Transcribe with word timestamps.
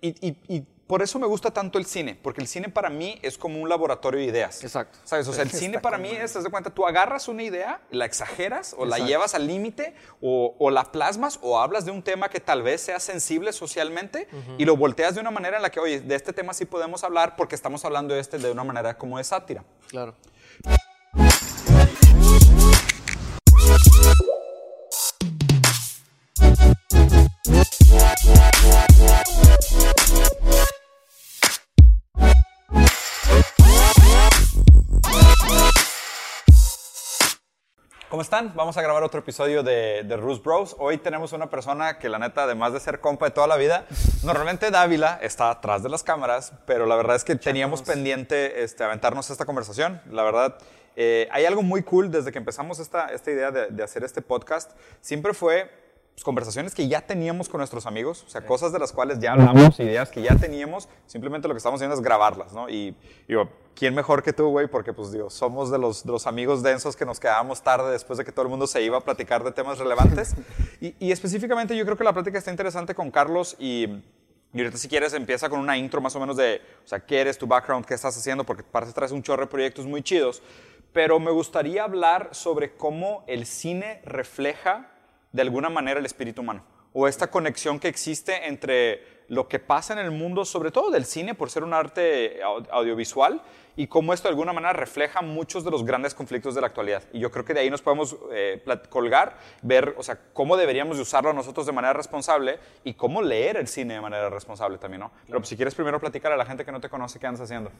y, 0.00 0.28
y- 0.28 0.36
y 0.48 0.66
por 0.86 1.02
eso 1.02 1.20
me 1.20 1.26
gusta 1.28 1.52
tanto 1.52 1.78
el 1.78 1.86
cine, 1.86 2.18
porque 2.20 2.40
el 2.40 2.48
cine 2.48 2.68
para 2.68 2.90
mí 2.90 3.16
es 3.22 3.38
como 3.38 3.60
un 3.62 3.68
laboratorio 3.68 4.18
de 4.18 4.26
ideas. 4.26 4.64
Exacto. 4.64 4.98
¿Sabes? 5.04 5.28
O 5.28 5.32
sea, 5.32 5.44
el 5.44 5.50
cine 5.52 5.78
para 5.78 5.98
mí 5.98 6.08
es, 6.10 6.32
te 6.32 6.40
das 6.40 6.48
cuenta, 6.48 6.70
tú 6.70 6.84
agarras 6.84 7.28
una 7.28 7.44
idea, 7.44 7.80
la 7.92 8.06
exageras 8.06 8.74
o 8.76 8.84
la 8.84 8.98
llevas 8.98 9.36
al 9.36 9.46
límite 9.46 9.94
o, 10.20 10.56
o 10.58 10.68
la 10.70 10.90
plasmas 10.90 11.38
o 11.42 11.60
hablas 11.60 11.84
de 11.84 11.92
un 11.92 12.02
tema 12.02 12.28
que 12.28 12.40
tal 12.40 12.62
vez 12.64 12.80
sea 12.80 12.98
sensible 12.98 13.52
socialmente 13.52 14.26
y 14.58 14.64
lo 14.64 14.76
volteas 14.76 15.14
de 15.14 15.20
una 15.20 15.30
manera 15.30 15.58
en 15.58 15.62
la 15.62 15.70
que, 15.70 15.78
oye, 15.78 16.00
de 16.00 16.14
este 16.16 16.32
tema 16.32 16.54
sí 16.54 16.64
podemos 16.64 17.04
hablar 17.04 17.36
porque 17.36 17.54
estamos 17.54 17.84
hablando 17.84 18.12
de 18.14 18.20
este 18.20 18.38
de 18.38 18.50
una 18.50 18.64
manera 18.64 18.98
como 18.98 19.18
de 19.18 19.22
sátira. 19.22 19.62
Claro. 19.86 20.16
¿Cómo 38.20 38.24
están? 38.24 38.52
Vamos 38.54 38.76
a 38.76 38.82
grabar 38.82 39.02
otro 39.02 39.20
episodio 39.20 39.62
de, 39.62 40.02
de 40.04 40.14
Rus 40.18 40.42
Bros. 40.42 40.76
Hoy 40.78 40.98
tenemos 40.98 41.32
una 41.32 41.48
persona 41.48 41.98
que 41.98 42.10
la 42.10 42.18
neta, 42.18 42.42
además 42.42 42.74
de 42.74 42.78
ser 42.78 43.00
compa 43.00 43.24
de 43.24 43.30
toda 43.30 43.46
la 43.46 43.56
vida, 43.56 43.86
normalmente 44.24 44.70
Dávila 44.70 45.18
está 45.22 45.48
atrás 45.48 45.82
de 45.82 45.88
las 45.88 46.02
cámaras, 46.02 46.52
pero 46.66 46.84
la 46.84 46.96
verdad 46.96 47.16
es 47.16 47.24
que 47.24 47.34
teníamos 47.36 47.80
pendiente 47.80 48.62
este, 48.62 48.84
aventarnos 48.84 49.30
esta 49.30 49.46
conversación. 49.46 50.02
La 50.10 50.22
verdad, 50.22 50.58
eh, 50.96 51.28
hay 51.30 51.46
algo 51.46 51.62
muy 51.62 51.82
cool 51.82 52.10
desde 52.10 52.30
que 52.30 52.36
empezamos 52.36 52.78
esta, 52.78 53.06
esta 53.06 53.30
idea 53.30 53.50
de, 53.52 53.68
de 53.68 53.82
hacer 53.82 54.04
este 54.04 54.20
podcast. 54.20 54.72
Siempre 55.00 55.32
fue 55.32 55.70
pues, 56.20 56.24
conversaciones 56.26 56.74
que 56.74 56.86
ya 56.86 57.00
teníamos 57.00 57.48
con 57.48 57.60
nuestros 57.60 57.86
amigos, 57.86 58.24
o 58.26 58.28
sea, 58.28 58.44
cosas 58.44 58.72
de 58.72 58.78
las 58.78 58.92
cuales 58.92 59.20
ya 59.20 59.32
hablamos, 59.32 59.80
ideas 59.80 60.10
que 60.10 60.20
ya 60.20 60.36
teníamos, 60.36 60.86
simplemente 61.06 61.48
lo 61.48 61.54
que 61.54 61.58
estamos 61.58 61.78
haciendo 61.78 61.94
es 61.94 62.02
grabarlas, 62.02 62.52
¿no? 62.52 62.68
Y 62.68 62.94
digo, 63.26 63.48
¿quién 63.74 63.94
mejor 63.94 64.22
que 64.22 64.34
tú, 64.34 64.50
güey? 64.50 64.66
Porque, 64.66 64.92
pues, 64.92 65.12
digo, 65.12 65.30
somos 65.30 65.70
de 65.70 65.78
los, 65.78 66.04
de 66.04 66.12
los 66.12 66.26
amigos 66.26 66.62
densos 66.62 66.94
que 66.94 67.06
nos 67.06 67.18
quedábamos 67.18 67.62
tarde 67.62 67.90
después 67.90 68.18
de 68.18 68.26
que 68.26 68.32
todo 68.32 68.42
el 68.42 68.50
mundo 68.50 68.66
se 68.66 68.82
iba 68.82 68.98
a 68.98 69.00
platicar 69.00 69.42
de 69.42 69.52
temas 69.52 69.78
relevantes. 69.78 70.34
y, 70.82 70.94
y 70.98 71.10
específicamente 71.10 71.74
yo 71.74 71.86
creo 71.86 71.96
que 71.96 72.04
la 72.04 72.12
plática 72.12 72.36
está 72.36 72.50
interesante 72.50 72.94
con 72.94 73.10
Carlos 73.10 73.56
y... 73.58 73.88
Y 74.52 74.58
ahorita 74.58 74.78
si 74.78 74.88
quieres 74.88 75.14
empieza 75.14 75.48
con 75.48 75.60
una 75.60 75.78
intro 75.78 76.00
más 76.00 76.16
o 76.16 76.18
menos 76.18 76.36
de, 76.36 76.60
o 76.84 76.88
sea, 76.88 76.98
qué 76.98 77.20
eres, 77.20 77.38
tu 77.38 77.46
background, 77.46 77.86
qué 77.86 77.94
estás 77.94 78.18
haciendo, 78.18 78.42
porque 78.42 78.64
parece 78.64 78.90
que 78.90 78.96
traes 78.96 79.12
un 79.12 79.22
chorro 79.22 79.44
de 79.44 79.46
proyectos 79.46 79.86
muy 79.86 80.02
chidos. 80.02 80.42
Pero 80.92 81.20
me 81.20 81.30
gustaría 81.30 81.84
hablar 81.84 82.30
sobre 82.32 82.74
cómo 82.74 83.22
el 83.28 83.46
cine 83.46 84.02
refleja 84.04 84.90
de 85.32 85.42
alguna 85.42 85.68
manera 85.68 86.00
el 86.00 86.06
espíritu 86.06 86.42
humano. 86.42 86.64
O 86.92 87.06
esta 87.06 87.30
conexión 87.30 87.78
que 87.78 87.86
existe 87.88 88.48
entre 88.48 89.20
lo 89.28 89.46
que 89.46 89.60
pasa 89.60 89.92
en 89.92 90.00
el 90.00 90.10
mundo, 90.10 90.44
sobre 90.44 90.72
todo 90.72 90.90
del 90.90 91.04
cine, 91.04 91.34
por 91.36 91.50
ser 91.50 91.62
un 91.62 91.72
arte 91.72 92.42
au- 92.42 92.66
audiovisual, 92.72 93.40
y 93.76 93.86
cómo 93.86 94.12
esto 94.12 94.26
de 94.26 94.30
alguna 94.30 94.52
manera 94.52 94.72
refleja 94.72 95.22
muchos 95.22 95.62
de 95.64 95.70
los 95.70 95.84
grandes 95.84 96.14
conflictos 96.14 96.56
de 96.56 96.60
la 96.60 96.66
actualidad. 96.66 97.04
Y 97.12 97.20
yo 97.20 97.30
creo 97.30 97.44
que 97.44 97.54
de 97.54 97.60
ahí 97.60 97.70
nos 97.70 97.80
podemos 97.80 98.16
eh, 98.32 98.60
colgar, 98.88 99.36
ver, 99.62 99.94
o 99.96 100.02
sea, 100.02 100.18
cómo 100.32 100.56
deberíamos 100.56 100.96
de 100.96 101.02
usarlo 101.04 101.32
nosotros 101.32 101.64
de 101.64 101.72
manera 101.72 101.92
responsable 101.92 102.58
y 102.82 102.94
cómo 102.94 103.22
leer 103.22 103.56
el 103.56 103.68
cine 103.68 103.94
de 103.94 104.00
manera 104.00 104.28
responsable 104.28 104.76
también, 104.78 105.00
¿no? 105.02 105.12
Pero 105.26 105.38
pues, 105.38 105.48
si 105.48 105.56
quieres 105.56 105.76
primero 105.76 106.00
platicar 106.00 106.32
a 106.32 106.36
la 106.36 106.44
gente 106.44 106.64
que 106.64 106.72
no 106.72 106.80
te 106.80 106.88
conoce 106.88 107.20
qué 107.20 107.28
andas 107.28 107.42
haciendo. 107.42 107.70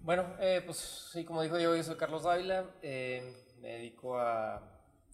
Bueno, 0.00 0.24
eh, 0.40 0.62
pues 0.64 1.10
sí, 1.12 1.24
como 1.26 1.42
dijo 1.42 1.58
yo, 1.58 1.76
yo 1.76 1.82
soy 1.82 1.96
Carlos 1.96 2.22
Dávila, 2.22 2.64
eh, 2.82 3.44
me 3.60 3.68
dedico 3.68 4.18
a, 4.18 4.60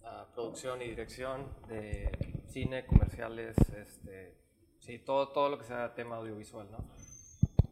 a 0.03 0.25
producción 0.33 0.81
y 0.81 0.85
dirección 0.89 1.45
de 1.67 2.09
cine, 2.47 2.85
comerciales, 2.85 3.55
este, 3.77 4.35
sí, 4.79 4.99
todo, 4.99 5.29
todo 5.29 5.49
lo 5.49 5.57
que 5.57 5.65
sea 5.65 5.93
tema 5.95 6.17
audiovisual, 6.17 6.67
¿no? 6.71 6.77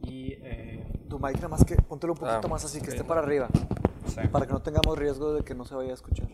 Y 0.08 0.32
eh, 0.42 0.86
Tu 1.08 1.18
mic 1.18 1.34
nada 1.36 1.48
más 1.48 1.64
que 1.64 1.76
póntelo 1.76 2.14
un 2.14 2.18
poquito 2.18 2.40
Ah, 2.44 2.48
más 2.48 2.64
así, 2.64 2.80
que 2.80 2.90
esté 2.90 3.04
para 3.04 3.20
arriba, 3.20 3.48
Sí. 4.06 4.20
para 4.32 4.46
que 4.46 4.52
no 4.52 4.62
tengamos 4.62 4.98
riesgo 4.98 5.34
de 5.34 5.44
que 5.44 5.54
no 5.54 5.64
se 5.64 5.74
vaya 5.74 5.90
a 5.90 5.94
escuchar. 5.94 6.26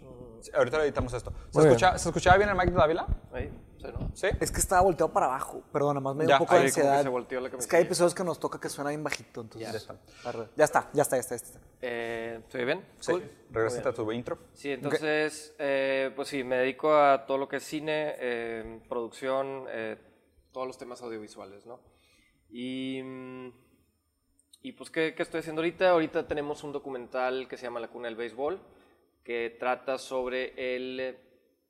Ahorita 0.54 0.78
le 0.78 0.84
editamos 0.84 1.12
esto. 1.12 1.30
¿Se, 1.50 1.58
Muy 1.58 1.66
bien. 1.66 1.76
escucha- 1.76 1.98
¿Se 1.98 2.08
escuchaba 2.08 2.36
bien 2.36 2.48
el 2.48 2.54
mic 2.56 2.66
de 2.66 2.72
Dávila? 2.76 3.06
ahí, 3.32 3.50
sí, 3.78 3.86
¿no? 3.92 4.10
¿Sí? 4.14 4.28
Es 4.40 4.50
que 4.50 4.58
estaba 4.60 4.82
volteado 4.82 5.12
para 5.12 5.26
abajo, 5.26 5.62
perdón, 5.72 5.94
nada 5.94 6.00
más 6.00 6.14
me 6.16 6.24
dio 6.24 6.30
Ya, 6.30 6.36
un 6.36 6.38
poco 6.40 6.54
de 6.54 6.60
que 6.62 6.66
ansiedad. 6.66 7.02
se 7.02 7.08
volteó 7.08 7.40
la 7.40 7.48
es 7.48 7.66
que 7.66 7.76
hay 7.76 7.82
episodios 7.84 8.14
que 8.14 8.24
nos 8.24 8.38
toca 8.40 8.60
que 8.60 8.68
suena 8.68 8.90
bien 8.90 9.02
bajito, 9.04 9.40
entonces. 9.42 9.70
Ya 9.70 9.76
está. 9.76 9.96
Ya 10.56 10.64
está, 10.64 10.90
ya 10.92 11.02
está, 11.02 11.16
ya 11.16 11.20
está. 11.20 11.36
ya 11.36 11.42
está. 11.44 11.60
Eh, 11.82 12.42
¿Se 12.48 12.58
oye 12.58 12.64
bien? 12.66 12.84
Sí. 13.00 13.12
Cool. 13.12 13.30
A 13.86 13.92
tu 13.92 14.12
intro. 14.12 14.38
Sí, 14.52 14.70
entonces, 14.72 15.54
eh, 15.58 16.12
pues 16.14 16.28
sí, 16.28 16.42
me 16.44 16.56
dedico 16.56 16.94
a 16.94 17.24
todo 17.26 17.38
lo 17.38 17.48
que 17.48 17.56
es 17.56 17.62
cine, 17.64 18.14
eh, 18.18 18.80
producción, 18.88 19.64
eh, 19.68 19.96
todos 20.52 20.66
los 20.66 20.76
temas 20.78 21.00
audiovisuales, 21.02 21.64
¿no? 21.66 21.80
Y, 22.50 23.00
y 24.62 24.72
pues, 24.72 24.90
¿qué, 24.90 25.14
qué 25.14 25.22
estoy 25.22 25.40
haciendo 25.40 25.60
ahorita? 25.60 25.90
Ahorita 25.90 26.26
tenemos 26.26 26.64
un 26.64 26.72
documental 26.72 27.46
que 27.48 27.56
se 27.56 27.64
llama 27.64 27.80
La 27.80 27.88
Cuna 27.88 28.08
del 28.08 28.16
Béisbol, 28.16 28.60
que 29.26 29.50
trata 29.58 29.98
sobre 29.98 30.54
el 30.76 31.18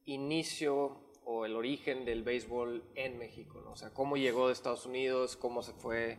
inicio 0.05 1.01
o 1.25 1.47
el 1.47 1.57
origen 1.57 2.05
del 2.05 2.23
béisbol 2.23 2.85
en 2.95 3.17
México, 3.19 3.63
¿no? 3.65 3.73
O 3.73 3.77
sea, 3.77 3.95
cómo 3.95 4.19
llegó 4.19 4.49
de 4.49 4.53
Estados 4.53 4.85
Unidos, 4.85 5.39
cómo 5.39 5.63
se 5.63 5.73
fue 5.73 6.19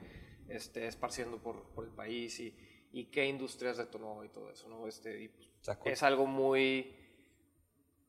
este, 0.50 0.88
esparciendo 0.88 1.38
por, 1.38 1.62
por 1.76 1.86
el 1.86 1.92
país 1.92 2.40
y, 2.40 2.56
y 2.92 3.06
qué 3.12 3.28
industrias 3.28 3.78
detonó 3.78 4.24
y 4.24 4.30
todo 4.30 4.50
eso, 4.50 4.68
¿no? 4.68 4.88
Este, 4.88 5.26
y, 5.26 5.28
pues, 5.28 5.78
es 5.86 6.02
algo 6.02 6.26
muy 6.26 6.96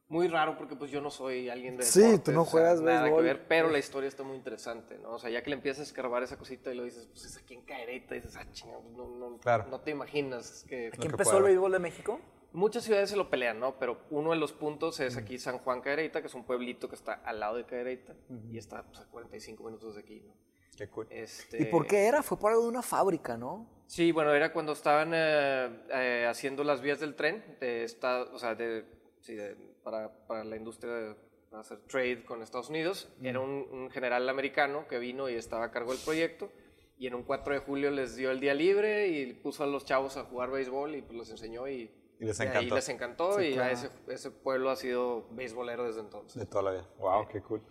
muy 0.08 0.26
raro 0.28 0.56
porque 0.56 0.74
pues 0.74 0.90
yo 0.90 1.02
no 1.02 1.10
soy 1.10 1.50
alguien 1.50 1.76
de 1.76 1.82
Sí, 1.82 2.00
deportes, 2.00 2.24
tú 2.24 2.32
no 2.32 2.40
o 2.40 2.44
sea, 2.46 2.50
juegas 2.52 2.80
nada 2.80 3.02
béisbol. 3.02 3.20
que 3.20 3.26
ver, 3.26 3.46
pero 3.46 3.68
la 3.68 3.78
historia 3.78 4.08
está 4.08 4.22
muy 4.22 4.36
interesante, 4.38 4.98
¿no? 4.98 5.10
O 5.12 5.18
sea, 5.18 5.28
ya 5.28 5.42
que 5.42 5.50
le 5.50 5.56
empiezas 5.56 5.80
a 5.80 5.82
escarbar 5.82 6.22
esa 6.22 6.38
cosita 6.38 6.72
y 6.72 6.76
lo 6.76 6.84
dices, 6.84 7.06
pues 7.08 7.26
es 7.26 7.36
aquí 7.36 7.52
en 7.52 7.60
Cadereyta, 7.66 8.16
y 8.16 8.20
dices, 8.20 8.34
ah, 8.36 8.50
chinga, 8.50 8.78
pues, 8.80 8.94
no, 8.96 9.06
no, 9.06 9.36
Claro. 9.38 9.66
no 9.68 9.82
te 9.82 9.90
imaginas 9.90 10.64
que... 10.66 10.84
que 10.84 10.90
¿Quién 10.92 11.10
puede 11.10 11.10
empezó 11.10 11.36
el 11.36 11.42
béisbol 11.44 11.72
de 11.72 11.78
México? 11.78 12.20
Muchas 12.52 12.84
ciudades 12.84 13.10
se 13.10 13.16
lo 13.16 13.28
pelean, 13.28 13.60
¿no? 13.60 13.78
Pero 13.78 13.98
uno 14.10 14.30
de 14.30 14.36
los 14.36 14.52
puntos 14.52 15.00
es 15.00 15.16
aquí 15.16 15.38
San 15.38 15.58
Juan 15.58 15.80
Cadereyta, 15.80 16.20
que 16.20 16.28
es 16.28 16.34
un 16.34 16.44
pueblito 16.44 16.88
que 16.88 16.94
está 16.94 17.14
al 17.24 17.40
lado 17.40 17.56
de 17.56 17.64
Cadereyta 17.64 18.14
y 18.50 18.56
está 18.58 18.82
pues, 18.84 19.00
a 19.00 19.06
45 19.06 19.62
minutos 19.64 19.94
de 19.94 20.00
aquí, 20.00 20.20
¿no? 20.20 20.32
Qué 20.76 20.88
cool. 20.88 21.06
Este, 21.10 21.62
¿Y 21.62 21.64
por 21.66 21.86
qué 21.86 22.06
era? 22.06 22.22
Fue 22.22 22.38
por 22.38 22.50
algo 22.52 22.62
de 22.62 22.68
una 22.68 22.82
fábrica, 22.82 23.36
¿no? 23.36 23.68
Sí, 23.86 24.12
bueno, 24.12 24.32
era 24.32 24.52
cuando 24.52 24.72
estaban 24.72 25.10
eh, 25.14 25.68
eh, 25.92 26.26
haciendo 26.28 26.62
las 26.64 26.80
vías 26.80 27.00
del 27.00 27.14
tren, 27.16 27.44
de 27.60 27.84
esta, 27.84 28.22
o 28.22 28.38
sea, 28.38 28.54
de, 28.54 28.84
sí, 29.20 29.34
de- 29.34 29.56
para, 29.82 30.26
para 30.26 30.44
la 30.44 30.56
industria 30.56 30.92
de 30.92 31.14
para 31.50 31.62
hacer 31.62 31.78
trade 31.88 32.24
con 32.24 32.42
Estados 32.42 32.68
Unidos. 32.68 33.08
Era 33.22 33.40
un, 33.40 33.66
un 33.72 33.90
general 33.90 34.28
americano 34.28 34.86
que 34.86 34.98
vino 34.98 35.28
y 35.30 35.34
estaba 35.34 35.64
a 35.64 35.70
cargo 35.70 35.92
del 35.92 36.00
proyecto. 36.02 36.50
Y 36.98 37.06
en 37.06 37.14
un 37.14 37.22
4 37.22 37.54
de 37.54 37.60
julio 37.60 37.90
les 37.90 38.16
dio 38.16 38.30
el 38.30 38.38
día 38.38 38.52
libre 38.54 39.08
y 39.08 39.32
puso 39.32 39.64
a 39.64 39.66
los 39.66 39.84
chavos 39.86 40.16
a 40.18 40.24
jugar 40.24 40.50
béisbol 40.50 40.94
y 40.96 41.00
pues 41.02 41.16
los 41.16 41.30
enseñó 41.30 41.66
y, 41.68 41.90
Y 42.20 42.24
les 42.24 42.40
encantó. 42.40 42.74
les 42.74 42.88
encantó 42.88 43.38
Sí, 43.38 43.44
y 43.46 43.52
claro. 43.54 43.72
ese, 43.72 43.90
ese 44.08 44.30
pueblo 44.30 44.70
ha 44.70 44.76
sido 44.76 45.26
beisbolero 45.30 45.84
desde 45.86 46.00
entonces. 46.00 46.38
De 46.38 46.46
toda 46.46 46.62
la 46.64 46.70
vida. 46.72 46.88
Wow, 46.98 47.28
qué 47.28 47.40
cool. 47.42 47.62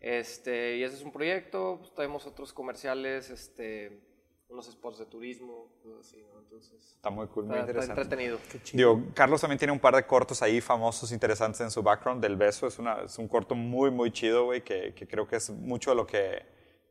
Este, 0.00 0.76
y 0.76 0.82
ese 0.82 0.96
es 0.96 1.02
un 1.02 1.12
proyecto, 1.12 1.78
pues, 1.80 1.94
tenemos 1.94 2.26
otros 2.26 2.52
comerciales, 2.52 3.30
este, 3.30 4.02
unos 4.48 4.66
spots 4.70 4.98
de 4.98 5.06
turismo, 5.06 5.72
cosas 5.82 6.06
así, 6.06 6.22
¿no? 6.22 6.38
Entonces, 6.40 6.92
Está 6.96 7.10
muy 7.10 7.26
cool, 7.28 7.46
muy 7.46 7.56
está, 7.58 7.70
está 7.70 7.84
interesante. 7.84 8.02
entretenido. 8.02 8.38
Digo, 8.74 9.02
Carlos 9.14 9.40
también 9.40 9.58
tiene 9.58 9.72
un 9.72 9.80
par 9.80 9.96
de 9.96 10.06
cortos 10.06 10.42
ahí 10.42 10.60
famosos, 10.60 11.10
interesantes 11.12 11.60
en 11.62 11.70
su 11.70 11.82
background. 11.82 12.22
Del 12.22 12.36
beso 12.36 12.66
es, 12.66 12.78
una, 12.78 13.02
es 13.02 13.18
un 13.18 13.26
corto 13.28 13.54
muy, 13.54 13.90
muy 13.90 14.12
chido, 14.12 14.44
güey, 14.44 14.62
que, 14.62 14.94
que 14.94 15.08
creo 15.08 15.26
que 15.26 15.36
es 15.36 15.50
mucho 15.50 15.90
de 15.90 15.96
lo 15.96 16.06
que, 16.06 16.42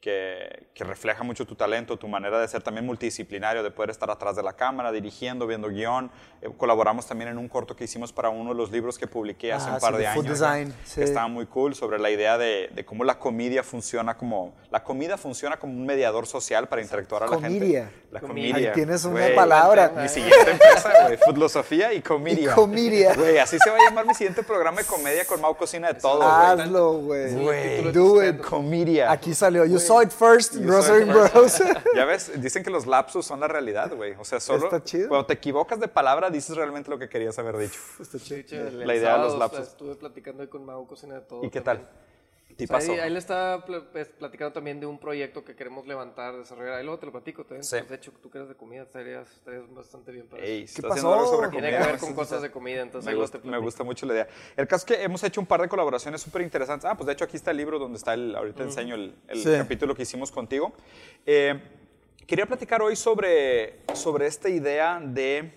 que, 0.06 0.68
que 0.76 0.84
refleja 0.84 1.24
mucho 1.24 1.48
tu 1.48 1.56
talento, 1.56 1.98
tu 1.98 2.08
manera 2.08 2.40
de 2.40 2.48
ser 2.48 2.62
también 2.62 2.86
multidisciplinario, 2.86 3.64
de 3.64 3.72
poder 3.72 3.90
estar 3.90 4.12
atrás 4.12 4.36
de 4.36 4.44
la 4.44 4.54
cámara, 4.54 4.92
dirigiendo, 4.92 5.48
viendo 5.48 5.68
guion. 5.70 6.12
Eh, 6.44 6.50
colaboramos 6.58 7.08
también 7.08 7.32
en 7.32 7.40
un 7.40 7.48
corto 7.50 7.76
que 7.76 7.86
hicimos 7.86 8.14
para 8.14 8.30
uno 8.30 8.52
de 8.52 8.56
los 8.56 8.70
libros 8.72 9.00
que 9.00 9.08
publiqué 9.08 9.52
hace 9.52 9.68
Ah, 9.68 9.74
un 9.74 9.80
par 9.80 9.94
sí, 9.94 10.00
de 10.02 10.06
años. 10.08 10.24
food 10.24 10.30
design, 10.32 10.76
sí. 10.84 11.02
estaba 11.02 11.28
muy 11.28 11.48
cool 11.48 11.74
sobre 11.74 11.98
la 11.98 12.12
idea 12.12 12.38
de, 12.38 12.70
de 12.72 12.86
cómo 12.86 13.04
la 13.04 13.18
comedia 13.18 13.64
funciona 13.64 14.16
como 14.16 14.54
la 14.70 14.84
comida 14.84 15.18
funciona 15.18 15.58
como 15.58 15.74
un 15.74 15.88
mediador 15.88 16.28
social 16.28 16.68
para 16.68 16.84
interactuar 16.84 17.24
a 17.24 17.26
la 17.26 17.36
Comedia. 17.38 17.86
gente. 17.86 18.06
La 18.12 18.20
Comedia. 18.20 18.52
comedia. 18.52 18.70
Ahí 18.70 18.76
tienes 18.76 19.06
una 19.06 19.22
güey. 19.22 19.36
palabra. 19.36 19.92
Mi 20.00 20.08
siguiente 20.08 20.52
empresa, 20.52 20.92
güey, 21.06 21.18
Foodlosofía 21.18 21.94
y 21.94 22.02
Comedia. 22.04 22.52
Y 22.52 22.54
Comedia. 22.54 23.16
Güey, 23.16 23.40
así 23.40 23.58
se 23.58 23.70
va 23.72 23.78
a 23.78 23.90
llamar 23.90 24.06
mi 24.06 24.14
siguiente 24.14 24.44
programa 24.44 24.82
de 24.82 24.86
comedia 24.88 25.26
con 25.26 25.42
Mau 25.42 25.56
Cocina 25.58 25.88
de 25.92 26.00
todo, 26.00 26.18
güey. 26.20 26.62
Hazlo, 26.62 26.94
güey. 27.00 27.92
Do 27.92 28.24
it. 28.24 28.40
Comedia. 28.42 29.12
Aquí 29.12 29.34
salió. 29.34 29.66
You 29.66 29.80
saw 29.96 30.04
it 30.04 30.12
first, 30.12 30.56
Grocery 30.56 31.06
Bros. 31.06 31.62
Ya 31.96 32.06
ves, 32.06 32.32
dicen 32.42 32.64
que 32.64 32.70
los 32.70 32.86
lapsus 32.86 33.26
son 33.26 33.40
la 33.40 33.48
realidad, 33.48 33.94
güey. 33.96 34.14
O 34.20 34.26
sea, 34.26 34.40
solo 34.40 34.66
Está 34.66 34.84
chido. 34.84 35.10
cuando 35.10 35.26
te 35.28 35.34
equivocas 35.34 35.80
de 35.80 35.88
palabra 35.88 36.30
dices 36.30 36.56
realmente 36.56 36.90
lo 36.90 37.00
que 37.00 37.10
querías 37.10 37.38
haber 37.40 37.58
dicho. 37.58 37.80
Está 38.00 38.20
chido. 38.20 38.70
La 38.72 38.96
idea 38.96 39.18
de 39.18 39.24
los 39.24 39.52
sea, 39.52 39.62
Estuve 39.62 39.96
platicando 39.96 40.44
ahí 40.44 40.50
con 40.50 40.66
Mau 40.66 40.86
Cocina 40.88 41.16
de 41.16 41.22
todo. 41.22 41.44
¿Y 41.44 41.50
qué 41.50 41.62
también. 41.62 41.88
Sí 42.58 42.64
O 42.70 42.80
sea, 42.80 42.94
ahí, 42.94 43.00
ahí 43.02 43.10
le 43.10 43.22
pl- 43.66 43.82
pues, 43.92 44.08
platicando 44.08 44.54
también 44.54 44.80
de 44.80 44.86
un 44.86 44.98
proyecto 44.98 45.44
que 45.44 45.56
queremos 45.56 45.86
levantar, 45.88 46.38
desarrollar. 46.38 46.76
Ahí 46.76 46.84
luego 46.86 47.00
te 47.00 47.06
lo 47.06 47.12
platico 47.12 47.44
también. 47.44 47.64
Sí. 47.66 47.76
Pues, 47.80 47.90
de 47.90 47.96
hecho, 47.96 48.12
tú 48.22 48.30
que 48.30 48.38
eres 48.38 48.48
de 48.50 48.56
comida, 48.56 48.84
estarías, 48.84 49.30
estarías 49.32 49.70
bastante 49.74 50.12
bien 50.14 50.28
para 50.28 50.44
Ey, 50.44 50.64
eso. 50.64 50.76
está 50.78 50.82
pasó? 50.88 50.94
haciendo 50.94 51.14
algo 51.14 51.28
sobre 51.28 51.50
Tiene 51.50 51.68
comida, 51.72 51.86
que 51.86 51.92
ver 51.92 52.00
con 52.00 52.14
cosas 52.16 52.42
de 52.42 52.52
comida, 52.52 52.82
entonces 52.82 53.06
Me 53.06 53.12
ahí 53.12 53.18
gusta, 53.20 53.42
te 53.42 53.48
me 53.48 53.58
gusta 53.58 53.84
mucho 53.84 54.06
la 54.06 54.14
idea. 54.14 54.28
El 54.56 54.68
caso 54.68 54.86
es 54.88 54.98
que 54.98 55.04
hemos 55.04 55.22
hecho 55.24 55.42
un 55.42 55.48
par 55.48 55.62
de 55.62 55.68
colaboraciones 55.68 56.22
súper 56.22 56.44
interesantes. 56.44 56.90
Ah, 56.90 56.96
pues 56.96 57.08
de 57.08 57.14
hecho 57.14 57.26
aquí 57.26 57.36
está 57.36 57.52
el 57.52 57.58
libro 57.58 57.78
donde 57.78 57.98
está 57.98 58.14
el, 58.14 58.34
ahorita 58.36 58.64
enseño 58.64 58.96
el, 58.96 59.16
el 59.28 59.38
Sí. 59.44 59.50
capítulo 59.58 59.94
que 59.94 60.04
hicimos 60.04 60.32
contigo. 60.32 60.72
Eh, 61.26 61.62
quería 62.26 62.46
platicar 62.46 62.82
hoy 62.82 62.96
sobre, 62.96 63.82
sobre 63.94 64.28
esta 64.28 64.48
idea 64.50 65.02
de 65.04 65.52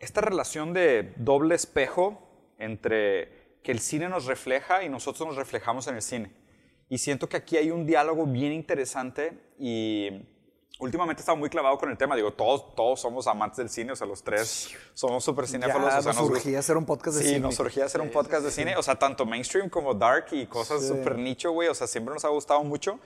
esta 0.00 0.20
relación 0.20 0.74
de 0.74 1.14
doble 1.16 1.54
espejo 1.54 2.20
entre 2.58 3.43
que 3.64 3.72
el 3.72 3.80
cine 3.80 4.08
nos 4.08 4.26
refleja 4.26 4.84
y 4.84 4.88
nosotros 4.88 5.26
nos 5.26 5.36
reflejamos 5.36 5.88
en 5.88 5.96
el 5.96 6.02
cine. 6.02 6.30
Y 6.88 6.98
siento 6.98 7.28
que 7.28 7.36
aquí 7.38 7.56
hay 7.56 7.70
un 7.72 7.86
diálogo 7.86 8.26
bien 8.26 8.52
interesante 8.52 9.32
y 9.58 10.10
últimamente 10.78 11.20
he 11.20 11.22
estado 11.22 11.36
muy 11.38 11.48
clavado 11.48 11.78
con 11.78 11.90
el 11.90 11.96
tema. 11.96 12.14
Digo, 12.14 12.32
todos, 12.34 12.74
todos 12.74 13.00
somos 13.00 13.26
amantes 13.26 13.56
del 13.56 13.70
cine, 13.70 13.92
o 13.92 13.96
sea, 13.96 14.06
los 14.06 14.22
tres 14.22 14.70
somos 14.92 15.24
súper 15.24 15.46
cinéfilos. 15.48 15.90
Ya 15.90 15.98
o 15.98 16.02
sea, 16.02 16.12
nos 16.12 16.26
surgía 16.28 16.58
hacer 16.58 16.76
un 16.76 16.84
podcast 16.84 17.16
de 17.16 17.22
Sí, 17.22 17.28
cine. 17.30 17.40
nos 17.40 17.54
surgía 17.54 17.86
hacer 17.86 18.02
un 18.02 18.10
podcast 18.10 18.44
de 18.44 18.50
cine, 18.50 18.76
o 18.76 18.82
sea, 18.82 18.96
tanto 18.98 19.24
mainstream 19.24 19.70
como 19.70 19.94
dark 19.94 20.26
y 20.32 20.46
cosas 20.46 20.82
Sí. 20.82 20.88
súper 20.88 21.16
nicho, 21.16 21.50
güey, 21.52 21.68
o 21.68 21.74
sea, 21.74 21.86
siempre 21.86 22.12
nos 22.12 22.24
ha 22.24 22.28
gustado 22.28 22.62
mucho. 22.64 23.00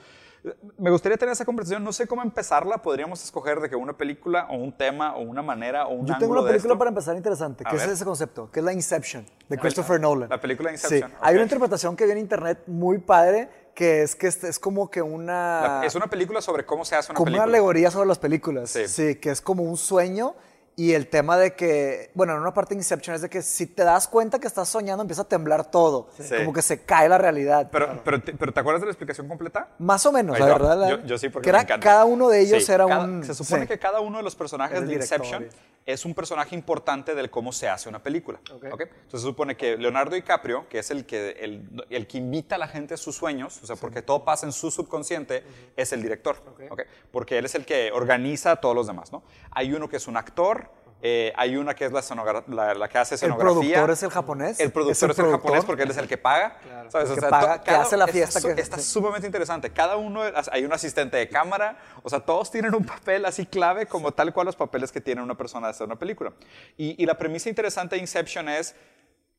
Me 0.79 0.91
gustaría 0.91 1.17
tener 1.19 1.33
esa 1.33 1.45
conversación, 1.45 1.83
no 1.83 1.93
sé 1.93 2.07
cómo 2.07 2.23
empezarla, 2.23 2.79
podríamos 2.79 3.23
escoger 3.25 3.61
de 3.61 3.69
que 3.69 3.77
una 3.77 3.97
película 3.97 4.47
o 4.51 4.57
un 4.57 4.73
tema 4.73 5.17
o 5.17 5.21
una 5.23 5.43
manera 5.43 5.87
o 5.87 5.95
un 5.95 6.07
Yo 6.07 6.17
tengo 6.19 6.33
una 6.33 6.43
de 6.43 6.49
película 6.49 6.73
esto. 6.75 6.79
para 6.79 6.89
empezar 6.91 7.17
interesante, 7.17 7.65
A 7.67 7.71
que 7.71 7.77
es 7.77 7.83
ver. 7.83 7.91
ese 7.93 8.05
concepto, 8.05 8.51
que 8.51 8.61
es 8.61 8.65
la 8.65 8.73
Inception, 8.73 9.27
de 9.49 9.59
Christopher 9.59 10.01
Nolan. 10.01 10.29
la 10.29 10.41
película 10.41 10.71
Inception, 10.71 11.11
Sí, 11.11 11.17
hay 11.21 11.35
una 11.35 11.43
interpretación 11.43 11.97
que 11.97 12.07
vi 12.07 12.13
en 12.13 12.19
internet 12.19 12.61
muy 12.67 12.99
padre, 12.99 13.49
que 13.75 14.03
es 14.03 14.15
que 14.17 14.27
este 14.29 14.49
es 14.49 14.59
como 14.59 14.91
que 14.91 15.03
una... 15.03 15.81
La- 15.81 15.83
es 15.87 15.95
una 15.95 16.07
película 16.09 16.41
sobre 16.41 16.65
cómo 16.65 16.85
se 16.85 16.95
hace 16.97 17.11
una 17.13 17.17
como 17.17 17.27
película. 17.27 17.45
una 17.45 17.53
alegoría 17.53 17.91
sobre 17.91 18.09
las 18.09 18.19
películas. 18.19 18.71
Sí. 18.71 18.87
Sí. 18.89 19.17
que 19.17 19.31
es 19.31 19.41
como 19.41 19.63
un 19.65 19.77
sueño 19.77 20.35
y 20.79 20.93
el 20.93 21.09
tema 21.09 21.37
de 21.37 21.55
que, 21.57 22.13
bueno, 22.15 22.35
en 22.35 22.39
una 22.41 22.55
parte 22.55 22.73
de 22.75 22.79
Inception 22.79 23.17
es 23.17 23.21
de 23.23 23.29
que 23.29 23.43
si 23.43 23.67
te 23.67 23.83
das 23.83 24.07
cuenta 24.07 24.39
que 24.39 24.47
estás 24.47 24.69
soñando 24.69 25.03
empieza 25.03 25.23
a 25.23 25.29
temblar 25.29 25.69
todo, 25.73 26.09
Sí. 26.17 26.37
como 26.37 26.53
que 26.53 26.63
se 26.63 26.85
cae 26.85 27.09
la 27.09 27.19
realidad. 27.19 27.69
Pero, 27.73 28.01
pero, 28.05 28.23
te, 28.23 28.33
pero 28.33 28.53
¿te 28.53 28.61
acuerdas 28.61 28.81
de 28.83 28.87
la 28.87 28.93
explicación 28.93 29.27
completa? 29.27 29.71
Más 29.81 30.07
o 30.07 30.13
menos, 30.13 30.37
Ahí 30.37 30.43
la 30.43 30.47
va. 30.47 30.53
verdad. 30.55 30.79
la- 30.79 30.89
Yo, 30.91 31.05
yo 31.05 31.19
sí, 31.19 31.31
porque 31.31 31.47
que 31.47 31.53
me 31.53 31.59
era- 31.59 31.63
encanta. 31.65 31.85
Cada 31.85 32.05
uno 32.05 32.29
de 32.29 32.41
ellos 32.43 32.65
Sí, 32.65 32.71
era 32.71 32.87
cada- 32.87 33.03
un... 33.05 33.25
Se 33.25 33.35
supone 33.35 33.63
sí. 33.63 33.69
que 33.69 33.79
cada 33.81 33.99
uno 34.01 34.19
de 34.19 34.23
los 34.23 34.37
personajes 34.37 34.87
de 34.87 34.95
Inception 34.95 35.49
es 35.85 36.05
un 36.05 36.15
personaje 36.15 36.55
importante 36.55 37.15
del 37.15 37.29
cómo 37.31 37.51
se 37.51 37.67
hace 37.69 37.89
una 37.89 38.01
película. 38.03 38.39
Ok. 38.55 38.67
¿ok? 38.71 38.81
Entonces 38.83 39.21
se 39.23 39.27
supone 39.27 39.57
que 39.57 39.77
Leonardo 39.79 40.15
DiCaprio, 40.15 40.69
que 40.69 40.79
es 40.81 40.91
el 40.93 41.07
que, 41.07 41.31
el, 41.41 41.85
el 41.91 42.07
que 42.07 42.19
invita 42.19 42.55
a 42.55 42.59
la 42.59 42.69
gente 42.69 42.95
a 42.95 42.97
sus 42.99 43.17
sueños, 43.17 43.59
o 43.63 43.67
sea, 43.67 43.75
porque 43.75 44.03
todo 44.03 44.23
pasa 44.23 44.45
en 44.47 44.53
su 44.53 44.71
subconsciente, 44.71 45.43
es 45.77 45.93
el 45.93 46.03
director. 46.03 46.37
¿ok? 46.71 46.83
Porque 47.11 47.39
él 47.39 47.47
es 47.47 47.55
el 47.57 47.65
que 47.65 47.91
organiza 47.91 48.53
a 48.53 48.57
todos 48.57 48.75
los 48.77 48.87
demás. 48.87 49.11
¿no? 49.13 49.23
Hay 49.51 49.73
uno 49.73 49.89
que 49.89 49.97
es 49.97 50.07
un 50.07 50.17
actor. 50.19 50.68
Eh, 51.01 51.33
hay 51.37 51.57
una 51.57 51.75
que 51.75 51.85
es 51.85 51.93
la, 51.93 52.03
la, 52.49 52.75
la 52.75 52.89
que 52.89 52.99
hace 52.99 53.15
El 53.15 53.19
escenografía. 53.19 53.53
productor 53.55 53.91
es 53.91 54.03
el 54.03 54.11
japonés. 54.11 54.59
El 54.61 54.73
productor 54.73 55.11
es 55.13 55.19
el, 55.19 55.31
japonés 55.31 55.65
porque 55.65 55.83
él 55.85 55.91
es 55.91 55.97
el 55.97 56.09
que 56.09 56.19
paga. 56.19 56.59
¿sabes? 56.89 57.09
El 57.11 57.15
que 57.17 57.21
to- 57.21 57.29
paga, 57.31 57.63
que 57.63 57.71
hace 57.71 57.97
la 57.97 58.05
está 58.07 58.13
fiesta 58.13 58.41
su- 58.41 58.55
que- 58.55 58.61
está 58.61 58.79
sumamente 58.79 59.27
interesante. 59.27 59.71
Cada 59.71 59.97
uno, 59.97 60.23
hay 60.51 60.65
un 60.65 60.73
asistente 60.73 61.17
de 61.17 61.29
cámara, 61.29 61.79
o 62.03 62.09
sea, 62.11 62.21
todos 62.21 62.51
tienen 62.51 62.75
un 62.75 62.85
papel 62.85 63.25
así 63.27 63.47
clave 63.47 63.87
como 63.87 64.11
tal 64.13 64.33
cual 64.33 64.47
los 64.47 64.57
papeles 64.57 64.91
que 64.91 65.01
tiene 65.01 65.23
una 65.23 65.37
persona 65.37 65.69
de 65.69 65.71
hacer 65.71 65.87
una 65.87 65.97
película. 65.97 66.33
Y, 66.77 67.01
y 67.01 67.07
la 67.07 67.17
premisa 67.17 67.49
interesante 67.49 67.95
de 67.95 68.01
Inception 68.01 68.49
es, 68.49 68.75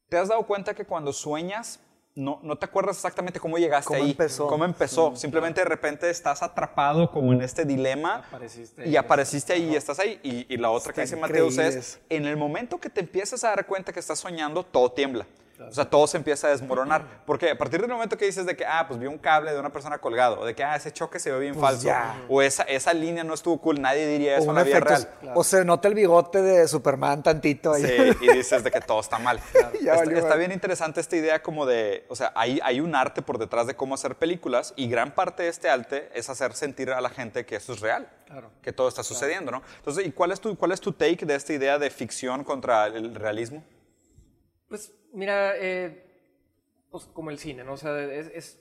¿te 0.08 0.18
has 0.18 0.30
dado 0.30 0.44
cuenta 0.48 0.74
que 0.74 0.86
cuando 0.86 1.12
sueñas 1.12 1.80
no, 2.16 2.40
no 2.44 2.58
te 2.58 2.66
acuerdas 2.66 2.98
exactamente 2.98 3.40
cómo 3.40 3.58
llegaste 3.58 3.88
Cómo 3.88 4.04
ahí? 4.04 4.12
empezó. 4.12 4.48
¿Cómo 4.48 4.66
empezó? 4.66 5.16
Simplemente 5.16 5.62
de 5.62 5.66
repente 5.66 6.10
estás 6.10 6.44
atrapado 6.44 7.10
como 7.12 7.32
en 7.34 7.42
este 7.42 7.66
dilema 7.66 8.24
Apareciste 8.28 8.88
y 8.88 8.96
apareciste 8.98 9.54
ahí 9.54 9.70
y 9.72 9.76
estás 9.76 10.00
ahí. 10.00 10.20
Y, 10.24 10.54
y 10.54 10.58
la 10.58 10.70
otra 10.72 10.92
que 10.92 11.02
dice 11.02 11.16
Mateus 11.16 11.58
es, 11.58 12.00
en 12.10 12.26
el 12.26 12.36
momento 12.36 12.78
que 12.80 12.90
te 12.90 13.00
empiezas 13.02 13.44
a 13.44 13.50
dar 13.50 13.66
cuenta 13.66 13.94
que 13.94 14.00
estás 14.00 14.20
soñando, 14.20 14.64
todo 14.64 14.92
tiembla. 14.92 15.26
O 15.68 15.72
sea, 15.72 15.86
todo 15.86 16.08
se 16.08 16.18
empieza 16.18 16.48
a 16.48 16.52
desmoronar. 16.52 17.04
Porque 17.26 17.50
a 17.52 17.58
partir 17.58 17.82
del 17.82 17.90
momento 17.90 18.18
que 18.18 18.26
dices 18.26 18.46
de 18.46 18.56
que, 18.56 18.66
ah, 18.66 18.86
pues 18.88 19.00
vi 19.00 19.08
un 19.08 19.18
cable 19.18 19.52
de 19.52 19.60
una 19.60 19.72
persona 19.72 19.98
colgado, 19.98 20.40
o 20.40 20.46
de 20.46 20.56
que, 20.56 20.64
ah, 20.64 20.76
ese 20.76 20.92
choque 20.92 21.20
se 21.20 21.32
ve 21.32 21.40
bien 21.40 21.56
falso, 21.56 21.84
ya. 21.88 22.16
o 22.30 22.42
esa, 22.42 22.64
esa 22.64 22.94
línea 22.94 23.24
no 23.24 23.34
estuvo 23.34 23.60
cool, 23.60 23.82
nadie 23.82 24.08
diría 24.08 24.36
O 24.36 24.36
eso 24.36 24.44
en 24.46 24.50
un 24.50 24.56
la 24.56 24.64
vida 24.64 24.78
efecto- 24.78 25.08
real. 25.22 25.34
O 25.36 25.44
se 25.44 25.66
nota 25.66 25.88
el 25.88 25.94
bigote 25.96 26.42
de 26.42 26.68
Superman 26.68 27.24
tantito 27.24 27.74
ahí. 27.74 27.84
Sí, 27.84 28.18
y 28.22 28.34
dices 28.34 28.64
de 28.64 28.72
que 28.72 28.82
todo 28.82 29.00
está 29.00 29.20
mal. 29.20 29.40
Ya 29.82 29.96
está, 29.96 30.12
está 30.12 30.36
bien 30.36 30.52
interesante 30.52 31.00
esta 31.02 31.16
idea 31.16 31.42
como 31.42 31.66
de, 31.66 32.06
o 32.10 32.16
sea, 32.16 32.32
hay, 32.36 32.60
hay 32.64 32.82
un 32.82 32.96
arte 32.96 33.22
por 33.22 33.38
detrás 33.38 33.66
de 33.68 33.76
cómo 33.76 33.96
hacer 33.96 34.16
películas 34.16 34.74
y 34.76 34.90
gran 34.90 35.12
parte 35.16 35.44
de 35.44 35.50
este 35.50 35.70
arte 35.70 36.10
es 36.14 36.30
hacer 36.30 36.54
sentir 36.54 36.92
a 36.92 37.00
la 37.02 37.10
gente 37.10 37.46
que 37.46 37.56
eso 37.56 37.74
es 37.74 37.80
real, 37.80 38.10
Claro. 38.28 38.50
que 38.62 38.72
todo 38.74 38.88
está 38.90 39.04
sucediendo, 39.04 39.52
¿no? 39.52 39.62
Entonces, 39.78 40.06
¿y 40.06 40.12
cuál 40.12 40.32
es, 40.32 40.40
tu, 40.40 40.56
cuál 40.58 40.72
es 40.74 40.82
tu 40.82 40.92
take 40.92 41.26
de 41.26 41.36
esta 41.36 41.54
idea 41.54 41.80
de 41.80 41.90
ficción 41.90 42.44
contra 42.44 42.88
el 42.88 43.16
realismo? 43.16 43.64
Pues 44.69 44.94
mira, 45.13 45.54
eh, 45.57 46.06
pues 46.92 47.06
como 47.06 47.30
el 47.31 47.38
cine, 47.39 47.63
¿no? 47.63 47.74
O 47.74 47.77
sea, 47.77 48.00
es, 48.01 48.27
es- 48.33 48.60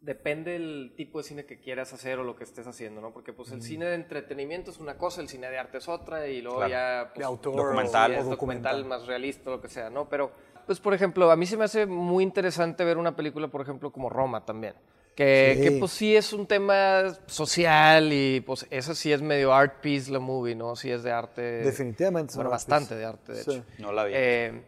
depende 0.00 0.52
del 0.52 0.92
tipo 0.96 1.18
de 1.18 1.24
cine 1.24 1.46
que 1.46 1.58
quieras 1.58 1.92
hacer 1.92 2.18
o 2.18 2.22
lo 2.24 2.36
que 2.36 2.44
estés 2.44 2.66
haciendo, 2.66 3.00
¿no? 3.00 3.12
Porque 3.12 3.32
pues 3.32 3.50
el 3.50 3.62
cine 3.62 3.86
de 3.86 3.94
entretenimiento 3.94 4.70
es 4.70 4.78
una 4.78 4.96
cosa, 4.98 5.20
el 5.20 5.28
cine 5.28 5.50
de 5.50 5.58
arte 5.58 5.78
es 5.78 5.88
otra 5.88 6.28
y 6.28 6.42
luego 6.42 6.58
Claro. 6.58 6.70
ya 6.70 7.10
pues, 7.12 7.18
De 7.18 7.24
autor 7.24 7.56
Documental. 7.56 8.12
o 8.12 8.14
es 8.14 8.24
documental. 8.28 8.76
documental 8.76 8.84
más 8.84 9.06
realista, 9.08 9.50
lo 9.50 9.60
que 9.60 9.68
sea, 9.68 9.90
¿no? 9.90 10.08
Pero 10.08 10.30
pues 10.66 10.78
por 10.80 10.94
ejemplo, 10.94 11.30
a 11.30 11.36
mí 11.36 11.46
se 11.46 11.56
me 11.56 11.64
hace 11.64 11.86
muy 11.86 12.22
interesante 12.22 12.84
ver 12.84 12.98
una 12.98 13.16
película, 13.16 13.48
por 13.48 13.62
ejemplo, 13.62 13.90
como 13.90 14.08
Roma 14.10 14.44
también. 14.44 14.74
Que, 15.16 15.54
Sí. 15.56 15.62
que, 15.62 15.70
pues 15.78 15.92
sí 15.92 16.14
es 16.14 16.32
un 16.34 16.46
tema 16.46 17.04
social 17.26 18.12
y 18.12 18.40
pues 18.42 18.66
eso 18.70 18.94
sí 18.94 19.12
es 19.12 19.22
medio 19.22 19.52
art 19.54 19.80
piece 19.80 20.12
la 20.12 20.18
movie, 20.18 20.54
¿no? 20.54 20.76
Sí 20.76 20.90
es 20.90 21.02
de 21.02 21.10
arte. 21.10 21.40
Definitivamente 21.40 22.34
Bueno, 22.34 22.50
bastante 22.50 22.88
piece. 22.90 22.96
de 22.96 23.04
arte, 23.06 23.32
de 23.32 23.42
Sí. 23.42 23.50
hecho. 23.52 23.64
No 23.78 23.92
la 23.92 24.04
vi. 24.04 24.12
Eh, 24.14 24.62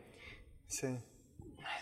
Sí. 0.68 0.98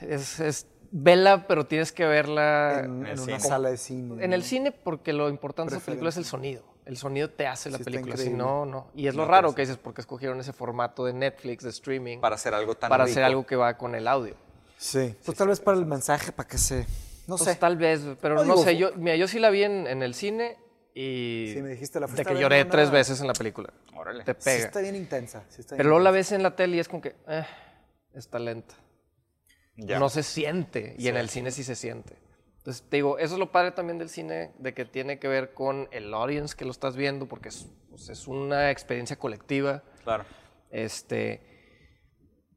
es, 0.00 0.40
es 0.40 0.66
vela, 0.90 1.46
pero 1.46 1.66
tienes 1.66 1.92
que 1.92 2.06
verla 2.06 2.80
En, 2.80 3.00
en 3.00 3.06
el 3.06 3.10
en 3.12 3.18
cine. 3.18 3.32
una 3.34 3.40
sala 3.40 3.70
de 3.70 3.76
cine. 3.76 4.24
en 4.24 4.32
el 4.32 4.42
cine 4.42 4.72
porque 4.72 5.12
lo 5.12 5.28
importante 5.28 5.72
de 5.72 5.78
esa 5.78 5.84
película 5.86 6.08
es 6.10 6.16
el 6.16 6.24
sonido. 6.24 6.64
El 6.84 6.96
sonido 6.96 7.28
te 7.30 7.48
hace 7.48 7.68
la 7.70 7.78
Sí, 7.78 7.84
película, 7.84 8.16
si 8.16 8.30
no, 8.30 8.64
no. 8.64 8.90
Y 8.94 9.08
es 9.08 9.14
lo 9.16 9.24
No, 9.24 9.30
raro 9.30 9.48
pues, 9.48 9.56
que 9.56 9.62
dices 9.62 9.76
porque 9.76 10.00
escogieron 10.00 10.38
ese 10.38 10.52
formato 10.52 11.04
de 11.04 11.12
Netflix, 11.12 11.64
de 11.64 11.70
streaming, 11.70 12.18
para 12.20 12.36
hacer 12.36 12.54
algo 12.54 12.76
tan 12.76 12.88
para 12.88 13.04
rico. 13.04 13.12
hacer 13.12 13.24
algo 13.24 13.44
que 13.44 13.56
va 13.56 13.76
con 13.76 13.96
el 13.96 14.06
audio. 14.06 14.36
Sí. 14.78 15.16
Pues 15.24 15.36
tal 15.36 15.48
vez 15.48 15.58
para 15.58 15.76
el 15.78 15.84
mensaje, 15.86 16.30
para 16.30 16.48
que 16.48 16.58
se... 16.58 16.86
No 17.26 17.36
Pues 17.36 17.50
sé. 17.50 17.56
tal 17.56 17.76
vez, 17.76 18.02
pero 18.20 18.36
No, 18.36 18.44
no, 18.44 18.52
digo, 18.52 18.64
sé. 18.64 18.76
Yo, 18.76 18.92
mira, 18.94 19.16
yo 19.16 19.26
sí 19.26 19.40
la 19.40 19.50
vi 19.50 19.64
en, 19.64 19.88
en 19.88 20.04
el 20.04 20.14
cine 20.14 20.56
y 20.94 21.50
Sí, 21.54 21.60
me 21.60 21.70
dijiste, 21.70 21.98
la 21.98 22.06
de 22.06 22.24
que 22.24 22.34
lloré 22.38 22.62
una- 22.62 22.70
tres 22.70 22.92
veces 22.92 23.20
en 23.20 23.26
la 23.26 23.32
película. 23.32 23.72
Órale. 23.96 24.22
Te 24.22 24.34
Sí 24.34 24.38
pega. 24.44 24.66
está 24.66 24.80
bien 24.80 24.94
intensa. 24.94 25.42
sí 25.48 25.62
está 25.62 25.74
bien 25.74 25.78
pero 25.78 25.88
luego 25.88 26.04
la 26.04 26.12
ves 26.12 26.30
en 26.30 26.44
la 26.44 26.54
tele 26.54 26.76
y 26.76 26.78
es 26.80 26.86
como 26.88 27.02
que 27.02 27.16
eh, 27.26 27.44
está 28.16 28.38
lenta. 28.38 28.74
Ya. 29.78 29.98
no 29.98 30.08
se 30.08 30.22
siente 30.22 30.96
y 30.98 31.08
en 31.08 31.18
el 31.18 31.28
cine 31.28 31.50
sí 31.50 31.62
se 31.62 31.74
siente. 31.76 32.16
Entonces, 32.58 32.82
te 32.88 32.96
digo, 32.96 33.18
eso 33.18 33.34
es 33.34 33.38
lo 33.38 33.52
padre 33.52 33.72
también 33.72 33.98
del 33.98 34.08
cine, 34.08 34.52
de 34.58 34.74
que 34.74 34.84
tiene 34.86 35.18
que 35.18 35.28
ver 35.28 35.52
con 35.52 35.86
el 35.92 36.12
audience 36.14 36.56
que 36.56 36.64
lo 36.64 36.70
estás 36.70 36.96
viendo, 36.96 37.26
porque 37.26 37.50
es, 37.50 37.68
pues, 37.90 38.08
es 38.08 38.26
una 38.26 38.70
experiencia 38.70 39.16
colectiva. 39.16 39.84
Claro. 40.02 40.24
Este, 40.70 41.42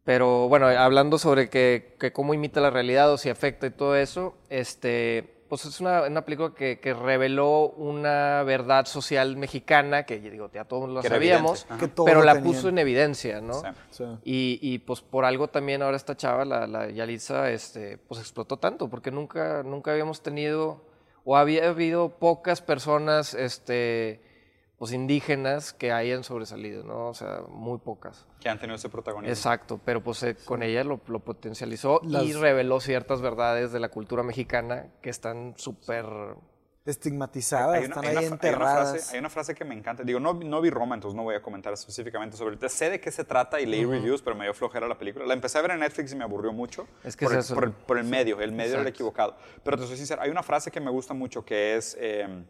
pero 0.05 0.47
bueno, 0.47 0.65
hablando 0.65 1.19
sobre 1.19 1.49
que, 1.49 1.95
que 1.99 2.11
cómo 2.11 2.33
imita 2.33 2.61
la 2.61 2.71
realidad 2.71 3.11
o 3.11 3.17
si 3.17 3.29
afecta 3.29 3.67
y 3.67 3.71
todo 3.71 3.95
eso, 3.95 4.35
este, 4.49 5.38
pues 5.49 5.65
es 5.65 5.81
una, 5.81 6.03
una 6.03 6.23
película 6.23 6.53
que, 6.55 6.79
que 6.79 6.93
reveló 6.93 7.69
una 7.71 8.43
verdad 8.43 8.85
social 8.85 9.35
mexicana, 9.35 10.03
que 10.03 10.19
digo, 10.19 10.49
ya 10.53 10.63
todos 10.63 11.03
era 11.03 11.15
sabíamos, 11.15 11.65
pero 12.05 12.19
lo 12.19 12.25
la 12.25 12.35
tenían. 12.35 12.53
puso 12.53 12.69
en 12.69 12.77
evidencia, 12.77 13.41
¿no? 13.41 13.55
Sí. 13.55 13.67
Sí. 13.89 14.03
Y, 14.23 14.59
y, 14.61 14.79
pues 14.79 15.01
por 15.01 15.25
algo 15.25 15.47
también 15.47 15.81
ahora 15.81 15.97
esta 15.97 16.15
chava, 16.15 16.45
la, 16.45 16.67
la 16.67 16.89
Yalitza, 16.91 17.49
este, 17.49 17.97
pues 17.97 18.21
explotó 18.21 18.57
tanto, 18.57 18.89
porque 18.89 19.09
nunca, 19.09 19.63
nunca 19.63 19.91
habíamos 19.91 20.21
tenido, 20.21 20.83
o 21.25 21.35
había 21.35 21.67
habido 21.67 22.09
pocas 22.09 22.61
personas, 22.61 23.33
este, 23.33 24.21
pues 24.79 24.93
indígenas 24.93 25.74
que 25.74 25.91
hayan 25.91 26.24
sobresalido, 26.24 26.83
¿no? 26.83 27.09
O 27.09 27.13
sea, 27.13 27.41
muy 27.50 27.77
pocas. 27.79 28.25
Que 28.39 28.50
han 28.50 28.57
tenido 28.59 28.75
ese 28.77 28.89
protagonismo. 28.89 29.31
Exacto, 29.31 29.79
pero 29.83 30.01
pues 30.01 30.24
eh, 30.24 30.36
con 30.45 30.63
ella 30.63 30.83
lo, 30.86 31.01
lo 31.07 31.19
potencializó 31.19 32.00
y 32.03 32.33
reveló 32.33 32.79
ciertas 32.79 33.21
verdades 33.21 33.71
de 33.74 33.79
la 33.81 33.89
cultura 33.89 34.24
mexicana 34.24 34.88
que 35.01 35.09
están 35.09 35.53
súper... 35.57 36.05
Estigmatizadas, 36.86 37.75
Hay 37.75 37.86
una, 37.86 37.95
están 37.95 38.05
hay 38.05 38.09
ahí 38.17 38.25
una 38.27 38.38
fra- 38.38 38.48
hay 38.48 38.53
una 38.53 38.57
enterradas. 38.63 38.89
frase, 38.91 39.13
hay 39.13 39.19
una 39.19 39.29
frase 39.29 39.53
que 39.53 39.63
me 39.65 39.75
encanta. 39.75 40.01
Digo, 40.03 40.19
no, 40.19 40.33
no 40.33 40.59
vi 40.62 40.71
Roma, 40.71 40.95
entonces 40.95 41.15
no 41.15 41.21
voy 41.24 41.36
a 41.36 41.41
comentar 41.41 41.71
específicamente 41.74 42.36
sobre 42.36 42.55
el 42.55 42.69
Sé 42.69 42.89
de 42.89 43.00
qué 43.00 43.12
se 43.12 43.24
trata 43.25 43.62
y 43.62 43.67
leí 43.67 43.86
reviews, 43.86 44.24
pero 44.24 44.36
me 44.36 44.45
dio 44.45 44.53
flojera 44.55 44.88
la 44.88 44.98
película. 44.98 45.25
La 45.25 45.33
empecé 45.36 45.59
a 45.59 45.62
ver 45.62 45.71
en 45.71 45.81
Netflix 45.81 46.13
y 46.13 46.15
me 46.15 46.24
aburrió 46.24 46.51
mucho. 46.51 46.88
Es 47.03 47.15
que 47.15 47.25
por, 47.25 47.33
es 47.33 47.38
el, 47.38 47.39
eso. 47.41 47.53
por, 47.53 47.65
el, 47.65 47.71
por 47.74 47.98
el 48.00 48.05
medio. 48.05 48.39
El 48.41 48.53
medio 48.53 48.71
era 48.74 48.81
el 48.81 48.88
equivocado. 48.88 49.36
Pero 49.63 49.77
te 49.77 49.86
soy 49.86 49.98
sincero, 49.98 50.21
hay 50.24 50.31
una 50.31 50.41
frase 50.41 50.71
que 50.71 50.79
me 50.79 50.89
gusta 50.89 51.13
mucho 51.13 51.45
que 51.45 51.75
es: 51.75 51.95
eh, 52.00 52.43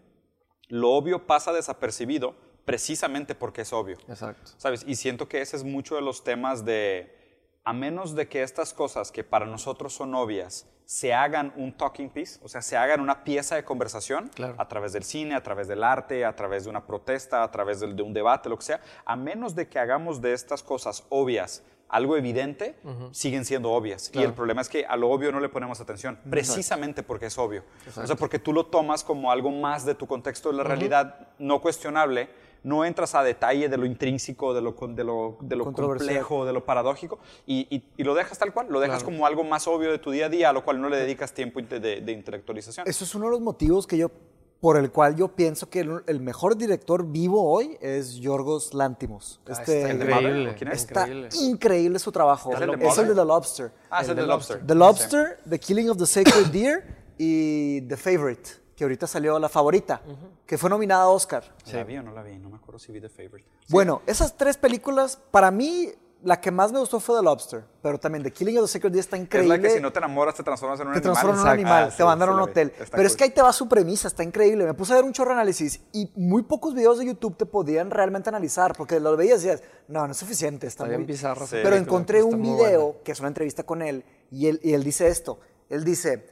Lo 0.69 0.91
obvio 0.91 1.27
pasa 1.27 1.51
desapercibido 1.53 2.35
precisamente 2.65 3.35
porque 3.35 3.61
es 3.61 3.73
obvio. 3.73 3.97
Exacto. 4.07 4.51
¿Sabes? 4.57 4.83
Y 4.87 4.95
siento 4.95 5.27
que 5.27 5.41
ese 5.41 5.57
es 5.57 5.63
mucho 5.63 5.95
de 5.95 6.01
los 6.01 6.23
temas 6.23 6.63
de, 6.65 7.15
a 7.63 7.73
menos 7.73 8.15
de 8.15 8.27
que 8.29 8.43
estas 8.43 8.73
cosas 8.73 9.11
que 9.11 9.23
para 9.23 9.45
nosotros 9.45 9.93
son 9.93 10.13
obvias 10.15 10.67
se 10.85 11.13
hagan 11.13 11.53
un 11.55 11.75
talking 11.77 12.09
piece, 12.09 12.39
o 12.43 12.49
sea, 12.49 12.63
se 12.63 12.75
hagan 12.75 12.99
una 12.99 13.23
pieza 13.23 13.55
de 13.55 13.63
conversación 13.63 14.29
Claro. 14.33 14.55
a 14.57 14.67
través 14.67 14.91
del 14.93 15.03
cine, 15.03 15.35
a 15.35 15.43
través 15.43 15.67
del 15.67 15.83
arte, 15.83 16.25
a 16.25 16.35
través 16.35 16.63
de 16.63 16.71
una 16.71 16.85
protesta, 16.87 17.43
a 17.43 17.51
través 17.51 17.79
del- 17.79 17.95
de, 17.95 18.01
un 18.01 18.11
debate, 18.13 18.49
lo 18.49 18.57
que 18.57 18.65
sea, 18.65 18.81
a 19.05 19.15
menos 19.15 19.53
de 19.53 19.67
que 19.67 19.77
hagamos 19.77 20.19
de 20.19 20.33
estas 20.33 20.63
cosas 20.63 21.03
obvias 21.09 21.61
algo 21.89 22.15
evidente, 22.15 22.75
siguen 23.11 23.45
siendo 23.45 23.71
obvias. 23.71 24.11
Y 24.13 24.19
el 24.21 24.33
problema 24.33 24.61
es 24.61 24.69
que 24.69 24.85
a 24.85 24.95
lo 24.95 25.09
obvio 25.09 25.31
no 25.31 25.39
le 25.39 25.49
ponemos 25.49 25.81
atención, 25.81 26.19
precisamente 26.29 27.03
porque 27.03 27.25
es 27.25 27.37
obvio. 27.37 27.63
O 27.97 28.05
sea, 28.07 28.15
porque 28.15 28.39
tú 28.39 28.53
lo 28.53 28.65
tomas 28.67 29.03
como 29.03 29.31
algo 29.31 29.51
más 29.51 29.85
de 29.85 29.95
tu 29.95 30.05
contexto 30.07 30.49
de 30.51 30.57
la 30.57 30.63
realidad 30.63 31.27
no 31.39 31.61
cuestionable, 31.61 32.29
no 32.61 32.83
entras 32.83 33.15
a 33.15 33.23
detalle 33.23 33.69
de 33.69 33.77
lo 33.77 33.85
intrínseco, 33.85 34.53
de 34.53 34.61
lo, 34.61 34.73
de 34.73 35.03
lo, 35.03 35.37
de 35.39 35.55
lo 35.55 35.63
Controversial. 35.63 36.07
complejo, 36.17 36.45
de 36.45 36.51
lo 36.53 36.65
paradójico, 36.65 37.17
y, 37.47 37.65
y- 37.73 37.83
y 37.97 38.03
lo 38.03 38.13
dejas 38.13 38.37
tal 38.37 38.53
cual, 38.53 38.67
lo 38.69 38.79
dejas 38.81 38.97
Claro. 39.01 39.13
como 39.15 39.25
algo 39.25 39.43
más 39.45 39.65
obvio 39.67 39.91
de 39.91 39.97
tu 39.97 40.11
día 40.11 40.25
a 40.25 40.29
día, 40.29 40.49
a 40.49 40.53
lo 40.53 40.63
cual 40.65 40.81
no 40.81 40.89
le 40.89 40.97
dedicas 40.97 41.33
tiempo 41.33 41.61
de, 41.61 41.79
de- 41.79 42.01
de 42.01 42.11
intelectualización. 42.11 42.85
Eso 42.87 43.03
es 43.05 43.15
uno 43.15 43.25
de 43.25 43.31
los 43.31 43.39
motivos 43.41 43.87
que 43.87 43.97
yo, 43.97 44.11
por 44.61 44.77
el 44.77 44.91
cual 44.91 45.15
yo 45.15 45.29
pienso 45.29 45.69
que 45.69 45.79
el, 45.81 46.03
el 46.07 46.19
mejor 46.19 46.57
director 46.57 47.05
vivo 47.05 47.49
hoy 47.49 47.77
es 47.81 48.15
Yorgos 48.15 48.73
Lantimos. 48.73 49.39
Ah, 49.47 49.51
Este- 49.53 49.77
está 49.81 49.91
¿El 49.91 49.99
de 49.99 50.05
Mother? 50.05 50.23
increíble. 50.25 50.55
¿Quién 50.57 50.71
es? 50.71 50.79
Está 50.79 51.01
increíble. 51.07 51.29
increíble 51.41 51.99
su 51.99 52.11
trabajo. 52.11 52.53
¿Es 52.53 52.61
el 52.61 52.67
de 52.67 52.73
Es 52.75 52.81
el 52.81 52.87
Mother? 52.87 53.07
de 53.07 53.15
The 53.15 53.25
Lobster. 53.25 53.71
ah, 53.89 54.01
es 54.01 54.09
el 54.09 54.15
de 54.17 54.27
Lobster. 54.27 54.65
The 54.67 54.75
Lobster, 54.75 55.39
The 55.49 55.59
Killing 55.59 55.89
of 55.89 55.97
the 55.97 56.05
Sacred 56.05 56.47
Deer 56.51 56.97
y 57.17 57.81
The 57.81 57.95
Favorite, 57.97 58.49
que 58.75 58.83
ahorita 58.83 59.07
salió 59.07 59.39
la 59.39 59.49
favorita, 59.49 60.01
que 60.45 60.57
fue 60.57 60.69
nominada 60.69 61.03
a 61.03 61.09
Oscar. 61.09 61.43
¿La 61.71 61.83
vi 61.83 61.97
o 61.97 62.03
no 62.03 62.11
la 62.11 62.23
vi? 62.23 62.37
No 62.37 62.49
me 62.49 62.57
acuerdo 62.57 62.79
si 62.79 62.91
vi 62.91 62.99
The 62.99 63.09
Favorite. 63.09 63.45
Bueno, 63.69 64.01
esas 64.07 64.35
tres 64.35 64.57
películas, 64.57 65.19
para 65.31 65.51
mí, 65.51 65.89
la 66.23 66.41
que 66.41 66.51
más 66.51 66.71
me 66.73 66.79
gustó 66.79 66.99
fue 66.99 67.17
The 67.17 67.23
Lobster, 67.23 67.63
pero 67.81 67.97
también 67.97 68.23
The 68.23 68.31
Killing 68.31 68.57
of 68.57 68.65
the 68.65 68.67
Sacred 68.67 68.91
Deer 68.91 68.99
está 69.01 69.15
Es 69.15 69.21
increíble. 69.23 69.57
la 69.57 69.63
que 69.63 69.69
si 69.69 69.79
no 69.81 69.91
te 69.93 69.99
enamoras 69.99 70.35
te 70.35 70.43
transformas 70.43 70.79
en 70.81 70.87
un 70.87 70.93
te 70.93 70.99
animal. 70.99 71.13
transforman 71.13 71.39
en 71.39 71.41
un 71.45 71.49
animal, 71.53 71.89
Ah, 71.91 71.95
te 71.95 72.03
mandan 72.03 72.29
a 72.29 72.31
un 72.33 72.39
hotel. 72.41 72.73
Está 72.77 72.97
Pero 72.97 73.07
es 73.07 73.13
cool. 73.13 73.17
que 73.17 73.23
ahí 73.23 73.29
te 73.29 73.41
va 73.41 73.53
su 73.53 73.69
premisa, 73.69 74.07
está 74.09 74.23
increíble. 74.23 74.65
Me 74.65 74.73
puse 74.73 74.91
a 74.91 74.97
ver 74.97 75.05
un 75.05 75.13
chorro 75.13 75.29
de 75.29 75.35
análisis 75.35 75.79
y 75.93 76.11
muy 76.15 76.43
pocos 76.43 76.73
videos 76.73 76.99
de 76.99 77.05
YouTube 77.05 77.37
te 77.37 77.45
podían 77.45 77.89
realmente 77.89 78.27
analizar, 78.29 78.73
porque 78.75 78.99
lo 78.99 79.15
veías 79.15 79.43
y 79.43 79.47
decías, 79.47 79.63
no, 79.87 80.05
no 80.05 80.11
es 80.11 80.17
suficiente, 80.17 80.67
está, 80.67 80.83
Está 80.83 80.89
bien 80.97 81.01
muy 81.01 81.07
Sí. 81.47 81.57
Pero 81.63 81.75
encontré 81.77 82.21
un 82.21 82.41
video 82.41 82.83
buena. 82.87 82.99
que 83.03 83.11
es 83.13 83.19
una 83.19 83.29
entrevista 83.29 83.63
con 83.63 83.81
él 83.81 84.03
y 84.29 84.47
él, 84.47 84.59
y 84.61 84.73
él 84.73 84.83
dice 84.83 85.07
esto. 85.07 85.39
Él 85.69 85.83
dice, 85.85 86.27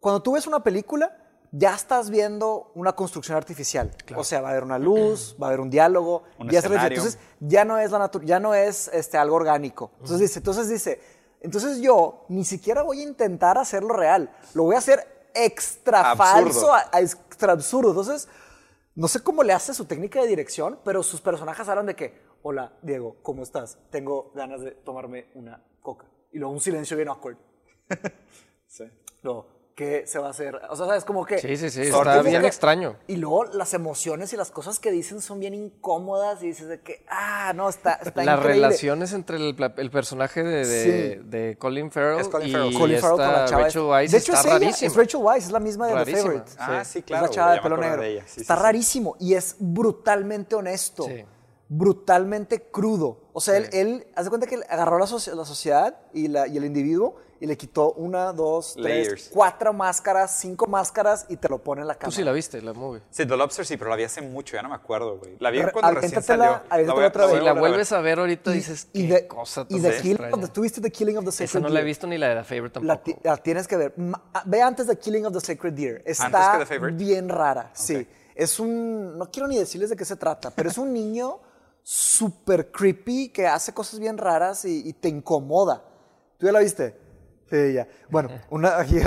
cuando 0.00 0.22
tú 0.22 0.32
ves 0.32 0.46
una 0.46 0.62
película, 0.62 1.14
ya 1.58 1.74
estás 1.74 2.10
viendo 2.10 2.70
una 2.74 2.92
construcción 2.94 3.36
artificial. 3.36 3.90
O 4.16 4.24
sea, 4.24 4.40
va 4.40 4.48
a 4.48 4.50
haber 4.52 4.64
una 4.64 4.78
luz, 4.78 5.36
va 5.40 5.46
a 5.46 5.48
haber 5.50 5.60
un 5.60 5.70
diálogo, 5.70 6.24
Un 6.38 6.50
ya. 6.50 6.60
Entonces, 6.60 7.18
ya 7.40 7.64
no 7.64 7.78
es, 7.78 7.90
la 7.92 8.10
ya 8.24 8.40
no 8.40 8.54
es 8.54 8.88
este, 8.88 9.16
algo 9.16 9.36
orgánico. 9.36 9.90
Entonces 9.94 10.20
dice, 10.20 10.38
entonces 10.40 10.68
dice, 10.68 11.00
entonces 11.40 11.80
yo 11.80 12.24
ni 12.28 12.44
siquiera 12.44 12.82
voy 12.82 13.00
a 13.00 13.04
intentar 13.04 13.56
hacerlo 13.58 13.94
real, 13.94 14.30
lo 14.54 14.64
voy 14.64 14.74
a 14.74 14.78
hacer 14.78 15.28
extra 15.34 16.10
Absurdo. 16.10 16.30
falso, 16.32 16.74
a- 16.74 16.88
a 16.92 17.00
extra 17.00 17.52
absurdo. 17.52 17.90
Entonces, 17.90 18.28
no 18.94 19.08
sé 19.08 19.20
cómo 19.20 19.42
le 19.42 19.52
hace 19.52 19.72
su 19.74 19.84
técnica 19.84 20.20
de 20.20 20.26
dirección, 20.28 20.78
pero 20.84 21.02
sus 21.02 21.20
personajes 21.20 21.68
hablan 21.68 21.86
de 21.86 21.94
que, 21.96 22.20
hola, 22.42 22.72
Diego, 22.82 23.16
¿cómo 23.22 23.42
estás? 23.42 23.78
Tengo 23.90 24.30
ganas 24.34 24.60
de 24.62 24.72
tomarme 24.72 25.28
una 25.34 25.62
coca. 25.82 26.06
Y 26.32 26.38
luego 26.38 26.52
un 26.52 26.60
silencio 26.60 26.96
bien 26.96 27.08
awkward. 27.08 27.36
Sí. 28.68 28.84
Luego, 29.22 29.46
¿qué 29.76 30.04
se 30.06 30.18
va 30.18 30.28
a 30.28 30.30
hacer? 30.30 30.56
O 30.70 30.74
sea, 30.74 30.86
¿sabes? 30.86 31.04
Como 31.04 31.24
que... 31.24 31.38
Sí, 31.38 31.56
sí, 31.56 31.70
sí, 31.70 31.82
está 31.82 32.22
bien 32.22 32.40
que- 32.40 32.48
extraño. 32.48 32.96
Y 33.06 33.16
luego 33.16 33.44
las 33.44 33.74
emociones 33.74 34.32
y 34.32 34.36
las 34.36 34.50
cosas 34.50 34.80
que 34.80 34.90
dicen 34.90 35.20
son 35.20 35.38
bien 35.38 35.54
incómodas 35.54 36.42
y 36.42 36.46
dices 36.48 36.66
de 36.66 36.80
que, 36.80 37.04
ah, 37.10 37.52
no, 37.54 37.68
está, 37.68 37.92
está 38.02 38.24
Las 38.24 38.38
increíble. 38.38 38.66
relaciones 38.66 39.12
entre 39.12 39.36
el, 39.36 39.54
pla- 39.54 39.74
el 39.76 39.90
personaje 39.90 40.42
de, 40.42 40.66
de, 40.66 41.14
Sí. 41.20 41.20
de 41.28 41.56
Colin 41.58 41.90
Farrell 41.92 42.20
Es 42.20 42.28
Colin 42.28 42.48
y 42.48 42.52
Farrell. 42.52 42.74
Colin 42.74 42.98
Farrell 43.00 43.16
con 43.18 43.26
la 43.26 43.34
esta 43.44 43.44
chava 43.50 43.62
Rachel. 43.64 43.82
Weisz 43.82 44.10
de 44.12 44.18
hecho, 44.18 44.32
está 44.32 44.40
es 44.40 44.46
ella, 44.46 44.58
rarísimo. 44.58 44.90
es 44.90 44.96
Rachel 44.96 45.20
Weisz, 45.22 45.44
es 45.44 45.52
la 45.52 45.60
misma 45.60 45.86
de 45.86 45.92
The 45.92 45.98
Rarísima. 45.98 46.22
Favorite. 46.22 46.52
Ah, 46.58 46.84
sí, 46.84 47.02
claro, 47.02 47.24
Es 47.26 47.30
la 47.30 47.34
chava 47.36 47.52
de 47.52 47.60
pelo 47.60 47.76
negro. 47.76 48.02
de 48.02 48.08
ella. 48.12 48.24
Sí, 48.26 48.40
está 48.40 48.54
sí, 48.54 48.58
sí. 48.58 48.62
rarísimo 48.64 49.16
y 49.20 49.34
es 49.34 49.56
brutalmente 49.58 50.54
honesto. 50.56 51.02
Sí. 51.04 51.22
Brutalmente 51.68 52.62
crudo. 52.62 53.18
O 53.32 53.40
sea, 53.40 53.56
Sí. 53.60 53.68
él, 53.72 53.86
él, 53.88 54.06
haz 54.14 54.24
de 54.24 54.30
cuenta 54.30 54.46
que 54.46 54.54
él 54.54 54.64
agarró 54.70 54.98
la, 54.98 55.04
soci- 55.06 55.34
la 55.34 55.44
sociedad 55.44 55.96
y, 56.14 56.28
la, 56.28 56.46
y 56.46 56.56
el 56.56 56.64
individuo 56.64 57.16
y 57.40 57.46
le 57.46 57.56
quitó 57.56 57.92
una, 57.92 58.32
dos, 58.32 58.74
tres, 58.74 58.84
Layers. 59.06 59.30
cuatro 59.32 59.72
máscaras, 59.72 60.38
cinco 60.38 60.66
máscaras 60.66 61.26
y 61.28 61.36
te 61.36 61.48
lo 61.48 61.58
pone 61.58 61.82
en 61.82 61.88
la 61.88 61.94
Tú 61.94 62.00
cámara. 62.00 62.16
sí 62.16 62.24
la 62.24 62.32
viste, 62.32 62.62
la 62.62 62.72
movie. 62.72 63.02
Sí, 63.10 63.26
The 63.26 63.36
Lobster 63.36 63.66
sí, 63.66 63.76
pero 63.76 63.90
la 63.90 63.96
vi 63.96 64.04
hace 64.04 64.22
mucho, 64.22 64.54
ya 64.56 64.62
no 64.62 64.68
me 64.70 64.74
acuerdo, 64.74 65.18
güey. 65.18 65.36
La 65.40 65.50
vi 65.50 65.62
Re- 65.62 65.72
cuando 65.72 66.00
recién 66.00 66.22
salió. 66.22 66.44
aviéntatela 66.70 66.94
voy 66.94 67.04
a- 67.04 67.08
otra 67.08 67.22
vez. 67.26 67.30
voy 67.32 67.38
Si 67.40 67.44
la 67.44 67.52
vuelves 67.52 67.92
a 67.92 68.00
ver 68.00 68.18
ahorita 68.18 68.50
dices, 68.50 68.88
y 68.92 69.06
qué 69.08 69.14
de, 69.14 69.26
cosa 69.26 69.66
y 69.68 69.80
tan 69.80 69.90
The 69.92 70.00
Kill 70.00 70.20
of 70.32 70.40
the- 70.40 70.48
¿Tuviste 70.48 70.80
The 70.80 70.90
Killing 70.90 71.18
of 71.18 71.24
the 71.24 71.32
Sacred 71.32 71.44
Esa 71.48 71.60
no 71.60 71.68
la 71.68 71.74
he 71.74 71.82
Deer? 71.82 71.84
visto 71.86 72.06
ni 72.06 72.18
la 72.18 72.28
de 72.28 72.34
The 72.36 72.44
Favorite 72.44 72.80
La, 72.80 72.94
tampoco. 72.96 73.20
la 73.24 73.36
tienes 73.36 73.68
que 73.68 73.76
ver. 73.76 73.92
Ma- 73.98 74.22
ah, 74.32 74.42
Ve 74.46 74.62
antes 74.62 74.86
de 74.86 74.96
Killing 74.98 75.26
of 75.26 75.32
the 75.34 75.40
Sacred 75.40 75.72
Deer. 75.74 76.02
Está 76.06 76.58
que 76.58 76.78
The 76.78 76.78
bien 76.92 77.28
rara, 77.28 77.70
sí. 77.74 78.06
Es 78.34 78.60
un... 78.60 79.16
No 79.16 79.30
quiero 79.30 79.48
ni 79.48 79.56
decirles 79.58 79.88
de 79.90 79.96
qué 79.96 80.04
se 80.04 80.16
trata, 80.16 80.50
pero 80.50 80.68
es 80.68 80.76
un 80.76 80.92
niño 80.92 81.40
súper 81.82 82.70
creepy 82.70 83.28
que 83.30 83.46
hace 83.46 83.72
cosas 83.72 83.98
bien 84.00 84.18
raras 84.18 84.64
y, 84.64 84.88
y 84.88 84.92
te 84.92 85.08
incomoda. 85.08 85.82
¿Tú 86.36 86.46
ya 86.46 86.52
la 86.52 86.58
viste? 86.58 86.94
Sí, 87.50 87.72
ya. 87.74 87.86
Bueno, 88.10 88.28
una... 88.50 88.78
aquí, 88.78 88.98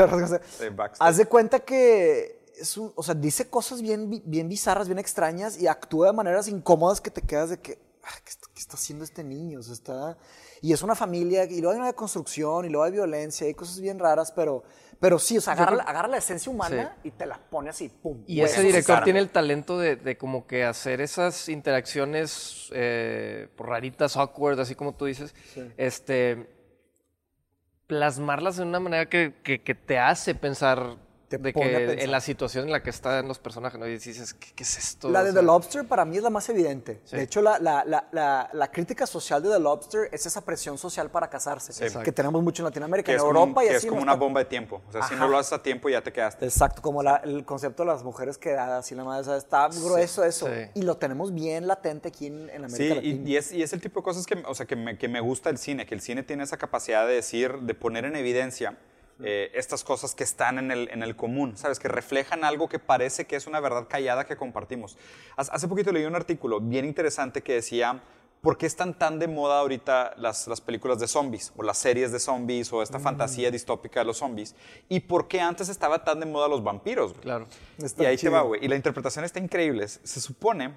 Sí. 0.58 0.66
Haz 1.00 1.18
de 1.18 1.26
cuenta 1.26 1.60
que... 1.60 2.38
Es 2.60 2.76
un, 2.78 2.92
o 2.96 3.04
sea, 3.04 3.16
dice 3.16 3.50
cosas 3.50 3.82
bien, 3.82 4.10
bi- 4.10 4.22
bien 4.26 4.50
bizarras, 4.50 4.88
bien 4.90 5.00
extrañas 5.00 5.58
y 5.62 5.68
actúa 5.68 6.08
de 6.08 6.14
maneras 6.14 6.50
incómodas 6.50 7.00
que 7.00 7.10
te 7.10 7.22
quedas 7.22 7.52
de 7.52 7.58
que, 7.60 7.80
"Ah, 8.04 8.10
¿qué, 8.26 8.30
está, 8.32 8.48
qué 8.54 8.60
está 8.60 8.74
haciendo 8.76 9.06
este 9.06 9.24
niño? 9.24 9.60
O 9.60 9.64
sea, 9.64 9.74
está... 9.74 10.18
Y 10.62 10.74
es 10.74 10.82
una 10.82 10.94
familia, 10.94 11.46
y 11.46 11.62
luego 11.62 11.72
hay 11.72 11.80
una 11.80 11.94
construcción, 11.94 12.66
y 12.66 12.70
luego 12.70 12.84
hay 12.84 12.92
violencia, 12.92 13.48
hay 13.48 13.54
cosas 13.54 13.80
bien 13.80 13.98
raras, 13.98 14.34
pero, 14.34 14.64
pero 15.00 15.18
sí, 15.20 15.38
o 15.38 15.42
sea, 15.42 15.54
agarra, 15.54 15.74
la- 15.78 15.84
agarra 15.84 16.10
la 16.10 16.18
esencia 16.18 16.52
humana 16.52 16.98
y 17.02 17.12
te 17.12 17.26
la 17.26 17.40
pone 17.50 17.70
así, 17.70 17.88
pum. 17.88 18.26
Y 18.28 18.42
ese 18.42 18.56
sí 18.60 18.68
director 18.68 18.96
tiene 19.06 19.20
el 19.20 19.30
talento 19.30 19.80
de, 19.80 19.96
de 19.96 20.18
como 20.18 20.46
que 20.46 20.66
hacer 20.66 21.00
esas 21.00 21.48
interacciones 21.48 22.68
eh, 22.74 23.48
raritas, 23.58 24.18
awkward, 24.18 24.60
así 24.60 24.76
como 24.76 24.94
tú 24.96 25.06
dices, 25.06 25.34
este, 25.78 26.50
plasmarlas 27.90 28.58
de 28.58 28.64
una 28.64 28.80
manera 28.80 29.08
que, 29.08 29.34
que- 29.44 29.62
que 29.62 29.74
te 29.76 29.98
hace 29.98 30.36
pensar 30.36 30.96
Te 31.30 31.38
de 31.38 31.54
pone 31.54 31.68
a 31.76 31.80
que 31.80 31.86
pensar. 31.86 32.04
en 32.06 32.12
la 32.12 32.22
situación 32.22 32.66
en 32.66 32.72
la 32.72 32.82
que 32.82 32.90
están 32.90 33.28
los 33.28 33.38
personajes, 33.38 33.80
¿no? 33.80 33.88
Y 33.88 33.92
dices, 34.00 34.34
¿qué, 34.34 34.48
qué 34.56 34.64
es 34.64 34.78
esto? 34.78 35.10
La 35.10 35.24
de 35.24 35.30
O 35.30 35.34
The 35.34 35.40
sea, 35.40 35.42
Lobster 35.44 35.88
para 35.88 36.04
mí 36.04 36.18
es 36.18 36.24
la 36.24 36.32
más 36.32 36.50
evidente. 36.50 37.02
Sí. 37.06 37.16
De 37.18 37.22
hecho, 37.24 37.42
la, 37.42 37.60
la- 37.60 37.86
la- 37.86 38.08
la- 38.12 38.50
la 38.52 38.72
crítica 38.72 39.06
social 39.06 39.42
de 39.44 39.50
The 39.50 39.60
Lobster 39.60 40.10
es 40.12 40.26
esa 40.26 40.42
presión 40.44 40.78
social 40.80 41.12
para 41.12 41.30
casarse, 41.30 41.72
Exacto. 41.72 42.04
que 42.04 42.12
tenemos 42.12 42.42
mucho 42.42 42.64
en 42.64 42.66
Latinoamérica, 42.66 43.06
Que 43.06 43.12
en 43.12 43.18
es 43.18 43.22
como, 43.24 43.40
Europa 43.40 43.60
un- 43.62 43.66
y 43.66 43.70
que 43.70 43.76
así. 43.76 43.86
es 43.86 43.90
como 43.92 44.02
una 44.02 44.14
está- 44.14 44.20
bomba 44.20 44.40
de 44.40 44.46
tiempo. 44.46 44.82
O 44.90 44.92
sea, 44.92 45.04
si 45.04 45.14
Ajá. 45.14 45.24
no 45.24 45.30
lo 45.30 45.38
haces 45.38 45.54
a 45.54 45.62
tiempo, 45.62 45.88
ya 45.88 46.02
te 46.02 46.12
quedaste. 46.12 46.46
Exacto, 46.46 46.82
como 46.82 47.04
la- 47.04 47.18
el 47.18 47.46
concepto 47.46 47.84
de 47.84 47.88
las 47.90 48.04
mujeres 48.04 48.38
quedadas 48.40 48.92
y 48.92 48.96
la 48.96 49.04
madre, 49.04 49.22
o 49.22 49.26
sea, 49.26 49.38
está 49.38 49.68
grueso 49.68 50.24
eso. 50.24 50.48
sí. 50.48 50.52
Y 50.74 50.82
lo 50.82 50.98
tenemos 50.98 51.32
bien 51.34 51.68
latente 51.68 52.08
aquí 52.08 52.26
en, 52.26 52.50
en 52.50 52.66
América 52.66 52.76
Sí, 52.78 52.90
Latina. 52.90 53.30
y, 53.30 53.32
y 53.34 53.38
es, 53.38 53.52
y 53.52 53.62
es 53.62 53.72
el 53.74 53.82
tipo 53.82 54.00
de 54.00 54.04
cosas 54.04 54.26
que, 54.26 54.42
o 54.48 54.56
sea, 54.56 54.66
que, 54.66 54.76
me, 54.76 54.98
que 54.98 55.08
me 55.08 55.20
gusta 55.22 55.52
el 55.52 55.58
cine, 55.60 55.86
que 55.86 55.94
el 55.94 56.02
cine 56.02 56.24
tiene 56.24 56.44
esa 56.44 56.58
capacidad 56.58 57.06
de 57.06 57.14
decir, 57.14 57.54
de 57.60 57.74
poner 57.76 58.06
en 58.06 58.16
evidencia 58.16 58.78
eh, 59.24 59.52
estas 59.54 59.84
cosas 59.84 60.16
que 60.16 60.24
están 60.24 60.60
en 60.60 60.72
el, 60.72 60.90
en 60.92 61.04
el 61.04 61.16
común, 61.16 61.58
¿sabes? 61.58 61.80
Que 61.80 61.88
reflejan 61.88 62.44
algo 62.44 62.70
que 62.70 62.80
parece 62.80 63.26
que 63.26 63.36
es 63.36 63.48
una 63.48 63.60
verdad 63.60 63.88
callada 63.90 64.26
que 64.26 64.38
compartimos. 64.38 64.98
Hace 65.36 65.68
poquito 65.68 65.92
leí 65.92 66.06
un 66.06 66.16
artículo 66.16 66.62
bien 66.62 66.86
interesante 66.86 67.42
que 67.42 67.54
decía, 67.54 68.02
¿por 68.42 68.58
qué 68.58 68.66
están 68.66 68.98
tan 68.98 69.20
de 69.20 69.28
moda 69.28 69.60
ahorita 69.60 70.14
las, 70.18 70.48
las 70.48 70.62
películas 70.62 71.00
de 71.00 71.08
zombies 71.08 71.52
o 71.58 71.64
las 71.64 71.78
series 71.78 72.12
de 72.12 72.20
zombies 72.20 72.72
o 72.72 72.82
esta 72.82 73.00
fantasía 73.00 73.52
distópica 73.52 74.00
de 74.00 74.06
los 74.06 74.18
zombies? 74.18 74.56
¿Y 74.88 75.02
por 75.02 75.28
qué 75.28 75.42
antes 75.42 75.70
estaba 75.70 76.04
tan 76.04 76.20
de 76.20 76.26
moda 76.26 76.48
los 76.48 76.64
vampiros? 76.64 77.12
güey? 77.12 77.22
Claro. 77.22 77.48
Está 77.78 78.04
y 78.04 78.06
ahí 78.06 78.18
chido. 78.18 78.32
te 78.32 78.38
va, 78.38 78.42
güey. 78.44 78.64
Y 78.64 78.68
la 78.68 78.76
interpretación 78.76 79.26
está 79.26 79.40
increíble. 79.40 79.88
Se 79.88 80.22
supone, 80.22 80.76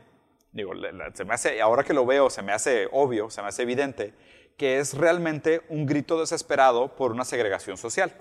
digo, 0.52 0.72
se 1.14 1.25
me 1.25 1.34
hace, 1.34 1.61
ahora 1.61 1.84
que 1.84 1.94
lo 1.94 2.04
veo, 2.04 2.28
se 2.28 2.42
me 2.42 2.52
hace 2.52 2.88
obvio, 2.90 3.30
se 3.30 3.40
me 3.40 3.49
hace 3.49 3.62
evidente, 3.62 4.14
que 4.56 4.78
es 4.78 4.94
realmente 4.94 5.62
un 5.68 5.87
grito 5.87 6.21
desesperado 6.21 6.94
por 6.94 7.12
una 7.12 7.25
segregación 7.25 7.76
social. 7.76 8.12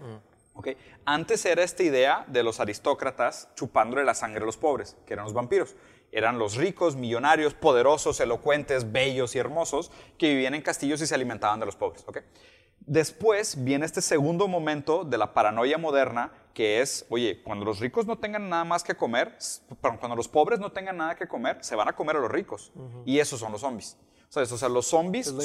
¿ok? 0.54 0.70
Antes 1.06 1.46
era 1.46 1.64
esta 1.64 1.84
idea 1.84 2.26
de 2.28 2.44
los 2.44 2.60
aristócratas 2.60 3.50
chupándole 3.56 4.04
la 4.04 4.14
sangre 4.14 4.44
a 4.44 4.46
los 4.46 4.58
pobres, 4.58 4.98
que 5.06 5.14
eran 5.14 5.26
los 5.26 5.34
vampiros. 5.34 5.76
Eran 6.12 6.40
los 6.40 6.56
ricos, 6.56 6.96
millonarios, 6.96 7.54
poderosos, 7.54 8.20
elocuentes, 8.20 8.92
bellos 8.92 9.36
y 9.36 9.40
hermosos, 9.40 9.92
que 10.18 10.30
vivían 10.30 10.54
en 10.56 10.62
castillos 10.62 11.02
y 11.02 11.08
se 11.08 11.16
alimentaban 11.16 11.60
de 11.60 11.66
los 11.66 11.76
pobres. 11.76 12.04
¿ok? 12.06 12.20
Después 12.86 13.64
viene 13.64 13.86
este 13.86 14.02
segundo 14.02 14.48
momento 14.48 15.06
de 15.06 15.18
la 15.18 15.34
paranoia 15.34 15.78
moderna, 15.78 16.32
que 16.54 16.82
es, 16.82 17.06
oye, 17.10 17.42
cuando 17.44 17.64
los 17.64 17.80
ricos 17.80 18.06
no 18.08 18.18
tengan 18.18 18.50
nada 18.50 18.66
más 18.66 18.84
que 18.84 18.96
comer, 18.96 19.38
cuando 19.80 20.16
los 20.16 20.28
pobres 20.28 20.60
no 20.60 20.72
tengan 20.72 20.98
nada 20.98 21.16
que 21.16 21.28
comer, 21.28 21.64
se 21.64 21.76
van 21.76 21.88
a 21.88 21.94
comer 21.94 22.18
a 22.18 22.20
los 22.20 22.32
ricos. 22.32 22.74
Y 23.06 23.20
esos 23.20 23.40
son 23.40 23.52
los 23.52 23.62
zombies. 23.62 23.98
¿Sabes? 24.32 24.50
O 24.54 24.58
sea, 24.58 24.70
los 24.70 24.88
zombies 24.88 25.36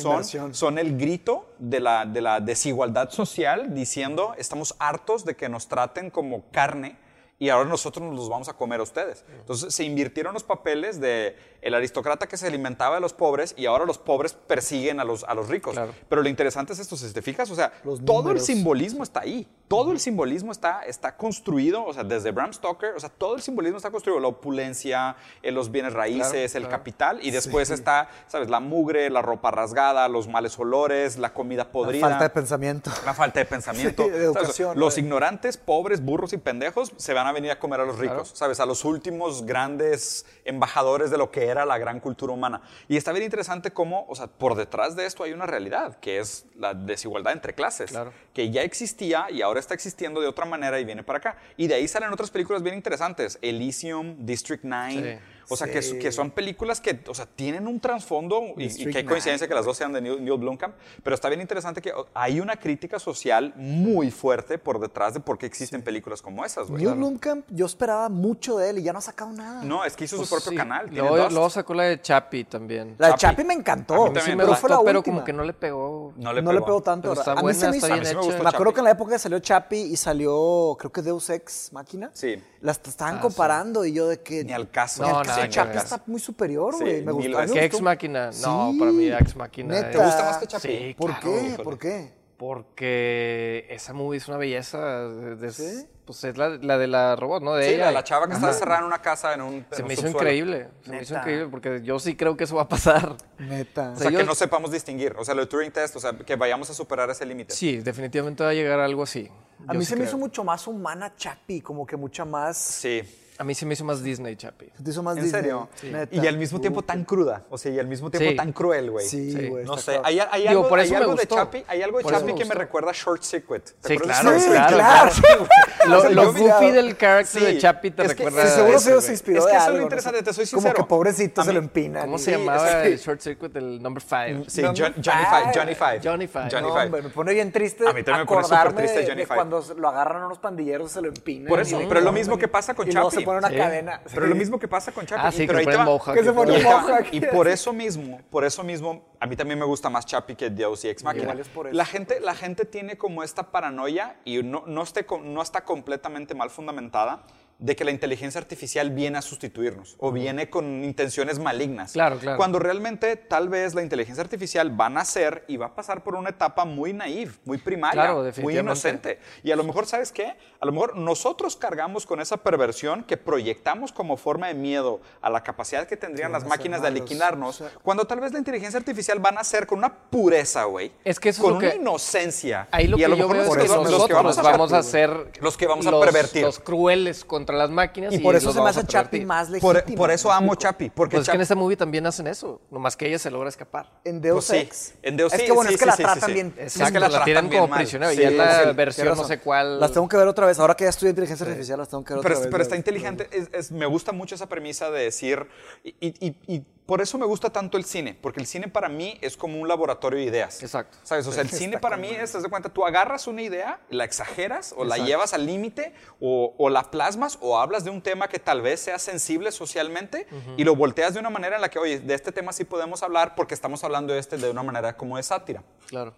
son 0.52 0.78
el 0.78 0.96
grito 0.96 1.50
de 1.58 1.80
la, 1.80 2.06
de 2.06 2.20
la 2.20 2.38
desigualdad 2.38 3.10
social 3.10 3.74
diciendo, 3.74 4.32
estamos 4.38 4.76
hartos 4.78 5.24
de 5.24 5.34
que 5.34 5.48
nos 5.48 5.66
traten 5.66 6.08
como 6.08 6.48
carne 6.52 6.96
y 7.40 7.48
ahora 7.48 7.68
nosotros 7.68 8.06
nos 8.06 8.14
los 8.14 8.28
vamos 8.28 8.48
a 8.48 8.52
comer 8.52 8.78
a 8.78 8.84
ustedes. 8.84 9.24
Entonces 9.40 9.74
se 9.74 9.82
invirtieron 9.82 10.34
los 10.34 10.44
papeles 10.44 11.00
de 11.00 11.36
el 11.66 11.74
aristócrata 11.74 12.26
que 12.28 12.36
se 12.36 12.46
alimentaba 12.46 12.94
de 12.96 13.00
los 13.00 13.12
pobres 13.12 13.54
y 13.56 13.66
ahora 13.66 13.84
los 13.84 13.98
pobres 13.98 14.32
persiguen 14.32 15.00
a 15.00 15.04
los, 15.04 15.24
a 15.24 15.34
los 15.34 15.48
ricos. 15.48 15.74
Claro. 15.74 15.92
Pero 16.08 16.22
lo 16.22 16.28
interesante 16.28 16.72
es 16.72 16.78
esto, 16.78 16.96
si 16.96 17.12
te 17.12 17.22
fijas, 17.22 17.50
o 17.50 17.54
sea, 17.54 17.72
Los 17.84 18.04
todo 18.04 18.18
el 18.20 18.24
números. 18.24 18.46
simbolismo 18.46 19.02
está 19.02 19.20
ahí. 19.20 19.48
Todo 19.68 19.90
el 19.90 19.98
simbolismo 19.98 20.52
está, 20.52 20.82
está 20.82 21.16
construido, 21.16 21.84
o 21.84 21.92
sea, 21.92 22.04
desde 22.04 22.30
Bram 22.30 22.52
Stoker, 22.52 22.94
o 22.94 23.00
sea, 23.00 23.08
todo 23.08 23.34
el 23.34 23.42
simbolismo 23.42 23.78
está 23.78 23.90
construido. 23.90 24.20
La 24.20 24.28
opulencia, 24.28 25.16
eh, 25.42 25.50
los 25.50 25.72
bienes 25.72 25.92
raíces, 25.92 26.54
el 26.54 26.68
capital, 26.68 27.18
y 27.20 27.32
después 27.32 27.70
está, 27.70 28.08
¿sabes? 28.28 28.48
La 28.48 28.60
mugre, 28.60 29.10
la 29.10 29.22
ropa 29.22 29.50
rasgada, 29.50 30.06
los 30.08 30.28
males 30.28 30.56
olores, 30.58 31.18
la 31.18 31.34
comida 31.34 31.64
La 31.64 31.72
podrida. 31.72 32.08
falta 32.08 32.24
de 32.24 32.30
pensamiento. 32.30 32.90
La 33.04 33.12
falta 33.14 33.40
de 33.40 33.46
pensamiento. 33.46 34.04
Sí, 34.06 34.10
de 34.10 34.24
¿Sabes? 34.26 34.36
educación, 34.36 34.78
Los 34.78 34.96
¿no? 34.96 35.02
ignorantes, 35.02 35.56
pobres, 35.56 36.00
burros 36.04 36.32
y 36.32 36.36
pendejos 36.38 36.92
se 36.96 37.12
van 37.12 37.26
a 37.26 37.32
venir 37.32 37.50
a 37.50 37.58
comer 37.58 37.80
a 37.80 37.84
los 37.84 37.98
ricos, 37.98 38.16
Claro. 38.30 38.36
¿sabes? 38.36 38.60
A 38.60 38.66
los 38.66 38.84
últimos 38.84 39.44
grandes 39.46 40.26
embajadores 40.44 41.10
de 41.10 41.18
lo 41.18 41.30
que 41.32 41.46
era 41.46 41.55
la 41.64 41.78
gran 41.78 42.00
cultura 42.00 42.32
humana. 42.32 42.60
Y 42.88 42.96
está 42.96 43.12
bien 43.12 43.24
interesante 43.24 43.70
cómo, 43.70 44.04
o 44.08 44.14
sea, 44.14 44.26
por 44.26 44.56
detrás 44.56 44.96
de 44.96 45.06
esto 45.06 45.22
hay 45.22 45.32
una 45.32 45.46
realidad, 45.46 45.96
que 46.00 46.18
es 46.18 46.46
la 46.56 46.74
desigualdad 46.74 47.32
entre 47.32 47.54
clases, 47.54 47.90
Claro. 47.90 48.12
que 48.34 48.50
ya 48.50 48.62
existía 48.62 49.26
y 49.30 49.42
ahora 49.42 49.60
está 49.60 49.74
existiendo 49.74 50.20
de 50.20 50.26
otra 50.26 50.44
manera 50.44 50.78
y 50.80 50.84
viene 50.84 51.02
para 51.02 51.18
acá. 51.18 51.38
Y 51.56 51.68
de 51.68 51.74
ahí 51.76 51.88
salen 51.88 52.12
otras 52.12 52.30
películas 52.30 52.62
bien 52.62 52.74
interesantes, 52.74 53.38
Elysium, 53.40 54.16
District 54.26 54.64
9. 54.64 55.20
Sí. 55.22 55.35
O 55.48 55.56
sea, 55.56 55.68
que, 55.70 55.80
Sí. 55.82 55.98
que 55.98 56.10
son 56.12 56.30
películas 56.30 56.80
que, 56.80 57.00
o 57.08 57.14
sea, 57.14 57.26
tienen 57.26 57.66
un 57.68 57.78
trasfondo 57.80 58.40
y, 58.56 58.68
qué 58.92 59.04
coincidencia 59.04 59.46
9. 59.46 59.48
que 59.48 59.54
las 59.54 59.64
dos 59.64 59.76
sean 59.76 59.92
de 59.92 60.00
Neil, 60.00 60.24
Neil 60.24 60.38
Blomkamp, 60.38 60.74
pero 61.04 61.14
está 61.14 61.28
bien 61.28 61.40
interesante 61.40 61.80
que 61.80 61.92
hay 62.14 62.40
una 62.40 62.56
crítica 62.56 62.98
social 62.98 63.52
muy 63.56 64.10
fuerte 64.10 64.58
por 64.58 64.80
detrás 64.80 65.14
de 65.14 65.20
por 65.20 65.38
qué 65.38 65.46
existen 65.46 65.82
películas 65.82 66.20
como 66.22 66.44
esas, 66.44 66.68
güey. 66.68 66.82
Neil 66.84 66.96
Blomkamp, 66.96 67.46
yo 67.50 67.66
esperaba 67.66 68.08
mucho 68.08 68.56
de 68.58 68.70
él 68.70 68.78
y 68.78 68.82
ya 68.82 68.92
no 68.92 68.98
ha 68.98 69.02
sacado 69.02 69.32
nada. 69.32 69.62
No, 69.62 69.84
es 69.84 69.94
que 69.96 70.04
hizo 70.04 70.16
Pues 70.16 70.28
su 70.28 70.34
propio 70.34 70.50
sí. 70.50 70.56
canal. 70.56 70.90
tiene 70.90 71.08
Luego, 71.08 71.28
luego 71.30 71.50
sacó 71.50 71.74
la 71.74 71.84
de 71.84 72.00
Chappie 72.00 72.44
también. 72.44 72.96
La 72.98 73.08
de 73.08 73.12
Chapi. 73.14 73.36
Chapi 73.36 73.44
me 73.44 73.54
A 73.54 73.56
encantó, 73.58 73.94
mí 73.94 74.08
Sí, 74.08 74.14
también 74.14 74.38
me 74.38 74.44
pero 74.44 74.56
fue 74.56 74.70
la 74.70 74.80
pero 74.84 74.98
última. 74.98 75.14
como 75.16 75.24
que 75.24 75.32
no 75.32 75.44
le 75.44 75.52
pegó. 75.52 76.12
No 76.16 76.32
le 76.32 76.42
no 76.42 76.52
le 76.52 76.60
pegó. 76.60 76.82
tanto. 76.82 77.02
Pero 77.10 77.10
¿verdad? 77.14 77.22
está 77.22 77.32
a 77.32 77.34
mí 77.36 77.42
buena, 77.42 77.58
se 77.60 77.68
me 77.70 77.76
está 77.76 77.86
hizo, 77.86 77.94
bien 77.94 77.98
A 77.98 78.00
mí 78.00 78.06
sí 78.06 78.14
me 78.14 78.20
hecha. 78.20 78.26
gustó 78.26 78.42
me 78.42 78.48
acuerdo 78.48 78.64
Chapi. 78.70 78.74
que 78.74 78.80
en 78.80 78.84
la 78.84 78.90
época 78.90 79.12
que 79.12 79.18
salió 79.18 79.38
Chapi 79.38 79.76
y 79.76 79.96
salió, 79.96 80.76
creo 80.78 80.90
que 80.92 81.02
Deus 81.02 81.30
Ex 81.30 81.72
Máquina. 81.72 82.10
Sí. 82.14 82.42
Las 82.60 82.80
estaban 82.84 83.18
Ah, 83.18 83.20
comparando 83.20 83.84
y 83.84 83.92
yo 83.92 84.08
de 84.08 84.20
que. 84.20 84.42
Ni 84.44 84.52
al 84.52 84.70
caso. 84.70 85.02
No, 85.02 85.22
nada 85.22 85.35
que 85.42 85.48
Chapi 85.48 85.76
está 85.78 86.02
muy 86.06 86.20
superior, 86.20 86.74
Sí, 86.74 86.80
güey. 86.84 86.94
me 87.02 87.12
mil 87.12 87.12
gustó. 87.12 87.18
a 87.18 87.24
mí 87.26 87.32
me 87.32 87.40
veces. 87.40 87.52
¿Qué 87.54 87.60
gustó. 87.62 87.76
Ex 87.76 87.82
Máquina? 87.82 88.30
No, 88.42 88.72
Sí, 88.72 88.78
para 88.78 88.90
mí 88.92 89.08
Ex 89.08 89.36
Máquina. 89.36 89.78
es- 89.78 89.90
¿Te 89.90 89.98
gusta 89.98 90.24
más 90.24 90.38
que 90.38 90.46
Chapi? 90.46 90.68
Sí, 90.68 90.94
¿Por 90.98 91.10
claro. 91.10 91.22
qué? 91.24 91.46
híjole. 91.48 91.64
¿Por 91.64 91.78
qué? 91.78 92.12
Porque 92.36 93.66
esa 93.70 93.92
movie 93.92 94.18
es 94.18 94.28
una 94.28 94.36
belleza. 94.36 94.78
de-. 95.08 95.86
Pues 96.04 96.22
es 96.22 96.36
la, 96.36 96.50
la 96.50 96.78
de 96.78 96.86
la 96.86 97.16
robot, 97.16 97.42
¿no? 97.42 97.54
De 97.54 97.66
Sí, 97.66 97.74
ella. 97.74 97.86
la, 97.86 97.90
la 97.92 98.04
chava 98.04 98.28
que 98.28 98.34
está 98.34 98.48
encerrada 98.48 98.78
en 98.80 98.86
una 98.86 99.02
casa 99.02 99.34
en 99.34 99.40
un. 99.40 99.66
Se 99.72 99.76
en 99.78 99.82
un 99.82 99.88
me 99.88 99.94
hizo 99.94 100.02
subsuelo. 100.02 100.18
increíble. 100.20 100.68
Se 100.84 100.90
me 100.92 101.02
hizo 101.02 101.14
increíble 101.16 101.48
porque 101.50 101.80
yo 101.82 101.98
sí 101.98 102.14
creo 102.14 102.36
que 102.36 102.44
eso 102.44 102.54
va 102.56 102.62
a 102.62 102.68
pasar. 102.68 103.16
Neta. 103.38 103.90
O 103.90 103.96
sea, 103.96 104.10
yo- 104.10 104.18
que 104.18 104.24
no 104.24 104.34
sepamos 104.36 104.70
distinguir. 104.70 105.16
O 105.18 105.24
sea, 105.24 105.34
lo 105.34 105.40
de 105.40 105.46
Turing 105.48 105.72
Test, 105.72 105.96
o 105.96 106.00
sea, 106.00 106.12
que 106.12 106.36
vayamos 106.36 106.70
a 106.70 106.74
superar 106.74 107.10
ese 107.10 107.26
límite. 107.26 107.52
Sí, 107.54 107.78
definitivamente 107.78 108.44
va 108.44 108.50
a 108.50 108.54
llegar 108.54 108.78
algo 108.78 109.02
así. 109.02 109.28
a 109.66 109.72
Yo 109.72 109.78
mí 109.80 109.84
sí 109.84 109.90
se 109.90 109.96
me 109.96 110.04
hizo 110.04 110.16
mucho 110.16 110.44
más 110.44 110.66
humana 110.68 111.14
Chapi, 111.16 111.60
como 111.60 111.84
que 111.86 111.96
mucha 111.96 112.24
más. 112.24 112.56
Sí. 112.56 113.02
A 113.38 113.44
mí 113.44 113.54
se 113.54 113.66
me 113.66 113.74
hizo 113.74 113.84
más 113.84 114.02
Disney, 114.02 114.36
Chapi. 114.36 114.70
Se 114.76 114.82
te 114.82 114.90
hizo 114.90 115.02
más 115.02 115.16
¿En 115.16 115.24
Disney. 115.24 115.42
serio? 115.42 115.68
Neta. 115.82 116.14
Y 116.14 116.26
al 116.26 116.38
mismo 116.38 116.60
tiempo 116.60 116.82
tan 116.82 117.04
cruda. 117.04 117.44
O 117.50 117.58
sea, 117.58 117.72
y 117.72 117.78
al 117.78 117.86
mismo 117.86 118.10
tiempo 118.10 118.30
Sí. 118.30 118.36
tan 118.36 118.52
cruel, 118.52 118.90
güey. 118.90 119.06
Sí, 119.06 119.32
Sí. 119.32 119.48
güey. 119.48 119.64
No 119.64 119.76
sé, 119.76 120.00
hay, 120.02 120.18
hay 120.20 120.40
Digo, 120.42 120.50
algo, 120.50 120.68
por 120.68 120.78
hay 120.78 120.86
eso 120.86 120.94
me 120.94 121.00
algo 121.00 121.14
de. 121.14 121.26
Chappie, 121.26 121.64
hay 121.68 121.82
algo 121.82 121.98
de 121.98 122.22
me 122.22 122.34
que 122.34 122.44
me 122.44 122.54
recuerda 122.54 122.90
a 122.90 122.94
Short 122.94 123.22
Circuit. 123.22 123.62
¿Te 123.82 123.88
Sí, 123.88 123.98
claro, 123.98 124.30
claro, 124.30 124.68
claro. 124.74 125.10
claro. 125.20 125.46
Lo, 125.86 125.98
O 125.98 126.00
sea, 126.00 126.10
lo 126.10 126.22
yo 126.24 126.32
miraba- 126.32 126.60
goofy 126.60 126.72
del 126.72 126.96
character 126.96 127.40
Sí, 127.40 127.46
de 127.46 127.58
Chappie 127.58 127.90
te 127.90 128.02
es 128.04 128.14
que- 128.14 128.24
recuerda 128.24 128.50
seguro 128.50 128.78
se, 128.80 129.00
se 129.02 129.12
inspiró 129.12 129.38
Es 129.40 129.46
que 129.46 129.56
eso 129.56 129.68
es 129.70 129.74
lo 129.76 129.82
interesante, 129.82 130.22
te 130.22 130.32
soy 130.32 130.46
Como 130.46 130.62
sincero. 130.62 130.74
que 130.74 130.84
pobrecito 130.88 131.42
se 131.44 131.52
lo 131.52 131.58
empinan. 131.58 132.02
¿Cómo 132.06 132.18
se 132.18 132.32
llamaba 132.32 132.84
el 132.84 132.98
short 132.98 133.20
circuit? 133.20 133.54
El 133.56 133.82
number 133.82 134.02
five. 134.02 134.44
Sí, 134.48 134.62
Johnny 134.62 134.76
Five. 134.76 135.52
Johnny 135.54 135.74
Five. 135.74 136.00
Johnny 136.02 136.26
Five. 136.26 136.48
Johnny 136.50 136.68
Five. 136.90 137.02
me 137.02 137.08
pone 137.10 137.34
bien 137.34 137.52
triste 137.52 137.86
A 137.86 137.92
mí 137.92 138.02
también 138.02 138.20
me 138.20 138.26
pone 138.26 138.44
súper 138.44 138.72
triste 138.72 139.00
de, 139.00 139.06
Johnny 139.06 139.24
Five. 139.24 139.36
cuando 139.36 139.62
lo 139.76 139.88
agarran 139.88 140.22
a 140.22 140.26
unos 140.26 140.38
pandilleros 140.38 140.90
se 140.90 141.00
lo 141.02 141.08
empinan. 141.08 141.48
Por 141.48 141.60
eso, 141.60 141.78
pero 141.88 142.00
es 142.00 142.04
lo 142.04 142.12
mismo 142.12 142.38
que 142.38 142.48
pasa 142.48 142.74
con 142.74 142.88
Y 142.88 142.92
luego 143.26 143.26
Chappie. 143.26 143.26
se 143.26 143.26
pone 143.26 143.38
una 143.38 143.48
Sí. 143.48 143.56
cadena. 143.56 144.00
Pero 144.14 144.26
lo 144.26 144.34
mismo 144.34 144.58
que 144.58 144.68
pasa 144.68 144.92
con 144.92 145.06
Chappie. 145.06 145.24
Ah, 145.26 145.32
sí, 145.32 145.46
pero 145.46 145.58
que 145.60 145.70
ahí 145.70 145.78
mohawk. 145.84 146.14
Que 146.14 146.24
se 146.24 146.30
y 146.30 146.32
pone 146.32 146.62
mohawk. 146.62 147.06
Y 147.12 147.20
por 147.20 147.48
eso 147.48 147.72
mismo, 147.72 148.20
por 148.30 148.44
eso 148.44 148.62
mismo, 148.62 149.04
a 149.20 149.26
mí 149.26 149.36
también 149.36 149.58
me 149.58 149.64
gusta 149.64 149.90
más 149.90 150.06
Chappie 150.06 150.36
que 150.36 150.50
Deus 150.50 150.84
y 150.84 150.88
Ex 150.88 151.02
Machina. 151.04 151.24
Igual 151.24 151.40
es 151.40 151.48
por 151.48 151.66
eso. 151.66 151.76
La 151.76 151.84
gente, 151.84 152.20
la 152.20 152.34
gente 152.34 152.64
tiene 152.64 152.96
como 152.96 153.22
esta 153.22 153.50
paranoia 153.50 154.16
y 154.24 154.42
no, 154.42 154.64
no, 154.66 154.82
esté 154.82 155.06
no 155.22 155.42
está 155.42 155.62
completamente 155.64 156.34
mal 156.34 156.50
fundamentada 156.50 157.22
de 157.58 157.74
que 157.74 157.84
la 157.84 157.90
inteligencia 157.90 158.38
artificial 158.40 158.90
viene 158.90 159.16
a 159.18 159.22
sustituirnos 159.22 159.96
o 159.98 160.12
viene 160.12 160.50
con 160.50 160.84
intenciones 160.84 161.38
malignas. 161.38 161.92
Claro, 161.92 162.18
claro. 162.18 162.36
Cuando 162.36 162.58
realmente 162.58 163.16
tal 163.16 163.48
vez 163.48 163.74
la 163.74 163.82
inteligencia 163.82 164.22
artificial 164.22 164.78
va 164.78 164.86
a 164.86 164.90
nacer 164.90 165.44
y 165.48 165.56
va 165.56 165.66
a 165.66 165.74
pasar 165.74 166.02
por 166.04 166.16
una 166.16 166.30
etapa 166.30 166.64
muy 166.66 166.92
naive, 166.92 167.32
muy 167.44 167.58
primaria, 167.58 168.02
Claro, 168.02 168.24
muy 168.42 168.58
inocente. 168.58 169.18
Y 169.42 169.52
a 169.52 169.56
lo 169.56 169.64
mejor, 169.64 169.86
¿sabes 169.86 170.12
qué? 170.12 170.34
A 170.60 170.66
lo 170.66 170.72
mejor 170.72 170.96
nosotros 170.96 171.56
cargamos 171.56 172.04
con 172.04 172.20
esa 172.20 172.36
perversión 172.36 173.04
que 173.04 173.16
proyectamos 173.16 173.90
como 173.92 174.16
forma 174.16 174.48
de 174.48 174.54
miedo 174.54 175.00
a 175.22 175.30
la 175.30 175.42
capacidad 175.42 175.86
que 175.86 175.96
tendrían 175.96 176.32
las 176.32 176.42
a 176.42 176.46
ser 176.46 176.50
máquinas 176.50 176.82
de 176.82 176.90
malos. 176.90 177.00
aliquinarnos, 177.00 177.60
O 177.62 177.68
sea- 177.68 177.78
cuando 177.82 178.06
tal 178.06 178.20
vez 178.20 178.32
la 178.32 178.38
inteligencia 178.38 178.78
artificial 178.78 179.24
va 179.24 179.30
a 179.30 179.32
nacer 179.32 179.66
con 179.66 179.78
una 179.78 179.94
pureza, 179.94 180.64
güey. 180.64 180.92
Es 181.04 181.18
que 181.18 181.30
eso 181.30 181.40
es 181.40 181.42
con 181.44 181.52
lo 181.54 181.58
una 181.60 181.70
que- 181.70 181.76
inocencia. 181.76 182.68
Ahí 182.70 182.86
lo 182.86 182.98
y 182.98 183.02
a 183.04 183.06
que 183.06 183.10
lo 183.10 183.16
yo 183.16 183.28
mejor 183.28 183.36
veo 183.36 183.44
es 183.46 183.50
que 183.52 183.68
nosotros 183.68 183.90
los 183.92 184.06
que 184.06 184.12
vamos 184.14 184.38
a 184.38 184.42
vamos 184.42 184.72
a 184.72 184.82
ser- 184.82 185.30
los 185.40 185.56
que 185.56 185.66
vamos 185.66 185.86
a 185.86 186.00
pervertir. 186.00 186.42
los 186.42 186.58
crueles 186.58 187.24
contra 187.46 187.56
las 187.56 187.70
máquinas 187.70 188.12
Y 188.12 188.18
por 188.18 188.34
eso 188.34 188.52
se 188.52 188.60
me 188.60 188.68
hace 188.68 188.80
Chappie 188.84 189.20
pervertir. 189.20 189.26
más 189.26 189.48
Por, 189.60 189.76
legítimo. 189.76 189.96
por 189.98 190.10
eso 190.10 190.32
amo 190.32 190.54
Chapi, 190.56 190.90
porque 190.90 191.16
Pues 191.16 191.22
es 191.22 191.28
que 191.28 191.36
en 191.36 191.38
Chapi- 191.38 191.42
esta 191.42 191.54
movie 191.54 191.76
también 191.76 192.04
hacen 192.06 192.26
eso, 192.26 192.60
nomás 192.70 192.96
que 192.96 193.06
ella 193.06 193.18
se 193.20 193.30
logra 193.30 193.48
escapar. 193.48 194.00
En 194.04 194.20
Deus 194.20 194.46
Pues 194.46 194.60
sí, 194.60 194.66
Ex. 194.66 194.94
en 195.02 195.16
Deus 195.16 195.32
es 195.32 195.40
sí, 195.40 195.46
que 195.46 195.52
bueno, 195.52 195.68
sí, 195.70 195.74
es 195.74 195.80
que 195.80 195.84
sí, 195.84 195.88
la 195.90 195.96
sí, 195.96 196.02
tratan 196.02 196.20
sí, 196.20 196.26
sí. 196.26 196.32
bien. 196.32 196.54
Es 196.58 196.76
Exacto, 196.76 196.92
que 196.94 197.00
la 197.00 197.08
la, 197.08 197.24
tienen 197.24 197.34
tratan 197.34 197.50
bien 197.50 197.60
como 197.62 197.70
mal. 197.70 197.78
prisionera 197.78 198.12
Sí, 198.12 198.20
y 198.20 198.24
es 198.24 198.32
la 198.32 198.64
sí, 198.64 198.70
versión 198.74 199.08
no 199.16 199.24
sé 199.24 199.38
cuál. 199.38 199.78
Las 199.80 199.92
tengo 199.92 200.08
que 200.08 200.16
ver 200.16 200.26
otra 200.26 200.46
vez. 200.46 200.58
Ahora 200.58 200.74
que 200.74 200.84
ya 200.84 200.90
estudié 200.90 201.10
inteligencia 201.10 201.46
artificial, 201.46 201.78
las 201.78 201.88
tengo 201.88 202.04
que 202.04 202.14
ver 202.14 202.22
Pero, 202.22 202.34
otra 202.34 202.44
vez. 202.46 202.50
pero 202.50 202.62
está 202.64 202.76
inteligente. 202.76 203.28
Es- 203.30 203.48
es- 203.52 203.70
me 203.72 203.86
gusta 203.86 204.10
mucho 204.12 204.34
esa 204.34 204.48
premisa 204.48 204.90
de 204.90 205.02
decir. 205.04 205.46
Y, 205.84 205.94
y- 206.00 206.36
y 206.48 206.60
por 206.86 207.00
eso 207.00 207.18
me 207.18 207.26
gusta 207.26 207.50
tanto 207.50 207.76
el 207.76 207.84
cine. 207.84 208.16
Porque 208.20 208.38
el 208.40 208.46
cine 208.46 208.68
para 208.68 208.88
mí 208.88 209.18
es 209.20 209.36
como 209.36 209.60
un 209.60 209.66
laboratorio 209.66 210.20
de 210.20 210.24
ideas. 210.26 210.62
Exacto. 210.62 210.96
¿Sabes? 211.02 211.26
O 211.26 211.32
sea, 211.32 211.42
el 211.42 211.50
cine 211.50 211.78
para 211.78 211.96
mí 211.96 212.08
es, 212.08 212.30
te 212.32 212.38
das 212.40 212.46
cuenta, 212.48 212.68
tú 212.68 212.86
agarras 212.86 213.26
una 213.26 213.42
idea, 213.42 213.80
la 213.90 214.04
exageras 214.04 214.72
o 214.76 214.84
la 214.84 214.98
llevas 214.98 215.34
al 215.34 215.46
límite 215.46 215.94
o, 216.20 216.54
o 216.56 216.68
la 216.70 216.90
plasmas 216.90 217.35
o 217.40 217.58
hablas 217.58 217.84
de 217.84 217.90
un 217.90 218.00
tema 218.02 218.28
que 218.28 218.38
tal 218.38 218.62
vez 218.62 218.80
sea 218.80 218.98
sensible 218.98 219.52
socialmente 219.52 220.26
y 220.56 220.64
lo 220.64 220.74
volteas 220.76 221.14
de 221.14 221.20
una 221.20 221.30
manera 221.30 221.56
en 221.56 221.62
la 221.62 221.68
que, 221.68 221.78
oye, 221.78 221.98
de 222.00 222.14
este 222.14 222.32
tema 222.32 222.52
sí 222.52 222.64
podemos 222.64 223.02
hablar 223.02 223.34
porque 223.34 223.54
estamos 223.54 223.82
hablando 223.84 224.12
de 224.12 224.18
este 224.20 224.36
de 224.36 224.50
una 224.50 224.62
manera 224.62 224.96
como 224.96 225.16
de 225.16 225.22
sátira. 225.22 225.62
Claro. 225.86 226.14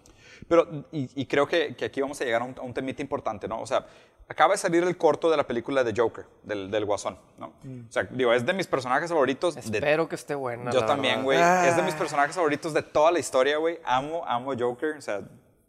Pero, 0.47 0.85
y, 0.91 1.09
y 1.21 1.25
creo 1.25 1.47
que, 1.47 1.75
que 1.75 1.85
aquí 1.85 2.01
vamos 2.01 2.19
a 2.21 2.23
llegar 2.25 2.41
a 2.41 2.45
un, 2.45 2.55
a 2.57 2.61
un 2.61 2.73
temita 2.73 3.01
importante, 3.01 3.47
¿no? 3.47 3.61
O 3.61 3.67
sea, 3.67 3.85
acaba 4.27 4.53
de 4.53 4.57
salir 4.57 4.83
el 4.83 4.95
corto 4.97 5.29
de 5.29 5.35
la 5.35 5.45
película 5.45 5.83
de 5.83 5.93
Joker, 5.95 6.25
del, 6.43 6.71
del 6.71 6.85
Guasón, 6.85 7.17
¿no? 7.37 7.47
O 7.47 7.91
sea, 7.91 8.03
digo, 8.03 8.31
es 8.33 8.45
de 8.45 8.53
mis 8.53 8.65
personajes 8.67 9.09
favoritos. 9.09 9.55
de- 9.55 9.61
Espero 9.61 10.07
que 10.07 10.15
esté 10.15 10.35
buena. 10.35 10.71
yo 10.71 10.85
también, 10.85 11.23
güey. 11.23 11.37
Ah. 11.41 11.67
Es 11.67 11.75
de 11.75 11.81
mis 11.83 11.93
personajes 11.95 12.35
favoritos 12.35 12.73
de 12.73 12.81
toda 12.83 13.11
la 13.11 13.19
historia, 13.19 13.57
güey. 13.57 13.79
Amo, 13.83 14.23
amo 14.25 14.53
Joker. 14.57 14.95
O 14.97 15.01
sea, 15.01 15.21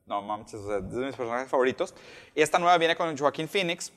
no 0.07 0.23
mames, 0.23 0.55
o 0.55 0.67
sea, 0.67 0.77
es 0.79 0.91
de 0.93 1.07
mis 1.07 1.17
personajes 1.17 1.49
favoritos. 1.49 1.95
Y 2.35 2.43
esta 2.43 2.59
nueva 2.59 2.79
viene 2.79 2.97
con 2.97 3.17
Joaquín 3.17 3.49
Phoenix 3.49 3.93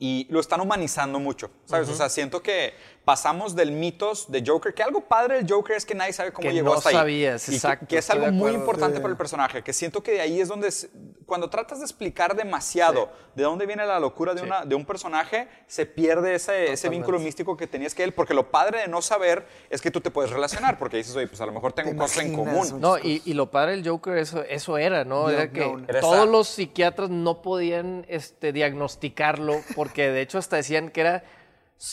y 0.00 0.26
lo 0.30 0.38
están 0.38 0.60
humanizando 0.60 1.18
mucho, 1.18 1.50
¿sabes? 1.64 1.88
O 1.88 1.94
sea, 1.94 2.08
siento 2.08 2.40
que 2.40 2.72
pasamos 3.04 3.56
del 3.56 3.72
mitos 3.72 4.30
de 4.30 4.44
Joker, 4.46 4.72
que 4.74 4.82
algo 4.82 5.00
padre 5.00 5.36
del 5.36 5.50
Joker 5.50 5.76
es 5.76 5.84
que 5.86 5.94
nadie 5.94 6.12
sabe 6.12 6.30
cómo 6.30 6.46
Que 6.46 6.54
llegó 6.54 6.68
no 6.72 6.74
hasta 6.74 6.90
ahí. 6.90 6.94
sabías, 6.94 7.48
Y 7.48 7.52
que- 7.52 7.56
exacto, 7.56 7.86
Que, 7.88 7.98
es 7.98 8.04
estoy 8.08 8.22
algo 8.24 8.36
muy 8.36 8.52
importante 8.52 9.00
para 9.00 9.10
el 9.10 9.16
personaje, 9.16 9.62
que 9.64 9.72
siento 9.72 10.02
que 10.02 10.12
de 10.12 10.20
ahí 10.20 10.40
es 10.40 10.46
donde, 10.48 10.70
se- 10.70 10.90
cuando 11.26 11.48
tratas 11.50 11.78
de 11.78 11.84
explicar 11.84 12.36
demasiado 12.36 13.10
de 13.34 13.42
dónde 13.42 13.66
viene 13.66 13.84
la 13.86 13.98
locura 13.98 14.34
de, 14.34 14.40
Sí. 14.40 14.46
una, 14.46 14.64
de 14.64 14.74
un 14.74 14.84
personaje, 14.84 15.48
se 15.66 15.84
pierde 15.86 16.34
ese, 16.34 16.72
ese 16.72 16.88
vínculo 16.90 17.18
místico 17.18 17.56
que 17.56 17.66
tenías 17.66 17.94
que 17.94 18.04
él, 18.04 18.12
porque 18.12 18.34
lo 18.34 18.50
padre 18.50 18.80
de 18.82 18.88
no 18.88 19.00
saber 19.02 19.46
es 19.70 19.80
que 19.80 19.90
tú 19.90 20.00
te 20.00 20.10
puedes 20.10 20.30
relacionar, 20.30 20.78
porque 20.78 20.98
dices, 20.98 21.16
oye, 21.16 21.26
pues 21.28 21.40
a 21.40 21.46
lo 21.46 21.52
mejor 21.52 21.72
tengo 21.72 21.90
Te 21.90 21.96
cosas 21.96 22.24
en 22.24 22.34
común. 22.36 22.80
No, 22.80 22.98
y, 22.98 23.22
y 23.24 23.32
lo 23.34 23.50
padre 23.50 23.72
del 23.72 23.88
Joker, 23.88 24.18
eso, 24.18 24.42
eso 24.44 24.76
era, 24.78 25.04
¿no? 25.04 25.26
The 25.26 25.32
Era 25.34 25.50
que. 25.50 25.76
Era 25.88 26.00
todos 26.00 26.14
esa- 26.16 26.24
los 26.26 26.48
psiquiatras 26.48 27.08
no 27.10 27.40
podían 27.42 28.04
este, 28.08 28.52
diagnosticarlo, 28.52 29.54
porque 29.74 29.87
de 29.94 30.20
hecho 30.20 30.38
hasta 30.38 30.56
decían 30.56 30.90
que 30.90 31.00
era. 31.00 31.24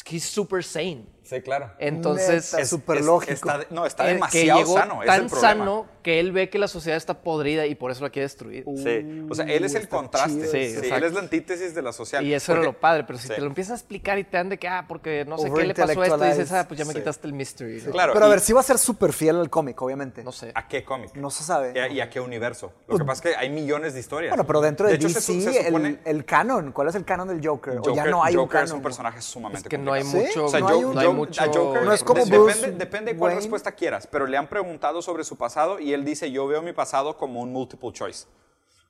He's 0.10 0.23
super 0.23 0.63
sane. 0.63 1.14
Sí, 1.26 1.42
claro. 1.42 1.72
Entonces, 1.80 2.52
Neta, 2.54 2.62
Es- 2.62 2.70
súper 2.70 2.98
es- 3.00 3.06
lógico. 3.06 3.34
está 3.34 3.58
de- 3.58 3.68
no, 3.72 3.86
está 3.86 4.04
el 4.04 4.10
que 4.10 4.14
demasiado 4.16 4.60
llegó 4.60 4.74
sano. 4.78 5.02
es 5.02 5.08
tan 5.08 5.22
el 5.22 5.28
problema. 5.28 5.50
sano 5.50 5.86
que 6.04 6.20
él 6.20 6.32
ve 6.32 6.50
que 6.52 6.60
la 6.60 6.68
sociedad 6.68 6.98
está 6.98 7.16
podrida 7.24 7.66
y 7.66 7.74
por 7.74 7.90
eso 7.90 8.04
la 8.04 8.12
quiere 8.12 8.26
destruir. 8.26 8.64
Sí. 8.78 9.26
O 9.28 9.34
sea, 9.34 9.46
él 9.46 9.64
es 9.66 9.74
Uh, 9.74 9.78
el 9.78 9.90
contraste. 9.90 10.46
Sí. 10.48 10.80
Sí, 10.82 10.90
él 10.94 11.04
es 11.04 11.14
la 11.14 11.20
antítesis 11.22 11.74
de 11.74 11.82
la 11.82 11.92
social. 11.92 12.24
Y 12.24 12.34
eso 12.36 12.52
era 12.54 12.62
lo 12.62 12.74
padre, 12.80 13.04
pero 13.06 13.18
si 13.18 13.28
Sí. 13.28 13.34
te 13.34 13.42
lo 13.42 13.48
empiezas 13.48 13.72
a 13.72 13.76
explicar 13.76 14.20
y 14.20 14.24
te 14.24 14.38
dan 14.38 14.50
de 14.50 14.60
que, 14.60 14.68
ah, 14.68 14.86
porque 14.88 15.26
no 15.26 15.38
sé 15.40 15.52
qué 15.52 15.66
le 15.66 15.74
pasó 15.74 16.00
a 16.00 16.06
esto, 16.06 16.26
y 16.26 16.30
dices, 16.30 16.52
ah, 16.52 16.66
pues 16.68 16.78
ya 16.78 16.86
me 16.86 16.94
Sí. 16.94 17.00
quitaste 17.00 17.26
el 17.26 17.34
mystery. 17.34 17.82
¿no? 17.88 17.92
Claro. 17.92 18.14
Pero 18.14 18.26
a 18.26 18.28
y- 18.28 18.32
ver, 18.32 18.40
sí 18.40 18.54
va 18.54 18.60
a 18.60 18.64
ser 18.64 18.78
súper 18.78 19.12
fiel 19.14 19.38
al 19.38 19.50
cómic, 19.50 19.82
obviamente. 19.82 20.24
No 20.24 20.32
sé. 20.32 20.52
¿A 20.54 20.68
qué 20.68 20.84
cómic? 20.84 21.16
No 21.16 21.32
se 21.32 21.44
sabe. 21.44 21.74
¿Y 21.76 21.80
a, 21.80 21.88
y 21.88 22.00
a 22.02 22.10
qué 22.12 22.20
universo? 22.20 22.72
Lo 22.88 23.00
que 23.00 23.04
pasa 23.06 23.28
es 23.30 23.34
que 23.36 23.40
hay 23.40 23.50
millones 23.50 23.96
de 23.96 24.00
historias. 24.00 24.30
Bueno, 24.30 24.46
pero 24.46 24.62
dentro 24.62 24.88
de, 24.88 24.94
hecho, 24.94 25.08
DC, 25.08 25.22
se, 25.22 25.34
su- 25.34 25.42
se 25.42 25.66
supone 25.66 25.90
el, 25.90 26.00
el 26.06 26.26
canon, 26.26 26.72
¿cuál 26.72 26.90
es 26.90 26.96
el 26.96 27.04
canon 27.04 27.28
del 27.28 27.46
Joker? 27.46 27.80
o 27.80 27.84
ya 27.96 28.04
Joker- 28.04 28.12
no 28.12 28.24
hay 28.24 28.36
Joker 28.36 28.44
un 28.44 28.48
canon. 28.50 28.66
es 28.66 28.72
un 28.74 28.82
personaje 28.84 29.22
sumamente 29.22 29.68
Es 29.68 29.70
que 29.70 29.78
no 29.80 29.92
hay 29.94 30.04
mucho, 30.04 30.46
O 30.46 30.50
sea, 30.50 30.60
No 30.60 30.68
hay 30.68 30.84
un- 30.84 31.14
mucho. 31.15 31.41
a 31.41 31.45
Joker 31.47 31.84
No 31.84 31.93
es 31.93 32.04
como 32.04 32.23
de- 32.25 32.30
Bruce 32.38 32.56
depende, 32.60 32.78
depende 32.86 33.13
de 33.13 33.17
cuál 33.19 33.30
Wayne. 33.30 33.41
respuesta 33.41 33.71
quieras, 33.73 34.08
pero 34.08 34.28
le 34.28 34.38
han 34.38 34.47
preguntado 34.47 35.01
sobre 35.01 35.23
su 35.23 35.38
pasado 35.38 35.80
y 35.80 35.93
él 35.93 36.04
dice, 36.06 36.32
yo 36.32 36.45
veo 36.47 36.62
mi 36.62 36.73
pasado 36.73 37.17
como 37.17 37.41
un 37.41 37.51
multiple 37.51 37.91
choice. 37.93 38.25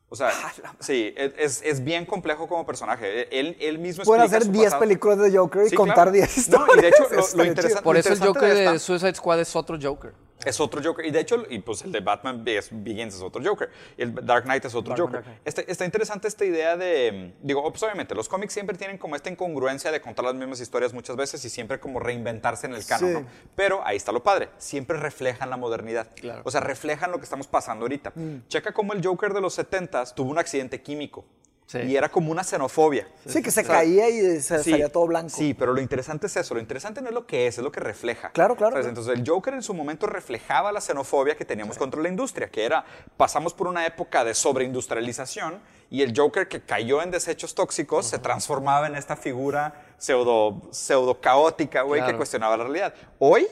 O 0.10 0.16
sea, 0.16 0.30
sí, 0.80 1.14
es, 1.18 1.62
es 1.64 1.84
bien 1.84 2.06
complejo 2.06 2.48
como 2.48 2.66
personaje. 2.66 3.28
Él, 3.40 3.58
él 3.60 3.80
mismo 3.80 4.04
Pueden 4.04 4.24
hacer 4.26 4.44
su 4.44 4.52
10 4.52 4.66
pasado. 4.66 4.80
películas 4.82 5.18
de 5.20 5.36
Joker 5.38 5.66
y 5.66 5.70
Sí, 5.70 5.76
contar 5.76 5.96
claro. 5.96 6.12
10 6.12 6.38
historias. 6.38 6.68
No, 6.70 6.76
y 6.78 6.82
de 6.82 6.88
hecho, 6.90 7.04
lo- 7.38 7.46
interesante-. 7.46 7.84
Por 7.84 7.98
eso 7.98 8.10
el 8.14 8.20
Joker 8.20 8.54
de 8.54 8.72
de 8.74 8.80
Suicide 8.80 9.16
Squad 9.16 9.40
es 9.42 9.56
otro 9.56 9.78
Joker. 9.82 10.14
Es 10.44 10.60
otro 10.60 10.82
Joker. 10.84 11.06
Y 11.06 11.12
de 11.12 11.20
hecho, 11.22 11.44
y 11.50 11.60
pues 11.60 11.82
el 11.84 11.92
de 11.92 12.02
Batman 12.02 12.44
es- 12.46 12.70
Begins 12.72 13.16
es 13.16 13.22
otro 13.22 13.42
Joker. 13.44 13.70
El 13.98 14.14
Dark 14.26 14.44
Knight 14.44 14.66
es 14.66 14.76
otro 14.76 14.94
Dark 14.96 15.02
Joker. 15.02 15.40
Este- 15.46 15.72
está 15.72 15.86
interesante 15.86 16.28
esta 16.28 16.44
idea 16.46 16.76
de. 16.78 17.34
Digo, 17.42 17.64
pues 17.72 17.82
obviamente, 17.84 18.14
los 18.14 18.28
cómics 18.28 18.54
siempre 18.54 18.78
tienen 18.78 18.98
como 18.98 19.16
esta 19.16 19.30
incongruencia 19.30 19.92
de 19.92 20.02
contar 20.02 20.26
las 20.26 20.36
mismas 20.36 20.60
historias 20.60 20.94
muchas 20.94 21.16
veces 21.16 21.44
y 21.46 21.50
siempre 21.50 21.80
como 21.80 22.00
reinventarse 22.00 22.68
en 22.68 22.74
el 22.76 22.86
canon. 22.86 23.10
Sí. 23.10 23.22
¿no? 23.22 23.26
Pero 23.56 23.82
ahí 23.86 23.98
está 23.98 24.12
lo 24.12 24.24
padre. 24.24 24.50
Siempre 24.58 24.98
reflejan 24.98 25.50
la 25.50 25.58
modernidad. 25.58 26.10
Claro. 26.16 26.42
O 26.46 26.52
sea, 26.52 26.62
reflejan 26.62 27.12
lo 27.12 27.18
que 27.18 27.24
estamos 27.24 27.48
pasando 27.48 27.86
ahorita. 27.86 28.12
Mm. 28.14 28.48
Checa 28.48 28.74
cómo 28.74 28.94
el 28.94 29.04
Joker 29.06 29.34
de 29.34 29.42
los 29.42 29.58
70s 29.58 30.14
tuvo 30.14 30.30
un 30.32 30.38
accidente 30.38 30.82
químico. 30.82 31.26
Sí. 31.68 31.80
Y 31.80 31.96
era 31.98 32.10
como 32.10 32.32
una 32.32 32.44
xenofobia. 32.44 33.08
Sí, 33.26 33.42
que 33.42 33.50
se 33.50 33.64
caía 33.64 34.08
y 34.08 34.40
se 34.40 34.64
Sí, 34.64 34.72
salía 34.72 34.90
todo 34.90 35.08
blanco. 35.08 35.30
Sí, 35.30 35.56
pero 35.56 35.74
lo 35.74 35.82
interesante 35.82 36.28
es 36.28 36.38
eso. 36.38 36.54
Lo 36.54 36.60
interesante 36.60 37.02
no 37.02 37.08
es 37.08 37.14
lo 37.14 37.26
que 37.26 37.48
es, 37.48 37.58
es 37.58 37.64
lo 37.64 37.72
que 37.72 37.80
refleja. 37.80 38.30
Claro, 38.32 38.56
claro, 38.56 38.74
¿Sabes? 38.74 38.88
Entonces, 38.88 39.18
el 39.18 39.28
Joker 39.28 39.54
en 39.56 39.64
su 39.64 39.74
momento 39.74 40.06
reflejaba 40.06 40.72
la 40.72 40.80
xenofobia 40.80 41.36
que 41.36 41.44
teníamos 41.44 41.78
contra 41.78 42.02
la 42.02 42.10
industria, 42.10 42.50
que 42.50 42.66
era, 42.66 42.86
pasamos 43.18 43.54
por 43.54 43.68
una 43.68 43.86
época 43.86 44.24
de 44.24 44.36
sobreindustrialización 44.36 45.60
y 45.90 46.02
el 46.02 46.14
Joker 46.16 46.48
que 46.48 46.62
cayó 46.62 47.02
en 47.02 47.12
desechos 47.12 47.56
tóxicos 47.56 48.06
se 48.08 48.20
transformaba 48.20 48.88
en 48.88 48.96
esta 48.96 49.16
figura 49.16 49.86
pseudo, 49.98 50.62
pseudo 50.72 51.20
caótica, 51.20 51.82
güey, 51.82 52.06
que 52.06 52.16
cuestionaba 52.16 52.58
la 52.58 52.64
realidad. 52.66 52.94
Hoy 53.20 53.48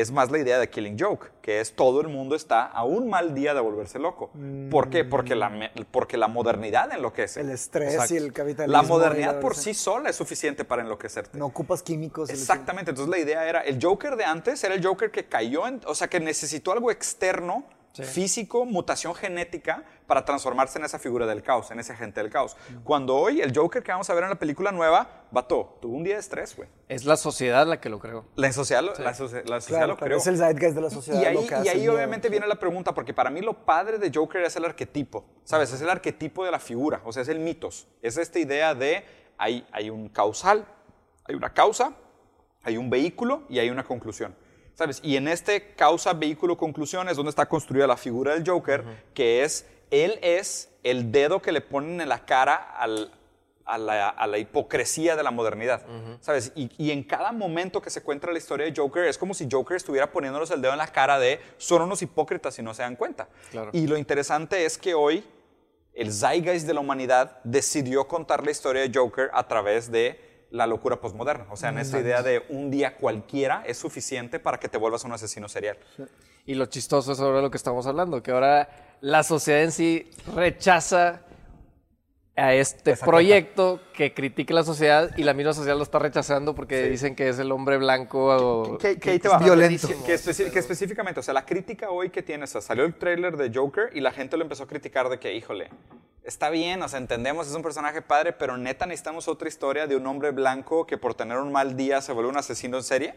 es 0.00 0.10
más 0.12 0.30
la 0.30 0.38
idea 0.38 0.58
de 0.58 0.68
Killing 0.70 0.96
Joke, 0.98 1.30
que 1.42 1.60
es 1.60 1.74
todo 1.74 2.00
el 2.00 2.08
mundo 2.08 2.36
está 2.36 2.64
a 2.66 2.84
un 2.84 3.08
mal 3.10 3.34
día 3.34 3.54
de 3.54 3.60
volverse 3.60 3.98
loco. 3.98 4.30
¿Por 4.70 4.90
qué? 4.90 5.04
Porque 5.04 5.34
la, 5.34 5.70
porque 5.90 6.16
la 6.16 6.28
modernidad 6.28 6.92
enloquece. 6.92 7.40
El 7.40 7.50
estrés 7.50 7.94
Exacto. 7.94 8.14
y 8.14 8.16
el 8.18 8.32
capitalismo. 8.32 8.72
La 8.72 8.82
modernidad 8.82 9.34
la- 9.34 9.40
por 9.40 9.54
sí 9.56 9.74
sola 9.74 10.10
es 10.10 10.16
suficiente 10.16 10.64
para 10.64 10.82
enloquecerte. 10.82 11.36
No 11.38 11.46
ocupas 11.46 11.82
químicos. 11.82 12.30
Exactamente, 12.30 12.90
entonces 12.90 13.10
la 13.10 13.18
idea 13.18 13.48
era, 13.48 13.60
el 13.60 13.78
Joker 13.82 14.16
de 14.16 14.24
antes 14.24 14.62
era 14.64 14.74
el 14.74 14.84
Joker 14.86 15.10
que 15.10 15.26
cayó, 15.26 15.66
en, 15.66 15.80
o 15.86 15.94
sea, 15.94 16.08
que 16.08 16.20
necesitó 16.20 16.72
algo 16.72 16.90
externo, 16.90 17.64
físico, 18.04 18.64
mutación 18.64 19.14
genética, 19.14 19.84
para 20.06 20.24
transformarse 20.24 20.78
en 20.78 20.84
esa 20.86 20.98
figura 20.98 21.26
del 21.26 21.42
caos, 21.42 21.70
en 21.70 21.80
ese 21.80 21.92
agente 21.92 22.20
del 22.22 22.30
caos. 22.30 22.56
Cuando 22.84 23.14
hoy 23.16 23.40
el 23.42 23.54
Joker 23.56 23.82
que 23.82 23.92
vamos 23.92 24.08
a 24.08 24.14
ver 24.14 24.24
en 24.24 24.30
la 24.30 24.38
película 24.38 24.72
nueva, 24.72 25.24
vato, 25.30 25.76
tuvo 25.82 25.96
un 25.96 26.02
día 26.04 26.14
de 26.14 26.20
estrés, 26.20 26.56
güey. 26.56 26.68
Es 26.88 27.04
la 27.04 27.16
sociedad 27.16 27.66
la 27.66 27.80
que 27.80 27.88
lo 27.90 27.98
creó. 27.98 28.24
La 28.36 28.50
sociedad, 28.52 28.82
la, 28.82 28.92
la 29.04 29.14
sociedad 29.14 29.44
Claro, 29.66 29.86
lo 29.88 29.96
creó. 29.98 30.16
es 30.16 30.26
el 30.26 30.38
zeitgeist 30.38 30.74
de 30.76 30.80
la 30.80 30.90
sociedad. 30.90 31.20
Y 31.20 31.24
ahí, 31.26 31.34
lo 31.34 31.46
que 31.46 31.54
y 31.62 31.68
ahí 31.68 31.80
miedo. 31.80 31.94
obviamente 31.94 32.28
viene 32.30 32.46
la 32.46 32.58
pregunta, 32.58 32.94
porque 32.94 33.12
para 33.12 33.28
mí 33.28 33.40
lo 33.42 33.52
padre 33.66 33.98
de 33.98 34.10
Joker 34.14 34.42
es 34.42 34.56
el 34.56 34.64
arquetipo, 34.64 35.24
¿sabes? 35.44 35.72
Es 35.72 35.80
el 35.82 35.90
arquetipo 35.90 36.44
de 36.44 36.50
la 36.50 36.58
figura, 36.58 37.02
o 37.04 37.12
sea, 37.12 37.22
es 37.22 37.28
el 37.28 37.38
mitos. 37.40 37.86
Es 38.00 38.16
esta 38.16 38.38
idea 38.38 38.74
de 38.74 39.04
hay, 39.36 39.66
hay 39.72 39.90
un 39.90 40.08
causal, 40.08 40.64
hay 41.24 41.34
una 41.34 41.52
causa, 41.52 41.92
hay 42.62 42.76
un 42.78 42.88
vehículo 42.88 43.42
y 43.50 43.58
hay 43.58 43.68
una 43.70 43.84
conclusión. 43.84 44.34
¿Sabes? 44.78 45.00
Y 45.02 45.16
en 45.16 45.26
este 45.26 45.74
causa, 45.74 46.12
vehículo, 46.12 46.56
conclusión 46.56 47.08
es 47.08 47.16
donde 47.16 47.30
está 47.30 47.46
construida 47.46 47.88
la 47.88 47.96
figura 47.96 48.34
del 48.34 48.48
Joker, 48.48 48.84
que 49.12 49.42
es, 49.42 49.66
él 49.90 50.20
es 50.22 50.70
el 50.84 51.10
dedo 51.10 51.42
que 51.42 51.50
le 51.50 51.60
ponen 51.60 52.00
en 52.00 52.08
la 52.08 52.24
cara 52.24 52.54
al, 52.54 53.10
a 53.64 53.76
la, 53.76 54.08
a 54.08 54.26
la 54.28 54.38
hipocresía 54.38 55.16
de 55.16 55.24
la 55.24 55.32
modernidad, 55.32 55.82
¿sabes? 56.20 56.52
Y, 56.54 56.70
y 56.78 56.92
en 56.92 57.02
cada 57.02 57.32
momento 57.32 57.82
que 57.82 57.90
se 57.90 58.04
cuenta 58.04 58.30
la 58.30 58.38
historia 58.38 58.66
de 58.66 58.72
Joker 58.76 59.06
es 59.06 59.18
como 59.18 59.34
si 59.34 59.48
Joker 59.50 59.76
estuviera 59.76 60.12
poniéndonos 60.12 60.48
el 60.52 60.62
dedo 60.62 60.70
en 60.70 60.78
la 60.78 60.86
cara 60.86 61.18
de 61.18 61.40
son 61.56 61.82
unos 61.82 62.00
hipócritas 62.00 62.56
y 62.60 62.62
no 62.62 62.72
se 62.72 62.82
dan 62.82 62.94
cuenta. 62.94 63.28
Claro. 63.50 63.70
Y 63.72 63.88
lo 63.88 63.98
interesante 63.98 64.64
es 64.64 64.78
que 64.78 64.94
hoy 64.94 65.24
el 65.92 66.12
zeitgeist 66.12 66.68
de 66.68 66.74
la 66.74 66.78
humanidad 66.78 67.40
decidió 67.42 68.06
contar 68.06 68.44
la 68.44 68.52
historia 68.52 68.82
de 68.82 68.96
Joker 68.96 69.28
a 69.34 69.48
través 69.48 69.90
de 69.90 70.27
la 70.50 70.66
locura 70.66 71.00
postmoderna. 71.00 71.46
O 71.50 71.56
sea, 71.56 71.70
en 71.70 71.78
esta 71.78 71.98
idea 71.98 72.22
de 72.22 72.44
un 72.48 72.70
día 72.70 72.96
cualquiera 72.96 73.62
es 73.66 73.78
suficiente 73.78 74.40
para 74.40 74.58
que 74.58 74.68
te 74.68 74.78
vuelvas 74.78 75.04
un 75.04 75.12
asesino 75.12 75.48
serial. 75.48 75.78
Y 76.46 76.54
lo 76.54 76.66
chistoso 76.66 77.12
es 77.12 77.20
ahora 77.20 77.42
lo 77.42 77.50
que 77.50 77.58
estamos 77.58 77.86
hablando, 77.86 78.22
que 78.22 78.30
ahora 78.30 78.96
la 79.00 79.22
sociedad 79.22 79.62
en 79.62 79.72
sí 79.72 80.10
rechaza 80.34 81.20
a 82.38 82.54
este 82.54 82.96
proyecto 82.96 83.80
que 83.92 84.14
critique 84.14 84.54
la 84.54 84.62
sociedad 84.62 85.10
y 85.16 85.24
la 85.24 85.34
misma 85.34 85.52
sociedad 85.52 85.76
lo 85.76 85.82
está 85.82 85.98
rechazando 85.98 86.54
porque 86.54 86.88
dicen 86.88 87.16
que 87.16 87.28
es 87.28 87.38
el 87.38 87.50
hombre 87.52 87.76
blanco 87.78 88.26
o- 88.36 88.78
Que, 88.78 88.98
que 88.98 89.20
violento. 89.40 89.88
Que, 89.88 89.94
que 90.04 90.14
especi- 90.14 90.50
que 90.50 90.58
específicamente, 90.58 91.20
o 91.20 91.22
sea, 91.22 91.34
la 91.34 91.44
crítica 91.44 91.90
hoy 91.90 92.10
que 92.10 92.22
tienes, 92.22 92.50
o 92.50 92.52
sea, 92.52 92.60
salió 92.60 92.84
el 92.84 92.94
tráiler 92.94 93.36
de 93.36 93.50
Joker 93.52 93.90
y 93.92 94.00
la 94.00 94.12
gente 94.12 94.36
lo 94.36 94.44
empezó 94.44 94.62
a 94.62 94.66
criticar 94.68 95.08
de 95.08 95.18
que, 95.18 95.34
híjole, 95.34 95.68
está 96.22 96.48
bien, 96.50 96.82
o 96.82 96.88
sea, 96.88 96.98
entendemos, 97.00 97.48
es 97.48 97.54
un 97.54 97.62
personaje 97.62 98.02
padre, 98.02 98.32
pero 98.32 98.56
neta 98.56 98.86
necesitamos 98.86 99.26
otra 99.28 99.48
historia 99.48 99.86
de 99.86 99.96
un 99.96 100.06
hombre 100.06 100.30
blanco 100.30 100.86
que 100.86 100.96
por 100.96 101.14
tener 101.14 101.38
un 101.38 101.50
mal 101.50 101.76
día 101.76 102.00
se 102.02 102.12
vuelve 102.12 102.30
un 102.30 102.36
asesino 102.38 102.76
en 102.76 102.82
serie. 102.84 103.14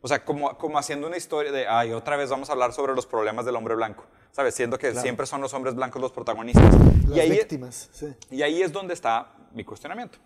O 0.00 0.08
sea, 0.08 0.24
como, 0.24 0.56
como 0.58 0.78
haciendo 0.78 1.06
una 1.06 1.16
historia 1.16 1.52
de, 1.52 1.68
ay, 1.68 1.92
otra 1.92 2.16
vez 2.16 2.28
vamos 2.30 2.48
a 2.48 2.52
hablar 2.54 2.72
sobre 2.72 2.94
los 2.94 3.06
problemas 3.06 3.44
del 3.44 3.54
hombre 3.54 3.74
blanco, 3.76 4.04
¿sabes? 4.32 4.54
Siendo 4.54 4.78
que 4.78 4.94
siempre 4.94 5.26
son 5.26 5.40
los 5.40 5.54
hombres 5.54 5.74
blancos 5.74 6.02
los 6.02 6.10
protagonistas. 6.12 6.64
Las 7.06 7.16
y 7.16 7.20
ahí, 7.20 7.30
víctimas, 7.30 7.88
sí. 7.92 8.12
y 8.30 8.42
ahí 8.42 8.62
es 8.62 8.72
donde 8.72 8.94
está 8.94 9.32
mi 9.52 9.64
cuestionamiento. 9.64 10.18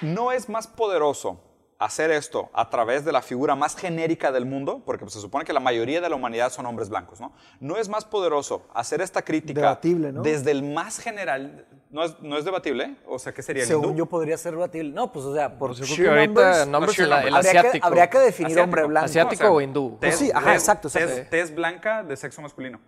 ¿No 0.00 0.32
es 0.32 0.48
más 0.48 0.66
poderoso 0.66 1.40
hacer 1.78 2.10
esto 2.12 2.48
a 2.54 2.70
través 2.70 3.04
de 3.04 3.12
la 3.12 3.20
figura 3.20 3.54
más 3.54 3.76
genérica 3.76 4.32
del 4.32 4.46
mundo? 4.46 4.82
Porque 4.86 5.04
pues, 5.04 5.12
se 5.12 5.20
supone 5.20 5.44
que 5.44 5.52
la 5.52 5.60
mayoría 5.60 6.00
de 6.00 6.08
la 6.08 6.16
humanidad 6.16 6.50
son 6.50 6.64
hombres 6.66 6.88
blancos, 6.88 7.20
¿no? 7.20 7.32
¿No 7.60 7.76
es 7.76 7.88
más 7.88 8.04
poderoso 8.04 8.66
hacer 8.72 9.02
esta 9.02 9.22
crítica 9.22 9.60
Debatible, 9.60 10.12
¿no? 10.12 10.22
desde 10.22 10.52
el 10.52 10.62
más 10.62 10.98
general? 10.98 11.66
¿No 11.90 12.02
es, 12.04 12.18
no 12.22 12.38
es 12.38 12.44
debatible? 12.44 12.96
O 13.06 13.18
sea, 13.18 13.32
¿qué 13.34 13.42
sería 13.42 13.62
el 13.62 13.68
Según 13.68 13.86
hindú? 13.90 13.98
yo 13.98 14.06
podría 14.06 14.36
ser 14.38 14.52
debatible. 14.52 14.90
No, 14.92 15.12
pues 15.12 15.24
o 15.26 15.34
sea, 15.34 15.58
por 15.58 15.76
Pues 15.76 15.94
que 15.94 16.08
ahorita 16.08 16.66
numbers, 16.66 16.98
no, 16.98 17.04
el, 17.04 17.26
el 17.28 17.34
habría, 17.34 17.52
que, 17.52 17.58
asiático. 17.58 17.86
habría 17.86 18.10
que 18.10 18.18
definir 18.18 18.46
Asiático. 18.52 18.64
hombre 18.64 18.84
blanco. 18.86 19.04
Asiático 19.06 19.48
o 19.48 19.60
hindú. 19.60 19.98
Tez- 20.00 20.12
sí, 20.12 20.30
ajá, 20.34 20.52
tez- 20.52 20.54
exacto, 20.54 20.88
exacto. 20.88 21.14
Tez, 21.14 21.30
tez 21.30 21.54
blanca 21.54 22.02
de 22.02 22.16
sexo 22.16 22.40
masculino. 22.42 22.80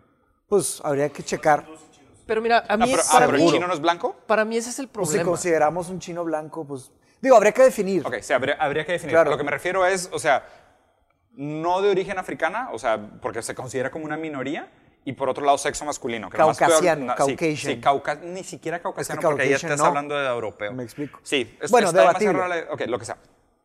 Pues 0.49 0.81
habría 0.85 1.09
que 1.09 1.23
checar. 1.23 1.67
Pero 2.27 2.41
mira, 2.41 2.59
a 2.59 2.65
Ah, 2.75 2.77
mí, 2.77 2.87
pero, 2.91 3.03
es- 3.03 3.09
ah, 3.09 3.13
para, 3.15 3.27
pero 3.27 3.39
el 3.39 3.45
mí, 3.45 3.51
chino 3.53 3.67
no 3.67 3.75
es 3.75 3.81
blanco? 3.81 4.17
para 4.27 4.45
mí 4.45 4.57
ese 4.57 4.71
es 4.71 4.79
el 4.79 4.89
Pues 4.89 5.09
si 5.09 5.13
problema. 5.15 5.31
consideramos 5.31 5.89
un 5.89 5.99
chino 6.01 6.25
blanco, 6.25 6.67
pues. 6.67 6.91
Digo, 7.21 7.37
habría 7.37 7.53
que 7.53 7.63
definir. 7.63 8.07
Ok, 8.07 8.17
sí, 8.21 8.33
habría, 8.33 8.55
habría 8.55 8.85
que 8.85 8.93
definir. 8.93 9.15
Claro. 9.15 9.31
Lo 9.31 9.39
que 9.39 9.45
me 9.45 9.51
refiero 9.51 9.87
es, 9.87 10.09
o 10.13 10.19
sea, 10.19 10.45
no 11.33 11.83
de 11.83 11.91
origen 11.91 12.19
africana, 12.19 12.71
o 12.73 12.79
sea, 12.79 12.99
porque 13.21 13.43
se 13.43 13.55
considera 13.55 13.91
como 13.91 14.05
una 14.05 14.17
minoría, 14.17 14.71
y 15.05 15.13
por 15.13 15.29
otro 15.29 15.45
lado, 15.45 15.57
sexo 15.57 15.85
masculino. 15.85 16.29
que 16.29 16.37
Caucasiano, 16.37 17.13
sí, 17.13 17.17
Caucasian. 17.17 17.57
Sí, 17.57 17.81
cauca- 17.81 18.15
ni 18.17 18.43
siquiera 18.43 18.81
caucasiano, 18.81 19.21
Es 19.21 19.25
que 19.25 19.29
porque 19.31 19.43
ahí 19.45 19.53
estás 19.53 19.79
no. 19.79 19.85
hablando 19.87 20.17
de 20.17 20.27
europeo. 20.29 20.73
Me 20.73 20.83
explico. 20.83 21.21
Sí, 21.23 21.57
es, 21.61 21.71
Bueno, 21.71 21.89
está 21.89 22.01
demasiado 22.01 22.39
raro 22.39 22.73
ok, 22.75 22.81
lo 22.87 22.99
que 22.99 23.05
sea. 23.05 23.17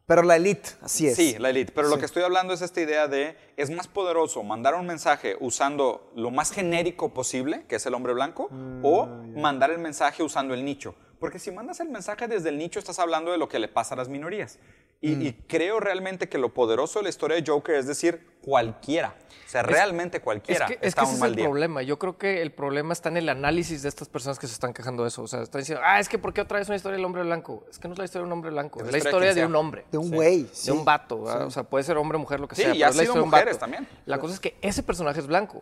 Pero 0.06 0.24
la 0.24 0.36
elite, 0.36 0.70
así 0.82 1.08
es. 1.08 1.16
Sí, 1.16 1.36
la 1.40 1.50
elite. 1.52 1.72
Pero 1.74 1.88
lo 1.88 1.98
que 1.98 2.06
estoy 2.06 2.24
hablando 2.24 2.54
es 2.54 2.62
esta 2.62 2.82
idea 2.82 3.08
de, 3.08 3.38
es 3.56 3.70
más 3.70 3.88
poderoso 3.88 4.44
mandar 4.44 4.76
un 4.76 4.86
mensaje 4.86 5.38
usando 5.40 6.12
lo 6.16 6.32
más 6.32 6.52
genérico 6.52 7.14
posible, 7.14 7.66
que 7.68 7.76
es 7.76 7.86
el 7.86 7.94
hombre 7.94 8.14
blanco, 8.14 8.50
Mm, 8.52 8.82
o 8.84 9.06
mandar 9.40 9.72
el 9.72 9.80
mensaje 9.80 10.24
usando 10.24 10.54
el 10.54 10.66
nicho. 10.66 10.96
Porque 11.20 11.40
si 11.40 11.52
mandas 11.52 11.80
el 11.80 11.90
mensaje 11.90 12.28
desde 12.28 12.50
el 12.50 12.58
nicho, 12.58 12.80
estás 12.80 13.00
hablando 13.00 13.32
de 13.32 13.38
lo 13.38 13.48
que 13.48 13.60
le 13.60 13.68
pasa 13.68 13.94
a 13.94 13.98
las 13.98 14.10
minorías. 14.10 14.60
Y, 15.04 15.16
Mm. 15.16 15.22
y 15.24 15.34
creo 15.34 15.80
realmente 15.80 16.30
que 16.30 16.38
lo 16.38 16.54
poderoso 16.54 17.00
de 17.00 17.04
la 17.04 17.10
historia 17.10 17.36
de 17.36 17.44
Joker 17.46 17.76
es 17.76 17.88
decir, 17.88 18.24
cualquiera. 18.44 19.16
O 19.48 19.50
sea, 19.52 19.64
realmente 19.64 20.18
Es 20.18 20.24
cualquiera 20.24 20.66
que, 20.66 20.74
es 20.76 20.80
está 20.84 21.02
que 21.02 21.08
a 21.08 21.10
ese 21.10 21.12
un 21.12 21.16
es 21.16 21.20
mal 21.22 21.30
el 21.32 21.36
día. 21.36 21.46
problema. 21.46 21.82
Yo 21.82 22.00
creo 22.00 22.18
que 22.18 22.42
el 22.42 22.52
problema 22.54 22.94
está 22.94 23.10
en 23.10 23.18
el 23.18 23.28
análisis 23.28 23.82
de 23.84 23.90
estas 23.90 24.08
personas 24.08 24.40
que 24.40 24.48
se 24.48 24.54
están 24.54 24.74
quejando 24.74 25.04
de 25.04 25.10
eso. 25.10 25.24
O 25.24 25.28
sea, 25.28 25.42
están 25.42 25.60
diciendo, 25.62 25.84
ah, 25.86 26.00
es 26.00 26.08
que 26.08 26.18
¿por 26.18 26.34
qué 26.34 26.42
otra 26.42 26.58
vez 26.60 26.68
una 26.70 26.78
historia 26.78 26.96
del 26.96 27.06
hombre 27.06 27.24
blanco? 27.24 27.66
Es 27.70 27.78
que 27.78 27.88
no 27.88 27.94
es 27.94 27.98
la 27.98 28.06
historia 28.06 28.22
de 28.24 28.28
un 28.28 28.32
hombre 28.34 28.52
blanco, 28.52 28.80
Es 28.80 28.86
es 28.86 28.92
la 28.94 28.98
historia 29.00 29.20
de 29.20 29.26
historia 29.32 29.44
de 29.44 29.48
un 29.48 29.56
hombre. 29.56 29.86
De 29.92 29.98
un 29.98 30.10
güey. 30.12 30.44
De 30.44 30.50
sí. 30.54 30.72
un 30.72 30.86
vato, 30.86 31.22
¿verdad? 31.24 31.46
o 31.48 31.52
sea, 31.52 31.64
puede 31.64 31.84
ser 31.84 31.98
hombre 31.98 32.18
mujer, 32.18 32.40
lo 32.40 32.48
que 32.48 32.56
Sí, 32.56 32.62
sea. 32.62 32.72
y 32.74 32.78
pero 32.78 32.86
ha 32.86 32.90
es 32.92 32.96
la 32.96 33.02
sido 33.02 33.12
historia 33.14 33.20
de 33.20 33.24
un 33.24 33.30
mujeres 33.30 33.54
vato. 33.56 33.60
también. 33.60 33.88
La 34.06 34.20
cosa 34.20 34.34
es 34.36 34.40
que 34.40 34.56
ese 34.62 34.84
personaje 34.84 35.20
es 35.20 35.28
blanco. 35.28 35.62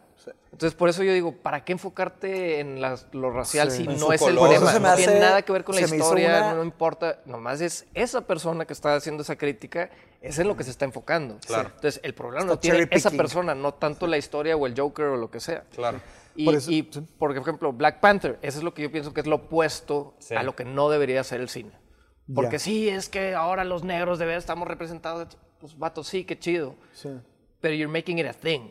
Entonces, 0.51 0.75
por 0.77 0.89
eso 0.89 1.03
yo 1.03 1.13
digo, 1.13 1.31
¿para 1.35 1.63
qué 1.65 1.71
enfocarte 1.71 2.59
en 2.59 2.81
las- 2.81 3.07
lo 3.13 3.31
racial 3.31 3.71
Sí. 3.71 3.77
si 3.85 3.89
En 3.89 3.97
no 3.99 4.11
es 4.13 4.21
el 4.21 4.35
color. 4.35 4.53
se 4.71 4.79
me 4.79 4.87
no 4.89 4.95
tiene 4.95 5.19
nada 5.19 5.41
que 5.41 5.51
ver 5.53 5.63
con 5.63 5.75
la 5.75 5.81
historia, 5.81 6.29
una- 6.41 6.53
no 6.55 6.63
importa. 6.63 7.19
Nomás 7.25 7.61
es 7.61 7.85
esa 7.93 8.21
persona 8.21 8.65
que 8.65 8.73
está 8.73 8.95
haciendo 8.95 9.23
esa 9.29 9.37
crítica, 9.37 9.89
es 10.21 10.39
en 10.39 10.47
lo 10.47 10.57
que 10.57 10.63
se 10.63 10.71
está 10.71 10.85
enfocando. 10.85 11.37
Claro. 11.45 11.69
Entonces, 11.75 11.99
el 12.03 12.13
problema 12.13 12.39
Está 12.41 12.53
lo 12.53 12.59
tiene 12.59 12.87
esa 12.91 13.11
persona, 13.11 13.53
no 13.55 13.73
tanto 13.73 14.07
la 14.07 14.17
historia 14.17 14.55
o 14.57 14.65
el 14.65 14.73
Joker 14.79 15.05
o 15.05 15.17
lo 15.17 15.29
que 15.29 15.39
sea. 15.39 15.63
Claro. 15.75 16.01
Y, 16.35 16.45
Por 16.45 16.55
eso- 16.55 16.71
y, 16.71 16.87
sí. 16.91 17.01
por 17.17 17.35
ejemplo, 17.37 17.71
Black 17.73 17.99
Panther, 17.99 18.39
eso 18.41 18.57
es 18.57 18.63
lo 18.63 18.73
que 18.73 18.81
yo 18.83 18.91
pienso 18.91 19.13
que 19.13 19.21
es 19.21 19.27
lo 19.27 19.35
opuesto 19.37 20.15
Sí. 20.19 20.35
a 20.35 20.43
lo 20.43 20.55
que 20.55 20.65
no 20.65 20.89
debería 20.89 21.23
ser 21.23 21.41
el 21.41 21.49
cine. 21.49 21.71
Porque 22.33 22.53
Ya. 22.57 22.59
sí, 22.59 22.89
es 22.89 23.09
que 23.09 23.33
ahora 23.35 23.63
los 23.63 23.83
negros 23.83 24.19
de 24.19 24.25
verdad 24.25 24.39
estamos 24.39 24.67
representados. 24.67 25.37
Pues, 25.59 25.77
vato, 25.77 26.03
sí, 26.03 26.23
qué 26.25 26.37
chido. 26.39 26.75
Sí. 26.93 27.09
Pero 27.59 27.75
you're 27.75 27.91
making 27.91 28.19
it 28.19 28.27
a 28.27 28.33
thing. 28.33 28.69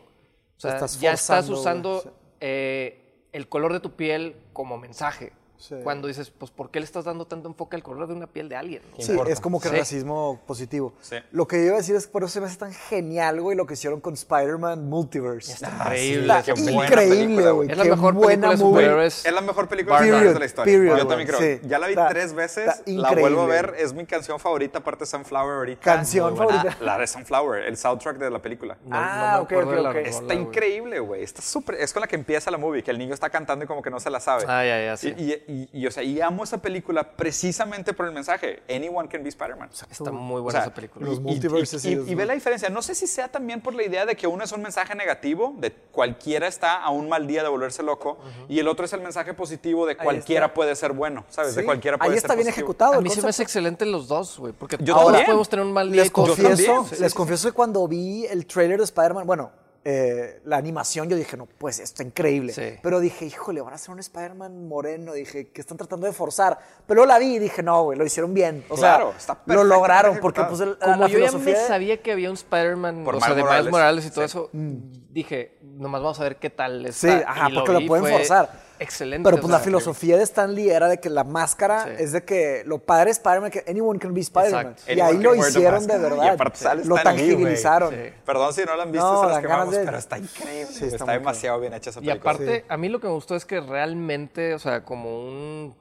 O 0.57 0.59
sea, 0.59 0.73
Estás 0.73 0.99
ya 0.99 1.13
estás 1.13 1.49
usando 1.49 2.15
eh, 2.41 3.25
el 3.33 3.47
color 3.49 3.73
de 3.73 3.79
tu 3.79 3.91
piel 3.95 4.35
como 4.53 4.77
mensaje. 4.77 5.33
Sí. 5.59 5.75
Cuando 5.83 6.07
dices, 6.07 6.31
pues, 6.31 6.51
¿por 6.51 6.71
qué 6.71 6.79
le 6.79 6.85
estás 6.85 7.03
dando 7.03 7.25
tanto 7.27 7.49
enfoque 7.49 7.75
al 7.75 7.83
color 7.83 8.07
de 8.07 8.13
una 8.13 8.27
piel 8.27 8.47
de 8.47 8.55
alguien? 8.55 8.81
Sí, 8.97 9.11
importa? 9.11 9.33
es 9.33 9.39
como 9.41 9.59
que 9.59 9.67
Sí. 9.69 9.75
racismo 9.75 10.39
positivo. 10.47 10.93
Sí. 11.01 11.17
Lo 11.31 11.47
que 11.47 11.57
yo 11.57 11.63
iba 11.65 11.73
a 11.75 11.77
decir 11.79 11.95
es 11.97 12.07
que 12.07 12.13
por 12.13 12.23
eso 12.23 12.31
se 12.31 12.39
me 12.39 12.45
hace 12.47 12.55
tan 12.57 12.71
genial, 12.73 13.41
güey, 13.41 13.57
lo 13.57 13.65
que 13.67 13.73
hicieron 13.73 13.99
con 13.99 14.13
Spider-Man 14.13 14.87
Multiverse. 14.89 15.51
Está 15.51 15.67
Ah, 15.67 15.83
increíble. 15.87 16.21
Está 16.39 16.43
qué 16.43 16.53
buena 16.61 16.85
increíble, 16.85 17.17
película, 17.25 17.51
güey. 17.51 17.71
Es 17.71 17.77
la 17.77 17.83
qué 17.83 17.89
mejor 17.89 18.13
buena 18.13 18.49
película 18.51 18.81
de. 18.95 19.05
Es 19.07 19.31
la 19.33 19.41
mejor 19.41 19.67
película 19.67 19.95
de 19.95 19.99
Period, 19.99 20.13
superhéroes 20.15 20.33
de 20.33 20.39
la 20.39 20.45
historia. 20.45 20.73
period, 20.73 20.97
Yo 20.97 21.07
también 21.07 21.29
güey, 21.29 21.39
creo. 21.39 21.59
sí. 21.61 21.67
Ya 21.67 21.79
la 21.79 21.87
vi 21.87 21.93
Está- 21.93 22.09
tres 22.09 22.33
veces. 22.33 22.81
La 22.85 23.11
vuelvo 23.11 23.41
a 23.41 23.45
ver. 23.47 23.75
Es 23.77 23.93
mi 23.93 24.05
canción 24.05 24.39
favorita, 24.39 24.79
aparte 24.79 25.01
de 25.03 25.07
Sunflower 25.07 25.55
ahorita. 25.57 25.81
Canción 25.81 26.37
favorita. 26.37 26.77
La 26.79 26.97
de 26.97 27.05
Sunflower, 27.05 27.63
el 27.65 27.75
soundtrack 27.75 28.17
de 28.17 28.29
la 28.29 28.41
película. 28.41 28.77
No- 28.85 28.95
Ah, 28.97 29.33
no 29.37 29.41
ok, 29.43 29.51
ok, 29.89 29.95
Está 30.05 30.33
increíble, 30.33 30.99
güey. 31.01 31.21
Está 31.21 31.41
súper. 31.41 31.75
Es 31.75 31.91
con 31.91 31.99
la 31.99 32.07
que 32.07 32.15
empieza 32.15 32.49
la 32.49 32.57
movie, 32.57 32.81
que 32.81 32.91
el 32.91 32.97
niño 32.97 33.13
está 33.13 33.29
cantando 33.29 33.65
y 33.65 33.67
como 33.67 33.81
que 33.81 33.89
no 33.89 33.99
se 33.99 34.09
la 34.09 34.21
sabe. 34.21 34.45
Ah, 34.47 34.63
ya, 34.63 34.81
ya, 34.85 34.95
sí. 34.97 35.13
Y, 35.49 35.67
y- 35.73 35.87
o 35.87 35.91
sea, 35.91 36.03
y 36.03 36.21
amo 36.21 36.43
esa 36.43 36.61
película 36.61 37.03
precisamente 37.15 37.93
por 37.93 38.05
el 38.05 38.11
mensaje. 38.11 38.61
Anyone 38.69 39.09
can 39.09 39.23
be 39.23 39.29
Spider-Man. 39.29 39.69
Está 39.89 40.11
muy 40.11 40.39
O 40.39 40.43
buena 40.43 40.59
sea, 40.59 40.67
esa 40.67 40.73
película. 40.75 41.07
Los 41.07 41.19
multiverses 41.19 41.83
y, 41.85 41.87
y 41.89 41.91
y- 41.91 41.95
los- 41.95 42.07
y 42.07 42.13
ve 42.15 42.25
la 42.27 42.33
diferencia. 42.35 42.69
No 42.69 42.81
sé 42.83 42.93
si 42.93 43.07
sea 43.07 43.27
también 43.29 43.59
por 43.61 43.73
la 43.73 43.83
idea 43.83 44.05
de 44.05 44.15
que 44.15 44.27
uno 44.27 44.43
es 44.43 44.51
un 44.51 44.61
mensaje 44.61 44.93
negativo, 44.93 45.55
de 45.57 45.71
cualquiera 45.71 46.47
está 46.47 46.77
a 46.83 46.91
un 46.91 47.09
mal 47.09 47.25
día 47.25 47.41
de 47.41 47.49
volverse 47.49 47.81
loco, 47.81 48.19
y 48.47 48.59
el 48.59 48.67
otro 48.67 48.85
es 48.85 48.93
el 48.93 49.01
mensaje 49.01 49.33
positivo 49.33 49.87
de 49.87 49.97
cualquiera 49.97 50.53
puede 50.53 50.75
ser 50.75 50.93
bueno, 50.93 51.25
¿sabes? 51.29 51.55
De 51.55 51.65
cualquiera 51.65 51.97
puede 51.97 52.11
Ahí 52.11 52.15
ser 52.17 52.25
está 52.25 52.35
bien 52.35 52.45
positivo. 52.45 52.63
ejecutado. 52.65 52.93
A 52.93 52.97
el 52.97 53.03
mí 53.03 53.09
se 53.09 53.21
me 53.23 53.29
hace 53.29 53.41
excelente 53.43 53.85
los 53.87 54.07
dos, 54.07 54.37
güey. 54.37 54.53
Porque 54.53 54.77
Yo 54.79 54.93
todos 54.93 55.05
también. 55.07 55.25
podemos 55.25 55.49
tener 55.49 55.65
un 55.65 55.73
mal 55.73 55.91
día 55.91 56.03
Les 56.03 56.11
confieso, 56.11 56.87
les 56.99 57.11
sí. 57.11 57.17
confieso 57.17 57.47
que 57.49 57.53
cuando 57.55 57.87
vi 57.87 58.25
el 58.27 58.45
trailer 58.45 58.77
de 58.77 58.83
Spider-Man, 58.83 59.25
bueno, 59.25 59.51
eh, 59.85 60.41
la 60.45 60.57
animación, 60.57 61.09
yo 61.09 61.15
dije, 61.15 61.37
no, 61.37 61.45
pues 61.45 61.79
esto 61.79 62.01
está 62.01 62.03
increíble. 62.03 62.53
Sí. 62.53 62.77
Pero 62.83 62.99
dije, 62.99 63.25
híjole, 63.25 63.61
van 63.61 63.71
a 63.73 63.75
hacer 63.75 63.91
un 63.91 63.99
Spider-Man 63.99 64.67
moreno. 64.67 65.13
Dije, 65.13 65.49
que 65.49 65.61
están 65.61 65.77
tratando 65.77 66.05
de 66.05 66.13
forzar. 66.13 66.59
Pero 66.85 66.97
luego 66.99 67.07
la 67.07 67.19
vi 67.19 67.35
y 67.35 67.39
dije, 67.39 67.63
no, 67.63 67.83
güey, 67.83 67.97
lo 67.97 68.05
hicieron 68.05 68.33
bien. 68.33 68.65
O 68.69 68.75
Claro, 68.75 69.13
sea, 69.17 69.33
está 69.35 69.53
lo 69.53 69.63
lograron 69.63 70.19
porque 70.19 70.43
pues 70.43 70.59
el- 70.61 70.77
Como 70.77 70.95
la 70.97 71.07
yo 71.07 71.19
ya 71.19 71.31
me 71.31 71.39
de- 71.43 71.55
sabía 71.67 72.01
que 72.01 72.11
había 72.11 72.29
un 72.29 72.35
Spider-Man, 72.35 73.03
Por 73.03 73.15
o 73.15 73.19
sea, 73.19 73.29
de 73.29 73.35
Miles 73.35 73.45
Morales. 73.45 73.71
Morales 73.71 74.05
y 74.05 74.09
todo 74.11 74.21
Sí. 74.27 74.31
eso, 74.31 74.49
dije, 74.53 75.57
nomás 75.61 76.01
vamos 76.01 76.19
a 76.19 76.23
ver 76.23 76.35
qué 76.37 76.49
tal 76.49 76.85
está. 76.85 77.07
Sí, 77.17 77.23
ajá, 77.25 77.49
Y 77.49 77.53
porque 77.55 77.71
lo 77.73 77.79
vi, 77.79 77.87
pueden 77.87 78.03
fue 78.05 78.11
forzar. 78.13 78.68
Excelente. 78.79 79.23
Pero 79.25 79.37
o 79.37 79.39
pues 79.41 79.49
sea, 79.51 79.59
la 79.59 79.63
filosofía 79.63 80.17
de 80.17 80.23
Stan 80.23 80.53
Lee 80.55 80.69
era 80.69 80.87
de 80.87 80.99
que 80.99 81.09
la 81.09 81.23
máscara 81.23 81.83
Sí. 81.85 81.91
es 82.03 82.11
de 82.13 82.23
que 82.23 82.63
lo 82.65 82.79
padre 82.79 83.05
de 83.05 83.11
Spider-Man 83.11 83.51
que 83.51 83.63
anyone 83.67 83.99
can 83.99 84.13
be 84.13 84.21
Spider-Man. 84.21 84.75
Y 84.87 84.99
ahí 84.99 85.17
lo 85.17 85.35
hicieron 85.35 85.85
de 85.85 85.95
Y 85.95 85.99
verdad. 85.99 86.27
aparte 86.29 86.57
sale 86.59 86.85
Lo 86.85 86.95
Stan 86.97 87.15
tangibilizaron. 87.15 87.93
Sí. 87.93 88.13
Perdón 88.25 88.53
si 88.53 88.63
no 88.63 88.75
la 88.75 88.83
han 88.83 88.91
visto, 88.91 89.11
No, 89.13 89.21
se 89.23 89.27
las 89.29 89.39
quemamos, 89.39 89.71
de- 89.75 89.83
pero 89.85 89.97
está 89.97 90.17
increíble. 90.17 90.65
Sí, 90.67 90.79
güey. 90.85 90.95
está 90.95 91.11
demasiado 91.11 91.59
bien 91.59 91.73
hecha 91.73 91.89
esa 91.89 91.99
Y 91.99 92.05
película. 92.07 92.31
aparte, 92.31 92.65
a 92.69 92.77
mí 92.77 92.89
lo 92.89 92.99
que 92.99 93.07
me 93.07 93.13
gustó 93.13 93.35
es 93.35 93.45
que 93.45 93.59
realmente, 93.59 94.53
o 94.53 94.59
sea, 94.59 94.83
como 94.83 95.19
un 95.27 95.75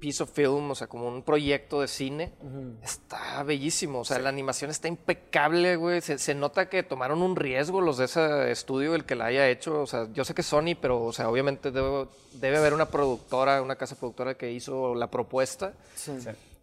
piece 0.00 0.22
of 0.22 0.30
film, 0.30 0.70
o 0.70 0.74
sea, 0.74 0.86
como 0.86 1.08
un 1.08 1.22
proyecto 1.22 1.80
de 1.80 1.88
cine, 1.88 2.32
está 2.82 3.42
bellísimo. 3.42 4.00
O 4.00 4.04
sea, 4.04 4.18
la 4.18 4.28
animación 4.28 4.70
está 4.70 4.86
impecable, 4.88 5.76
güey. 5.76 6.00
Se, 6.02 6.18
se 6.18 6.34
nota 6.34 6.68
que 6.68 6.82
tomaron 6.82 7.22
un 7.22 7.36
riesgo 7.36 7.80
los 7.80 7.96
de 7.98 8.04
ese 8.06 8.50
estudio, 8.50 8.94
el 8.94 9.04
que 9.04 9.14
la 9.14 9.26
haya 9.26 9.48
hecho. 9.48 9.80
O 9.80 9.86
sea, 9.86 10.06
yo 10.12 10.24
sé 10.24 10.34
que 10.34 10.42
Sony, 10.42 10.74
pero, 10.80 11.02
o 11.02 11.12
sea, 11.12 11.30
obviamente 11.30 11.70
debe, 11.70 12.06
debe 12.34 12.58
haber 12.58 12.74
una 12.74 12.86
productora, 12.90 13.62
una 13.62 13.76
casa 13.76 13.96
productora 13.96 14.34
que 14.34 14.52
hizo 14.52 14.94
la 14.94 15.10
propuesta. 15.10 15.72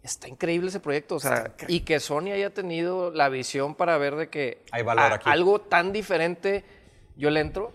Está 0.04 0.28
increíble 0.28 0.70
ese 0.70 0.80
proyecto, 0.80 1.16
o 1.16 1.20
sea, 1.20 1.54
y 1.68 1.82
que 1.82 2.00
Sony 2.00 2.32
haya 2.34 2.52
tenido 2.52 3.12
la 3.12 3.30
visión 3.30 3.76
para 3.76 3.98
ver 4.00 4.16
de 4.16 4.30
que 4.30 4.64
Hay 4.72 4.82
valor 4.84 5.12
a- 5.12 5.16
aquí. 5.16 5.30
algo 5.30 5.62
tan 5.62 5.92
diferente, 5.94 6.64
yo 7.16 7.30
le 7.30 7.40
entro. 7.40 7.72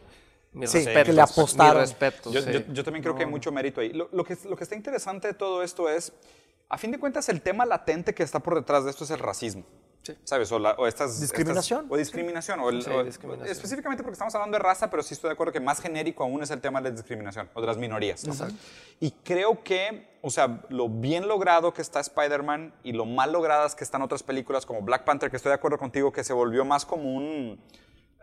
Mis 0.56 0.70
Sí, 0.70 0.78
respetos. 0.78 1.04
que 1.04 1.12
le 1.12 1.20
apostaron. 1.20 1.80
Mis 1.82 1.90
respetos, 1.90 2.32
Yo, 2.32 2.40
sí. 2.42 2.50
yo- 2.52 2.72
yo 2.72 2.84
también 2.84 3.02
creo 3.02 3.14
que 3.14 3.24
hay 3.24 3.30
mucho 3.30 3.52
mérito 3.52 3.80
ahí. 3.80 3.92
Lo, 3.92 4.08
lo 4.12 4.24
que, 4.24 4.36
lo 4.48 4.56
que 4.56 4.64
está 4.64 4.74
interesante 4.74 5.28
de 5.28 5.34
todo 5.34 5.62
esto 5.62 5.88
es, 5.88 6.12
a 6.68 6.78
fin 6.78 6.90
de 6.90 6.98
cuentas, 6.98 7.28
el 7.28 7.42
tema 7.42 7.66
latente 7.66 8.14
que 8.14 8.22
está 8.22 8.40
por 8.40 8.54
detrás 8.54 8.84
de 8.84 8.90
esto 8.90 9.04
es 9.04 9.10
el 9.10 9.18
racismo. 9.18 9.64
¿Sabes? 10.22 10.52
O, 10.52 10.60
la- 10.60 10.74
o 10.74 10.86
estas, 10.86 11.20
Discriminación. 11.20 11.80
estas- 11.80 11.92
o 11.92 11.96
discriminación. 11.96 12.60
O 12.60 12.68
el- 12.70 12.80
Sí, 12.82 12.90
o- 12.90 13.02
discriminación. 13.02 13.50
Específicamente 13.50 14.04
porque 14.04 14.12
estamos 14.12 14.32
hablando 14.36 14.56
de 14.56 14.62
raza, 14.62 14.88
pero 14.88 15.02
sí 15.02 15.14
estoy 15.14 15.28
de 15.30 15.32
acuerdo 15.34 15.52
que 15.52 15.58
más 15.58 15.80
genérico 15.80 16.22
aún 16.22 16.42
es 16.44 16.50
el 16.52 16.60
tema 16.60 16.80
de 16.80 16.90
la 16.90 16.94
discriminación 16.96 17.50
o 17.54 17.60
de 17.60 17.66
las 17.66 17.76
minorías. 17.76 18.24
¿no? 18.24 18.32
Y 19.00 19.10
creo 19.24 19.64
que, 19.64 20.08
o 20.22 20.30
sea, 20.30 20.62
lo 20.68 20.88
bien 20.88 21.26
logrado 21.26 21.74
que 21.74 21.82
está 21.82 21.98
Spider-Man 21.98 22.72
y 22.84 22.92
lo 22.92 23.04
mal 23.04 23.32
logradas 23.32 23.74
que 23.74 23.82
están 23.82 24.00
otras 24.00 24.22
películas 24.22 24.64
como 24.64 24.80
Black 24.82 25.04
Panther, 25.04 25.28
que 25.28 25.36
estoy 25.38 25.50
de 25.50 25.56
acuerdo 25.56 25.76
contigo, 25.76 26.12
que 26.12 26.22
se 26.22 26.32
volvió 26.32 26.64
más 26.64 26.86
como 26.86 27.12
un... 27.12 27.60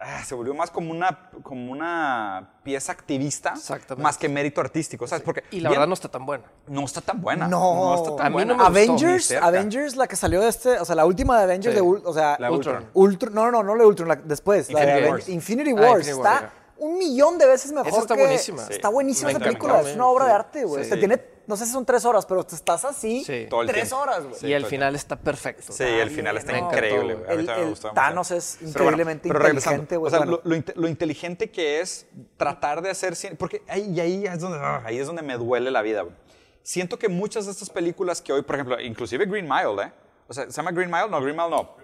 ah, 0.05 0.23
se 0.25 0.35
volvió 0.35 0.53
más 0.53 0.69
como 0.71 0.91
una, 0.91 1.29
como 1.41 1.71
una 1.71 2.49
pieza 2.63 2.91
activista 2.91 3.53
Exactamente. 3.55 4.03
más 4.03 4.17
que 4.17 4.29
mérito 4.29 4.61
artístico, 4.61 5.07
¿sabes? 5.07 5.23
Porque 5.23 5.43
Y 5.51 5.59
la 5.61 5.69
bien, 5.69 5.79
verdad 5.79 5.87
no 5.87 5.93
está 5.93 6.09
tan 6.09 6.25
buena. 6.25 6.43
no 6.67 6.85
está 6.85 7.01
tan 7.01 7.21
buena. 7.21 7.47
No. 7.47 7.95
está 7.95 8.15
tan 8.15 8.25
A 8.25 8.29
mí 8.29 8.33
buena. 8.33 8.53
no 8.53 8.59
me 8.59 8.65
Avengers. 8.67 9.31
Avengers, 9.31 9.95
la 9.95 10.07
que 10.07 10.15
salió 10.15 10.41
de 10.41 10.49
este, 10.49 10.79
o 10.79 10.85
sea, 10.85 10.95
la 10.95 11.05
última 11.05 11.37
de 11.37 11.43
Avengers 11.43 11.75
Sí. 11.75 11.81
de, 11.81 11.87
o 12.05 12.13
sea, 12.13 12.35
La 12.39 12.51
Ultron. 12.51 12.85
Ultron, 12.93 13.33
no, 13.33 13.49
no, 13.51 13.63
no 13.63 13.75
la 13.75 13.83
de 13.83 13.87
Ultron, 13.87 14.07
la- 14.09 14.15
después, 14.15 14.71
la 14.71 14.81
de 14.81 14.85
Infinity 14.91 15.09
Wars. 15.11 15.29
Infinity 15.29 15.69
Ah, 15.71 15.73
Wars, 15.75 16.07
Infinity 16.07 16.19
Wars, 16.21 16.37
está 16.39 16.53
un 16.79 16.97
millón 16.97 17.37
de 17.37 17.45
veces 17.45 17.71
mejor 17.71 17.87
Esa 17.87 17.99
está 17.99 18.15
que- 18.15 18.21
buenísima. 18.23 18.61
Está 18.69 18.87
Sí. 18.89 18.93
buenísima 18.93 19.27
Me 19.27 19.31
esa 19.33 19.39
película, 19.43 19.81
es 19.81 19.95
una 19.95 20.07
obra 20.07 20.25
Sí. 20.25 20.29
de 20.29 20.35
arte, 20.35 20.63
güey. 20.65 20.83
Sí. 20.83 20.87
O 20.87 20.89
sea, 20.93 20.99
tiene, 20.99 21.17
no 21.47 21.57
sé 21.57 21.65
si 21.65 21.71
son 21.71 21.85
tres 21.85 22.05
horas, 22.05 22.25
pero 22.25 22.43
te 22.45 22.55
estás 22.55 22.85
así 22.85 23.23
Sí. 23.23 23.47
Todo 23.49 23.61
el 23.61 23.67
tres 23.67 23.89
tiempo. 23.89 23.97
horas, 24.01 24.23
güey. 24.23 24.35
Sí, 24.35 24.47
y 24.47 24.53
el 24.53 24.65
final 24.65 24.95
está 24.95 25.15
perfecto. 25.15 25.71
Sí, 25.73 25.83
el 25.83 26.09
final 26.09 26.37
está 26.37 26.51
encantó, 26.57 26.75
increíble. 26.75 27.13
güey. 27.15 27.25
A 27.29 27.33
mí 27.33 27.39
El- 27.41 27.45
también 27.45 27.65
me 27.65 27.69
gustó. 27.71 27.91
Thanos 27.91 28.31
es 28.31 28.57
Pero 28.59 28.69
increíblemente 28.69 29.27
pero 29.29 29.39
regresando, 29.39 29.81
inteligente, 29.83 29.97
güey. 29.97 30.07
O 30.07 30.09
sea, 30.11 30.19
Bueno. 30.19 30.31
lo, 30.43 30.49
lo 30.49 30.55
inte- 30.55 30.73
lo 30.75 30.87
inteligente 30.87 31.51
que 31.51 31.81
es 31.81 32.07
tratar 32.37 32.81
de 32.81 32.89
hacer 32.89 33.15
cine. 33.15 33.35
Porque 33.35 33.61
ahí, 33.67 33.91
y 33.93 33.99
ahí, 33.99 34.25
es 34.25 34.39
donde, 34.39 34.57
ah, 34.61 34.81
ahí 34.85 34.97
es 34.99 35.07
donde 35.07 35.21
me 35.21 35.37
duele 35.37 35.71
la 35.71 35.81
vida. 35.81 36.01
güey. 36.03 36.15
Siento 36.61 36.97
que 36.97 37.09
muchas 37.09 37.45
de 37.45 37.51
estas 37.51 37.69
películas 37.69 38.21
que 38.21 38.31
hoy, 38.31 38.41
por 38.41 38.55
ejemplo, 38.55 38.79
inclusive 38.79 39.25
Green 39.25 39.47
Mile, 39.49 39.83
¿eh? 39.83 39.91
O 40.29 40.33
sea, 40.33 40.45
¿se 40.45 40.51
llama 40.51 40.71
Green 40.71 40.89
Mile? 40.89 41.09
No, 41.09 41.21
Green 41.21 41.35
Mile 41.35 41.49
no. 41.49 41.75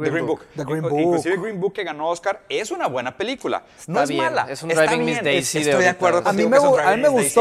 The 0.00 0.10
Green 0.10 0.26
Book. 0.26 0.42
The 0.54 0.64
Green 0.64 0.82
Book. 0.82 0.92
Inclusive 1.00 1.36
Green 1.38 1.58
Book 1.60 1.72
que 1.72 1.82
ganó 1.82 2.08
Oscar 2.10 2.44
es 2.48 2.70
una 2.70 2.86
buena 2.86 3.16
película. 3.16 3.64
no 3.88 4.02
es 4.02 4.08
bien, 4.08 4.22
mala. 4.22 4.46
es 4.48 4.62
un 4.62 4.70
está 4.70 4.84
Driving 4.84 5.04
Miss 5.04 5.22
Daisy 5.24 5.58
de 5.58 5.70
Estoy 5.70 5.82
de 5.82 5.88
ahorita. 5.88 5.90
acuerdo 5.90 6.18
A 6.28 6.32
mí 6.32 6.46
me 6.46 6.56
a 6.56 6.60
mí 6.60 7.02
me 7.02 7.08
Daisy. 7.08 7.40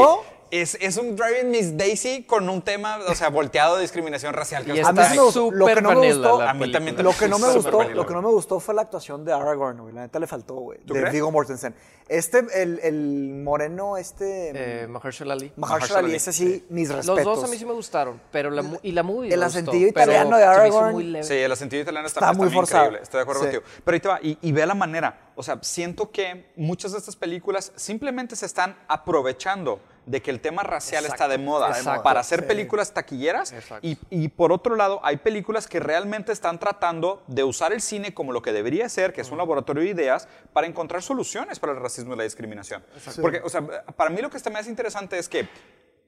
Es, 0.52 0.78
es 0.80 0.98
un 0.98 1.16
Driving 1.16 1.52
Miss 1.52 1.78
Daisy 1.78 2.24
con 2.24 2.48
un 2.50 2.62
tema, 2.62 3.00
o 3.08 3.16
sea, 3.16 3.30
volteado 3.30 3.76
de 3.76 3.82
discriminación 3.82 4.34
racial. 4.34 4.64
que 4.66 4.76
Y 4.76 4.80
está 4.80 4.90
A 4.90 4.94
mí. 4.94 5.18
Lo 5.52 5.66
que 5.66 5.82
no 5.82 5.92
me 6.00 6.08
gustó, 6.14 6.42
A 6.42 6.54
mí 6.54 6.72
también. 6.72 7.04
Lo 7.04 7.12
que 7.14 7.28
no 7.28 7.38
me 7.40 7.52
gustó, 7.54 7.78
vanilla, 7.80 7.96
lo 7.96 8.06
que 8.06 8.14
no 8.14 8.22
me 8.22 8.30
gustó 8.30 8.60
fue 8.60 8.74
la 8.74 8.84
actuación 8.84 9.26
de 9.26 9.34
Aragorn, 9.34 9.80
güey. 9.82 9.94
La 9.94 10.02
neta 10.02 10.20
le 10.20 10.28
faltó, 10.28 10.56
güey. 10.56 10.80
¿Tú 10.86 10.94
De 10.94 11.02
crees? 11.02 11.14
Viggo 11.14 11.32
Mortensen. 11.32 11.76
Este, 12.08 12.46
el, 12.62 12.80
el 12.84 13.34
moreno, 13.44 13.98
este. 13.98 14.84
Eh, 14.84 14.88
Mahershala 14.88 15.34
Ali. 15.34 15.52
Mahershala 15.58 16.00
Ali, 16.00 16.16
ese 16.16 16.32
sí, 16.32 16.66
mis 16.70 16.88
respetos. 16.90 17.26
Los 17.26 17.26
dos 17.40 17.44
a 17.44 17.48
mí 17.52 17.58
sí 17.58 17.66
me 17.66 17.74
gustaron, 17.74 18.22
pero 18.32 18.50
la, 18.50 18.64
y 18.82 18.94
la 18.94 19.04
movie 19.04 19.34
El 19.34 19.42
pero 19.42 19.88
italiano 19.90 20.38
de 20.38 20.44
Aragorn. 20.46 20.94
muy 20.94 21.04
leve. 21.04 21.26
Sí, 21.26 21.34
el 21.34 21.54
sentido 21.58 21.82
italiano 21.82 22.08
está, 22.08 22.20
Está 22.22 22.32
está 22.32 22.38
muy 22.38 22.46
muy 22.48 22.56
forzado. 22.56 22.84
increíble. 22.86 23.04
Estoy 23.04 23.18
de 23.18 23.22
acuerdo 23.24 23.42
Sí. 23.42 23.46
contigo. 23.48 23.64
Pero 23.84 23.94
ahí 23.96 24.00
te 24.00 24.08
va, 24.08 24.20
y, 24.22 24.38
y 24.42 24.52
ve 24.54 24.66
la 24.66 24.76
manera. 24.76 25.32
O 25.36 25.44
sea, 25.44 25.60
siento 25.62 26.10
que 26.12 26.52
muchas 26.56 26.94
de 26.94 27.00
estas 27.00 27.18
películas 27.18 27.74
simplemente 27.76 28.38
se 28.38 28.46
están 28.46 28.78
aprovechando 28.88 29.82
de 30.08 30.22
que 30.22 30.32
el 30.32 30.40
tema 30.40 30.64
racial 30.64 31.04
Exacto, 31.04 31.24
está 31.24 31.28
de 31.28 31.38
moda 31.38 31.68
exacto. 31.70 32.02
para 32.02 32.22
hacer 32.22 32.40
Sí. 32.42 32.46
películas 32.48 32.94
taquilleras. 32.94 33.54
Y, 33.82 34.00
y 34.10 34.30
por 34.30 34.52
otro 34.52 34.76
lado, 34.76 35.00
hay 35.04 35.18
películas 35.18 35.68
que 35.68 35.80
realmente 35.80 36.32
están 36.32 36.58
tratando 36.60 37.22
de 37.28 37.44
usar 37.44 37.74
el 37.74 37.82
cine 37.82 38.14
como 38.14 38.32
lo 38.32 38.42
que 38.42 38.54
debería 38.54 38.88
ser, 38.90 39.14
que 39.14 39.22
es 39.22 39.30
un 39.32 39.38
laboratorio 39.38 39.84
de 39.84 39.90
ideas, 39.90 40.28
para 40.54 40.66
encontrar 40.66 41.04
soluciones 41.04 41.60
para 41.60 41.74
el 41.74 41.80
racismo 41.80 42.14
y 42.14 42.18
la 42.18 42.24
discriminación. 42.24 42.84
Porque, 43.22 43.42
o 43.44 43.50
sea, 43.50 43.62
para 43.96 44.10
mí 44.10 44.22
lo 44.22 44.30
que 44.30 44.38
está 44.38 44.50
más 44.50 44.68
interesante 44.68 45.20
es 45.20 45.30
que 45.30 45.48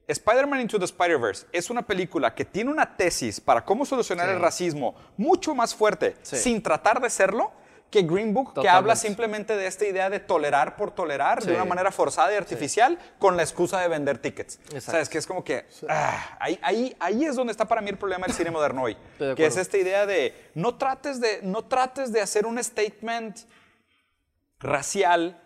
Spider-Man 0.08 0.60
Into 0.62 0.78
the 0.78 0.86
Spider-Verse 0.86 1.46
es 1.52 1.70
una 1.70 1.82
película 1.86 2.34
que 2.34 2.44
tiene 2.44 2.70
una 2.70 2.96
tesis 2.96 3.40
para 3.40 3.64
cómo 3.64 3.84
solucionar 3.84 4.26
Sí. 4.26 4.32
el 4.32 4.40
racismo 4.40 4.94
mucho 5.16 5.54
más 5.54 5.74
fuerte 5.74 6.16
Sí. 6.22 6.36
sin 6.36 6.62
tratar 6.62 7.00
de 7.00 7.10
serlo 7.10 7.52
que 7.90 8.02
Green 8.02 8.32
Book, 8.32 8.60
que 8.60 8.68
habla 8.68 8.94
simplemente 8.94 9.56
de 9.56 9.66
esta 9.66 9.84
idea 9.84 10.08
de 10.08 10.20
tolerar 10.20 10.76
por 10.76 10.92
tolerar 10.92 11.42
de 11.42 11.54
una 11.54 11.64
manera 11.64 11.90
forzada 11.90 12.32
y 12.32 12.36
artificial 12.36 12.98
con 13.18 13.36
la 13.36 13.42
excusa 13.42 13.80
de 13.80 13.88
vender 13.88 14.18
tickets. 14.18 14.60
Exacto. 14.66 14.92
¿Sabes? 14.92 15.08
Que 15.08 15.18
es 15.18 15.26
como 15.26 15.42
que 15.42 15.66
ah, 15.88 16.36
ahí, 16.38 16.58
ahí, 16.62 16.96
ahí 17.00 17.24
es 17.24 17.34
donde 17.34 17.50
está 17.50 17.66
para 17.66 17.80
mí 17.80 17.90
el 17.90 17.98
problema 17.98 18.26
del 18.26 18.34
cine 18.34 18.50
moderno 18.50 18.82
hoy. 18.84 18.96
Que 19.18 19.46
es 19.46 19.56
esta 19.56 19.76
idea 19.76 20.06
de 20.06 20.50
no 20.54 20.76
trates 20.76 21.20
de, 21.20 21.40
no 21.42 21.64
trates 21.64 22.12
de 22.12 22.20
hacer 22.20 22.46
un 22.46 22.62
statement 22.62 23.38
racial 24.60 25.40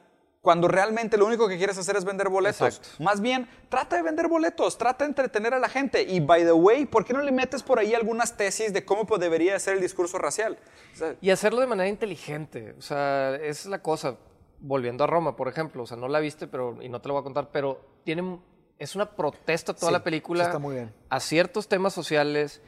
cuando 0.44 0.68
realmente 0.68 1.16
lo 1.16 1.24
único 1.24 1.48
que 1.48 1.57
quieres 1.57 1.78
hacer 1.78 1.96
es 1.96 2.04
vender 2.04 2.28
boletos. 2.28 2.76
Exacto. 2.76 3.02
Más 3.02 3.22
bien, 3.22 3.48
trata 3.70 3.96
de 3.96 4.02
vender 4.02 4.28
boletos, 4.28 4.76
trata 4.76 5.04
de 5.04 5.09
entretener 5.09 5.54
a 5.54 5.59
la 5.59 5.70
gente. 5.70 6.02
Y, 6.02 6.20
by 6.20 6.44
the 6.44 6.52
way, 6.52 6.85
¿por 6.85 7.07
qué 7.07 7.14
no 7.14 7.22
le 7.22 7.33
metes 7.33 7.62
por 7.62 7.78
ahí 7.78 7.94
algunas 7.94 8.37
tesis 8.37 8.74
de 8.74 8.85
cómo 8.85 9.07
debería 9.16 9.59
ser 9.59 9.74
el 9.76 9.80
discurso 9.80 10.18
racial? 10.18 10.59
O 10.92 10.96
sea, 10.98 11.14
Y 11.22 11.30
hacerlo 11.30 11.62
de 11.62 11.66
manera 11.66 11.88
inteligente. 11.88 12.74
O 12.78 12.83
sea, 12.83 13.37
esa 13.37 13.48
es 13.48 13.66
la 13.66 13.80
cosa. 13.80 14.18
Volviendo 14.61 15.02
a 15.02 15.07
Roma, 15.07 15.35
por 15.35 15.48
ejemplo. 15.48 15.85
O 15.85 15.87
sea, 15.87 15.96
no 15.96 16.09
la 16.09 16.20
viste, 16.20 16.46
pero, 16.46 16.76
y 16.83 16.90
no 16.90 17.00
te 17.00 17.09
lo 17.09 17.14
voy 17.14 17.22
a 17.22 17.24
contar, 17.24 17.48
pero 17.50 17.80
tiene, 18.04 18.38
es 18.78 18.94
una 18.94 19.11
protesta 19.16 19.72
toda 19.72 19.88
Sí, 19.88 19.92
la 19.94 20.04
película 20.04 20.44
sí 20.44 20.48
está 20.48 20.59
muy 20.59 20.74
bien. 20.74 20.92
a 21.09 21.20
ciertos 21.20 21.68
temas 21.68 21.94
sociales, 21.94 22.61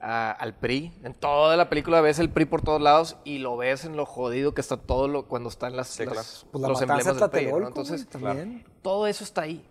a- 0.00 0.30
al 0.32 0.54
PRI. 0.54 0.92
En 1.04 1.14
toda 1.14 1.56
la 1.56 1.68
película 1.68 2.00
ves 2.00 2.18
el 2.18 2.30
PRI 2.30 2.44
por 2.46 2.62
todos 2.62 2.80
lados 2.80 3.16
y 3.24 3.38
lo 3.38 3.56
ves 3.56 3.84
en 3.84 3.96
lo 3.96 4.06
jodido 4.06 4.54
que 4.54 4.60
está 4.60 4.76
todo 4.76 5.08
lo, 5.08 5.26
cuando 5.26 5.48
están 5.48 5.76
las, 5.76 5.88
Sí, 5.88 6.04
las- 6.04 6.12
claro. 6.12 6.28
Pues 6.52 6.62
la 6.62 6.68
los 6.68 6.82
emblemas 6.82 7.04
de 7.04 7.12
del 7.20 7.30
PRI. 7.30 7.46
¿no? 7.60 7.66
Entonces, 7.68 8.06
todo 8.82 9.06
eso 9.06 9.24
está 9.24 9.42
ahí. 9.42 9.64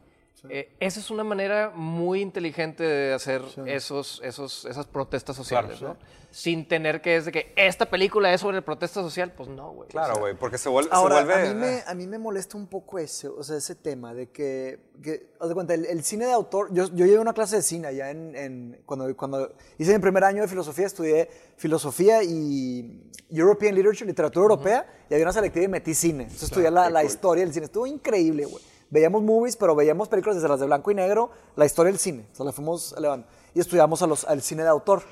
Eh, 0.50 0.76
esa 0.80 1.00
es 1.00 1.10
una 1.12 1.24
manera 1.24 1.72
muy 1.76 2.22
inteligente 2.22 2.84
de 2.84 3.14
hacer 3.14 3.42
esos, 3.66 4.22
esos, 4.24 4.66
esas 4.66 4.86
protestas 4.88 5.36
sociales, 5.36 5.82
¿no? 5.82 5.98
Sin 6.30 6.68
tener 6.68 7.02
que 7.02 7.16
es 7.16 7.26
de 7.26 7.32
que 7.32 7.54
esta 7.56 7.86
película 7.90 8.32
es 8.34 8.42
sobre 8.42 8.62
protesta 8.62 9.02
social, 9.02 9.32
pues 9.32 9.50
no, 9.50 9.72
güey. 9.72 9.88
O 9.88 9.92
claro, 9.92 10.14
sea, 10.14 10.22
güey, 10.22 10.36
porque 10.36 10.58
se 10.58 10.68
vuelve... 10.70 10.90
Ahora, 10.92 11.20
se 11.20 11.24
vuelve 11.24 11.50
a, 11.50 11.54
mí 11.54 11.60
me, 11.60 11.84
a 11.88 11.94
mí 11.96 12.06
me 12.06 12.20
molesta 12.20 12.58
un 12.58 12.68
poco 12.68 13.00
ese, 13.00 13.28
o 13.30 13.42
sea, 13.44 13.56
ese 13.58 13.76
tema 13.76 14.14
de 14.14 14.30
que, 14.30 14.78
que 15.02 15.30
haz 15.40 15.48
de 15.48 15.56
cuenta, 15.56 15.74
el, 15.74 15.86
el 15.86 16.04
cine 16.04 16.26
de 16.26 16.34
autor, 16.34 16.68
yo, 16.74 16.86
yo 16.94 17.06
llevé 17.06 17.20
una 17.20 17.34
clase 17.34 17.56
de 17.56 17.62
cine 17.62 17.88
allá 17.88 18.12
en, 18.12 18.36
en- 18.36 18.82
cuando, 18.86 19.16
cuando 19.16 19.54
hice 19.78 19.94
mi 19.94 20.00
primer 20.00 20.24
año 20.26 20.42
de 20.42 20.48
filosofía, 20.50 20.86
estudié 20.86 21.30
filosofía 21.56 22.22
y 22.24 23.10
European 23.30 23.74
Literature, 23.74 24.06
literatura 24.06 24.44
europea, 24.44 24.86
y 25.10 25.14
había 25.14 25.26
una 25.26 25.34
selectiva 25.34 25.64
y 25.66 25.70
metí 25.70 25.94
cine. 25.96 26.24
Entonces 26.24 26.50
estudié 26.50 26.70
la, 26.70 26.88
qué 26.88 26.94
la 26.94 27.00
cool. 27.02 27.10
historia 27.10 27.44
del 27.46 27.54
cine, 27.54 27.66
estuvo 27.66 27.88
increíble, 27.88 28.46
güey. 28.46 28.64
Veíamos 28.90 29.22
movies, 29.22 29.58
pero 29.58 29.76
veíamos 29.76 30.08
películas 30.08 30.38
desde 30.38 30.48
las 30.48 30.60
de 30.60 30.66
blanco 30.66 30.92
y 30.92 30.96
negro, 30.96 31.30
la 31.56 31.66
historia 31.66 31.92
del 31.92 32.00
cine, 32.00 32.26
o 32.32 32.36
sea, 32.36 32.46
la 32.46 32.52
fuimos 32.52 32.94
elevando. 32.98 33.28
Y 33.54 33.60
estudiamos 33.60 34.02
al 34.02 34.42
cine 34.42 34.64
de 34.64 34.70
autor. 34.70 35.04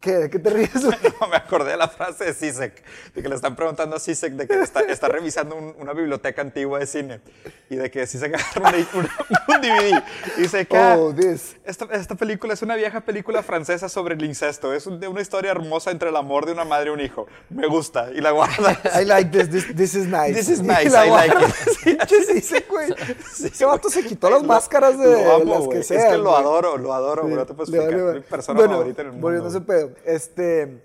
¿Qué, 0.00 0.12
¿De 0.12 0.30
qué 0.30 0.38
te 0.38 0.48
ríes? 0.48 0.70
No, 1.20 1.28
me 1.28 1.36
acordé 1.36 1.72
de 1.72 1.76
la 1.76 1.88
frase 1.88 2.24
de 2.24 2.32
Sisek, 2.34 2.82
de 3.14 3.22
que 3.22 3.28
le 3.28 3.34
están 3.34 3.54
preguntando 3.54 3.96
a 3.96 3.98
Sisek 4.00 4.32
de 4.32 4.48
que 4.48 4.58
está, 4.62 4.80
está 4.80 5.08
revisando 5.08 5.54
un- 5.54 5.74
una 5.78 5.92
biblioteca 5.92 6.40
antigua 6.40 6.78
de 6.78 6.86
cine 6.86 7.20
y 7.68 7.76
de 7.76 7.90
que 7.90 8.06
Sisek 8.06 8.34
agarra 8.34 8.78
un, 8.94 9.00
un- 9.00 9.08
un 9.54 9.60
DVD 9.60 10.02
y 10.38 10.40
dice 10.40 10.64
que 10.66 10.78
Oh, 10.78 11.12
this. 11.14 11.56
esta, 11.64 11.84
esta 11.92 12.14
película 12.14 12.54
es 12.54 12.62
una 12.62 12.76
vieja 12.76 13.02
película 13.02 13.42
francesa 13.42 13.90
sobre 13.90 14.14
el 14.14 14.24
incesto, 14.24 14.72
es 14.72 14.86
de 14.98 15.06
una 15.08 15.20
historia 15.20 15.50
hermosa 15.50 15.90
entre 15.90 16.08
el 16.08 16.16
amor 16.16 16.46
de 16.46 16.52
una 16.52 16.64
madre 16.64 16.88
y 16.88 16.94
un 16.94 17.00
hijo. 17.00 17.26
Me 17.50 17.66
gusta 17.66 18.10
y 18.10 18.22
la 18.22 18.30
guarda. 18.30 18.80
I 18.98 19.04
like 19.04 19.30
this, 19.30 19.50
this, 19.50 19.76
this 19.76 19.94
is 19.94 20.06
nice. 20.06 20.32
This 20.32 20.48
is 20.48 20.62
nice, 20.62 20.86
I 20.86 21.10
like 21.10 21.34
it. 21.34 22.00
Sí, 22.08 22.24
Sisek, 22.24 22.68
güey. 22.68 22.94
Ese 23.44 23.64
vato 23.66 23.90
se 23.90 24.02
quitó 24.02 24.30
las 24.30 24.42
máscaras 24.42 24.98
de 24.98 25.24
Lo 25.24 25.34
amo, 25.36 25.58
las 25.58 25.68
que 25.68 25.78
Es 25.80 25.86
sean. 25.88 26.10
que 26.12 26.16
lo 26.16 26.30
güey. 26.30 26.36
adoro, 26.40 26.78
lo 26.78 26.94
adoro, 26.94 27.22
güey, 27.24 27.34
no 27.34 27.44
te 27.46 27.52
puedo 27.52 27.70
Le 27.70 27.76
explicar. 27.78 28.04
vale, 28.06 28.18
Es 28.18 28.24
mi 28.24 28.30
persona 28.30 28.58
bueno, 28.58 28.72
favorita 28.74 29.02
en 29.02 29.06
el 29.08 29.12
mundo. 29.12 29.26
Volviendo 29.26 29.48
a 29.48 29.50
ese 29.50 29.60
güey. 29.90 30.02
Este. 30.04 30.82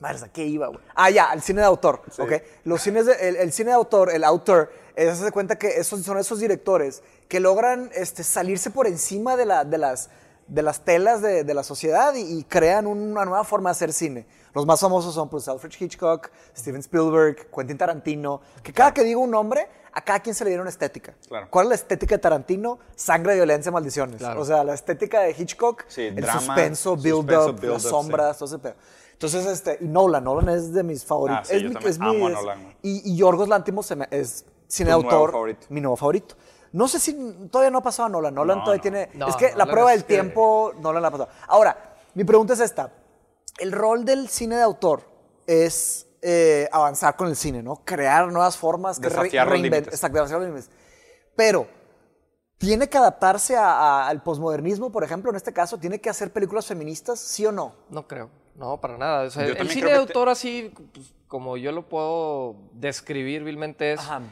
Madre, 0.00 0.18
¿a 0.24 0.28
qué 0.32 0.44
iba, 0.44 0.68
güey? 0.68 0.80
Ah, 0.94 1.10
ya, 1.10 1.32
el 1.32 1.42
cine 1.42 1.60
de 1.60 1.66
autor. 1.66 2.02
¿ok? 2.18 2.32
Los 2.64 2.82
cines 2.82 3.06
de- 3.06 3.28
el, 3.28 3.36
el 3.36 3.52
cine 3.52 3.70
de 3.70 3.74
autor, 3.74 4.10
el 4.12 4.22
autor, 4.22 4.70
es 4.94 5.08
hace 5.08 5.32
cuenta 5.32 5.58
que 5.58 5.68
esos, 5.80 6.02
son 6.02 6.18
esos 6.18 6.38
directores 6.38 7.02
que 7.28 7.40
logran 7.40 7.90
este, 7.94 8.22
salirse 8.22 8.70
por 8.70 8.86
encima 8.86 9.36
de, 9.36 9.44
la, 9.46 9.64
de, 9.64 9.76
las, 9.76 10.08
de 10.48 10.62
las 10.62 10.80
telas 10.84 11.20
de, 11.22 11.44
de 11.44 11.54
la 11.54 11.62
sociedad 11.62 12.14
y, 12.14 12.38
y 12.38 12.44
crean 12.44 12.86
una 12.86 13.24
nueva 13.24 13.44
forma 13.44 13.70
de 13.70 13.72
hacer 13.72 13.92
cine. 13.92 14.26
Los 14.54 14.64
más 14.66 14.80
famosos 14.80 15.14
son 15.14 15.28
pues, 15.28 15.46
Alfred 15.48 15.70
Hitchcock, 15.78 16.30
Steven 16.56 16.80
Spielberg, 16.80 17.48
Quentin 17.54 17.76
Tarantino. 17.78 18.40
Que 18.62 18.72
cada 18.72 18.92
que 18.92 19.04
digo 19.04 19.20
un 19.20 19.30
nombre, 19.30 19.68
a 19.92 20.00
cada 20.02 20.20
quien 20.20 20.34
se 20.34 20.44
le 20.44 20.50
dieron 20.50 20.66
estética. 20.66 21.14
Claro. 21.28 21.48
¿Cuál 21.50 21.66
es 21.66 21.68
la 21.68 21.74
estética 21.76 22.14
de 22.16 22.18
Tarantino? 22.20 22.78
Sangre, 22.96 23.34
violencia, 23.34 23.70
maldiciones. 23.70 24.16
Claro. 24.18 24.40
O 24.40 24.44
sea, 24.44 24.64
la 24.64 24.74
estética 24.74 25.20
de 25.20 25.34
Hitchcock, 25.38 25.84
Sí, 25.88 26.02
el 26.02 26.16
drama, 26.16 26.40
suspenso, 26.40 26.96
build-up, 26.96 27.26
build-up, 27.60 27.64
las 27.64 27.82
sí. 27.82 27.88
sombras, 27.88 28.38
todo 28.38 28.48
ese 28.48 28.58
pedo. 28.58 28.74
Entonces, 29.12 29.46
este, 29.46 29.78
y 29.80 29.86
Nolan, 29.88 30.24
Nolan 30.24 30.48
es 30.50 30.72
de 30.72 30.82
mis 30.82 31.04
favoritos. 31.04 31.42
Ah, 31.42 31.44
sí, 31.50 31.56
es 31.56 31.62
yo 31.62 31.70
mi- 31.70 31.86
es 31.86 31.98
mi- 31.98 32.08
amo 32.08 32.26
a 32.26 32.30
es- 32.30 32.36
Nolan. 32.36 32.74
Y, 32.82 33.12
y 33.12 33.16
Yorgos 33.16 33.48
Lantimos 33.48 33.90
es 34.10 34.44
cine 34.68 34.90
de 34.90 34.96
nuevo 34.96 35.10
autor, 35.10 35.32
favorito. 35.32 35.66
mi 35.70 35.80
nuevo 35.80 35.96
favorito. 35.96 36.36
No 36.72 36.88
sé 36.88 36.98
si 37.00 37.14
todavía 37.50 37.70
no 37.70 37.78
ha 37.78 37.82
pasado 37.82 38.06
a 38.06 38.10
Nolan. 38.10 38.34
Nolan 38.34 38.58
No, 38.58 38.64
todavía 38.64 38.78
no. 38.78 38.82
tiene. 38.82 39.10
No, 39.14 39.28
es 39.28 39.36
que 39.36 39.54
la 39.56 39.66
prueba 39.66 39.90
del 39.92 40.04
que- 40.04 40.14
tiempo, 40.14 40.72
Nolan 40.80 41.02
la 41.02 41.08
ha 41.08 41.10
pasado. 41.10 41.30
Ahora, 41.46 41.96
mi 42.14 42.24
pregunta 42.24 42.52
es 42.54 42.60
esta: 42.60 42.92
el 43.58 43.72
rol 43.72 44.04
del 44.04 44.28
cine 44.28 44.56
de 44.56 44.62
autor 44.62 45.02
es 45.46 46.06
eh, 46.20 46.68
avanzar 46.72 47.16
con 47.16 47.28
el 47.28 47.36
cine, 47.36 47.62
¿no? 47.62 47.76
Crear 47.84 48.26
nuevas 48.32 48.56
formas, 48.56 48.98
que 48.98 49.08
re- 49.08 49.14
Desafiar 49.24 49.46
los. 49.48 49.60
Exacto, 49.64 50.16
desafiar 50.18 50.40
los 50.40 50.48
límites. 50.48 50.70
Pero 51.36 51.78
¿Tiene 52.60 52.88
que 52.88 52.98
adaptarse 52.98 53.56
a- 53.56 53.70
a- 53.70 54.08
al 54.08 54.20
posmodernismo, 54.24 54.90
por 54.90 55.04
ejemplo, 55.04 55.30
en 55.30 55.36
este 55.36 55.52
caso? 55.52 55.78
¿Tiene 55.78 56.00
que 56.00 56.10
hacer 56.10 56.32
películas 56.32 56.66
feministas, 56.66 57.20
sí 57.20 57.46
o 57.46 57.52
no? 57.52 57.72
No 57.88 58.08
creo, 58.08 58.30
no, 58.56 58.80
para 58.80 58.98
nada. 58.98 59.28
O 59.28 59.30
sea, 59.30 59.46
Yo 59.46 59.52
el 59.54 59.70
cine 59.70 59.86
de 59.86 59.92
te- 59.92 59.98
autor 60.00 60.28
así, 60.28 60.74
pues, 60.92 61.14
como 61.28 61.56
yo 61.56 61.70
lo 61.70 61.88
puedo 61.88 62.56
describir 62.72 63.44
vilmente 63.44 63.92
es, 63.92 64.00
Ajá. 64.00 64.22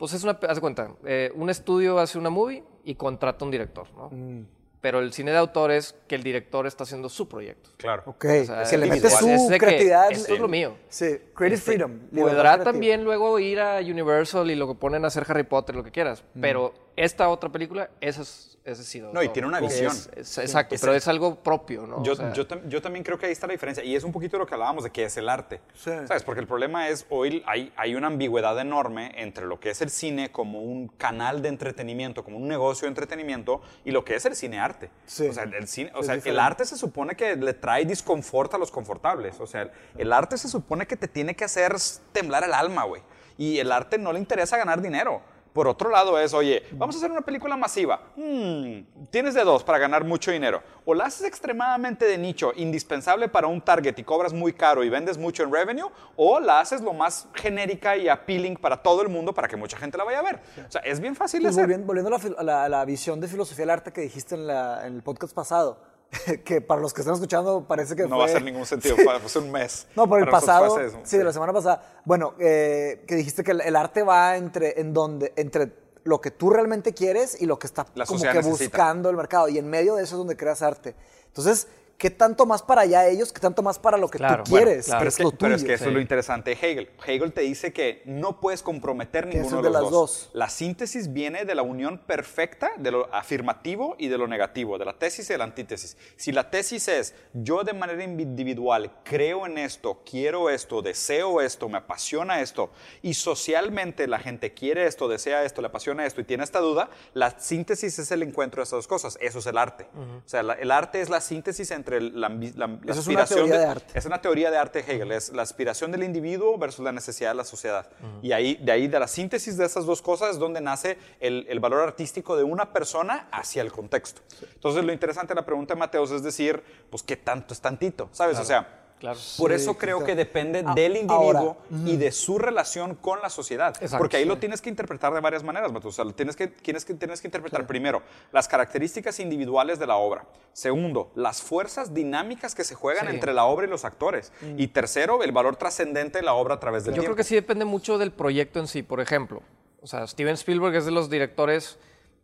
Pues 0.00 0.12
es 0.14 0.24
una, 0.24 0.32
haz 0.48 0.56
de 0.56 0.60
cuenta, 0.60 0.90
eh, 1.04 1.30
un 1.36 1.48
estudio 1.48 2.00
hace 2.00 2.18
una 2.18 2.30
movie 2.30 2.64
y 2.84 2.96
contrata 2.96 3.44
un 3.44 3.52
director, 3.52 3.86
¿no? 3.96 4.08
Mm. 4.10 4.46
Pero 4.80 5.00
el 5.00 5.12
cine 5.12 5.30
de 5.30 5.36
autor 5.36 5.70
es 5.72 5.94
que 6.08 6.14
el 6.14 6.22
director 6.22 6.66
está 6.66 6.84
haciendo 6.84 7.10
su 7.10 7.28
proyecto. 7.28 7.68
Claro. 7.76 8.02
Ok, 8.06 8.24
O 8.24 8.44
sea, 8.46 8.62
que 8.64 8.78
le 8.78 8.86
es- 8.86 8.90
mete 8.90 9.06
es 9.08 9.14
su 9.18 9.26
de 9.26 9.48
que 9.50 9.58
creatividad. 9.58 10.10
esto 10.10 10.32
es 10.32 10.40
lo 10.40 10.48
mío. 10.48 10.74
Sí, 10.88 11.18
creative 11.34 11.54
Este, 11.54 11.72
freedom. 11.72 11.98
Podrá 12.14 12.40
creativa. 12.40 12.64
también 12.64 13.04
luego 13.04 13.38
ir 13.38 13.60
a 13.60 13.78
Universal 13.80 14.50
y 14.50 14.54
lo 14.54 14.66
que 14.66 14.74
ponen 14.74 15.04
a 15.04 15.08
hacer 15.08 15.26
Harry 15.28 15.42
Potter, 15.42 15.76
lo 15.76 15.84
que 15.84 15.90
quieras. 15.90 16.24
Mm. 16.32 16.40
Pero 16.40 16.72
esta 17.04 17.28
otra 17.28 17.48
película, 17.50 17.90
esa 18.00 18.22
es, 18.22 18.58
ese 18.64 18.84
sí. 18.84 19.00
No, 19.00 19.22
y 19.22 19.30
tiene 19.30 19.48
una 19.48 19.58
visión. 19.58 19.90
Es- 19.90 20.10
es- 20.14 20.38
exacto, 20.38 20.74
Es 20.74 20.80
pero 20.82 20.92
el- 20.92 20.98
es 20.98 21.08
algo 21.08 21.36
propio, 21.36 21.86
¿no? 21.86 22.02
Yo, 22.02 22.12
O 22.12 22.16
sea, 22.16 22.32
yo, 22.34 22.46
tam- 22.46 22.68
yo 22.68 22.82
también 22.82 23.02
creo 23.04 23.18
que 23.18 23.24
ahí 23.26 23.32
está 23.32 23.46
la 23.46 23.52
diferencia. 23.52 23.82
Y 23.82 23.96
es 23.96 24.04
un 24.04 24.12
poquito 24.12 24.36
lo 24.36 24.46
que 24.46 24.52
hablábamos 24.54 24.84
de 24.84 24.90
qué 24.90 25.04
es 25.04 25.16
el 25.16 25.28
arte. 25.30 25.60
Sí. 25.74 25.90
¿Sabes? 26.06 26.22
Porque 26.22 26.40
el 26.40 26.46
problema 26.46 26.88
es, 26.88 27.06
hoy 27.08 27.42
hay, 27.46 27.72
hay 27.76 27.94
una 27.94 28.08
ambigüedad 28.08 28.58
enorme 28.60 29.12
entre 29.16 29.46
lo 29.46 29.58
que 29.58 29.70
es 29.70 29.80
el 29.80 29.88
cine 29.90 30.30
como 30.30 30.60
un 30.60 30.88
canal 30.88 31.40
de 31.40 31.48
entretenimiento, 31.48 32.22
como 32.22 32.36
un 32.36 32.46
negocio 32.48 32.82
de 32.86 32.88
entretenimiento, 32.88 33.62
y 33.84 33.92
lo 33.92 34.04
que 34.04 34.14
es 34.16 34.24
el 34.26 34.36
cine-arte. 34.36 34.90
Sí. 35.06 35.26
O 35.28 35.32
sea, 35.32 35.44
el, 35.44 35.66
cine, 35.68 35.90
o 35.94 36.02
sea, 36.02 36.16
el 36.16 36.38
arte 36.38 36.66
se 36.66 36.76
supone 36.76 37.14
que 37.16 37.36
le 37.36 37.54
trae 37.54 37.86
disconfort 37.86 38.52
a 38.54 38.58
los 38.58 38.70
confortables. 38.70 39.40
O 39.40 39.46
sea, 39.46 39.62
el, 39.62 39.70
el 39.96 40.12
arte 40.12 40.36
se 40.36 40.48
supone 40.48 40.86
que 40.86 40.96
te 40.96 41.08
tiene 41.08 41.34
que 41.34 41.44
hacer 41.44 41.74
temblar 42.12 42.44
el 42.44 42.52
alma, 42.52 42.84
güey. 42.84 43.02
Y 43.38 43.58
el 43.58 43.72
arte 43.72 43.96
no 43.96 44.12
le 44.12 44.18
interesa 44.18 44.58
ganar 44.58 44.82
dinero. 44.82 45.22
Por 45.52 45.66
otro 45.66 45.90
lado 45.90 46.18
es, 46.18 46.32
oye, 46.32 46.62
vamos 46.72 46.94
a 46.94 46.98
hacer 46.98 47.10
una 47.10 47.22
película 47.22 47.56
masiva. 47.56 48.00
Hmm, 48.16 48.82
tienes 49.10 49.34
de 49.34 49.42
dos 49.42 49.64
para 49.64 49.78
ganar 49.78 50.04
mucho 50.04 50.30
dinero. 50.30 50.62
O 50.84 50.94
la 50.94 51.04
haces 51.06 51.26
extremadamente 51.26 52.04
de 52.04 52.16
nicho, 52.18 52.52
indispensable 52.54 53.28
para 53.28 53.48
un 53.48 53.60
target 53.60 53.98
y 53.98 54.04
cobras 54.04 54.32
muy 54.32 54.52
caro 54.52 54.84
y 54.84 54.88
vendes 54.88 55.18
mucho 55.18 55.42
en 55.42 55.52
revenue, 55.52 55.90
o 56.16 56.38
la 56.38 56.60
haces 56.60 56.80
lo 56.82 56.92
más 56.92 57.26
genérica 57.34 57.96
y 57.96 58.08
appealing 58.08 58.56
para 58.56 58.76
todo 58.76 59.02
el 59.02 59.08
mundo 59.08 59.34
para 59.34 59.48
que 59.48 59.56
mucha 59.56 59.76
gente 59.76 59.98
la 59.98 60.04
vaya 60.04 60.20
a 60.20 60.22
ver. 60.22 60.40
O 60.68 60.70
sea, 60.70 60.80
es 60.82 61.00
bien 61.00 61.16
fácil 61.16 61.40
de 61.40 61.46
Pues 61.48 61.56
hacer. 61.56 61.64
volviendo, 61.64 61.86
volviendo 61.86 62.08
a, 62.08 62.18
la, 62.18 62.24
fil- 62.24 62.36
a 62.38 62.42
la- 62.44 62.64
a 62.64 62.68
la 62.68 62.84
visión 62.84 63.20
de 63.20 63.26
filosofía 63.28 63.62
del 63.62 63.70
arte 63.70 63.92
que 63.92 64.02
dijiste 64.02 64.36
en, 64.36 64.46
la- 64.46 64.86
en 64.86 64.94
el 64.94 65.02
podcast 65.02 65.34
pasado, 65.34 65.78
que 66.44 66.60
para 66.60 66.80
los 66.80 66.92
que 66.92 67.02
están 67.02 67.14
escuchando 67.14 67.66
parece 67.66 67.94
que 67.94 68.02
No 68.02 68.08
fue... 68.10 68.18
va 68.18 68.24
a 68.24 68.26
hacer 68.26 68.42
ningún 68.42 68.66
sentido, 68.66 68.96
fue 69.04 69.14
hace 69.14 69.38
un 69.38 69.50
mes. 69.50 69.86
No, 69.96 70.08
por 70.08 70.20
el 70.20 70.28
pasado, 70.28 70.74
fue 70.74 70.86
hace 70.86 70.96
sí, 71.04 71.18
de 71.18 71.24
la 71.24 71.32
semana 71.32 71.52
pasada. 71.52 72.00
Bueno, 72.04 72.34
eh, 72.38 73.04
que 73.06 73.14
dijiste 73.14 73.44
que 73.44 73.52
el, 73.52 73.60
el 73.60 73.76
arte 73.76 74.02
va 74.02 74.36
entre, 74.36 74.80
en 74.80 74.92
donde, 74.92 75.32
entre 75.36 75.72
lo 76.04 76.20
que 76.20 76.30
tú 76.30 76.50
realmente 76.50 76.94
quieres 76.94 77.40
y 77.40 77.46
lo 77.46 77.58
que 77.58 77.66
está 77.66 77.86
La 77.94 78.06
como 78.06 78.20
que 78.20 78.26
necesita. 78.32 78.64
buscando 78.64 79.10
el 79.10 79.16
mercado. 79.16 79.48
Y 79.48 79.58
en 79.58 79.68
medio 79.68 79.94
de 79.96 80.02
eso 80.04 80.14
es 80.14 80.18
donde 80.18 80.36
creas 80.36 80.62
arte. 80.62 80.94
Entonces, 81.26 81.68
¿qué 82.00 82.10
tanto 82.10 82.46
más 82.46 82.62
para 82.62 82.80
allá 82.80 83.06
ellos? 83.06 83.30
¿Qué 83.32 83.40
tanto 83.40 83.62
más 83.62 83.78
para 83.78 83.98
lo 83.98 84.08
que 84.08 84.16
Claro, 84.18 84.42
tú 84.44 84.50
bueno, 84.52 84.66
quieres? 84.66 84.86
claro. 84.86 84.98
Pero 85.00 85.08
es 85.08 85.14
es, 85.14 85.18
que, 85.18 85.22
lo 85.24 85.30
pero 85.32 85.54
es 85.54 85.60
tuyo? 85.60 85.68
que 85.68 85.74
eso 85.74 85.84
es 85.84 85.92
lo 85.92 86.00
interesante 86.00 86.50
de 86.50 86.56
Hegel. 86.56 86.90
Hegel 87.06 87.32
te 87.32 87.42
dice 87.42 87.72
que 87.74 88.02
no 88.06 88.40
puedes 88.40 88.62
comprometer 88.62 89.26
ninguno 89.26 89.44
es 89.58 89.62
de 89.62 89.68
de 89.68 89.70
los 89.70 89.72
las 89.72 89.82
dos. 89.82 89.90
dos. 89.92 90.30
La 90.32 90.48
síntesis 90.48 91.12
viene 91.12 91.44
de 91.44 91.54
la 91.54 91.62
unión 91.62 91.98
perfecta 91.98 92.72
de 92.78 92.90
lo 92.90 93.14
afirmativo 93.14 93.94
y 93.98 94.08
de 94.08 94.16
lo 94.18 94.26
negativo, 94.26 94.78
de 94.78 94.86
la 94.86 94.94
tesis 94.98 95.28
y 95.28 95.34
de 95.34 95.38
la 95.38 95.44
antítesis. 95.44 95.96
Si 96.16 96.32
la 96.32 96.50
tesis 96.50 96.88
es 96.88 97.14
yo 97.34 97.62
de 97.64 97.74
manera 97.74 98.02
individual 98.02 98.90
creo 99.04 99.44
en 99.46 99.58
esto, 99.58 100.02
quiero 100.10 100.48
esto, 100.48 100.80
deseo 100.80 101.42
esto, 101.42 101.68
me 101.68 101.78
apasiona 101.78 102.40
esto, 102.40 102.70
y 103.02 103.12
socialmente 103.14 104.06
la 104.06 104.18
gente 104.18 104.54
quiere 104.54 104.86
esto, 104.86 105.06
desea 105.08 105.44
esto, 105.44 105.60
le 105.60 105.66
apasiona 105.68 106.06
esto 106.06 106.20
y 106.20 106.24
tiene 106.24 106.44
esta 106.44 106.60
duda, 106.60 106.88
la 107.12 107.38
síntesis 107.38 107.98
es 107.98 108.10
el 108.10 108.22
encuentro 108.22 108.60
de 108.60 108.64
esas 108.64 108.78
dos 108.78 108.86
cosas. 108.86 109.18
Eso 109.20 109.40
es 109.40 109.46
el 109.46 109.58
arte. 109.58 109.86
O 110.24 110.28
sea, 110.28 110.42
la- 110.42 110.54
el 110.54 110.70
arte 110.70 111.00
es 111.00 111.10
la 111.10 111.20
síntesis 111.20 111.70
entre 111.70 111.89
la, 111.98 112.28
ambi- 112.28 112.54
la- 112.54 112.66
la 112.68 112.78
Eso 112.92 113.00
es 113.00 113.06
una 113.08 113.22
aspiración 113.22 113.38
teoría 113.48 113.58
de 113.58 113.66
arte. 113.66 113.98
es 113.98 114.04
una 114.06 114.20
teoría 114.22 114.50
de 114.50 114.58
arte 114.58 114.82
de 114.82 114.92
Hegel, 114.94 115.12
es 115.12 115.32
la 115.32 115.42
aspiración 115.42 115.90
del 115.90 116.04
individuo 116.04 116.56
versus 116.58 116.84
la 116.84 116.92
necesidad 116.92 117.30
de 117.30 117.34
la 117.36 117.44
sociedad. 117.44 117.88
Y 118.22 118.32
ahí, 118.32 118.54
de 118.56 118.70
ahí, 118.70 118.86
de 118.86 119.00
la 119.00 119.08
síntesis 119.08 119.56
de 119.56 119.64
esas 119.64 119.86
dos 119.86 120.02
cosas, 120.02 120.30
es 120.30 120.38
donde 120.38 120.60
nace 120.60 120.98
el, 121.18 121.46
el 121.48 121.58
valor 121.58 121.80
artístico 121.80 122.36
de 122.36 122.44
una 122.44 122.72
persona 122.72 123.28
hacia 123.32 123.62
el 123.62 123.72
contexto. 123.72 124.20
Entonces, 124.54 124.84
lo 124.84 124.92
interesante 124.92 125.32
de 125.34 125.40
la 125.40 125.46
pregunta 125.46 125.74
de 125.74 125.80
Mateos 125.80 126.10
es 126.12 126.22
decir, 126.22 126.62
pues, 126.90 127.02
¿qué 127.02 127.16
tanto 127.16 127.54
es 127.54 127.60
tantito? 127.60 128.08
¿Sabes? 128.12 128.38
O 128.38 128.44
sea, 128.44 128.68
Claro. 129.00 129.18
Por 129.38 129.50
Sí, 129.50 129.56
eso 129.56 129.78
creo 129.78 129.96
claro. 129.96 130.06
que 130.06 130.14
depende 130.14 130.62
Ah, 130.64 130.74
del 130.74 130.92
individuo 130.98 131.56
ahora, 131.70 131.82
y 131.86 131.96
de 131.96 132.12
su 132.12 132.38
relación 132.38 132.94
con 132.94 133.20
la 133.22 133.30
sociedad. 133.30 133.70
Exacto, 133.80 133.96
Porque 133.98 134.18
ahí 134.18 134.26
lo 134.26 134.34
sí. 134.34 134.40
tienes 134.40 134.60
que 134.60 134.68
interpretar 134.68 135.12
de 135.14 135.20
varias 135.20 135.42
maneras, 135.42 135.72
Mato. 135.72 135.88
O 135.88 135.92
sea, 135.92 136.04
lo 136.04 136.12
tienes 136.12 136.36
que, 136.36 136.48
tienes 136.48 136.84
que, 136.84 136.92
tienes 136.92 137.20
que 137.22 137.26
interpretar 137.28 137.66
primero 137.66 138.02
las 138.30 138.46
características 138.46 139.18
individuales 139.18 139.78
de 139.78 139.86
la 139.86 139.96
obra. 139.96 140.26
Segundo, 140.52 141.10
las 141.14 141.40
fuerzas 141.40 141.94
dinámicas 141.94 142.54
que 142.54 142.62
se 142.62 142.74
juegan 142.74 143.08
Sí. 143.08 143.14
entre 143.14 143.32
la 143.32 143.46
obra 143.46 143.66
y 143.66 143.70
los 143.70 143.86
actores. 143.86 144.32
Y 144.58 144.66
tercero, 144.68 145.22
el 145.22 145.32
valor 145.32 145.56
trascendente 145.56 146.18
de 146.18 146.24
la 146.24 146.34
obra 146.34 146.56
a 146.56 146.60
través 146.60 146.84
del 146.84 146.92
Yo 146.94 147.00
tiempo. 147.00 147.06
creo 147.14 147.16
que 147.16 147.24
sí 147.24 147.34
depende 147.34 147.64
mucho 147.64 147.96
del 147.96 148.12
proyecto 148.12 148.60
en 148.60 148.66
sí. 148.68 148.82
Por 148.82 149.00
ejemplo, 149.00 149.40
o 149.80 149.86
sea, 149.86 150.06
Steven 150.06 150.34
Spielberg 150.34 150.74
es 150.76 150.84
de 150.84 150.90
los 150.90 151.08
directores, 151.08 151.78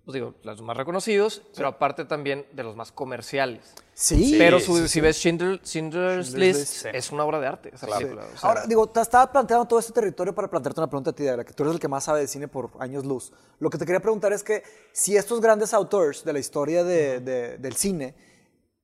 pues 0.07 0.15
digo, 0.15 0.35
los 0.45 0.63
más 0.63 0.77
reconocidos, 0.77 1.43
pero 1.55 1.67
aparte 1.69 2.05
también 2.05 2.47
de 2.53 2.63
los 2.63 2.77
más 2.77 2.93
comerciales. 2.93 3.75
Sí. 3.93 4.37
pero 4.39 4.61
sí, 4.61 4.67
su- 4.67 4.77
sí, 4.79 4.89
si 4.89 5.01
ves 5.01 5.17
Schindler- 5.19 5.61
Schindler's, 5.65 6.29
Schindler's 6.29 6.33
List, 6.35 6.59
List, 6.61 6.73
sí. 6.85 6.89
es 6.93 7.11
una 7.11 7.25
obra 7.25 7.41
de 7.41 7.47
arte 7.49 7.71
esa 7.75 7.87
película. 7.89 8.23
o 8.33 8.39
sea, 8.39 8.49
Ahora, 8.49 8.67
digo, 8.67 8.87
te 8.89 9.01
estaba 9.01 9.33
planteando 9.33 9.67
todo 9.67 9.81
este 9.81 9.93
territorio 9.93 10.33
para 10.35 10.49
plantearte 10.49 10.81
una 10.81 10.87
pregunta 10.89 11.11
a 11.11 11.13
ti, 11.13 11.25
la 11.25 11.45
que 11.45 11.53
tú 11.53 11.65
eres 11.65 11.75
el 11.75 11.81
que 11.81 11.89
más 11.89 12.05
sabe 12.05 12.21
de 12.21 12.29
cine 12.29 12.47
por 12.47 12.71
años 12.79 13.05
luz. 13.05 13.33
Lo 13.59 13.69
que 13.69 13.79
te 13.79 13.85
quería 13.85 14.01
preguntar 14.01 14.33
es 14.33 14.45
que 14.45 14.63
si 14.93 15.17
estos 15.17 15.41
grandes 15.41 15.75
autores 15.75 16.25
de 16.25 16.33
la 16.33 16.39
historia 16.39 16.85
de- 16.85 17.19
de- 17.21 17.59
del 17.59 17.75
cine 17.75 18.15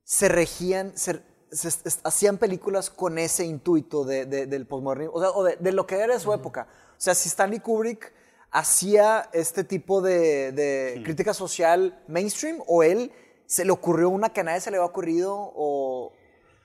se 0.03 0.28
regían, 0.28 0.96
se, 0.96 1.22
se- 1.53 1.70
se- 1.70 2.01
hacían 2.03 2.38
películas 2.38 2.90
con 2.90 3.18
ese 3.18 3.44
intuito 3.44 4.05
de- 4.05 4.26
de- 4.26 4.46
del 4.46 4.66
postmodernismo, 4.66 5.14
o, 5.14 5.20
sea, 5.20 5.30
o 5.30 5.44
de, 5.44 5.57
de 5.57 5.70
lo 5.72 5.86
que 5.86 5.94
era 6.01 6.14
de 6.14 6.20
su 6.20 6.32
época. 6.32 6.66
O 6.92 7.01
sea, 7.01 7.14
si 7.14 7.28
Stanley 7.28 7.61
Kubrick 7.61 8.12
hacía 8.53 9.28
este 9.32 9.64
tipo 9.64 10.00
de, 10.03 10.53
de 10.53 11.00
crítica 11.05 11.34
social 11.34 11.98
mainstream 12.07 12.59
o 12.66 12.82
él 12.82 13.11
se 13.46 13.64
le 13.64 13.72
ocurrió 13.72 14.09
una 14.11 14.30
que 14.30 14.40
a 14.40 14.44
nadie 14.44 14.61
se 14.61 14.70
le 14.70 14.76
había 14.76 14.86
ocurrido 14.86 15.34
o... 15.34 16.12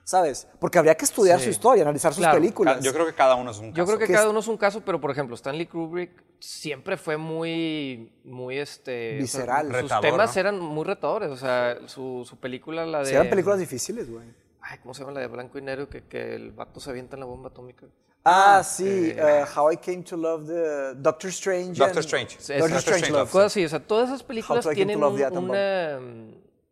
¿Sabes? 0.03 0.47
Porque 0.61 0.77
habría 0.77 0.95
que 0.95 1.03
estudiar 1.03 1.37
Sí. 1.37 1.45
su 1.45 1.49
historia, 1.51 1.83
analizar 1.83 2.13
sus 2.13 2.21
Claro. 2.21 2.37
películas. 2.39 2.81
Yo 2.81 2.93
creo 2.93 3.05
que 3.05 3.13
cada 3.13 3.35
uno 3.35 3.51
es 3.51 3.57
un 3.59 3.73
Yo 3.73 3.83
caso. 3.83 3.85
creo 3.87 3.99
que 3.99 4.05
Que 4.07 4.13
cada 4.13 4.29
uno 4.29 4.39
es 4.39 4.47
un 4.47 4.55
caso, 4.55 4.79
pero 4.85 5.01
por 5.01 5.11
ejemplo, 5.11 5.35
Stanley 5.35 5.65
Kubrick 5.65 6.11
siempre 6.39 6.95
fue 6.95 7.17
muy, 7.17 8.13
muy 8.23 8.57
este... 8.57 9.15
o 9.21 9.27
sea, 9.27 9.41
Visceral. 9.41 9.65
sus 9.67 9.75
Retador, 9.81 10.01
temas 10.03 10.33
¿no? 10.35 10.39
eran 10.39 10.59
muy 10.59 10.85
retadores, 10.85 11.29
o 11.29 11.35
sea, 11.35 11.77
su, 11.87 12.23
su 12.25 12.37
película, 12.39 12.85
la 12.85 12.99
de... 12.99 13.05
Sí, 13.07 13.15
eran 13.15 13.29
películas 13.29 13.59
difíciles, 13.59 14.09
güey. 14.09 14.23
Ay, 14.61 14.77
¿cómo 14.81 14.93
se 14.93 15.01
llama 15.01 15.11
la 15.11 15.19
de 15.19 15.27
blanco 15.27 15.57
y 15.57 15.61
negro? 15.61 15.89
Que, 15.89 16.03
que 16.05 16.35
el 16.35 16.51
vato 16.53 16.79
se 16.79 16.89
avienta 16.89 17.17
en 17.17 17.19
la 17.21 17.25
bomba 17.25 17.49
atómica. 17.49 17.85
Ah, 18.23 18.61
sí. 18.63 19.13
eh, 19.15 19.43
uh, 19.43 19.59
How 19.59 19.71
I 19.71 19.77
Came 19.77 20.03
to 20.03 20.17
Love 20.17 20.47
the 20.47 20.95
Doctor 20.95 21.29
Strange. 21.29 21.77
Doctor 21.79 21.97
and- 21.99 22.05
Strange. 22.05 22.29
Sí, 22.39 22.53
Doctor 22.53 22.59
Doctor 22.59 22.77
Strange 22.79 22.97
Strange 23.05 23.11
Love. 23.19 23.31
Cosas 23.31 23.45
así, 23.53 23.65
o 23.65 23.69
sea, 23.69 23.79
todas 23.79 24.09
esas 24.09 24.23
películas 24.23 24.67
tienen 24.69 25.01
un- 25.03 25.33
una... 25.49 25.99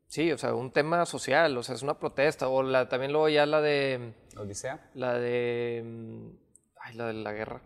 Sí, 0.08 0.32
o 0.32 0.38
sea, 0.38 0.54
un 0.54 0.72
tema 0.72 1.06
social, 1.06 1.58
o 1.58 1.64
sea, 1.64 1.76
es 1.76 1.82
una 1.82 1.98
protesta. 1.98 2.48
O 2.48 2.62
la, 2.64 2.88
también 2.89 3.12
luego 3.12 3.28
ya 3.30 3.46
la 3.46 3.62
de... 3.62 4.14
Odisea. 4.38 4.89
La 4.93 5.14
de... 5.14 5.82
mm, 5.86 6.28
Ay, 6.82 6.93
la 6.96 7.08
de 7.08 7.14
la 7.14 7.32
guerra. 7.34 7.62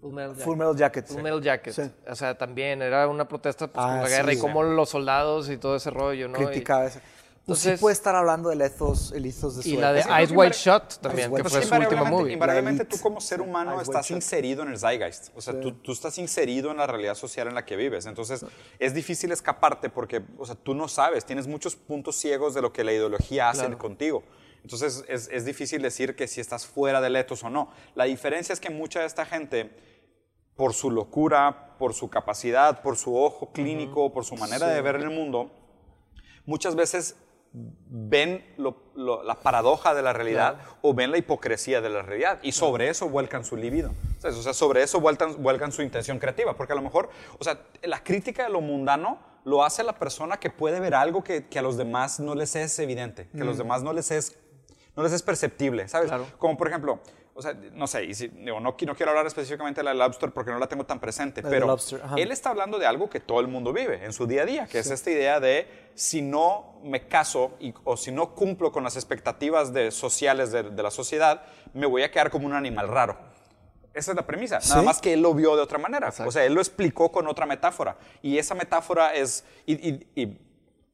Full 0.00 0.12
Metal 0.12 0.34
Jacket. 0.34 0.44
Full 0.44 0.56
Metal 0.56 0.76
Jacket. 0.76 1.06
Full 1.06 1.22
Metal 1.22 1.42
Jacket. 1.42 1.72
Sí. 1.74 1.82
O 2.08 2.14
sea, 2.14 2.36
también 2.38 2.80
era 2.82 3.08
una 3.08 3.26
protesta 3.26 3.66
pues, 3.66 3.84
Ah, 3.84 3.88
con 3.88 4.00
la 4.02 4.06
sí, 4.08 4.12
guerra 4.14 4.32
y 4.32 4.36
sí. 4.36 4.40
cómo 4.40 4.62
los 4.62 4.88
soldados 4.90 5.50
y 5.50 5.56
todo 5.56 5.76
ese 5.76 5.90
rollo, 5.90 6.28
¿no? 6.28 6.40
Y- 6.40 6.46
Criticaba 6.46 6.86
eso. 6.86 7.00
Pues 7.46 7.60
sí 7.60 7.68
Entonces- 7.68 7.80
puede 7.80 7.92
estar 7.92 8.16
hablando 8.16 8.48
del 8.48 8.60
ethos, 8.60 9.12
el 9.12 9.24
ethos 9.24 9.56
de 9.56 9.62
su 9.62 9.68
Y, 9.68 9.76
la 9.76 9.92
de 9.92 10.00
época. 10.00 10.18
Eyes 10.18 10.32
Wide 10.32 10.50
Shut 10.52 10.94
también, 11.00 11.30
Wide 11.30 11.44
que 11.44 11.48
fue 11.48 11.60
Pues 11.60 11.68
su 11.68 11.74
última 11.74 11.76
invariablemente, 11.84 12.10
movie. 12.22 12.32
invariablemente 12.32 12.84
tú 12.86 12.96
como 13.00 13.20
ser 13.20 13.40
humano 13.40 13.70
Wide 13.74 13.82
estás 13.84 14.10
inserido 14.10 14.64
en 14.64 14.70
el 14.70 14.78
zeitgeist. 14.80 15.28
O 15.36 15.40
sea, 15.40 15.60
tú, 15.60 15.70
tú 15.74 15.92
estás 15.92 16.18
inserido 16.18 16.72
en 16.72 16.78
la 16.78 16.88
realidad 16.88 17.14
social 17.14 17.46
en 17.46 17.54
la 17.54 17.64
que 17.64 17.76
vives. 17.76 18.04
Entonces, 18.06 18.44
es 18.80 18.94
difícil 18.94 19.30
escaparte 19.30 19.88
porque, 19.90 20.24
o 20.38 20.44
sea, 20.44 20.56
tú 20.56 20.74
no 20.74 20.88
sabes, 20.88 21.24
tienes 21.24 21.46
muchos 21.46 21.76
puntos 21.76 22.16
ciegos 22.16 22.52
de 22.52 22.62
lo 22.62 22.72
que 22.72 22.82
la 22.82 22.92
ideología 22.92 23.48
hace 23.50 23.60
Claro. 23.60 23.78
contigo. 23.78 24.24
Entonces, 24.64 25.04
es, 25.06 25.28
es 25.30 25.44
difícil 25.44 25.80
decir 25.82 26.16
que 26.16 26.26
si 26.26 26.40
estás 26.40 26.66
fuera 26.66 27.00
del 27.00 27.14
etos 27.14 27.44
o 27.44 27.50
no. 27.50 27.70
La 27.94 28.04
diferencia 28.06 28.52
es 28.54 28.58
que 28.58 28.70
mucha 28.70 28.98
de 28.98 29.06
esta 29.06 29.24
gente, 29.24 29.70
por 30.56 30.74
su 30.74 30.90
locura, 30.90 31.76
por 31.78 31.94
su 31.94 32.10
capacidad, 32.10 32.82
por 32.82 32.96
su 32.96 33.16
ojo 33.16 33.52
clínico, 33.52 34.12
por 34.12 34.24
su 34.24 34.34
manera 34.34 34.66
de 34.66 34.82
ver 34.82 34.96
el 34.96 35.10
mundo, 35.10 35.52
muchas 36.44 36.74
veces 36.74 37.14
ven 37.52 38.44
lo- 38.58 38.76
lo- 38.94 39.22
la 39.22 39.36
paradoja 39.36 39.94
de 39.94 40.02
la 40.02 40.12
realidad 40.12 40.58
o 40.82 40.92
ven 40.94 41.10
la 41.10 41.18
hipocresía 41.18 41.80
de 41.80 41.88
la 41.88 42.02
realidad 42.02 42.38
y 42.42 42.52
sobre 42.52 42.88
eso 42.88 43.08
vuelcan 43.08 43.44
su 43.44 43.56
libido. 43.56 43.92
O 44.24 44.32
sea, 44.32 44.52
sobre 44.52 44.82
eso 44.82 45.00
vuelcan, 45.00 45.42
vuelcan 45.42 45.72
su 45.72 45.82
intención 45.82 46.18
creativa, 46.18 46.54
porque 46.54 46.72
a 46.72 46.76
lo 46.76 46.82
mejor, 46.82 47.08
o 47.38 47.44
sea, 47.44 47.58
la 47.82 48.02
crítica 48.02 48.44
de 48.44 48.50
lo 48.50 48.60
mundano 48.60 49.18
lo 49.44 49.64
hace 49.64 49.82
la 49.84 49.94
persona 49.94 50.38
que 50.38 50.50
puede 50.50 50.80
ver 50.80 50.94
algo 50.94 51.22
que, 51.22 51.46
que 51.46 51.58
a 51.58 51.62
los 51.62 51.76
demás 51.76 52.18
no 52.20 52.34
les 52.34 52.56
es 52.56 52.78
evidente, 52.78 53.28
que 53.34 53.42
a 53.42 53.44
los 53.44 53.58
demás 53.58 53.82
no 53.82 53.92
les 53.92 54.10
es, 54.10 54.36
no 54.96 55.02
les 55.02 55.12
es 55.12 55.22
perceptible, 55.22 55.86
¿sabes? 55.88 56.08
Claro. 56.08 56.26
Como 56.38 56.56
por 56.56 56.66
ejemplo, 56.68 56.98
o 57.36 57.42
sea, 57.42 57.52
no 57.72 57.86
sé, 57.86 58.04
y 58.04 58.14
si- 58.14 58.28
digo, 58.28 58.58
no, 58.60 58.76
qui- 58.76 58.86
no 58.86 58.94
quiero 58.96 59.10
hablar 59.10 59.26
específicamente 59.26 59.80
de 59.80 59.84
la 59.84 59.92
Lobster 59.94 60.30
porque 60.32 60.50
no 60.50 60.58
la 60.58 60.66
tengo 60.68 60.84
tan 60.86 60.98
presente, 60.98 61.42
La 61.42 61.50
pero 61.50 61.66
Lobster, 61.66 62.00
él 62.16 62.32
está 62.32 62.50
hablando 62.50 62.78
de 62.78 62.86
algo 62.86 63.10
que 63.10 63.20
todo 63.20 63.40
el 63.40 63.48
mundo 63.48 63.72
vive 63.72 64.04
en 64.04 64.12
su 64.12 64.26
día 64.26 64.42
a 64.42 64.46
día, 64.46 64.66
que 64.66 64.78
es 64.78 64.90
esta 64.90 65.10
idea 65.10 65.38
de 65.38 65.68
si 65.94 66.22
no 66.22 66.80
me 66.82 67.06
caso 67.08 67.54
y- 67.60 67.74
o 67.84 67.96
si 67.96 68.10
no 68.10 68.34
cumplo 68.34 68.72
con 68.72 68.82
las 68.84 68.96
expectativas 68.96 69.72
de, 69.72 69.90
sociales 69.90 70.50
de, 70.50 70.62
de 70.64 70.82
la 70.82 70.90
sociedad, 70.90 71.42
me 71.74 71.86
voy 71.86 72.02
a 72.02 72.10
quedar 72.10 72.30
como 72.30 72.46
un 72.46 72.54
animal 72.54 72.88
raro. 72.88 73.18
Esa 73.92 74.12
es 74.12 74.16
la 74.16 74.26
premisa, 74.26 74.58
nada 74.58 74.80
Sí. 74.80 74.84
más 74.86 75.00
que 75.00 75.12
él 75.14 75.22
lo 75.22 75.32
vio 75.32 75.56
de 75.56 75.62
otra 75.62 75.78
manera. 75.78 76.12
O 76.26 76.30
sea, 76.30 76.44
él 76.44 76.52
lo 76.54 76.60
explicó 76.60 77.10
con 77.10 77.26
otra 77.28 77.46
metáfora. 77.46 77.96
Y 78.20 78.36
esa 78.36 78.54
metáfora 78.54 79.14
es... 79.14 79.44
Y, 79.64 79.72
y- 79.74 80.06
y- 80.14 80.46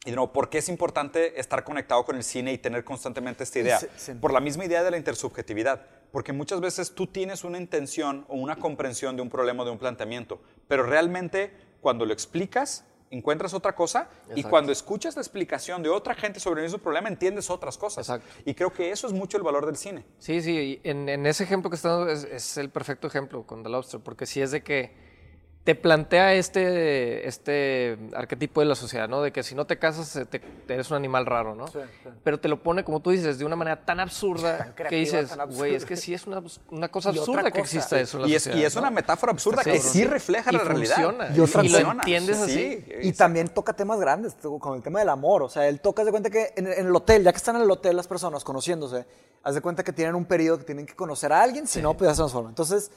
y 0.05 0.11
de 0.11 0.17
nuevo, 0.17 0.33
¿por 0.33 0.49
qué 0.51 0.59
es 0.59 0.69
importante 0.69 1.39
estar 1.41 1.63
conectado 1.65 2.05
con 2.05 2.17
el 2.17 2.25
cine 2.25 2.53
y 2.53 2.59
tener 2.59 2.85
constantemente 2.85 3.43
esta 3.45 3.59
idea? 3.61 3.79
Sí, 3.81 3.87
sí. 3.97 4.13
Por 4.15 4.33
la 4.33 4.41
misma 4.41 4.65
idea 4.65 4.83
de 4.85 4.91
la 4.93 4.97
intersubjetividad. 4.97 5.81
Porque 6.13 6.33
muchas 6.33 6.61
veces 6.61 6.95
tú 6.95 7.07
tienes 7.09 7.43
una 7.43 7.59
intención 7.59 8.25
o 8.29 8.37
una 8.37 8.57
comprensión 8.57 9.17
de 9.17 9.23
un 9.23 9.31
problema 9.31 9.63
o 9.63 9.67
de 9.67 9.73
un 9.73 9.79
planteamiento, 9.79 10.41
pero 10.69 10.85
realmente 10.85 11.53
cuando 11.81 12.07
lo 12.07 12.13
explicas, 12.13 12.85
encuentras 13.11 13.53
otra 13.55 13.75
cosa 13.75 14.09
y 14.35 14.43
cuando 14.43 14.73
escuchas 14.73 15.17
la 15.17 15.23
explicación 15.23 15.83
de 15.83 15.91
otra 15.91 16.15
gente 16.15 16.41
sobre 16.41 16.61
el 16.61 16.67
mismo 16.67 16.79
problema, 16.79 17.09
entiendes 17.09 17.51
otras 17.51 17.77
cosas. 17.77 18.09
Exacto. 18.09 18.29
Y 18.45 18.55
creo 18.55 18.73
que 18.73 18.91
eso 18.91 19.07
es 19.07 19.13
mucho 19.13 19.37
el 19.37 19.43
valor 19.43 19.67
del 19.67 19.77
cine. 19.77 20.05
Sí, 20.19 20.41
sí, 20.41 20.81
en, 20.85 21.09
en 21.09 21.27
ese 21.27 21.45
ejemplo 21.45 21.69
que 21.71 21.77
está 21.77 21.91
dando 21.91 22.11
es, 22.11 22.25
es 22.25 22.57
el 22.57 22.71
perfecto 22.71 23.07
ejemplo 23.07 23.47
con 23.47 23.63
The 23.63 23.69
Lobster, 23.69 24.01
porque 24.01 24.27
sí 24.27 24.41
es 24.41 24.51
de 24.51 24.63
que 24.63 25.12
te 25.65 25.77
plantea 25.77 26.35
este, 26.35 27.29
este 27.29 27.97
arquetipo 28.15 28.59
de 28.61 28.67
la 28.67 28.75
sociedad, 28.75 29.09
¿no? 29.09 29.23
De 29.23 29.31
que 29.31 29.45
si 29.45 29.55
no 29.55 29.65
te 29.65 29.79
casas 29.79 30.27
te, 30.29 30.41
te 30.41 30.75
eres 30.75 30.91
un 30.91 30.97
animal 30.97 31.25
raro, 31.25 31.55
¿no? 31.55 31.69
Sí, 31.69 31.79
sí. 32.03 32.09
Pero 32.25 32.41
te 32.41 32.49
lo 32.49 32.61
pone, 32.65 32.83
como 32.83 32.99
tú 32.99 33.11
dices, 33.11 33.39
de 33.39 33.45
una 33.45 33.55
manera 33.55 33.85
tan 33.85 34.01
absurda 34.01 34.59
Tan 34.59 34.73
creativa, 34.73 34.89
que 34.91 34.97
dices, 34.97 35.29
tan 35.31 35.41
absurda. 35.41 35.59
güey, 35.61 35.75
es 35.77 35.85
que 35.85 35.97
sí 35.97 36.15
es 36.15 36.27
una, 36.27 36.43
una 36.71 36.89
cosa 36.91 37.11
absurda 37.15 37.49
que 37.53 37.61
exista 37.61 38.01
eso 38.01 38.17
en 38.17 38.23
la 38.23 38.29
Y 38.29 38.35
es, 38.35 38.43
sociedad. 38.43 38.61
y 38.61 38.65
es 38.65 38.75
¿no? 38.75 38.81
una 38.81 38.91
metáfora 38.91 39.31
absurda 39.31 39.61
Está 39.61 39.71
que 39.71 39.79
sí 39.79 40.05
refleja 40.05 40.51
Y 40.51 40.57
la 40.57 40.65
realidad. 40.65 40.95
funciona. 40.97 41.29
Y 41.37 41.39
otra 41.41 41.65
Y 41.65 41.69
lo 41.69 41.93
entiendes 41.93 42.39
así. 42.39 42.85
Sí, 42.85 42.93
Y 43.03 43.13
también 43.13 43.47
toca 43.47 43.73
temas 43.73 44.01
grandes, 44.01 44.35
con 44.59 44.75
el 44.77 44.83
tema 44.83 44.99
del 44.99 45.11
amor. 45.11 45.45
O 45.45 45.49
sea, 45.49 45.69
él 45.69 45.81
toca, 45.81 46.05
de 46.05 46.11
cuenta 46.11 46.29
que 46.29 46.55
en, 46.57 46.67
en 46.67 46.87
el 46.89 46.97
hotel, 46.97 47.23
ya 47.23 47.31
que 47.31 47.37
están 47.39 47.55
en 47.55 47.63
el 47.63 47.71
hotel 47.71 47.95
las 47.97 48.09
personas 48.09 48.43
conociéndose, 48.43 49.07
haz 49.45 49.55
de 49.55 49.61
cuenta 49.61 49.85
que 49.85 49.93
tienen 49.93 50.17
un 50.17 50.25
periodo 50.25 50.59
que 50.59 50.65
tienen 50.65 50.87
que 50.87 50.97
conocer 50.97 51.33
a 51.33 51.41
alguien, 51.41 51.69
si 51.69 51.81
no, 51.81 51.97
pues 51.97 52.09
ya 52.11 52.15
se 52.15 52.19
transforma. 52.19 52.49
Entonces, 52.49 52.91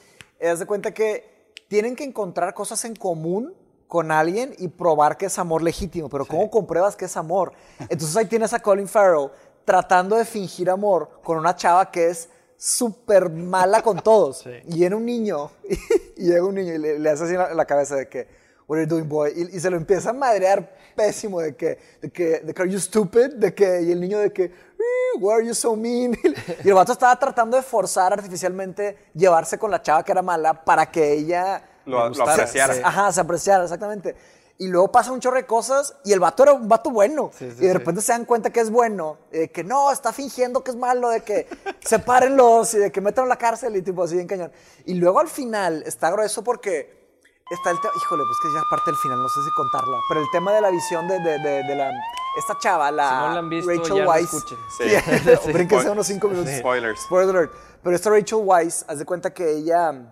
haz 0.44 0.58
de 0.58 0.66
cuenta 0.66 0.92
que 0.92 1.35
tienen 1.68 1.96
que 1.96 2.04
encontrar 2.04 2.54
cosas 2.54 2.86
en 2.86 2.96
común 2.96 3.54
con 3.88 4.12
alguien 4.12 4.54
y 4.58 4.68
probar 4.68 5.18
que 5.18 5.28
es 5.28 5.38
amor 5.40 5.62
legítimo. 5.62 6.10
Pero 6.10 6.26
¿cómo 6.26 6.50
compruebas 6.50 6.96
que 6.96 7.06
es 7.06 7.18
amor? 7.18 7.54
Entonces 7.90 8.16
ahí 8.18 8.26
tienes 8.26 8.54
a 8.54 8.60
Colin 8.60 8.88
Farrell 8.88 9.30
tratando 9.64 10.16
de 10.16 10.26
fingir 10.26 10.70
amor 10.70 11.10
con 11.24 11.38
una 11.38 11.56
chava 11.56 11.90
que 11.92 12.10
es 12.10 12.30
súper 12.58 13.30
mala 13.30 13.82
con 13.82 14.00
todos. 14.00 14.40
Sí. 14.40 14.52
Y 14.68 14.76
viene 14.80 14.96
un 14.96 15.06
niño, 15.06 15.52
y 16.18 16.24
llega 16.24 16.44
un 16.46 16.56
niño 16.56 16.74
y 16.74 16.78
le, 16.78 17.00
le 17.00 17.10
hace 17.10 17.24
así 17.26 17.34
en 17.34 17.40
la, 17.40 17.52
en 17.52 17.58
la 17.58 17.66
cabeza 17.66 17.96
de 17.96 18.08
que, 18.08 18.28
what 18.68 18.78
are 18.78 18.86
you 18.88 18.90
doing, 18.96 19.08
boy? 19.10 19.32
Y, 19.36 19.58
y 19.58 19.60
se 19.60 19.70
lo 19.70 19.78
empieza 19.78 20.12
a 20.12 20.14
madrear 20.14 20.76
pésimo 20.96 21.42
de 21.42 21.56
que, 21.56 21.78
de 22.02 22.10
que, 22.12 22.40
de 22.40 22.54
que, 22.54 22.62
are 22.62 22.72
you 22.72 22.80
stupid? 22.80 23.34
De 23.36 23.54
que, 23.54 23.82
y 23.82 23.92
el 23.92 24.00
niño 24.00 24.20
de 24.20 24.32
que, 24.32 24.46
"Eh, 24.46 24.52
why 25.20 25.34
are 25.34 25.46
you 25.46 25.54
so 25.54 25.76
mean? 25.76 26.18
Y 26.64 26.68
el 26.68 26.74
vato 26.74 26.92
estaba 26.92 27.18
tratando 27.18 27.58
de 27.58 27.64
forzar 27.64 28.14
artificialmente 28.14 29.10
llevarse 29.14 29.58
con 29.58 29.72
la 29.72 29.82
chava 29.82 30.04
que 30.04 30.12
era 30.12 30.22
mala 30.22 30.54
para 30.66 30.90
que 30.92 31.14
ella... 31.14 31.64
Lo- 31.86 32.00
apreciara. 32.00 32.76
Ajá, 32.84 33.12
se 33.12 33.22
apreciara, 33.22 33.64
exactamente. 33.64 34.16
Y 34.58 34.68
luego 34.68 34.90
pasa 34.92 35.12
un 35.12 35.20
chorro 35.20 35.36
de 35.36 35.46
cosas 35.46 35.96
y 36.06 36.14
el 36.14 36.20
vato 36.20 36.44
era 36.44 36.54
un 36.54 36.68
vato 36.68 36.90
bueno. 36.90 37.30
Sí, 37.38 37.52
sí, 37.52 37.58
y 37.58 37.62
de 37.62 37.68
sí. 37.68 37.74
repente 37.74 38.02
se 38.02 38.14
dan 38.14 38.26
cuenta 38.26 38.52
que 38.52 38.62
es 38.62 38.72
bueno, 38.72 39.18
eh, 39.32 39.50
que 39.50 39.64
no, 39.64 39.92
está 39.92 40.14
fingiendo 40.14 40.64
que 40.64 40.72
es 40.72 40.78
malo, 40.78 41.10
de 41.10 41.22
que 41.22 41.48
sepárenlos 41.82 42.74
y 42.74 42.78
de 42.78 42.92
que 42.92 43.02
metan 43.02 43.26
a 43.26 43.28
la 43.28 43.38
cárcel 43.38 43.76
y 43.76 43.82
tipo 43.82 44.04
así 44.04 44.18
en 44.18 44.28
cañón. 44.28 44.52
Y 44.86 44.94
luego 44.94 45.20
al 45.20 45.28
final 45.28 45.84
está 45.86 46.10
grueso 46.10 46.44
porque 46.44 47.05
está 47.52 47.70
el 47.72 47.80
tema, 47.80 47.94
híjole, 47.96 48.24
pues 48.26 48.38
que 48.42 48.52
ya 48.54 48.60
es 48.60 48.66
parte 48.70 48.90
del 48.92 48.98
final, 49.00 49.22
no 49.22 49.30
sé 49.30 49.44
si 49.44 49.52
contarla, 49.52 49.98
pero 50.10 50.20
el 50.22 50.26
tema 50.32 50.52
de 50.54 50.62
la 50.62 50.70
visión 50.72 51.08
de, 51.08 51.20
de, 51.20 51.38
de- 51.40 51.64
de 51.64 51.76
la, 51.76 51.92
esta 52.38 52.58
chava, 52.60 52.92
la 52.92 53.08
Si 53.10 53.16
no 53.16 53.30
la 53.34 53.40
han 53.40 53.50
visto, 53.50 53.70
Rachel 53.72 53.96
ya 53.98 54.16
escuchen. 54.18 54.58
Sí. 54.78 54.84
Sí. 55.46 55.54
Brínquense 55.54 55.90
unos 55.90 56.08
cinco 56.08 56.28
minutos. 56.28 56.52
Spoilers. 56.58 57.02
Spoiler. 57.02 57.52
Pero 57.84 57.96
esta 57.96 58.10
Rachel 58.10 58.40
Weisz, 58.42 58.84
haz 58.88 58.98
de 59.00 59.06
cuenta 59.06 59.32
que 59.34 59.58
ella, 59.58 60.12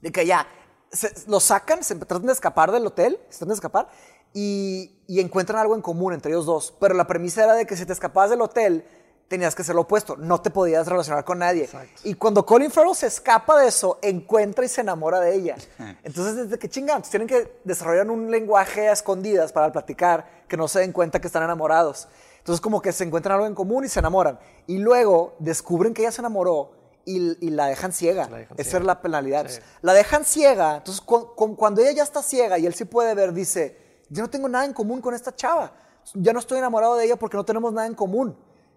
de 0.00 0.12
que 0.12 0.26
ya, 0.26 0.46
se- 0.92 1.12
lo 1.28 1.40
sacan, 1.40 1.82
se 1.82 1.94
tratan 1.96 2.26
de 2.26 2.32
escapar 2.32 2.70
del 2.70 2.86
hotel, 2.86 3.18
se 3.30 3.38
tratan 3.38 3.48
de 3.48 3.54
escapar, 3.54 3.88
y, 4.34 5.02
y 5.06 5.20
encuentran 5.20 5.58
algo 5.58 5.74
en 5.74 5.80
común 5.82 6.12
entre 6.12 6.30
ellos 6.30 6.44
dos. 6.44 6.74
Pero 6.78 6.94
la 6.94 7.06
premisa 7.06 7.44
era 7.44 7.54
de 7.54 7.66
que 7.66 7.74
si 7.76 7.86
te 7.86 7.92
escapabas 7.94 8.28
del 8.30 8.42
hotel, 8.42 8.86
tenías 9.28 9.54
que 9.54 9.64
ser 9.64 9.74
lo 9.74 9.82
opuesto, 9.82 10.16
no 10.16 10.40
te 10.40 10.50
podías 10.50 10.86
relacionar 10.86 11.24
con 11.24 11.38
nadie. 11.38 11.68
Y 12.04 12.14
cuando 12.14 12.46
Colin 12.46 12.70
Farrell 12.70 12.94
se 12.94 13.06
escapa 13.06 13.60
de 13.60 13.68
eso, 13.68 13.98
encuentra 14.02 14.64
y 14.64 14.68
se 14.68 14.80
enamora 14.80 15.20
de 15.20 15.34
ella. 15.34 15.56
Entonces, 16.04 16.36
desde 16.36 16.58
que 16.58 16.68
chingan, 16.68 17.02
tienen 17.02 17.28
que 17.28 17.58
desarrollar 17.64 18.08
un 18.10 18.30
lenguaje 18.30 18.88
a 18.88 18.92
escondidas 18.92 19.52
para 19.52 19.72
platicar, 19.72 20.44
que 20.48 20.56
no 20.56 20.68
se 20.68 20.80
den 20.80 20.92
cuenta 20.92 21.20
que 21.20 21.26
están 21.26 21.42
enamorados. 21.42 22.08
Entonces, 22.38 22.60
como 22.60 22.80
que 22.80 22.92
se 22.92 23.04
encuentran 23.04 23.34
algo 23.34 23.46
en 23.46 23.54
común 23.54 23.84
y 23.84 23.88
se 23.88 23.98
enamoran. 23.98 24.38
Y 24.68 24.78
luego 24.78 25.34
descubren 25.40 25.92
que 25.92 26.02
ella 26.02 26.12
se 26.12 26.20
enamoró 26.20 26.70
y, 27.04 27.50
la 27.50 27.66
dejan 27.66 27.92
ciega. 27.92 28.28
Esa 28.56 28.78
es 28.78 28.84
la 28.84 29.00
penalidad. 29.00 29.48
La 29.82 29.92
dejan 29.92 30.24
ciega. 30.24 30.76
Entonces, 30.76 31.02
cuando 31.04 31.80
ella 31.80 31.92
ya 31.92 32.02
está 32.04 32.22
ciega 32.22 32.58
y 32.58 32.66
él 32.66 32.74
sí 32.74 32.84
puede 32.84 33.14
ver, 33.14 33.32
dice, 33.32 33.76
yo 34.08 34.22
no 34.22 34.30
tengo 34.30 34.48
nada 34.48 34.64
en 34.64 34.72
común 34.72 35.00
con 35.00 35.14
esta 35.14 35.34
chava. 35.34 35.72
Ya 36.14 36.32
no 36.32 36.38
estoy 36.38 36.58
enamorado 36.58 36.94
de 36.96 37.04
ella 37.04 37.16
porque 37.16 37.36
no 37.36 37.44
tenemos 37.44 37.72
nada 37.72 37.86
en 37.86 37.94
común. 37.94 38.36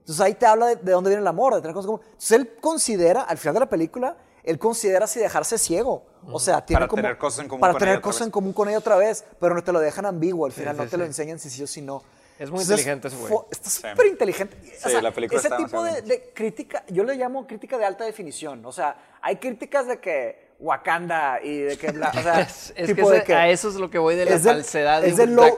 Entonces 0.10 0.26
ahí 0.26 0.34
te 0.34 0.48
habla 0.48 0.66
de, 0.66 0.92
dónde 0.92 1.12
viene 1.12 1.22
el 1.22 1.28
amor, 1.28 1.54
de 1.54 1.62
tener 1.62 1.76
cosas 1.76 1.86
como... 1.86 2.02
Entonces 2.02 2.32
él 2.32 2.56
considera, 2.60 3.22
al 3.22 3.38
final 3.38 3.54
de 3.54 3.60
la 3.60 3.70
película, 3.70 4.18
él 4.44 4.58
considera 4.58 5.06
si 5.06 5.20
dejarse 5.20 5.60
ciego. 5.60 6.04
O 6.26 6.40
sea, 6.40 6.66
tiene 6.66 6.80
para 6.80 6.88
como, 6.88 7.04
tener 7.04 7.18
cosas 7.20 7.44
en 7.44 7.48
común 7.48 7.62
para 7.62 7.74
con 7.74 7.80
tener 7.80 7.94
ella 7.94 8.02
cosas 8.02 8.22
en 8.24 8.32
común 8.32 8.54
con 8.54 8.68
ella 8.70 8.80
otra 8.80 8.96
vez, 8.96 9.24
pero 9.40 9.54
no 9.54 9.64
te 9.64 9.72
lo 9.72 9.80
dejan 9.80 10.08
ambiguo. 10.08 10.48
Al 10.48 10.52
final 10.52 10.76
no 10.78 10.88
te 10.88 10.98
lo 10.98 11.06
enseñan 11.06 11.38
si 11.38 11.52
sí 11.52 11.62
o 11.62 11.68
si 11.68 11.84
no. 11.84 12.02
Es 12.40 12.50
muy 12.50 12.62
inteligente 12.62 13.10
ese 13.10 13.18
güey. 13.18 13.34
Está 13.52 13.70
súper 13.70 14.08
inteligente. 14.08 14.58
Sí, 14.80 15.00
la 15.00 15.12
película 15.12 15.40
ese 15.40 15.48
está 15.48 15.58
tipo 15.58 15.84
de, 15.84 16.02
de, 16.02 16.32
crítica, 16.34 16.84
yo 16.88 17.04
le 17.04 17.14
llamo 17.14 17.46
crítica 17.46 17.78
de 17.78 17.86
alta 17.86 18.04
definición. 18.04 18.66
O 18.66 18.72
sea, 18.72 18.98
hay 19.22 19.36
críticas 19.36 19.86
de 19.86 20.00
que 20.00 20.49
Wakanda 20.60 21.40
y 21.42 21.60
de 21.60 21.78
que 21.78 21.88
o 21.88 21.94
sea, 21.94 22.42
es, 22.76 22.94
que, 23.24 23.34
a 23.34 23.48
eso 23.48 23.70
es 23.70 23.76
lo 23.76 23.90
que 23.90 23.98
voy 23.98 24.16
de 24.16 24.26
la 24.26 24.38
falsedad 24.38 25.06
es 25.06 25.16
de, 25.16 25.26
low, 25.26 25.58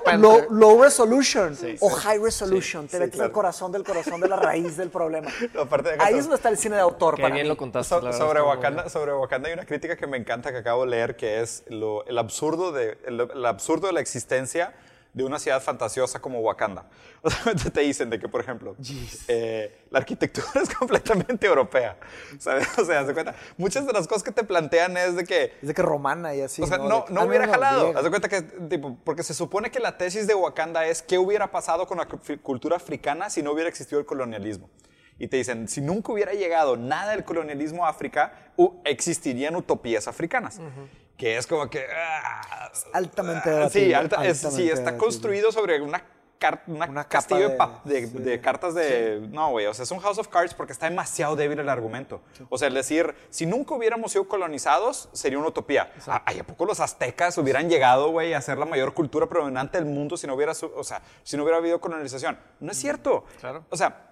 low, 0.52 0.82
resolution 0.82 1.58
o 1.80 1.90
high 1.90 2.20
resolution. 2.20 2.88
Te 2.88 3.00
metes 3.00 3.20
al 3.20 3.32
corazón 3.32 3.72
del 3.72 3.84
corazón 3.84 4.22
de 4.22 4.28
la 4.28 4.36
raíz 4.36 4.78
del 4.78 4.90
problema. 4.90 5.32
Ahí 6.00 6.16
es 6.16 6.26
donde 6.26 6.36
está 6.36 6.50
el 6.50 6.58
cine 6.58 6.76
de 6.76 6.82
autor 6.82 7.18
bien 7.32 7.48
lo 7.48 7.58
contaste 7.58 7.96
sobre 8.14 8.42
Wakanda 8.42 8.90
sobre 8.90 9.14
Wakanda 9.14 9.48
hay 9.48 9.54
una 9.54 9.66
crítica 9.66 9.96
que 9.96 10.06
me 10.06 10.18
encanta 10.18 10.52
que 10.52 10.58
acabo 10.58 10.86
de 10.86 10.92
leer 10.92 11.16
que 11.16 11.42
es 11.42 11.64
lo, 11.68 12.06
el 12.06 12.18
absurdo 12.18 12.72
de 12.72 12.98
el 13.06 13.46
absurdo 13.46 13.88
de 13.88 13.94
la 13.94 14.02
existencia 14.02 14.74
de 15.14 15.24
una 15.24 15.40
ciudad 15.40 15.62
fantasiosa 15.62 16.20
como 16.20 16.40
Wakanda. 16.40 16.86
O 17.24 17.30
sea, 17.30 17.54
te 17.54 17.82
dicen 17.82 18.10
de 18.10 18.20
que, 18.20 18.28
por 18.28 18.42
ejemplo, 18.42 18.76
eh, 19.28 19.86
la 19.92 20.00
arquitectura 20.00 20.48
es 20.64 20.74
completamente 20.74 21.46
europea. 21.46 21.98
¿Sabes? 22.40 22.68
O 22.80 22.86
sea, 22.86 23.06
¿se 23.06 23.14
cuenta? 23.14 23.36
Muchas 23.58 23.86
de 23.86 23.94
las 23.94 24.08
cosas 24.08 24.24
que 24.24 24.32
te 24.32 24.44
plantean 24.44 24.98
es 24.98 25.16
de 25.16 25.24
que... 25.24 25.54
Es 25.62 25.68
de 25.68 25.74
que 25.76 25.84
romana 25.84 26.34
y 26.34 26.42
así. 26.42 26.64
O 26.64 26.68
sea, 26.68 26.80
no, 26.80 27.06
no, 27.10 27.26
hubiera 27.26 27.48
jalado. 27.48 27.94
Haz 27.96 28.04
de 28.04 28.10
cuenta 28.10 28.28
que, 28.28 28.42
tipo, 28.42 28.98
porque 29.04 29.22
se 29.22 29.36
supone 29.36 29.70
que 29.70 29.80
la 29.80 29.98
tesis 29.98 30.26
de 30.26 30.34
Wakanda 30.34 30.88
es 30.88 31.04
qué 31.04 31.20
hubiera 31.20 31.52
pasado 31.52 31.86
con 31.86 32.00
la 32.00 32.08
cultura 32.42 32.78
africana 32.78 33.30
si 33.30 33.44
no 33.44 33.52
hubiera 33.52 33.70
existido 33.70 34.00
el 34.00 34.06
colonialismo 34.08 34.70
y 35.20 35.28
te 35.28 35.38
dicen, 35.38 35.68
si 35.68 35.82
nunca 35.82 36.12
hubiera 36.12 36.34
llegado 36.34 36.78
nada 36.78 37.12
del 37.12 37.24
colonialismo 37.24 37.86
a 37.86 37.90
África, 37.90 38.34
existirían 38.86 39.56
utopías 39.56 40.08
africanas 40.08 40.60
que 41.22 41.38
es 41.38 41.46
como 41.46 41.70
que... 41.70 41.86
Ah, 41.96 42.72
altamente 42.94 43.52
ah, 43.52 43.70
Sí, 43.70 43.94
sí, 44.34 44.70
está 44.72 44.98
construido 44.98 45.52
sobre 45.52 45.80
una 45.80 46.04
una, 46.66 47.08
castillo 47.08 47.52
de, 47.84 48.42
cartas 48.42 48.74
de... 48.74 49.28
No, 49.30 49.52
güey, 49.52 49.68
o 49.68 49.76
sea, 49.76 49.84
es 49.84 49.92
un 49.92 50.00
House 50.00 50.18
of 50.18 50.28
Cards 50.30 50.56
porque 50.56 50.74
está 50.74 50.90
demasiado 50.90 51.36
débil 51.36 51.60
el 51.60 51.70
argumento. 51.70 52.22
O 52.50 52.58
sea, 52.58 52.70
es 52.70 52.74
decir, 52.74 53.14
si 53.30 53.46
nunca 53.46 53.76
hubiéramos 53.76 54.14
sido 54.14 54.28
colonizados, 54.28 55.10
sería 55.12 55.38
una 55.38 55.50
utopía. 55.50 55.94
¿A, 56.08 56.16
¿A 56.16 56.44
poco 56.44 56.66
los 56.66 56.80
aztecas 56.80 57.38
hubieran 57.38 57.70
llegado, 57.70 58.10
güey, 58.10 58.34
a 58.34 58.42
ser 58.42 58.58
la 58.58 58.66
mayor 58.66 58.96
cultura 58.96 59.30
predominante 59.30 59.78
del 59.78 59.86
mundo 59.86 60.18
si 60.18 60.26
no 60.26 60.34
hubiera, 60.34 60.54
o 60.54 60.84
sea, 60.84 61.04
si 61.22 61.38
no 61.38 61.44
hubiera 61.44 61.60
habido 61.60 61.80
colonización? 61.80 62.40
No 62.60 62.72
es 62.72 62.78
cierto. 62.80 63.26
Claro. 63.40 63.64
O 63.70 63.78
sea, 63.78 64.11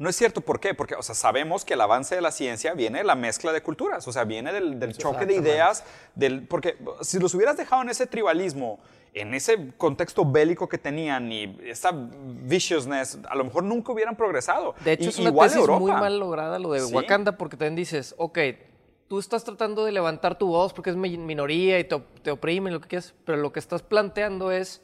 no 0.00 0.08
es 0.08 0.16
cierto, 0.16 0.40
¿por 0.40 0.60
qué? 0.60 0.72
Porque, 0.72 0.94
o 0.94 1.02
sea, 1.02 1.14
sabemos 1.14 1.62
que 1.62 1.74
el 1.74 1.80
avance 1.82 2.14
de 2.14 2.22
la 2.22 2.30
ciencia 2.30 2.72
viene 2.72 3.00
de 3.00 3.04
la 3.04 3.14
mezcla 3.14 3.52
de 3.52 3.62
culturas, 3.62 4.08
o 4.08 4.12
sea, 4.12 4.24
viene 4.24 4.50
del, 4.50 4.96
choque 4.96 5.26
de 5.26 5.34
ideas, 5.34 5.84
del, 6.14 6.46
porque 6.46 6.78
si 7.02 7.18
los 7.18 7.34
hubieras 7.34 7.58
dejado 7.58 7.82
en 7.82 7.90
ese 7.90 8.06
tribalismo, 8.06 8.80
en 9.12 9.34
ese 9.34 9.72
contexto 9.76 10.24
bélico 10.24 10.70
que 10.70 10.78
tenían 10.78 11.30
y 11.30 11.54
esta 11.64 11.92
viciousness, 11.92 13.18
a 13.28 13.34
lo 13.34 13.44
mejor 13.44 13.62
nunca 13.62 13.92
hubieran 13.92 14.16
progresado. 14.16 14.74
De 14.82 14.92
hecho, 14.92 15.10
es 15.10 15.18
una 15.18 15.28
igual 15.28 15.50
tesis 15.50 15.68
muy 15.68 15.92
mal 15.92 16.18
lograda 16.18 16.58
lo 16.58 16.72
de 16.72 16.82
Wakanda, 16.82 17.36
porque 17.36 17.58
también 17.58 17.76
dices, 17.76 18.14
ok, 18.16 18.38
tú 19.06 19.18
estás 19.18 19.44
tratando 19.44 19.84
de 19.84 19.92
levantar 19.92 20.38
tu 20.38 20.46
voz 20.46 20.72
porque 20.72 20.88
es 20.88 20.96
minoría 20.96 21.78
y 21.78 21.84
te, 21.84 21.98
te 22.22 22.30
oprimen, 22.30 22.72
lo 22.72 22.80
que 22.80 22.88
quieras, 22.88 23.12
pero 23.26 23.36
lo 23.36 23.52
que 23.52 23.60
estás 23.60 23.82
planteando 23.82 24.50
es 24.50 24.80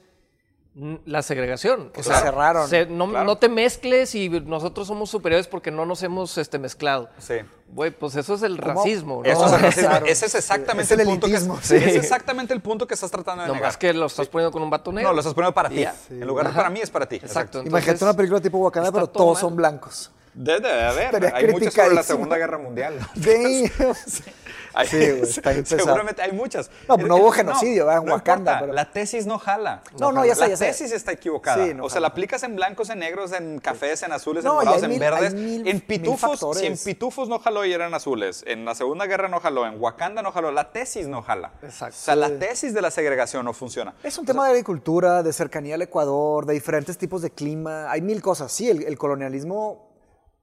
la 1.04 1.22
segregación. 1.22 1.90
Que 1.90 2.02
se 2.02 2.12
cerraron. 2.14 2.68
no, 2.96 3.38
te 3.38 3.48
mezcles 3.48 4.14
y 4.14 4.28
nosotros 4.28 4.86
somos 4.86 5.10
superiores 5.10 5.46
porque 5.46 5.70
no 5.70 5.86
nos 5.86 6.02
hemos 6.02 6.36
este, 6.36 6.58
mezclado. 6.58 7.08
Sí. 7.18 7.36
Güey, 7.68 7.90
pues 7.90 8.14
eso 8.16 8.34
es 8.34 8.42
el 8.42 8.58
racismo, 8.58 9.22
¿no? 9.24 9.30
Eso 9.30 9.46
es 9.46 9.52
el 9.52 9.60
racismo. 9.60 9.96
Ese 10.06 10.26
es 10.26 10.34
exactamente 10.34 10.94
el, 10.94 11.02
punto 11.04 11.26
que, 11.26 11.38
sí. 11.38 11.76
es 11.76 11.96
exactamente 11.96 12.54
el 12.54 12.60
punto 12.60 12.86
que 12.86 12.94
estás 12.94 13.10
tratando 13.10 13.42
de 13.42 13.48
no, 13.48 13.54
negar. 13.54 13.70
es 13.70 13.76
que 13.76 13.92
lo 13.92 14.06
estás 14.06 14.28
poniendo 14.28 14.52
con 14.52 14.62
un 14.62 14.70
vato 14.70 14.92
negro. 14.92 15.08
No, 15.08 15.14
lo 15.14 15.20
estás 15.20 15.34
poniendo 15.34 15.54
para 15.54 15.68
ti. 15.68 15.84
En 16.10 16.26
lugar 16.26 16.48
de 16.48 16.52
para 16.54 16.70
mí 16.70 16.80
es 16.80 16.90
para 16.90 17.06
ti. 17.06 17.16
Exacto. 17.16 17.62
Imagínate 17.62 18.04
una 18.04 18.14
película 18.14 18.40
tipo 18.40 18.58
Wakanda, 18.58 18.92
pero 18.92 19.08
todos 19.08 19.38
son 19.38 19.56
blancos. 19.56 20.10
Debe 20.34 20.68
de 20.68 20.82
haber. 20.82 21.34
Hay 21.34 21.48
muchas 21.48 21.72
sobre 21.72 21.94
la 21.94 22.02
Segunda 22.02 22.36
Guerra 22.36 22.58
Mundial. 22.58 22.98
Sí. 24.84 24.96
está 24.96 25.64
Seguramente 25.64 26.22
hay 26.22 26.32
muchas. 26.32 26.70
No, 26.88 26.96
no 26.96 27.16
hubo 27.16 27.30
genocidio 27.30 27.90
en 27.90 28.08
Wakanda. 28.08 28.66
La 28.66 28.90
tesis 28.90 29.26
no 29.26 29.38
jala. 29.38 29.82
No, 29.98 30.12
no, 30.12 30.24
ya 30.24 30.34
sé, 30.34 30.48
La 30.48 30.56
tesis 30.56 30.92
está 30.92 31.12
equivocada. 31.12 31.66
o 31.82 31.90
sea, 31.90 32.00
la 32.00 32.08
aplicas 32.08 32.42
en 32.42 32.56
blancos, 32.56 32.90
en 32.90 32.98
negros, 32.98 33.32
en 33.32 33.58
cafés, 33.58 34.02
en 34.02 34.12
azules, 34.12 34.44
en 34.44 34.52
morados, 34.52 34.82
en 34.82 34.98
verdes. 34.98 35.34
en 35.34 35.80
pitufos, 35.80 36.58
si 36.58 36.66
en 36.66 36.78
pitufos 36.78 37.28
no 37.28 37.38
jaló 37.38 37.64
y 37.64 37.72
eran 37.72 37.94
azules. 37.94 38.44
En 38.46 38.64
la 38.64 38.74
Segunda 38.74 39.06
Guerra 39.06 39.28
no 39.28 39.40
jaló. 39.40 39.66
En 39.66 39.80
Wakanda 39.80 40.22
no 40.22 40.32
jaló. 40.32 40.50
La 40.50 40.72
tesis 40.72 41.08
no 41.08 41.22
jala. 41.22 41.52
Exacto. 41.62 41.96
O 41.96 42.04
sea, 42.04 42.16
la 42.16 42.38
tesis 42.38 42.74
de 42.74 42.82
la 42.82 42.90
segregación 42.90 43.44
no 43.44 43.52
funciona. 43.52 43.94
Es 44.02 44.18
un 44.18 44.26
tema 44.26 44.44
de 44.44 44.50
agricultura, 44.50 45.22
de 45.22 45.32
cercanía 45.32 45.74
al 45.74 45.82
Ecuador, 45.82 46.46
de 46.46 46.54
diferentes 46.54 46.98
tipos 46.98 47.22
de 47.22 47.30
clima. 47.30 47.90
Hay 47.90 48.02
mil 48.02 48.20
cosas. 48.22 48.52
Sí, 48.52 48.68
el 48.68 48.98
colonialismo 48.98 49.86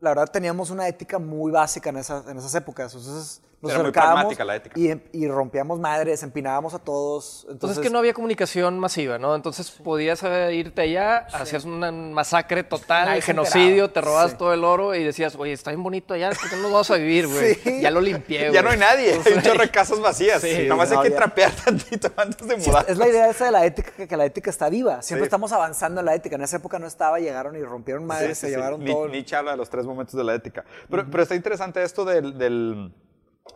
la 0.03 0.09
verdad 0.09 0.29
teníamos 0.29 0.69
una 0.69 0.85
ética 0.85 1.17
muy 1.17 1.49
básica 1.49 1.89
en 1.89 1.97
esas, 1.97 2.27
en 2.27 2.37
esas 2.37 2.53
épocas. 2.55 2.93
Entonces 2.93 3.41
nos 3.63 3.71
Era 3.71 3.81
acercábamos 3.81 4.37
la 4.37 4.55
ética. 4.57 4.77
Y, 4.77 4.91
y, 5.13 5.27
rompíamos 5.29 5.79
madres, 5.79 6.21
empinábamos 6.21 6.73
a 6.73 6.79
todos. 6.79 7.47
Entonces, 7.49 7.77
es 7.77 7.83
que 7.83 7.89
no 7.89 7.99
había 7.99 8.13
comunicación 8.13 8.77
masiva, 8.77 9.17
¿no? 9.17 9.35
Entonces 9.35 9.71
podías 9.71 10.21
eh, 10.23 10.53
irte 10.53 10.81
allá, 10.81 11.19
hacías 11.31 11.63
una 11.63 11.89
masacre 11.89 12.63
total, 12.63 13.21
genocidio, 13.21 13.89
te 13.89 14.01
robabas 14.01 14.37
todo 14.37 14.53
el 14.53 14.65
oro 14.65 14.93
y 14.93 15.05
decías, 15.05 15.35
oye, 15.37 15.53
está 15.53 15.71
bien 15.71 15.81
bonito 15.81 16.13
allá, 16.13 16.31
¿por 16.31 16.49
qué 16.49 16.57
no 16.57 16.63
vamos 16.63 16.91
a 16.91 16.95
vivir, 16.95 17.27
güey? 17.27 17.81
Ya 17.81 17.89
lo 17.89 18.01
limpié, 18.01 18.49
güey. 18.49 18.53
Ya 18.53 18.61
no 18.61 18.69
hay 18.69 18.77
nadie, 18.77 19.13
hay 19.25 19.33
un 19.33 19.41
chorro 19.41 19.61
de 19.61 19.71
casas 19.71 20.01
vacías. 20.01 20.43
Nada 20.43 20.75
más 20.75 20.91
hay 20.91 20.97
que 20.97 21.11
trapear 21.11 21.51
tantito 21.65 22.11
antes 22.17 22.45
de 22.45 22.57
mudar. 22.57 22.85
es 22.89 22.97
la 22.97 23.07
idea 23.07 23.29
esa 23.29 23.45
de 23.45 23.51
la 23.51 23.65
ética, 23.65 24.07
que, 24.07 24.17
la 24.17 24.25
ética 24.25 24.49
está 24.49 24.67
viva. 24.67 25.01
Siempre 25.01 25.23
estamos 25.23 25.53
avanzando 25.53 26.01
en 26.01 26.05
la 26.05 26.15
ética. 26.15 26.35
En 26.35 26.41
esa 26.41 26.57
época 26.57 26.79
no 26.79 26.87
estaba, 26.87 27.17
llegaron 27.19 27.55
y 27.55 27.63
rompieron 27.63 28.05
madres, 28.05 28.39
se 28.39 28.49
llevaron 28.49 28.83
todo. 28.83 29.07
Ni, 29.07 29.21
ni 29.21 29.33
habla 29.33 29.51
de 29.51 29.57
los 29.57 29.69
tres 29.69 29.85
momentos 29.85 30.15
de 30.15 30.23
la 30.25 30.35
ética. 30.35 30.65
Pero, 30.89 31.05
pero 31.09 31.23
está 31.23 31.35
interesante 31.35 31.81
esto 31.81 32.03
del, 32.03 32.37
del 32.37 32.91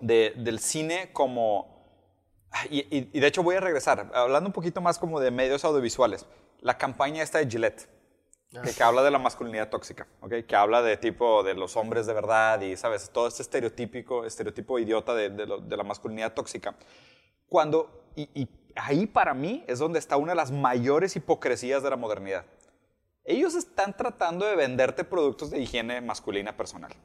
del 0.02 0.60
cine 0.60 1.12
como... 1.14 1.76
Y, 2.70 3.20
de 3.20 3.28
hecho 3.28 3.44
voy 3.44 3.56
a 3.56 3.60
regresar, 3.60 4.10
hablando 4.14 4.48
un 4.48 4.54
poquito 4.54 4.82
más 4.82 4.98
como 4.98 5.20
de 5.20 5.32
medios 5.32 5.64
audiovisuales. 5.64 6.26
La 6.62 6.78
campaña 6.78 7.22
esta 7.22 7.38
de 7.38 7.48
Gillette, 7.48 7.88
que, 8.76 8.84
habla 8.84 9.04
de 9.04 9.12
la 9.12 9.20
masculinidad 9.20 9.70
tóxica, 9.70 10.08
¿okay? 10.22 10.44
que 10.44 10.56
habla 10.56 10.82
de 10.82 10.98
tipo 10.98 11.44
de 11.44 11.54
los 11.54 11.76
hombres 11.76 12.08
de 12.08 12.14
verdad 12.14 12.60
y, 12.62 12.76
¿sabes? 12.76 13.10
Todo 13.12 13.28
este 13.28 13.44
estereotípico, 13.44 14.26
estereotipo 14.26 14.80
idiota 14.80 15.14
de, 15.14 15.30
de, 15.30 15.78
la 15.78 15.84
masculinidad 15.84 16.34
tóxica. 16.34 16.76
Cuando, 17.48 18.06
y, 18.16 18.30
y 18.34 18.50
ahí 18.76 19.06
para 19.06 19.34
mí 19.34 19.64
es 19.68 19.78
donde 19.78 20.00
está 20.00 20.18
una 20.18 20.32
de 20.32 20.38
las 20.38 20.52
mayores 20.52 21.16
hipocresías 21.16 21.84
de 21.84 21.90
la 21.90 21.98
modernidad. 21.98 22.46
Ellos 23.24 23.54
están 23.54 23.96
tratando 23.96 24.46
de 24.46 24.56
venderte 24.56 25.04
productos 25.04 25.52
de 25.52 25.60
higiene 25.60 26.02
masculina 26.02 26.56
personal 26.58 26.96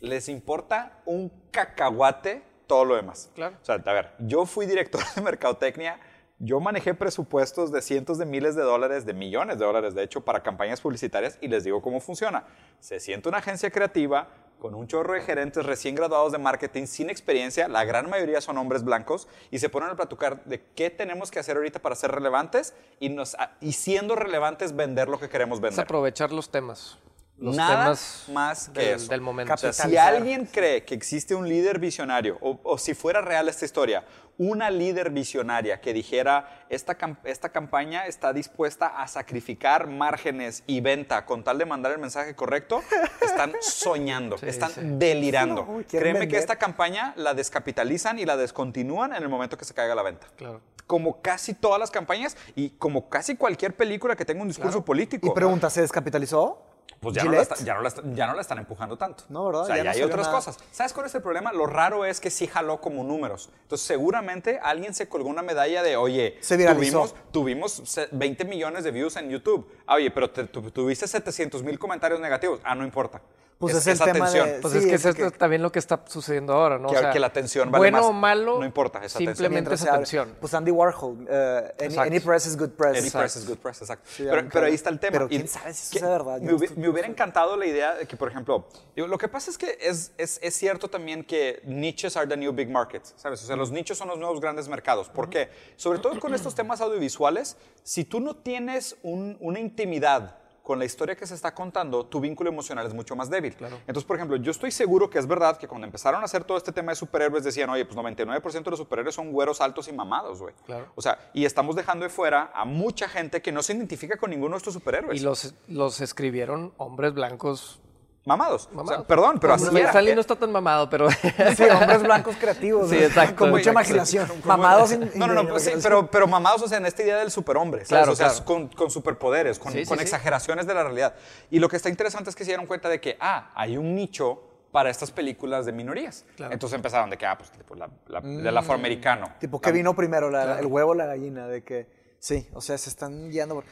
les 0.00 0.28
importa 0.28 1.00
un 1.04 1.30
cacahuate 1.50 2.42
todo 2.66 2.84
lo 2.84 2.96
demás. 2.96 3.30
Claro. 3.34 3.56
O 3.60 3.64
sea, 3.64 3.76
a 3.76 3.92
ver, 3.92 4.12
yo 4.18 4.46
fui 4.46 4.66
director 4.66 5.00
de 5.14 5.22
mercadotecnia, 5.22 5.98
yo 6.38 6.60
manejé 6.60 6.94
presupuestos 6.94 7.72
de 7.72 7.82
cientos 7.82 8.18
de 8.18 8.26
miles 8.26 8.54
de 8.54 8.62
dólares, 8.62 9.04
de 9.06 9.14
millones 9.14 9.58
de 9.58 9.64
dólares, 9.64 9.94
de 9.94 10.04
hecho, 10.04 10.20
para 10.24 10.42
campañas 10.42 10.80
publicitarias 10.80 11.38
y 11.40 11.48
les 11.48 11.64
digo 11.64 11.82
cómo 11.82 12.00
funciona. 12.00 12.44
Se 12.78 13.00
siente 13.00 13.28
una 13.28 13.38
agencia 13.38 13.70
creativa 13.70 14.28
con 14.58 14.74
un 14.74 14.86
chorro 14.86 15.14
de 15.14 15.20
gerentes 15.20 15.64
recién 15.64 15.94
graduados 15.94 16.32
de 16.32 16.38
marketing 16.38 16.86
sin 16.86 17.10
experiencia, 17.10 17.68
la 17.68 17.84
gran 17.84 18.10
mayoría 18.10 18.40
son 18.40 18.58
hombres 18.58 18.82
blancos, 18.84 19.28
y 19.50 19.58
se 19.58 19.68
ponen 19.68 19.90
a 19.90 19.96
platicar 19.96 20.44
de 20.44 20.62
qué 20.74 20.90
tenemos 20.90 21.30
que 21.30 21.38
hacer 21.38 21.56
ahorita 21.56 21.80
para 21.80 21.94
ser 21.94 22.10
relevantes 22.10 22.74
y, 22.98 23.08
nos, 23.08 23.36
y 23.60 23.72
siendo 23.72 24.16
relevantes 24.16 24.74
vender 24.74 25.08
lo 25.08 25.18
que 25.18 25.28
queremos 25.28 25.60
vender. 25.60 25.78
Es 25.78 25.84
aprovechar 25.84 26.32
los 26.32 26.50
temas. 26.50 26.98
Los 27.38 27.56
Nada 27.56 27.84
temas 27.84 28.24
más 28.32 28.68
que 28.70 28.80
del, 28.80 28.94
eso. 28.96 29.08
del 29.08 29.20
momento. 29.20 29.54
O 29.54 29.56
sea, 29.56 29.72
si 29.72 29.96
alguien 29.96 30.46
cree 30.46 30.84
que 30.84 30.94
existe 30.94 31.34
un 31.34 31.48
líder 31.48 31.78
visionario, 31.78 32.36
o, 32.40 32.58
o 32.62 32.78
si 32.78 32.94
fuera 32.94 33.20
real 33.20 33.48
esta 33.48 33.64
historia, 33.64 34.04
una 34.38 34.70
líder 34.70 35.10
visionaria 35.10 35.80
que 35.80 35.92
dijera, 35.92 36.64
esta, 36.68 36.96
esta 37.24 37.48
campaña 37.48 38.06
está 38.06 38.32
dispuesta 38.32 38.86
a 38.86 39.08
sacrificar 39.08 39.88
márgenes 39.88 40.62
y 40.66 40.80
venta 40.80 41.26
con 41.26 41.42
tal 41.42 41.58
de 41.58 41.66
mandar 41.66 41.92
el 41.92 41.98
mensaje 41.98 42.34
correcto, 42.36 42.82
están 43.20 43.52
soñando, 43.60 44.38
Sí, 44.38 44.46
están 44.46 44.70
sí. 44.70 44.80
delirando. 44.84 45.64
No, 45.64 45.82
Créeme 45.88 46.28
que 46.28 46.38
esta 46.38 46.56
campaña 46.56 47.14
la 47.16 47.34
descapitalizan 47.34 48.18
y 48.18 48.24
la 48.24 48.36
descontinúan 48.36 49.12
en 49.12 49.22
el 49.22 49.28
momento 49.28 49.56
que 49.58 49.64
se 49.64 49.74
caiga 49.74 49.94
la 49.94 50.02
venta. 50.02 50.26
Claro. 50.36 50.60
Como 50.86 51.20
casi 51.20 51.52
todas 51.54 51.78
las 51.78 51.90
campañas 51.90 52.36
y 52.54 52.70
como 52.70 53.08
casi 53.10 53.36
cualquier 53.36 53.76
película 53.76 54.16
que 54.16 54.24
tenga 54.24 54.40
un 54.42 54.48
discurso 54.48 54.84
político. 54.84 55.26
Y 55.26 55.30
pregunta, 55.30 55.68
¿se 55.68 55.80
descapitalizó? 55.82 56.62
Pues 57.00 57.14
ya 57.14 57.22
no, 57.24 57.30
la 57.30 57.36
Gillette? 57.38 57.52
está- 57.52 57.64
ya, 57.64 57.74
no 57.74 57.82
la 57.82 57.88
está- 57.88 58.02
ya 58.12 58.26
no 58.26 58.34
la 58.34 58.40
están 58.40 58.58
empujando 58.58 58.96
tanto. 58.98 59.24
No, 59.28 59.46
¿verdad? 59.46 59.62
O 59.62 59.66
sea, 59.66 59.76
Ya 59.76 59.84
ya, 59.84 59.90
no 59.90 59.96
hay 59.96 60.02
otras 60.02 60.26
nada. 60.26 60.36
cosas. 60.36 60.58
¿Sabes 60.72 60.92
cuál 60.92 61.06
es 61.06 61.14
el 61.14 61.22
problema? 61.22 61.52
Lo 61.52 61.66
raro 61.66 62.04
es 62.04 62.18
que 62.18 62.28
sí 62.30 62.46
jaló 62.48 62.80
como 62.80 63.04
números. 63.04 63.50
Entonces, 63.62 63.86
seguramente 63.86 64.58
alguien 64.62 64.94
se 64.94 65.08
colgó 65.08 65.28
una 65.28 65.42
medalla 65.42 65.82
de, 65.82 65.96
oye, 65.96 66.38
Se 66.40 66.56
tuvimos, 66.58 67.14
tuvimos 67.30 67.82
se- 67.84 68.08
20 68.10 68.44
millones 68.44 68.82
de 68.84 68.90
views 68.90 69.14
en 69.16 69.30
YouTube. 69.30 69.70
Ah, 69.86 69.94
oye, 69.94 70.10
pero 70.10 70.30
te- 70.30 70.44
tu- 70.44 70.70
tuviste 70.72 71.06
700 71.06 71.62
mil 71.62 71.78
comentarios 71.78 72.18
negativos. 72.20 72.60
Ah, 72.64 72.74
no 72.74 72.84
importa. 72.84 73.20
Pues 73.58 73.74
es 73.74 73.86
el 73.88 73.98
tema 73.98 74.30
de- 74.30 74.60
Pues 74.62 74.72
Sí, 74.72 74.78
es 74.78 74.86
que 74.86 74.94
es 74.94 75.04
es 75.04 75.06
esto 75.16 75.32
que- 75.32 75.36
también 75.36 75.62
lo 75.62 75.72
que 75.72 75.80
está 75.80 76.00
sucediendo 76.06 76.52
ahora, 76.52 76.78
¿no? 76.78 76.88
Que- 76.88 77.10
que 77.12 77.18
la 77.18 77.26
atención 77.26 77.68
vale 77.72 77.80
bueno 77.80 77.98
más. 77.98 78.06
o 78.06 78.12
malo, 78.12 78.58
No 78.60 78.64
importa, 78.64 78.98
es 79.04 79.16
atención. 79.16 79.34
simplemente 79.34 79.74
es 79.74 79.82
abre. 79.82 79.92
atención. 79.94 80.36
Pues 80.40 80.54
Andy 80.54 80.70
Warhol, 80.70 81.26
eh, 81.28 81.74
any, 81.80 81.96
any 81.98 82.20
press 82.20 82.46
is 82.46 82.56
good 82.56 82.70
press. 82.70 82.90
Any 82.96 83.06
Exacto. 83.08 83.18
press 83.18 83.36
is 83.36 83.48
good 83.48 83.56
press, 83.58 83.80
exacto. 83.82 84.08
Sí, 84.08 84.24
pero, 84.30 84.48
pero 84.48 84.66
ahí 84.66 84.74
está 84.74 84.90
el 84.90 85.00
tema. 85.00 85.10
pero 85.12 85.24
Y 85.26 85.28
quién 85.30 85.48
sabe 85.48 85.74
si 85.74 85.96
eso 85.96 86.06
sea 86.06 86.08
verdad, 86.18 86.40
Me, 86.40 86.52
estoy- 86.52 86.76
me 86.76 86.88
hubiera 86.88 87.08
encantado 87.08 87.56
la 87.56 87.66
idea 87.66 87.94
de 87.96 88.06
que, 88.06 88.16
por 88.16 88.28
ejemplo, 88.30 88.68
digo, 88.94 89.08
lo 89.08 89.18
que 89.18 89.26
pasa 89.26 89.50
es 89.50 89.58
que 89.58 89.76
es, 89.80 90.12
es, 90.18 90.38
es 90.40 90.54
cierto 90.54 90.88
también 90.88 91.24
que 91.24 91.60
niches 91.64 92.16
are 92.16 92.28
the 92.28 92.36
new 92.36 92.52
big 92.52 92.70
markets, 92.70 93.12
¿sabes? 93.16 93.42
O 93.42 93.46
sea, 93.48 93.56
los 93.56 93.72
nichos 93.72 93.98
son 93.98 94.06
los 94.06 94.18
nuevos 94.18 94.40
grandes 94.40 94.68
mercados. 94.68 95.08
¿Por 95.08 95.28
qué? 95.28 95.48
Sobre 95.76 95.98
todo 95.98 96.20
con 96.20 96.32
estos 96.32 96.54
temas 96.54 96.80
audiovisuales, 96.80 97.56
si 97.82 98.04
tú 98.04 98.20
no 98.20 98.36
tienes 98.36 98.96
un- 99.02 99.36
una 99.40 99.58
intimidad 99.58 100.36
con 100.68 100.78
la 100.78 100.84
historia 100.84 101.16
que 101.16 101.26
se 101.26 101.34
está 101.34 101.54
contando, 101.54 102.04
tu 102.04 102.20
vínculo 102.20 102.50
emocional 102.50 102.86
es 102.86 102.92
mucho 102.92 103.16
más 103.16 103.30
débil. 103.30 103.56
Entonces, 103.86 104.04
por 104.04 104.16
ejemplo, 104.16 104.36
yo 104.36 104.50
estoy 104.50 104.70
seguro 104.70 105.08
que 105.08 105.18
es 105.18 105.26
verdad 105.26 105.56
que 105.56 105.66
cuando 105.66 105.86
empezaron 105.86 106.20
a 106.20 106.26
hacer 106.26 106.44
todo 106.44 106.58
este 106.58 106.72
tema 106.72 106.92
de 106.92 106.96
superhéroes 106.96 107.42
decían, 107.42 107.70
oye, 107.70 107.86
pues 107.86 107.96
99% 107.96 108.64
de 108.64 108.70
los 108.70 108.78
superhéroes 108.78 109.14
son 109.14 109.32
güeros 109.32 109.62
altos 109.62 109.88
y 109.88 109.94
mamados, 109.94 110.40
güey. 110.40 110.54
Claro. 110.66 110.92
O 110.94 111.00
sea, 111.00 111.30
y 111.32 111.46
estamos 111.46 111.74
dejando 111.74 112.04
de 112.04 112.10
fuera 112.10 112.50
a 112.54 112.66
mucha 112.66 113.08
gente 113.08 113.40
que 113.40 113.50
no 113.50 113.62
se 113.62 113.72
identifica 113.72 114.18
con 114.18 114.28
ninguno 114.28 114.56
de 114.56 114.58
estos 114.58 114.74
superhéroes. 114.74 115.18
Y 115.18 115.24
los, 115.24 115.54
los 115.68 116.02
escribieron 116.02 116.74
hombres 116.76 117.14
blancos. 117.14 117.80
Mamados. 118.28 118.66
O 118.66 118.68
sea, 118.68 118.76
Mamados. 118.76 119.06
perdón, 119.06 119.38
pero 119.40 119.54
así 119.54 119.64
era. 119.76 120.00
Eh, 120.00 120.14
no 120.14 120.20
está 120.20 120.36
tan 120.36 120.52
mamado, 120.52 120.88
pero... 120.88 121.10
Sí, 121.10 121.64
hombres 121.72 122.02
blancos 122.02 122.36
creativos. 122.36 122.88
Sí, 122.90 122.96
exacto, 122.98 123.36
Con 123.36 123.50
mucha 123.50 123.70
exacto. 123.70 123.80
imaginación. 123.80 124.30
Mamados 124.44 124.90
No, 125.14 125.26
no, 125.26 125.34
no, 125.34 125.48
pues 125.48 125.64
sí, 125.64 125.72
pero, 125.82 126.10
pero 126.10 126.26
mamados, 126.28 126.62
o 126.62 126.68
sea, 126.68 126.78
en 126.78 126.86
esta 126.86 127.02
idea 127.02 127.16
del 127.18 127.30
superhombre, 127.30 127.80
¿sabes? 127.84 127.88
Claro, 127.88 128.12
o 128.12 128.16
sea, 128.16 128.28
claro. 128.28 128.44
con, 128.44 128.68
con 128.68 128.90
superpoderes, 128.90 129.58
con, 129.58 129.72
Sí, 129.72 129.84
con 129.84 129.98
sí. 129.98 130.02
exageraciones 130.04 130.66
de 130.66 130.74
la 130.74 130.84
realidad. 130.84 131.14
Y 131.50 131.58
lo 131.58 131.68
que 131.68 131.76
está 131.76 131.88
interesante 131.88 132.30
es 132.30 132.36
que 132.36 132.44
se 132.44 132.50
dieron 132.50 132.66
cuenta 132.66 132.88
de 132.88 133.00
que, 133.00 133.16
ah, 133.20 133.50
hay 133.54 133.76
un 133.76 133.94
nicho 133.94 134.42
para 134.70 134.90
estas 134.90 135.10
películas 135.10 135.64
de 135.64 135.72
minorías. 135.72 136.26
Claro. 136.36 136.52
Entonces 136.52 136.76
empezaron 136.76 137.08
de 137.08 137.16
que, 137.16 137.24
ah, 137.26 137.38
pues 137.38 137.50
tipo, 137.50 137.74
la, 137.74 137.88
la- 138.06 138.20
del 138.20 138.56
afroamericano. 138.56 139.32
Tipo, 139.40 139.60
¿qué 139.60 139.72
vino 139.72 139.94
primero? 139.96 140.30
la- 140.30 140.58
¿El 140.58 140.66
huevo 140.66 140.90
o 140.90 140.94
la 140.94 141.06
gallina? 141.06 141.46
De 141.48 141.64
que, 141.64 141.86
sí, 142.18 142.46
o 142.52 142.60
sea, 142.60 142.76
se 142.76 142.90
están 142.90 143.30
guiando 143.30 143.54
por... 143.54 143.64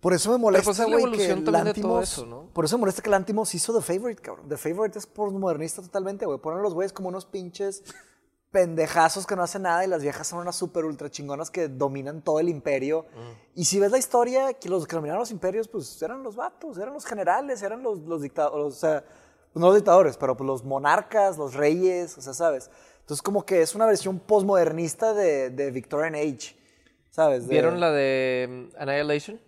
Por 0.00 0.12
eso 0.12 0.30
me 0.30 0.38
molesta, 0.38 0.64
pues 0.66 0.78
es 0.78 0.86
güey, 0.86 1.12
que 1.12 1.50
Lantimos- 1.50 2.02
eso, 2.02 2.26
¿no? 2.26 2.48
Por 2.52 2.64
eso 2.64 2.76
me 2.78 2.80
molesta 2.80 3.02
que 3.02 3.10
Lantimos 3.10 3.52
hizo 3.54 3.76
The 3.76 3.82
Favorite, 3.82 4.22
cabrón. 4.22 4.48
The 4.48 4.56
Favorite 4.56 4.98
es 4.98 5.06
postmodernista 5.06 5.82
totalmente, 5.82 6.24
güey. 6.24 6.38
Ponen 6.38 6.60
a 6.60 6.62
los 6.62 6.74
güeyes 6.74 6.92
como 6.92 7.08
unos 7.08 7.26
pinches 7.26 7.82
pendejazos 8.50 9.26
que 9.26 9.36
no 9.36 9.42
hacen 9.42 9.62
nada 9.62 9.84
y 9.84 9.88
las 9.88 10.02
viejas 10.02 10.26
son 10.26 10.38
unas 10.38 10.56
super 10.56 10.84
ultra 10.84 11.10
chingonas 11.10 11.50
que 11.50 11.68
dominan 11.68 12.22
todo 12.22 12.40
el 12.40 12.48
imperio. 12.48 13.06
Y 13.54 13.64
si 13.64 13.78
ves 13.78 13.90
la 13.90 13.98
historia, 13.98 14.54
que 14.54 14.68
los 14.68 14.86
que 14.86 14.96
dominaron 14.96 15.20
los 15.20 15.30
imperios, 15.30 15.68
pues 15.68 16.00
eran 16.00 16.22
los 16.22 16.36
vatos, 16.36 16.78
eran 16.78 16.94
los 16.94 17.04
generales, 17.04 17.60
eran 17.62 17.82
los, 17.82 17.98
los 18.00 18.22
dictadores, 18.22 18.74
o 18.74 18.78
sea, 18.78 19.04
pues, 19.52 19.60
no 19.60 19.66
los 19.66 19.76
dictadores, 19.76 20.16
pero 20.16 20.36
pues 20.36 20.46
los 20.46 20.64
monarcas, 20.64 21.36
los 21.36 21.54
reyes, 21.54 22.16
o 22.16 22.22
sea, 22.22 22.32
¿sabes? 22.34 22.70
Entonces 23.00 23.22
como 23.22 23.44
que 23.44 23.62
es 23.62 23.74
una 23.74 23.86
versión 23.86 24.18
postmodernista 24.18 25.12
de, 25.12 25.50
de 25.50 25.70
Victorian 25.70 26.14
Age, 26.14 26.56
¿sabes? 27.10 27.46
De 27.46 27.50
¿Vieron 27.50 27.80
la 27.80 27.90
de 27.90 28.70
mm, 28.76 28.80
Annihilation? 28.80 29.40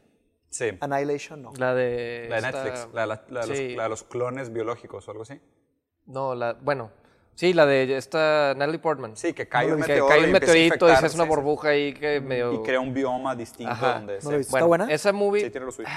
Sí. 0.50 0.70
Annihilation, 0.80 1.40
no. 1.42 1.52
La 1.56 1.74
de... 1.74 2.26
La 2.28 2.40
de 2.40 2.46
esta- 2.48 2.64
Netflix, 2.64 2.88
la, 2.92 3.00
de 3.02 3.06
la- 3.06 3.22
la 3.28 3.40
de 3.42 3.46
los, 3.46 3.56
Sí. 3.58 3.74
la 3.76 3.82
de 3.84 3.88
los 3.88 4.02
clones 4.04 4.52
biológicos 4.52 5.06
o 5.06 5.10
algo 5.12 5.22
así. 5.22 5.40
No, 6.06 6.34
la... 6.34 6.54
Bueno, 6.54 6.90
sí, 7.34 7.52
la 7.52 7.66
de 7.66 7.96
esta 7.96 8.54
Natalie 8.56 8.80
Portman. 8.80 9.16
Sí, 9.16 9.32
que 9.32 9.48
cae 9.48 9.66
Que 9.68 9.74
un 9.74 9.80
meteoro. 9.80 10.08
cae 10.08 10.20
y 10.22 10.24
un 10.24 10.32
meteorito 10.32 10.86
y 10.86 10.90
se 10.90 10.94
hace 10.96 11.06
una 11.16 11.24
sí, 11.24 11.30
sí. 11.30 11.36
burbuja 11.36 11.68
ahí 11.68 11.94
que 11.94 12.20
medio... 12.20 12.52
Y 12.54 12.62
crea 12.64 12.80
un 12.80 12.92
bioma 12.92 13.36
distinto 13.36 13.72
Ajá. 13.72 13.94
donde 13.98 14.14
No 14.14 14.20
se-. 14.20 14.26
Bueno, 14.28 14.40
¿Está 14.40 14.64
buena? 14.64 14.86
esa 14.92 15.12
movie... 15.12 15.44
Sí, 15.44 15.50
tiene 15.50 15.66
lo 15.66 15.72
suyo. 15.72 15.88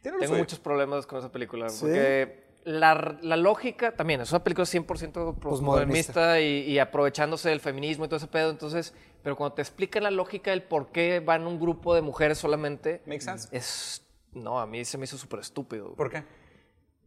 Tiene 0.00 0.16
lo 0.16 0.20
Tengo 0.22 0.32
suyo. 0.32 0.42
muchos 0.42 0.58
problemas 0.58 1.06
con 1.06 1.18
esa 1.18 1.30
película. 1.30 1.68
¿Sí? 1.68 1.80
Porque 1.84 2.44
la, 2.64 3.16
la 3.22 3.36
lógica 3.36 3.94
también 3.94 4.20
es 4.20 4.30
una 4.30 4.44
película 4.44 4.64
100% 4.64 5.38
postmodernista 5.38 6.40
y, 6.40 6.62
y 6.62 6.78
aprovechándose 6.78 7.48
del 7.48 7.60
feminismo 7.60 8.04
y 8.04 8.08
todo 8.08 8.18
ese 8.18 8.28
pedo. 8.28 8.50
Entonces, 8.50 8.94
pero 9.22 9.36
cuando 9.36 9.54
te 9.54 9.62
explican 9.62 10.02
la 10.02 10.10
lógica 10.10 10.50
del 10.50 10.62
por 10.62 10.92
qué 10.92 11.20
van 11.20 11.46
un 11.46 11.58
grupo 11.60 11.94
de 11.94 12.02
mujeres 12.02 12.38
solamente. 12.38 13.02
Makes 13.06 13.24
sense. 13.24 13.48
Es. 13.52 14.06
No, 14.32 14.60
a 14.60 14.66
mí 14.66 14.84
se 14.84 14.96
me 14.96 15.04
hizo 15.04 15.18
súper 15.18 15.40
estúpido. 15.40 15.94
¿Por 15.94 16.10
qué? 16.10 16.24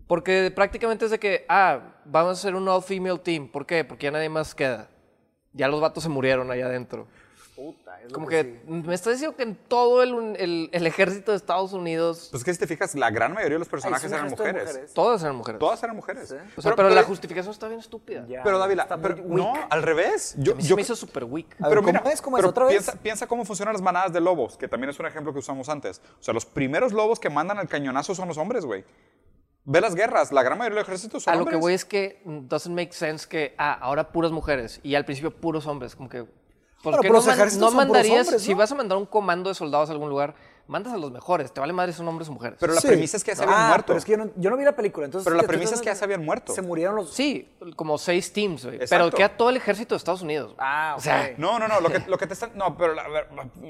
Porque 0.07 0.51
prácticamente 0.53 1.05
es 1.05 1.11
de 1.11 1.19
que, 1.19 1.45
ah, 1.49 1.95
vamos 2.05 2.29
a 2.29 2.31
hacer 2.33 2.55
un 2.55 2.67
all-female 2.67 3.19
team. 3.19 3.47
¿Por 3.47 3.65
qué? 3.65 3.83
Porque 3.83 4.05
ya 4.05 4.11
nadie 4.11 4.29
más 4.29 4.53
queda. 4.53 4.89
Ya 5.53 5.67
los 5.67 5.81
vatos 5.81 6.03
se 6.03 6.09
murieron 6.09 6.51
allá 6.51 6.67
adentro. 6.67 7.07
Como 8.13 8.27
que 8.27 8.61
me 8.67 8.93
está 8.93 9.11
diciendo 9.11 9.35
que 9.35 9.43
en 9.43 9.55
todo 9.55 10.03
el, 10.03 10.35
el- 10.37 10.69
el 10.71 10.87
ejército 10.87 11.31
de 11.31 11.37
Estados 11.37 11.73
Unidos 11.73 12.27
Pues 12.31 12.43
que 12.43 12.53
si 12.53 12.59
te 12.59 12.67
fijas, 12.67 12.95
la 12.95 13.09
gran 13.09 13.33
mayoría 13.33 13.55
de 13.55 13.59
los 13.59 13.69
personajes 13.69 14.11
eran 14.11 14.25
de 14.25 14.31
mujeres. 14.35 14.67
mujeres. 14.67 14.93
todas 14.93 15.21
eran 15.23 15.35
mujeres. 15.35 15.59
Todas 15.59 15.83
eran 15.83 15.95
mujeres. 15.95 16.35
O 16.57 16.61
sea, 16.61 16.75
pero, 16.75 16.89
la 16.89 17.03
justificación 17.03 17.51
está 17.51 17.67
bien 17.67 17.79
estúpida. 17.79 18.25
Ya. 18.27 18.43
Pero 18.43 18.59
Dávila, 18.59 18.87
pero, 19.01 19.15
no, 19.25 19.53
al 19.69 19.83
revés. 19.83 20.35
Yo, 20.37 20.57
yo- 20.57 20.75
me 20.75 20.81
hizo 20.81 20.95
súper 20.95 21.23
weak. 21.23 21.47
Ver, 21.57 21.69
pero 21.69 21.81
¿cómo 21.81 21.99
mira, 21.99 22.11
es? 22.11 22.21
¿Cómo 22.21 22.37
es? 22.37 22.41
pero 22.41 22.49
¿Otra 22.49 22.65
vez? 22.65 22.73
Piensa, 22.73 22.93
piensa 23.01 23.27
cómo 23.27 23.45
funcionan 23.45 23.73
las 23.73 23.81
manadas 23.81 24.11
de 24.13 24.21
lobos, 24.21 24.57
que 24.57 24.67
también 24.67 24.89
es 24.89 24.99
un 24.99 25.05
ejemplo 25.05 25.31
que 25.33 25.39
usamos 25.39 25.69
antes. 25.69 26.01
O 26.19 26.23
sea, 26.23 26.33
los 26.33 26.45
primeros 26.45 26.93
lobos 26.93 27.19
que 27.19 27.29
mandan 27.29 27.57
al 27.57 27.67
cañonazo 27.67 28.13
son 28.15 28.27
los 28.27 28.37
hombres, 28.37 28.65
güey. 28.65 28.83
Ve 29.67 29.81
las 29.81 29.95
guerras, 29.95 30.31
la 30.31 30.43
gran 30.43 30.57
mayoría 30.59 30.75
del 30.75 30.83
ejército 30.85 31.19
son 31.19 31.31
A 31.33 31.35
lo 31.37 31.41
hombres. 31.43 31.55
que 31.57 31.61
voy 31.61 31.73
es 31.73 31.85
que 31.85 32.21
mm, 32.23 32.47
doesn't 32.47 32.75
make 32.75 32.93
sense 32.93 33.27
que, 33.27 33.55
ah, 33.57 33.73
ahora 33.81 34.11
puras 34.11 34.31
mujeres 34.31 34.79
y 34.83 34.93
al 34.93 35.05
principio 35.05 35.31
puros 35.35 35.65
hombres. 35.65 35.95
Como 35.95 36.07
que. 36.09 36.25
¿Por 36.85 36.91
Bueno, 36.93 37.01
qué 37.01 37.07
pero 37.07 37.13
no, 37.13 37.17
los 37.19 37.25
man- 37.25 37.35
ejércitos 37.35 37.59
no 37.61 37.67
son 37.67 37.73
puros 37.75 37.87
mandarías, 37.87 38.27
hombres, 38.27 38.41
si 38.43 38.53
vas 38.53 38.71
a 38.71 38.75
mandar 38.75 38.97
un 38.97 39.05
comando 39.05 39.49
de 39.49 39.55
soldados 39.55 39.89
a 39.89 39.91
algún 39.93 40.09
lugar, 40.09 40.35
mandas 40.67 40.93
a 40.93 40.97
los 40.97 41.11
mejores. 41.11 41.51
Te 41.53 41.59
vale 41.59 41.73
madre 41.73 41.91
si 41.91 41.97
son 41.97 42.07
hombres 42.07 42.27
o 42.29 42.31
mujeres. 42.31 42.57
Pero 42.59 42.73
la 42.73 42.81
Sí. 42.81 42.87
premisa 42.87 43.17
es 43.17 43.23
que 43.23 43.31
ya 43.31 43.35
se 43.35 43.43
habían 43.43 43.59
Ah, 43.59 43.67
muerto. 43.67 43.85
Pero 43.87 43.99
es 43.99 44.05
que 44.05 44.11
yo 44.13 44.17
no, 44.17 44.29
yo 44.35 44.49
no 44.49 44.57
vi 44.57 44.63
la 44.63 44.75
película, 44.75 45.05
entonces... 45.05 45.25
Pero 45.25 45.35
la 45.35 45.43
premisa 45.43 45.73
Entonces, 45.73 45.79
es 45.79 45.81
que 45.83 45.89
ya 45.89 45.95
se 45.95 46.05
habían 46.05 46.23
muerto. 46.25 46.53
Se 46.53 46.61
murieron 46.63 46.95
los... 46.95 47.13
sí, 47.13 47.47
como 47.75 47.97
seis 47.97 48.31
teams, 48.33 48.65
güey. 48.65 48.79
Pero 48.89 49.11
queda 49.11 49.29
todo 49.29 49.49
el 49.51 49.57
ejército 49.57 49.93
de 49.95 49.97
Estados 49.97 50.21
Unidos. 50.21 50.53
Ah, 50.57 50.95
O 50.97 51.01
sea. 51.01 51.33
No, 51.37 51.59
no, 51.59 51.67
no, 51.67 51.81
lo 51.81 51.89
que, 51.89 51.99
lo 52.07 52.17
que 52.17 52.25
te 52.27 52.33
están... 52.33 52.51
No, 52.55 52.75
pero, 52.77 52.99
a 52.99 53.07
ver, 53.09 53.27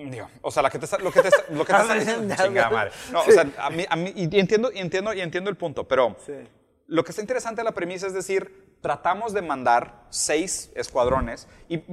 digo, 0.09 0.27
o 0.41 0.51
sea, 0.51 0.61
la 0.63 0.69
que 0.69 0.79
te 0.79 0.85
está, 0.85 0.97
lo 0.99 1.11
que 1.11 1.21
te 1.21 1.27
está, 1.29 1.43
lo 1.49 1.65
que 1.65 1.73
te 1.73 1.79
está 1.81 1.93
diciendo... 1.95 2.35
Chingada 2.41 2.69
madre. 2.69 2.91
No, 3.11 3.21
o 3.21 3.31
sea, 3.31 3.45
a 3.59 3.69
mí, 3.69 3.85
a 3.89 3.95
mí, 3.95 4.13
y 4.15 4.39
entiendo, 4.39 4.71
y 4.73 4.79
entiendo, 4.79 5.13
y 5.13 5.21
entiendo 5.21 5.49
el 5.49 5.55
punto, 5.57 5.85
pero 5.87 6.15
Sí. 6.25 6.33
Lo 6.87 7.03
que 7.03 7.11
está 7.11 7.21
interesante 7.21 7.61
de 7.61 7.65
la 7.65 7.73
premisa 7.73 8.07
es 8.07 8.13
decir, 8.13 8.77
tratamos 8.81 9.33
de 9.33 9.41
mandar 9.41 10.05
seis 10.09 10.71
escuadrones 10.75 11.47
y 11.67 11.83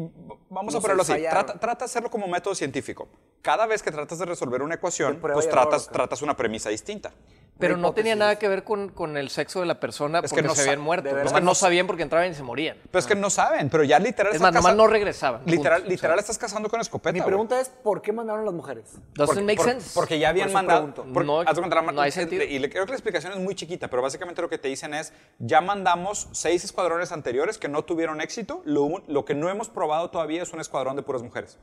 vamos 0.50 0.74
a 0.74 0.80
ponerlo 0.80 1.02
así, 1.02 1.14
trata, 1.22 1.58
trata 1.58 1.84
de 1.84 1.84
hacerlo 1.86 2.10
como 2.10 2.28
método 2.28 2.54
científico. 2.54 3.08
Cada 3.40 3.66
vez 3.66 3.82
que 3.82 3.90
tratas 3.90 4.18
de 4.18 4.26
resolver 4.26 4.62
una 4.62 4.76
ecuación, 4.76 5.18
pues 5.20 5.46
error, 5.46 5.68
tratas 5.90 6.22
una 6.22 6.36
premisa 6.36 6.68
distinta. 6.68 7.12
Pero 7.58 7.76
no 7.76 7.92
tenía 7.92 8.16
nada 8.16 8.36
que 8.38 8.48
ver 8.48 8.64
con, 8.64 8.88
con 8.88 9.16
el 9.16 9.28
sexo 9.30 9.60
de 9.60 9.66
la 9.66 9.78
persona 9.78 10.18
Es 10.18 10.24
que 10.24 10.28
porque 10.30 10.42
no 10.48 10.54
se 10.54 10.62
habían 10.62 10.80
muerto. 10.80 11.08
Es 11.08 11.32
que 11.32 11.40
no 11.40 11.46
no 11.46 11.54
sa- 11.54 11.60
sabían 11.66 11.86
porque 11.86 12.02
entraban 12.02 12.30
y 12.30 12.34
se 12.34 12.42
morían. 12.42 12.76
Pero 12.90 12.98
es 12.98 13.06
que 13.06 13.14
no 13.14 13.30
saben, 13.30 13.70
pero 13.70 13.84
ya 13.84 13.98
literal 14.00 14.34
Es 14.34 14.40
más, 14.40 14.52
nomás 14.52 14.74
no 14.74 14.86
regresaban. 14.88 15.42
Literal, 15.46 15.80
punto. 15.82 15.90
literal 15.90 16.18
O 16.18 16.20
sea, 16.20 16.20
estás 16.22 16.38
cazando 16.38 16.68
con 16.68 16.80
escopeta. 16.80 17.12
Mi 17.12 17.20
pregunta 17.20 17.60
es, 17.60 17.68
¿por 17.68 18.02
qué 18.02 18.12
mandaron 18.12 18.42
a 18.42 18.44
las 18.46 18.54
mujeres? 18.54 18.84
doesn't 19.14 19.26
Porque- 19.26 19.42
make 19.42 19.56
por- 19.58 19.66
sense. 19.66 19.90
Porque 19.94 20.18
ya 20.18 20.30
habían 20.30 20.48
eso 20.48 20.54
mandado. 20.54 20.92
por- 20.94 21.24
No- 21.24 21.44
no 21.44 22.00
hay 22.00 22.08
y- 22.08 22.12
sentido. 22.12 22.42
Y 22.42 22.58
le- 22.58 22.68
creo 22.68 22.84
que 22.84 22.90
la 22.90 22.96
explicación 22.96 23.32
es 23.32 23.38
muy 23.38 23.54
chiquita, 23.54 23.88
pero 23.88 24.02
básicamente 24.02 24.42
lo 24.42 24.48
que 24.48 24.58
te 24.58 24.68
dicen 24.68 24.92
es: 24.94 25.12
ya 25.38 25.60
mandamos 25.60 26.28
seis 26.32 26.64
escuadrones 26.64 27.12
anteriores 27.12 27.58
que 27.58 27.68
no 27.68 27.84
tuvieron 27.84 28.20
éxito. 28.20 28.62
Lo 28.64 29.24
que 29.24 29.34
no 29.34 29.48
hemos 29.48 29.68
probado 29.68 30.10
todavía 30.10 30.42
es 30.42 30.52
un 30.52 30.60
escuadrón 30.60 30.96
de 30.96 31.02
puras 31.02 31.22
mujeres. 31.22 31.58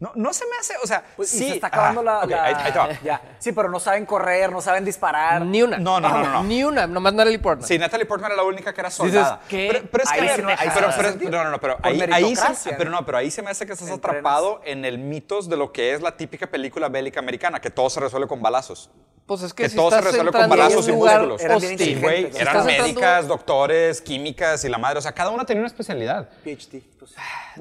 No, 0.00 0.12
no 0.14 0.32
se 0.32 0.46
me 0.46 0.56
hace, 0.58 0.72
o 0.82 0.86
sea, 0.86 1.04
Pues, 1.14 1.32
y 1.34 1.38
sí. 1.38 1.48
se 1.48 1.54
está 1.56 1.66
acabando 1.66 2.00
ah, 2.00 2.04
la... 2.04 2.18
ok, 2.20 2.30
la- 2.30 2.44
ahí, 2.46 2.54
ahí 2.56 2.72
te 2.72 2.78
va. 2.78 2.88
Ya. 3.04 3.20
Sí, 3.38 3.52
pero 3.52 3.68
no 3.68 3.78
saben 3.78 4.06
correr, 4.06 4.50
no 4.50 4.62
saben 4.62 4.82
disparar. 4.82 5.42
Ni 5.42 5.62
una. 5.62 5.76
No, 5.76 6.00
no, 6.00 6.08
no, 6.08 6.22
no, 6.22 6.32
no. 6.32 6.42
Ni 6.44 6.64
una. 6.64 6.86
Nomás 6.86 7.12
Natalie 7.12 7.38
Portman. 7.38 7.68
Sí, 7.68 7.78
Natalie 7.78 8.06
Portman 8.06 8.30
era 8.32 8.36
la 8.42 8.48
única 8.48 8.72
que 8.72 8.80
era 8.80 8.90
soldada. 8.90 9.42
¿qué? 9.46 9.68
Pero, 9.70 9.86
pero 9.92 10.04
es 10.04 10.10
que, 10.10 10.20
Ahí 10.20 10.28
a 10.28 10.36
sí 10.36 10.42
pero, 10.74 10.88
pero- 10.96 11.30
no, 11.30 11.44
no, 11.44 11.50
no, 11.50 11.60
pero 11.60 11.76
ahí, 11.82 12.00
ahí 12.12 12.34
se, 12.34 12.72
pero 12.72 12.90
¿no? 12.90 13.04
pero 13.04 13.18
ahí 13.18 13.30
se 13.30 13.42
me 13.42 13.50
hace 13.50 13.66
que 13.66 13.74
estás 13.74 13.88
Entrenas. 13.90 14.20
atrapado 14.20 14.62
en 14.64 14.86
el 14.86 14.96
mitos 14.98 15.50
de 15.50 15.58
lo 15.58 15.70
que 15.70 15.92
es 15.92 16.00
la 16.00 16.16
típica 16.16 16.46
película 16.46 16.88
bélica 16.88 17.20
americana, 17.20 17.60
que 17.60 17.68
todo 17.68 17.90
se 17.90 18.00
resuelve 18.00 18.26
con 18.26 18.40
balazos. 18.40 18.88
Pues 19.26 19.42
es 19.42 19.54
que, 19.54 19.62
Que 19.64 19.68
si 19.68 19.76
todo 19.76 19.90
se 19.92 20.00
resuelve 20.00 20.32
con 20.32 20.48
balazos 20.48 20.88
y 20.88 20.92
músculos. 20.92 21.40
Eran 21.40 21.62
inteligentes, 21.62 22.02
Güey, 22.02 22.32
Si 22.32 22.38
eran 22.40 22.66
médicas, 22.66 23.28
doctores, 23.28 24.00
químicas 24.00 24.64
y 24.64 24.68
la 24.68 24.76
madre. 24.78 24.98
O 24.98 25.02
sea, 25.02 25.12
cada 25.12 25.30
una 25.30 25.44
tenía 25.46 25.60
una 25.60 25.68
especialidad. 25.68 26.28
PhD. 26.42 26.82
Pues, 26.98 27.14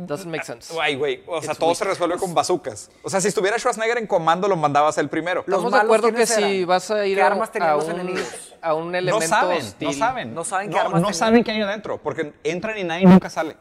Doesn't 0.08 0.30
make 0.30 0.44
sense. 0.46 0.74
Ay, 0.82 0.96
güey. 0.96 1.24
O 1.28 1.42
sea, 1.42 1.52
It's 1.52 1.60
todo 1.60 1.70
weak. 1.70 1.78
se 1.78 1.86
resuelve 1.86 2.18
con 2.18 2.34
bazucas. 2.34 2.90
O 3.04 3.10
sea, 3.10 3.20
si 3.22 3.28
estuviera 3.30 3.58
Schwarzenegger 3.58 3.98
en 3.98 4.08
comando, 4.08 4.48
lo 4.48 4.56
mandabas 4.56 4.98
el 4.98 5.10
primero. 5.10 5.44
Los 5.48 5.58
Estamos 5.60 5.72
de 5.74 5.80
acuerdo 5.80 6.08
que 6.08 6.14
¿quiénes 6.14 6.30
si 6.30 6.42
eran? 6.58 6.68
vas 6.68 6.92
a 6.92 7.06
ir 7.06 7.18
¿Qué 7.18 7.22
a, 7.24 7.28
a 7.28 7.36
un, 7.76 8.20
a 8.62 8.74
un 8.74 8.92
No 8.92 8.98
elemento 8.98 9.28
saben, 9.28 9.58
hostil. 9.60 9.88
no 9.88 9.94
saben. 9.94 10.34
No 10.36 10.44
saben 10.44 10.70
qué 10.70 10.76
no, 10.76 10.82
armas 10.82 11.02
no 11.02 11.14
saben 11.14 11.44
qué 11.44 11.52
hay 11.52 11.62
adentro, 11.62 11.98
porque 12.02 12.34
entran 12.44 12.78
y 12.78 12.84
nadie 12.84 13.06
nunca 13.06 13.30
sale. 13.30 13.56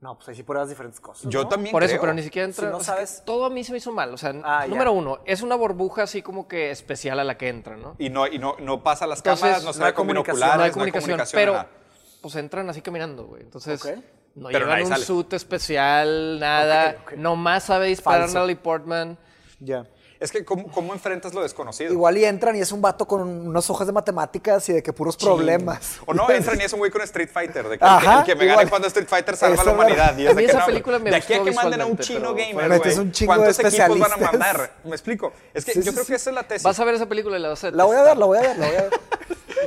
no, 0.00 0.16
pues 0.16 0.28
ahí 0.30 0.34
sí 0.34 0.42
pruebas 0.42 0.68
diferentes 0.68 0.98
cosas. 1.00 1.30
Yo 1.30 1.42
¿no? 1.44 1.48
también 1.48 1.70
Por 1.72 1.84
eso, 1.84 1.90
creo. 1.92 2.00
pero 2.00 2.14
ni 2.14 2.22
siquiera 2.22 2.46
entra. 2.48 2.66
Si 2.66 2.70
no 2.72 2.78
o 2.78 2.80
sea, 2.82 2.94
que 2.96 3.06
sabes- 3.06 3.22
todo 3.24 3.44
a 3.46 3.50
mí 3.50 3.62
se 3.62 3.70
me 3.72 3.78
hizo 3.78 3.92
mal. 3.92 4.12
O 4.12 4.16
sea, 4.16 4.32
Ah, 4.42 4.62
ya. 4.64 4.68
número 4.70 4.92
uno, 4.92 5.20
es 5.26 5.42
una 5.42 5.54
burbuja 5.54 6.02
así 6.02 6.22
como 6.22 6.48
que 6.48 6.70
especial 6.72 7.20
a 7.20 7.24
la 7.24 7.36
que 7.38 7.48
entra, 7.48 7.76
¿no? 7.76 7.94
Y 7.98 8.10
no, 8.10 8.26
y 8.26 8.38
no, 8.38 8.56
no 8.58 8.82
pasa 8.82 9.06
las 9.06 9.18
Entonces, 9.20 9.42
cámaras, 9.42 9.64
no 9.64 9.72
se 9.72 9.78
no 9.78 9.84
ve 9.86 9.94
con 9.94 10.06
comunicación, 10.08 10.36
binoculares, 10.36 10.76
no 10.76 10.82
hay 10.84 10.90
comunicación, 10.90 11.28
pero 11.40 11.52
nada. 11.52 11.68
pues 12.20 12.34
entran 12.34 12.68
así 12.68 12.82
caminando, 12.82 13.26
güey. 13.26 13.42
Entonces, 13.42 13.80
Ok. 13.84 13.92
No 14.34 14.48
Pero 14.48 14.60
llevan 14.66 14.82
un 14.82 14.88
sale. 14.88 15.04
suit 15.04 15.32
especial, 15.34 16.38
nada. 16.40 16.96
Ok, 17.02 17.12
ok. 17.12 17.18
Nomás 17.18 17.64
sabe 17.64 17.86
disparar 17.88 18.22
Falso. 18.22 18.34
Natalie 18.34 18.56
Portman. 18.56 19.18
Ya. 19.60 19.86
Es 20.18 20.30
que, 20.30 20.44
¿cómo, 20.44 20.70
cómo 20.70 20.92
enfrentas 20.92 21.34
lo 21.34 21.42
desconocido? 21.42 21.92
Igual 21.92 22.16
y 22.16 22.24
entran 22.24 22.54
y 22.54 22.60
es 22.60 22.70
un 22.70 22.80
vato 22.80 23.08
con 23.08 23.22
unas 23.22 23.68
hojas 23.70 23.88
de 23.88 23.92
matemáticas 23.92 24.68
y 24.68 24.72
de 24.74 24.80
que 24.80 24.92
puros 24.92 25.16
problemas. 25.16 25.98
O 26.06 26.14
no, 26.14 26.30
entran 26.30 26.60
y 26.60 26.62
es 26.62 26.72
un 26.72 26.78
güey 26.78 26.92
con 26.92 27.02
Street 27.02 27.28
Fighter. 27.28 27.68
De 27.68 27.76
que, 27.76 27.84
Ajá, 27.84 28.20
el 28.20 28.24
que 28.26 28.36
me 28.36 28.44
igual. 28.44 28.58
gane 28.58 28.70
cuando 28.70 28.86
Street 28.86 29.08
Fighter 29.08 29.36
salva 29.36 29.54
a 29.56 29.56
Eso 29.56 29.64
la 29.66 29.72
humanidad. 29.72 30.16
Y 30.16 30.26
es 30.26 30.30
A 30.30 30.34
de 30.34 30.34
mí 30.36 30.44
que 30.44 30.50
esa 30.52 30.60
no, 30.60 30.66
película 30.66 30.98
me 31.00 31.10
De 31.10 31.16
aquí 31.16 31.34
a 31.34 31.42
que 31.42 31.50
manden 31.50 31.80
a 31.80 31.86
un 31.86 31.98
chino 31.98 32.34
gamer, 32.34 32.68
güey. 32.78 32.98
un 32.98 33.10
¿Cuántos 33.10 33.18
equipos 33.18 33.26
van 33.26 33.40
a 33.42 33.50
especialistas. 33.50 34.18
mandar? 34.20 34.72
¿Me 34.84 34.90
explico? 34.92 35.32
Es 35.52 35.64
que 35.64 35.72
Sí, 35.72 35.80
yo 35.80 35.86
sí, 35.86 35.90
creo 35.90 36.04
sí. 36.04 36.12
que 36.12 36.16
esa 36.16 36.30
es 36.30 36.36
la 36.36 36.42
tesis. 36.44 36.62
Vas 36.62 36.78
a 36.78 36.84
ver 36.84 36.94
esa 36.94 37.06
película 37.06 37.36
y 37.36 37.42
la 37.42 37.48
vas 37.48 37.64
a 37.64 37.72
La 37.72 37.82
voy 37.82 37.96
a 37.96 38.02
ver, 38.04 38.16
la 38.16 38.26
voy 38.26 38.38
a 38.38 38.42
ver, 38.42 38.58
la 38.58 38.66
voy 38.68 38.76
a 38.76 38.82
ver. 38.82 38.90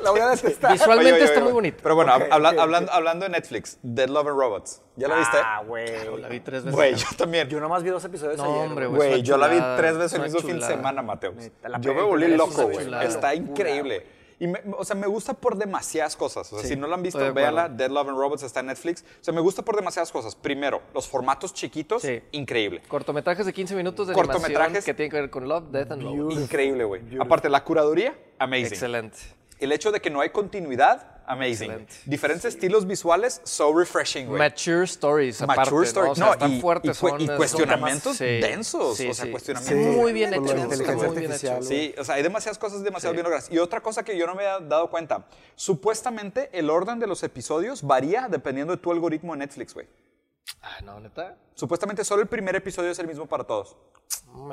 La 0.03 0.11
voy 0.11 0.19
a 0.19 0.27
detestar. 0.29 0.71
Visualmente 0.73 1.13
Oye, 1.13 1.21
oye, 1.21 1.23
está 1.25 1.35
oye, 1.39 1.43
muy 1.45 1.53
bonita. 1.53 1.77
Pero 1.83 1.95
bueno, 1.95 2.15
Ok, 2.15 2.23
habla- 2.31 2.49
ok, 2.49 2.55
ok. 2.55 2.61
Hablando, 2.61 2.91
hablando 2.91 3.25
de 3.25 3.29
Netflix, 3.29 3.77
Dead 3.81 4.07
Love 4.09 4.27
and 4.27 4.39
Robots. 4.39 4.81
¿Ya 4.95 5.07
la 5.07 5.15
viste? 5.17 5.37
Ah, 5.43 5.61
güey. 5.65 5.85
La 6.21 6.27
vi 6.29 6.39
tres 6.39 6.63
veces. 6.63 6.75
Güey, 6.75 6.95
yo 6.95 7.07
también. 7.17 7.47
Yo 7.49 7.59
nomás 7.59 7.83
vi 7.83 7.89
dos 7.89 8.03
episodios 8.05 8.37
No, 8.37 8.43
ayer. 8.45 8.67
hombre, 8.67 8.87
güey. 8.87 9.21
yo 9.21 9.35
una 9.35 9.47
la 9.47 9.53
vi 9.53 9.57
chulada, 9.59 9.77
tres 9.77 9.93
veces 9.97 10.13
es 10.13 10.17
el 10.19 10.21
mismo 10.23 10.39
fin 10.39 10.47
de 10.49 10.53
chulada. 10.55 10.75
semana, 10.75 11.01
la 11.67 11.79
Yo 11.81 11.93
me 11.93 12.01
volví 12.01 12.27
loco, 12.35 12.63
güey. 12.63 12.85
chulada. 12.85 13.03
Está 13.03 13.33
Chulada, 13.33 13.35
increíble. 13.35 14.15
Y 14.37 14.47
me- 14.47 14.61
o 14.77 14.83
sea, 14.83 14.97
me 14.97 15.07
gusta 15.07 15.33
por 15.33 15.55
demasiadas 15.57 16.17
cosas. 16.17 16.51
O 16.51 16.59
sea, 16.59 16.67
si 16.67 16.75
no 16.75 16.87
la 16.87 16.95
han 16.95 17.03
visto, 17.03 17.33
véanla. 17.33 17.69
Dead 17.69 17.89
Love 17.89 18.09
and 18.09 18.17
Robots 18.17 18.43
está 18.43 18.59
en 18.59 18.65
Netflix. 18.65 19.03
O 19.21 19.23
sea, 19.23 19.33
me 19.33 19.39
gusta 19.39 19.61
por 19.63 19.77
demasiadas 19.77 20.11
cosas. 20.11 20.35
Primero, 20.35 20.81
los 20.93 21.07
formatos 21.07 21.53
chiquitos, 21.53 22.01
Sí. 22.01 22.21
increíble. 22.33 22.81
Cortometrajes 22.87 23.45
de 23.45 23.53
15 23.53 23.75
minutos 23.75 24.07
de 24.07 24.13
Cortometrajes. 24.13 24.57
animación 24.59 24.83
que 24.83 24.93
tienen 24.93 25.11
que 25.11 25.21
ver 25.21 25.29
con 25.29 25.47
Love, 25.47 25.71
Death 25.71 25.91
and 25.93 26.03
Robots. 26.03 26.35
Increíble, 26.35 26.83
güey. 26.83 27.01
Aparte, 27.17 27.47
la 27.49 27.63
curaduría, 27.63 28.13
amazing. 28.37 28.65
Excelente. 28.67 29.17
El 29.59 29.71
hecho 29.71 29.91
de 29.91 30.01
que 30.01 30.09
no 30.09 30.19
hay 30.21 30.29
continuidad, 30.31 31.21
amazing. 31.27 31.71
Excelente. 31.71 31.93
Diferentes 32.05 32.45
estilos 32.45 32.85
visuales, 32.85 33.39
so 33.45 33.73
refreshing, 33.73 34.27
güey. 34.27 34.37
Mature 34.37 34.83
stories, 34.83 35.41
aparte, 35.41 35.61
Mature 35.61 35.85
story. 35.87 36.05
¿no? 36.07 36.11
O 36.11 36.15
sea, 36.15 36.25
No, 36.25 36.31
están 36.33 36.51
y- 36.51 36.61
fuertes. 36.61 36.91
y 36.91 36.93
son- 36.93 37.21
y 37.21 37.27
son 37.27 37.37
cuestionamientos 37.37 38.17
temas- 38.17 38.41
densos, 38.49 38.97
Sí, 38.97 39.07
o 39.09 39.13
sea, 39.13 39.25
sí. 39.25 39.31
cuestionamientos 39.31 39.95
Muy 39.95 40.13
bien 40.13 40.33
hechos. 40.33 40.45
inteligencia 40.51 40.95
muy 41.07 41.17
bien 41.17 41.31
artificial, 41.31 41.55
hechos. 41.57 41.67
Sí, 41.67 41.95
o 41.97 42.03
sea, 42.03 42.15
hay 42.15 42.23
demasiadas 42.23 42.57
cosas 42.57 42.83
demasiado 42.83 43.13
bien 43.13 43.23
logradas. 43.23 43.49
Y 43.49 43.57
otra 43.57 43.81
cosa 43.81 44.03
que 44.03 44.17
yo 44.17 44.27
no 44.27 44.35
me 44.35 44.45
había 44.45 44.67
dado 44.67 44.89
cuenta, 44.89 45.25
supuestamente 45.55 46.49
el 46.53 46.69
orden 46.69 46.99
de 46.99 47.07
los 47.07 47.23
episodios 47.23 47.81
varía 47.81 48.27
dependiendo 48.29 48.75
de 48.75 48.81
tu 48.81 48.91
algoritmo 48.91 49.33
de 49.33 49.39
Netflix, 49.39 49.73
güey. 49.73 49.87
Ah, 50.61 50.81
no, 50.83 50.99
neta. 50.99 51.37
Supuestamente 51.55 52.03
solo 52.03 52.21
el 52.21 52.27
primer 52.27 52.55
episodio 52.55 52.91
es 52.91 52.99
el 52.99 53.07
mismo 53.07 53.25
para 53.25 53.43
todos. 53.45 53.77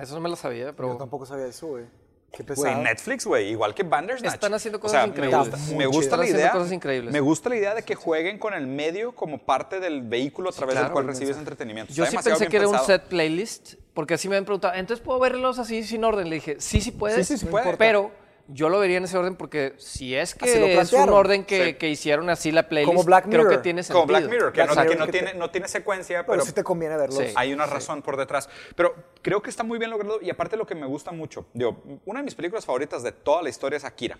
Eso 0.00 0.14
no 0.14 0.20
me 0.20 0.28
lo 0.28 0.36
sabía, 0.36 0.66
Yo 0.66 0.76
pero. 0.76 0.96
tampoco 0.96 1.26
sabía 1.26 1.46
eso, 1.46 1.66
güey. 1.66 1.84
Qué 2.32 2.42
Güey, 2.44 2.56
pesado. 2.56 2.82
Netflix, 2.82 3.26
güey, 3.26 3.50
igual 3.50 3.74
que 3.74 3.82
Bandersnatch. 3.82 4.34
Están 4.34 4.54
haciendo 4.54 4.78
O 4.78 4.80
cosas 4.80 5.02
sea, 5.02 5.06
increíbles. 5.06 5.58
Me 5.74 5.86
gusta, 5.86 6.16
me 6.16 6.22
la 6.22 6.28
idea. 6.28 6.36
haciendo 6.46 6.58
cosas 6.58 6.72
increíbles. 6.72 7.12
Me 7.12 7.20
gusta 7.20 7.48
la 7.50 7.56
idea 7.56 7.74
de 7.74 7.82
que 7.82 7.94
jueguen 7.94 8.38
con 8.38 8.54
el 8.54 8.66
medio 8.66 9.14
como 9.14 9.38
parte 9.38 9.80
del 9.80 10.00
vehículo 10.00 10.48
a 10.48 10.52
través 10.52 10.74
del 10.74 10.82
claro, 10.84 10.94
cual 10.94 11.06
recibes 11.08 11.36
entretenimiento. 11.36 11.92
Yo 11.92 12.04
Está 12.04 12.22
sí 12.22 12.28
pensé 12.30 12.46
que 12.48 12.56
era 12.56 12.68
un 12.68 12.78
set 12.78 13.02
playlist, 13.04 13.74
porque 13.92 14.14
así 14.14 14.30
me 14.30 14.36
han 14.36 14.46
preguntado, 14.46 14.74
entonces 14.74 15.04
puedo 15.04 15.18
verlos 15.20 15.58
así 15.58 15.82
sin 15.84 16.04
orden. 16.04 16.30
Le 16.30 16.36
dije, 16.36 16.56
sí, 16.58 16.80
sí 16.80 16.90
puedes. 16.90 17.26
Sí, 17.28 17.34
sí, 17.36 17.40
sí 17.44 17.46
puede. 17.46 17.64
importa. 17.64 17.78
Pero 17.78 18.10
yo 18.48 18.68
lo 18.68 18.78
vería 18.78 18.98
en 18.98 19.04
ese 19.04 19.16
orden 19.16 19.36
porque 19.36 19.74
si 19.78 20.14
es 20.14 20.34
que 20.34 20.78
es 20.80 20.92
un 20.92 21.08
orden 21.08 21.44
que, 21.44 21.64
Sí. 21.66 21.74
que 21.74 21.88
hicieron 21.88 22.28
así 22.30 22.50
la 22.52 22.68
playlist, 22.68 22.88
Como 22.92 23.04
Black 23.04 23.24
creo 23.28 23.42
que 23.42 23.48
Mirror. 23.50 23.62
tiene 23.62 23.82
sentido. 23.82 24.00
Como 24.02 24.08
Black 24.08 24.30
Mirror, 24.30 24.52
que, 24.52 24.58
no, 24.60 24.64
Exacto. 24.66 24.90
que 24.92 24.98
no 24.98 25.06
Que 25.06 25.12
tiene, 25.12 25.30
te- 25.32 25.38
no 25.38 25.50
tiene 25.50 25.68
secuencia, 25.68 26.18
Pero 26.22 26.32
pero 26.32 26.44
sí 26.44 26.52
te 26.52 26.62
conviene 26.64 26.96
verlos. 26.96 27.18
Sí. 27.18 27.32
hay 27.36 27.52
una 27.52 27.66
razón 27.66 28.02
por 28.02 28.16
detrás. 28.16 28.48
Pero 28.76 28.94
creo 29.22 29.40
que 29.42 29.50
está 29.50 29.62
muy 29.64 29.78
bien 29.78 29.90
logrado 29.90 30.18
y 30.20 30.30
aparte 30.30 30.56
lo 30.56 30.66
que 30.66 30.74
me 30.74 30.86
gusta 30.86 31.12
mucho, 31.12 31.46
digo, 31.54 31.82
una 32.04 32.20
de 32.20 32.24
mis 32.24 32.34
películas 32.34 32.64
favoritas 32.66 33.02
de 33.02 33.12
toda 33.12 33.42
la 33.42 33.48
historia 33.48 33.76
es 33.76 33.84
Akira, 33.84 34.18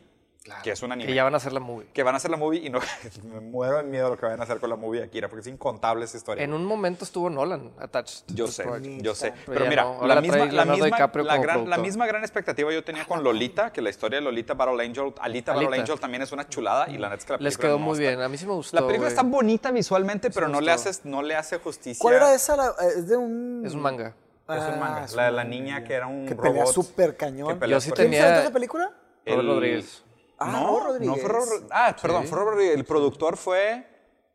que 0.63 0.73
es 0.73 0.83
un 0.83 0.91
anime. 0.93 1.07
Que 1.09 1.15
ya 1.15 1.25
van 1.25 1.35
a 1.35 1.37
hacer 1.37 1.53
la 1.53 1.61
movie. 1.61 1.87
que 1.93 2.03
van 2.03 2.15
a 2.15 2.17
hacer 2.17 2.31
la 2.31 2.37
movie 2.37 2.61
y 2.65 2.69
no 2.71 2.81
me 3.25 3.41
muero 3.41 3.77
de 3.79 3.85
miedo 3.85 4.05
de 4.07 4.11
lo 4.13 4.19
que 4.19 4.27
van 4.27 4.41
a 4.41 4.43
hacer 4.43 4.59
con 4.59 4.71
la 4.71 4.77
movie 4.77 5.01
de 5.01 5.07
Akira, 5.07 5.29
porque 5.29 5.41
es 5.43 5.47
incontable 5.47 6.05
esa 6.05 6.17
historia. 6.17 6.43
En 6.45 6.53
un 6.53 6.65
momento 6.65 7.05
estuvo 7.05 7.31
Nolan 7.31 7.71
attached. 7.79 8.25
Yo 8.35 8.47
sé, 8.49 8.65
project. 8.65 9.03
yo 9.03 9.15
sé. 9.15 9.33
Pero 9.47 9.67
mira, 9.67 9.85
no, 9.85 10.07
la 10.07 10.21
misma, 10.21 10.37
la, 10.47 10.65
misma, 10.65 10.89
la 11.23 11.37
gran, 11.39 11.71
la 11.71 11.79
misma 11.79 12.07
gran 12.07 12.23
expectativa 12.23 12.73
yo 12.73 12.83
tenía 12.85 13.05
con 13.07 13.23
Lolita, 13.23 13.73
que 13.73 13.81
la 13.83 13.91
historia 13.91 14.19
de 14.19 14.25
Lolita 14.25 14.55
Battle 14.55 14.85
Angel, 14.85 15.13
Alita, 15.21 15.53
Battle 15.53 15.69
Alita. 15.69 15.83
Angel 15.83 16.01
también 16.01 16.23
es 16.23 16.33
una 16.33 16.49
chulada 16.49 16.89
y 16.91 16.99
la 16.99 17.09
neta 17.11 17.19
es 17.21 17.25
que 17.27 17.33
la 17.35 17.39
Les 17.39 17.57
quedó 17.59 17.79
no 17.79 17.85
muy 17.85 17.93
está- 17.99 18.09
bien. 18.09 18.21
A 18.23 18.29
mí 18.29 18.37
sí 18.37 18.47
me 18.47 18.53
gustó. 18.55 18.77
La 18.81 18.87
película 18.87 19.09
está 19.09 19.23
bonita 19.23 19.71
visualmente, 19.71 20.31
pero 20.31 20.49
no 20.49 20.61
le, 20.61 20.73
haces, 20.73 21.05
no 21.05 21.23
le 21.23 21.37
hace 21.37 21.59
justicia. 21.59 22.01
¿Cuál 22.03 22.15
era 22.17 22.35
esa? 22.35 22.57
La- 22.57 22.75
Es 22.97 23.07
de 23.09 23.17
un... 23.17 23.63
Es 23.65 23.75
un 23.75 23.81
manga. 23.81 24.15
Es 24.49 24.65
un 24.65 24.81
manga. 24.81 25.03
Ah, 25.03 25.05
es 25.05 25.15
la 25.15 25.27
de 25.27 25.31
la 25.33 25.45
manga, 25.45 25.51
niña 25.51 25.85
que 25.85 25.95
era 25.95 26.07
un 26.09 26.27
Que 26.27 26.35
robot. 26.35 26.51
pelea 26.51 26.67
súper 26.67 27.17
cañón. 27.17 27.61
Yo 27.61 27.81
sí 27.81 27.91
súper- 27.91 28.09
¿Quién 28.09 28.21
tenía- 28.23 28.41
esa 28.43 28.53
película? 28.53 28.91
Robert 29.25 29.41
El- 29.43 29.47
Rodríguez. 29.47 30.03
Ah, 30.39 30.51
no, 30.51 30.67
Robert 30.67 30.85
no 30.85 30.89
Rodríguez. 31.15 31.21
fue 31.21 31.31
Robert 31.31 31.71
Ah, 31.71 31.97
perdón, 32.01 32.27
fue 32.27 32.39
Robert 32.39 32.55
Rodríguez. 32.57 32.77
El 32.77 32.85
productor 32.85 33.37
fue 33.37 33.87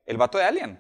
el 0.06 0.18
vato 0.18 0.38
de 0.38 0.46
Alien. 0.46 0.80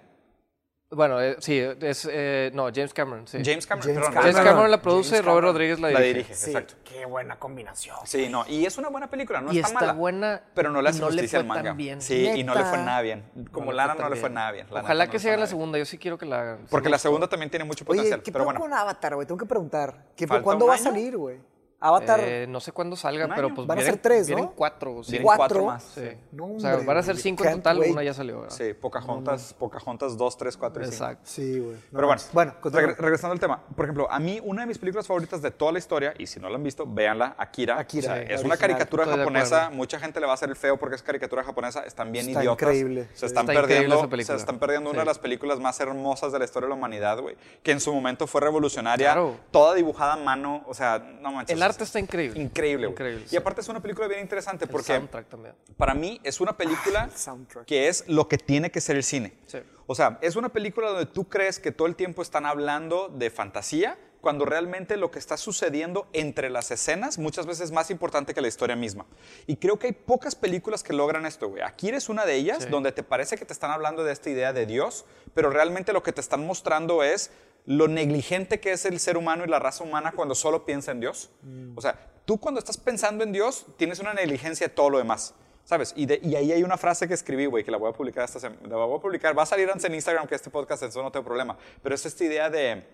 Bueno, 0.89 1.22
eh, 1.22 1.36
sí, 1.39 1.59
es. 1.59 2.07
eh, 2.09 2.49
no, 2.53 2.70
James 2.74 2.93
Cameron. 2.93 3.28
Sí. 3.28 3.39
James 3.43 3.68
Cameron. 3.68 3.84
James 3.89 3.97
perdón, 3.97 4.13
Cameron. 4.13 4.34
James 4.34 4.49
Cameron 4.49 4.72
la 4.72 4.82
produce, 4.82 5.09
James 5.09 5.26
Robert 5.26 5.41
Cameron. 5.41 5.53
Rodríguez 5.53 5.80
la 5.82 5.89
La 5.91 5.99
dirige. 5.99 6.13
dirige, 6.20 6.34
Sí, 6.36 6.51
exacto. 6.51 6.76
qué 6.86 7.05
buena 7.05 7.38
combinación. 7.38 7.97
Sí, 8.05 8.30
no, 8.30 8.45
y 8.47 8.65
es 8.65 8.78
una 8.78 8.88
buena 8.88 9.09
película, 9.09 9.41
no 9.41 9.51
Y 9.51 9.57
está, 9.57 9.68
está 9.68 9.80
mala. 9.82 9.93
buena, 9.93 10.41
Pero 10.53 10.70
no 10.72 10.82
le 10.82 10.88
hace 10.88 11.01
no 11.01 11.07
le 11.09 11.11
justicia 11.15 11.39
al 11.39 11.43
tan 11.47 11.57
manga. 11.57 11.74
bien. 11.74 12.01
Sí, 12.01 12.30
y 12.38 12.41
no 12.45 12.55
le 12.55 12.63
fue 12.63 12.78
nada 12.78 13.01
bien. 13.01 13.26
Como 13.51 13.72
le 13.72 13.78
Lana 13.78 13.95
no 13.95 14.07
le 14.09 14.15
fue 14.15 14.30
nada 14.30 14.53
bien. 14.53 14.65
la 14.72 14.80
Ojalá 14.80 15.07
que 15.07 15.13
no 15.18 15.20
se 15.20 15.28
haga 15.28 15.38
la 15.39 15.47
segunda. 15.47 15.78
Yo 15.78 15.84
sí 15.84 15.97
quiero 15.97 16.18
que 16.18 16.26
la 16.26 16.39
hagan. 16.39 16.57
Sí 16.59 16.68
Porque 16.72 16.88
la 16.88 16.99
segunda 16.99 17.28
también 17.28 17.49
tiene 17.49 17.65
mucho 17.65 17.84
potencial. 17.84 18.20
Oye, 18.20 18.24
¿qué 18.24 18.32
pero 18.32 18.45
bueno, 18.45 18.61
con 18.61 18.72
Avatar, 18.72 19.15
güey? 19.15 19.28
Tengo 19.28 19.39
que 19.39 19.45
preguntar. 19.45 20.05
¿Qué, 20.15 20.26
¿Falta 20.26 20.41
¿Cuándo 20.41 20.68
va 20.68 20.76
a 20.76 20.78
salir, 20.78 21.18
güey? 21.18 21.38
Avatar. 21.80 22.19
Eh, 22.23 22.47
no 22.49 22.59
sé 22.59 22.71
cuándo 22.71 22.95
salga, 22.95 23.25
¿Un 23.25 23.36
pero 23.36 23.53
pues 23.53 23.67
Van 23.67 23.78
a 23.78 23.82
vienen, 23.82 23.93
ser 23.93 24.01
tres, 24.01 24.30
¿no? 24.30 24.36
vienen 24.36 24.53
cuatro. 24.55 25.03
Sí. 25.03 25.11
Vienen 25.11 25.25
cuatro. 25.28 25.45
cuatro 25.47 25.65
más. 25.65 25.84
Sí. 25.84 26.17
No, 26.32 26.55
o 26.55 26.59
sea, 26.59 26.78
van 26.78 26.97
a 26.97 27.03
ser 27.03 27.17
cinco 27.17 27.45
en 27.45 27.57
total, 27.57 27.80
wait. 27.80 27.91
una 27.91 28.03
ya 28.03 28.13
salió. 28.15 28.41
¿verdad? 28.41 28.55
sí, 28.55 28.73
Pocahontas, 28.73 29.53
Pocahontas 29.53 30.17
2, 30.17 30.38
3, 30.38 30.57
4 30.57 30.82
y 30.82 30.86
5. 30.86 30.93
Exacto. 30.95 31.21
Sí, 31.25 31.59
güey. 31.59 31.75
No 31.75 31.82
Pero 31.93 32.07
bueno, 32.07 32.21
bueno 32.34 32.53
regresando 32.97 33.34
al 33.34 33.39
tema. 33.39 33.61
Por 33.75 33.86
ejemplo, 33.86 34.09
a 34.11 34.19
mí 34.19 34.39
una 34.43 34.61
de 34.63 34.67
mis 34.67 34.80
películas 34.80 35.05
favoritas 35.05 35.41
de 35.41 35.51
toda 35.51 35.71
la 35.71 35.80
historia, 35.80 36.13
y 36.17 36.25
si 36.25 36.39
no 36.39 36.49
la 36.49 36.55
han 36.55 36.63
visto, 36.63 36.86
véanla, 36.88 37.36
Akira. 37.38 37.78
Akira, 37.78 38.11
O 38.11 38.15
sea, 38.15 38.25
sí, 38.28 38.34
es 38.34 38.43
una 38.43 38.57
caricatura 38.57 39.05
japonesa. 39.05 39.69
Mucha 39.69 39.99
gente 39.99 40.19
le 40.19 40.25
va 40.25 40.32
a 40.32 40.36
hacer 40.36 40.49
el 40.49 40.55
feo 40.55 40.78
porque 40.78 40.95
es 40.95 41.03
caricatura 41.03 41.43
japonesa. 41.43 41.82
Están 41.82 42.11
bien 42.11 42.28
Está 42.28 42.41
idiotas. 42.41 42.63
increíble. 42.67 43.07
Se 43.13 43.28
están 43.28 43.47
Está 43.47 43.61
perdiendo, 43.61 44.09
se 44.23 44.36
están 44.36 44.57
perdiendo 44.59 44.89
una 44.89 44.99
de 44.99 45.05
las 45.05 45.19
películas 45.19 45.59
más 45.59 45.80
hermosas 45.80 46.32
de 46.32 46.39
la 46.39 46.45
historia 46.45 46.65
de 46.65 46.69
la 46.69 46.75
humanidad, 46.75 47.19
güey. 47.19 47.36
Que 47.61 47.71
en 47.71 47.80
su 47.80 47.93
momento 47.93 48.25
fue 48.25 48.41
revolucionaria. 48.41 49.11
Claro. 49.13 49.36
Toda 49.51 49.75
dibujada 49.75 50.13
a 50.13 50.17
mano. 50.17 50.63
O 50.67 50.73
sea, 50.73 50.99
no 50.99 51.32
manches. 51.32 51.55
Arte 51.68 51.84
está 51.84 51.99
increíble. 51.99 52.41
Increíble, 52.41 52.88
güey. 52.88 52.93
Increíble, 52.93 53.24
Y 53.26 53.30
sí. 53.30 53.38
aparte 53.38 53.61
es 53.61 53.68
una 53.70 53.82
película 53.82 54.07
bien 54.07 54.22
interesante 54.22 54.65
El 54.65 54.72
porque 54.72 54.88
soundtrack 54.93 55.28
también. 55.28 55.55
para 55.78 55.93
mí 55.93 56.20
es 56.24 56.41
una 56.41 56.57
película 56.57 57.09
soundtrack. 57.15 57.65
que 57.65 57.88
es 57.88 58.03
lo 58.07 58.28
que 58.28 58.38
tiene 58.38 58.72
que 58.72 58.82
ser 58.82 58.95
el 58.95 59.03
cine. 59.03 59.34
Sí. 59.45 59.59
O 59.86 59.95
sea, 59.95 60.18
es 60.22 60.36
una 60.36 60.49
película 60.49 60.89
donde 60.89 61.05
tú 61.05 61.30
crees 61.30 61.59
que 61.59 61.72
todo 61.72 61.88
el 61.88 61.95
tiempo 61.95 62.22
están 62.22 62.45
hablando 62.45 63.07
de 63.09 63.30
fantasía, 63.30 63.97
cuando 64.20 64.45
realmente 64.45 64.97
lo 64.97 65.11
que 65.11 65.20
está 65.20 65.38
sucediendo 65.38 66.07
entre 66.11 66.49
las 66.49 66.72
escenas 66.72 67.18
muchas 67.20 67.45
veces 67.45 67.65
es 67.65 67.72
más 67.72 67.89
importante 67.91 68.34
que 68.34 68.41
la 68.41 68.47
historia 68.49 68.76
misma. 68.76 69.05
Y 69.45 69.55
creo 69.57 69.78
que 69.80 69.88
hay 69.88 69.93
pocas 69.93 70.36
películas 70.36 70.84
que 70.84 70.91
logran 70.91 71.26
esto, 71.26 71.47
güey. 71.47 71.61
Aquí 71.61 71.88
eres 71.89 72.09
una 72.09 72.26
de 72.26 72.34
ellas, 72.36 72.63
Sí. 72.63 72.70
donde 72.70 72.91
te 72.91 73.03
parece 73.03 73.38
que 73.38 73.45
te 73.45 73.53
están 73.53 73.72
hablando 73.72 74.03
de 74.03 74.11
esta 74.11 74.30
idea 74.30 74.51
de 74.53 74.65
Dios, 74.65 75.05
pero 75.34 75.49
realmente 75.51 75.93
lo 75.93 76.03
que 76.03 76.11
te 76.11 76.20
están 76.20 76.45
mostrando 76.45 77.03
es 77.03 77.30
lo 77.68 77.88
negligente 77.88 78.59
que 78.59 78.72
es 78.72 78.86
el 78.86 78.99
ser 78.99 79.15
humano 79.18 79.43
y 79.45 79.47
la 79.47 79.59
raza 79.59 79.84
humana 79.84 80.13
cuando 80.13 80.34
solo 80.34 80.65
piensa 80.65 80.91
en 80.91 80.99
Dios. 81.01 81.30
O 81.76 81.82
sea, 81.82 81.99
tú 82.26 82.39
cuando 82.39 82.57
estás 82.59 82.78
pensando 82.78 83.24
en 83.24 83.32
Dios, 83.32 83.65
tienes 83.78 83.99
una 83.99 84.13
negligencia 84.13 84.68
de 84.70 84.74
todo 84.74 84.89
lo 84.89 84.97
demás. 84.97 85.36
¿Sabes? 85.65 85.91
Y, 85.97 86.05
de- 86.05 86.22
y 86.24 86.34
ahí 86.36 86.53
hay 86.53 86.63
una 86.63 86.78
frase 86.78 87.09
que 87.09 87.13
escribí, 87.13 87.45
güey, 87.45 87.65
que 87.65 87.72
la 87.72 87.78
voy 87.78 87.89
a 87.89 87.93
publicar 87.93 88.24
esta 88.24 88.39
semana. 88.39 88.61
La 88.70 88.78
voy 88.78 88.97
a 88.97 89.01
publicar. 89.01 89.38
Va 89.38 89.43
a 89.43 89.45
salir 89.45 89.70
antes 89.70 89.84
en 89.84 89.93
Instagram 89.95 90.26
que 90.26 90.34
este 90.36 90.49
podcast, 90.49 90.82
eso 90.84 91.03
no 91.03 91.11
tengo 91.11 91.26
problema. 91.26 91.57
Pero 91.84 91.93
es 91.93 92.05
esta 92.05 92.24
idea 92.24 92.49
de 92.49 92.88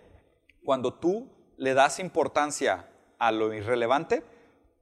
cuando 0.64 0.92
tú 0.92 1.28
le 1.56 1.72
das 1.72 2.00
importancia 2.00 2.88
a 3.20 3.30
lo 3.30 3.54
irrelevante, 3.54 4.24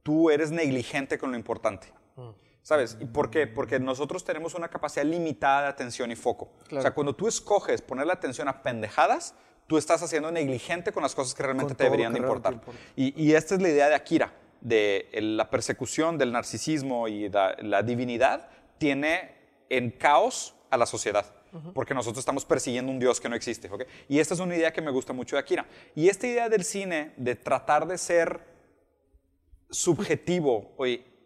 tú 0.01 0.31
eres 0.31 0.49
negligente 0.49 1.19
con 1.19 1.29
lo 1.31 1.37
importante. 1.37 1.85
¿Sabes? 2.63 2.97
¿Y 2.99 3.05
por 3.05 3.29
qué? 3.29 3.45
Porque 3.45 3.77
nosotros 3.79 4.23
tenemos 4.23 4.55
una 4.55 4.69
capacidad 4.69 5.05
limitada 5.05 5.63
de 5.63 5.67
atención 5.67 6.09
y 6.11 6.15
foco. 6.15 6.45
O 6.45 6.69
sea, 6.69 6.79
Claro. 6.79 6.95
cuando 6.95 7.13
tú 7.15 7.27
escoges 7.27 7.81
poner 7.83 8.07
la 8.07 8.13
atención 8.13 8.47
a 8.47 8.63
pendejadas, 8.63 9.35
tú 9.67 9.77
estás 9.77 10.01
haciendo 10.03 10.31
negligente 10.31 10.91
con 10.91 11.03
las 11.03 11.15
cosas 11.15 11.33
que 11.33 11.43
realmente 11.43 11.75
te 11.75 11.83
deberían 11.83 12.13
de 12.13 12.19
importar. 12.19 12.53
importa. 12.53 12.79
Y, 12.95 13.21
y 13.21 13.33
esta 13.33 13.55
es 13.55 13.61
la 13.61 13.69
idea 13.69 13.89
de 13.89 13.95
Akira. 13.95 14.33
de 14.61 15.09
la 15.13 15.49
persecución 15.49 16.17
del 16.17 16.31
narcisismo 16.31 17.07
y 17.07 17.29
la, 17.29 17.55
la 17.61 17.83
divinidad 17.83 18.49
tiene 18.77 19.35
en 19.69 19.91
caos 19.91 20.55
a 20.69 20.77
la 20.77 20.85
sociedad. 20.85 21.25
Porque 21.75 21.93
nosotros 21.93 22.17
estamos 22.19 22.45
persiguiendo 22.45 22.91
un 22.91 22.97
Dios 22.97 23.21
que 23.21 23.29
no 23.29 23.35
existe. 23.35 23.69
¿ok? 23.69 23.83
Y 24.09 24.17
esta 24.19 24.33
es 24.33 24.39
una 24.39 24.55
idea 24.55 24.73
que 24.73 24.81
me 24.81 24.89
gusta 24.89 25.13
mucho 25.13 25.35
de 25.35 25.41
Akira. 25.41 25.67
Y 25.95 26.09
esta 26.09 26.25
idea 26.25 26.49
del 26.49 26.63
cine 26.63 27.13
de 27.17 27.35
tratar 27.35 27.85
de 27.85 27.99
ser 27.99 28.41
subjetivo 29.69 30.75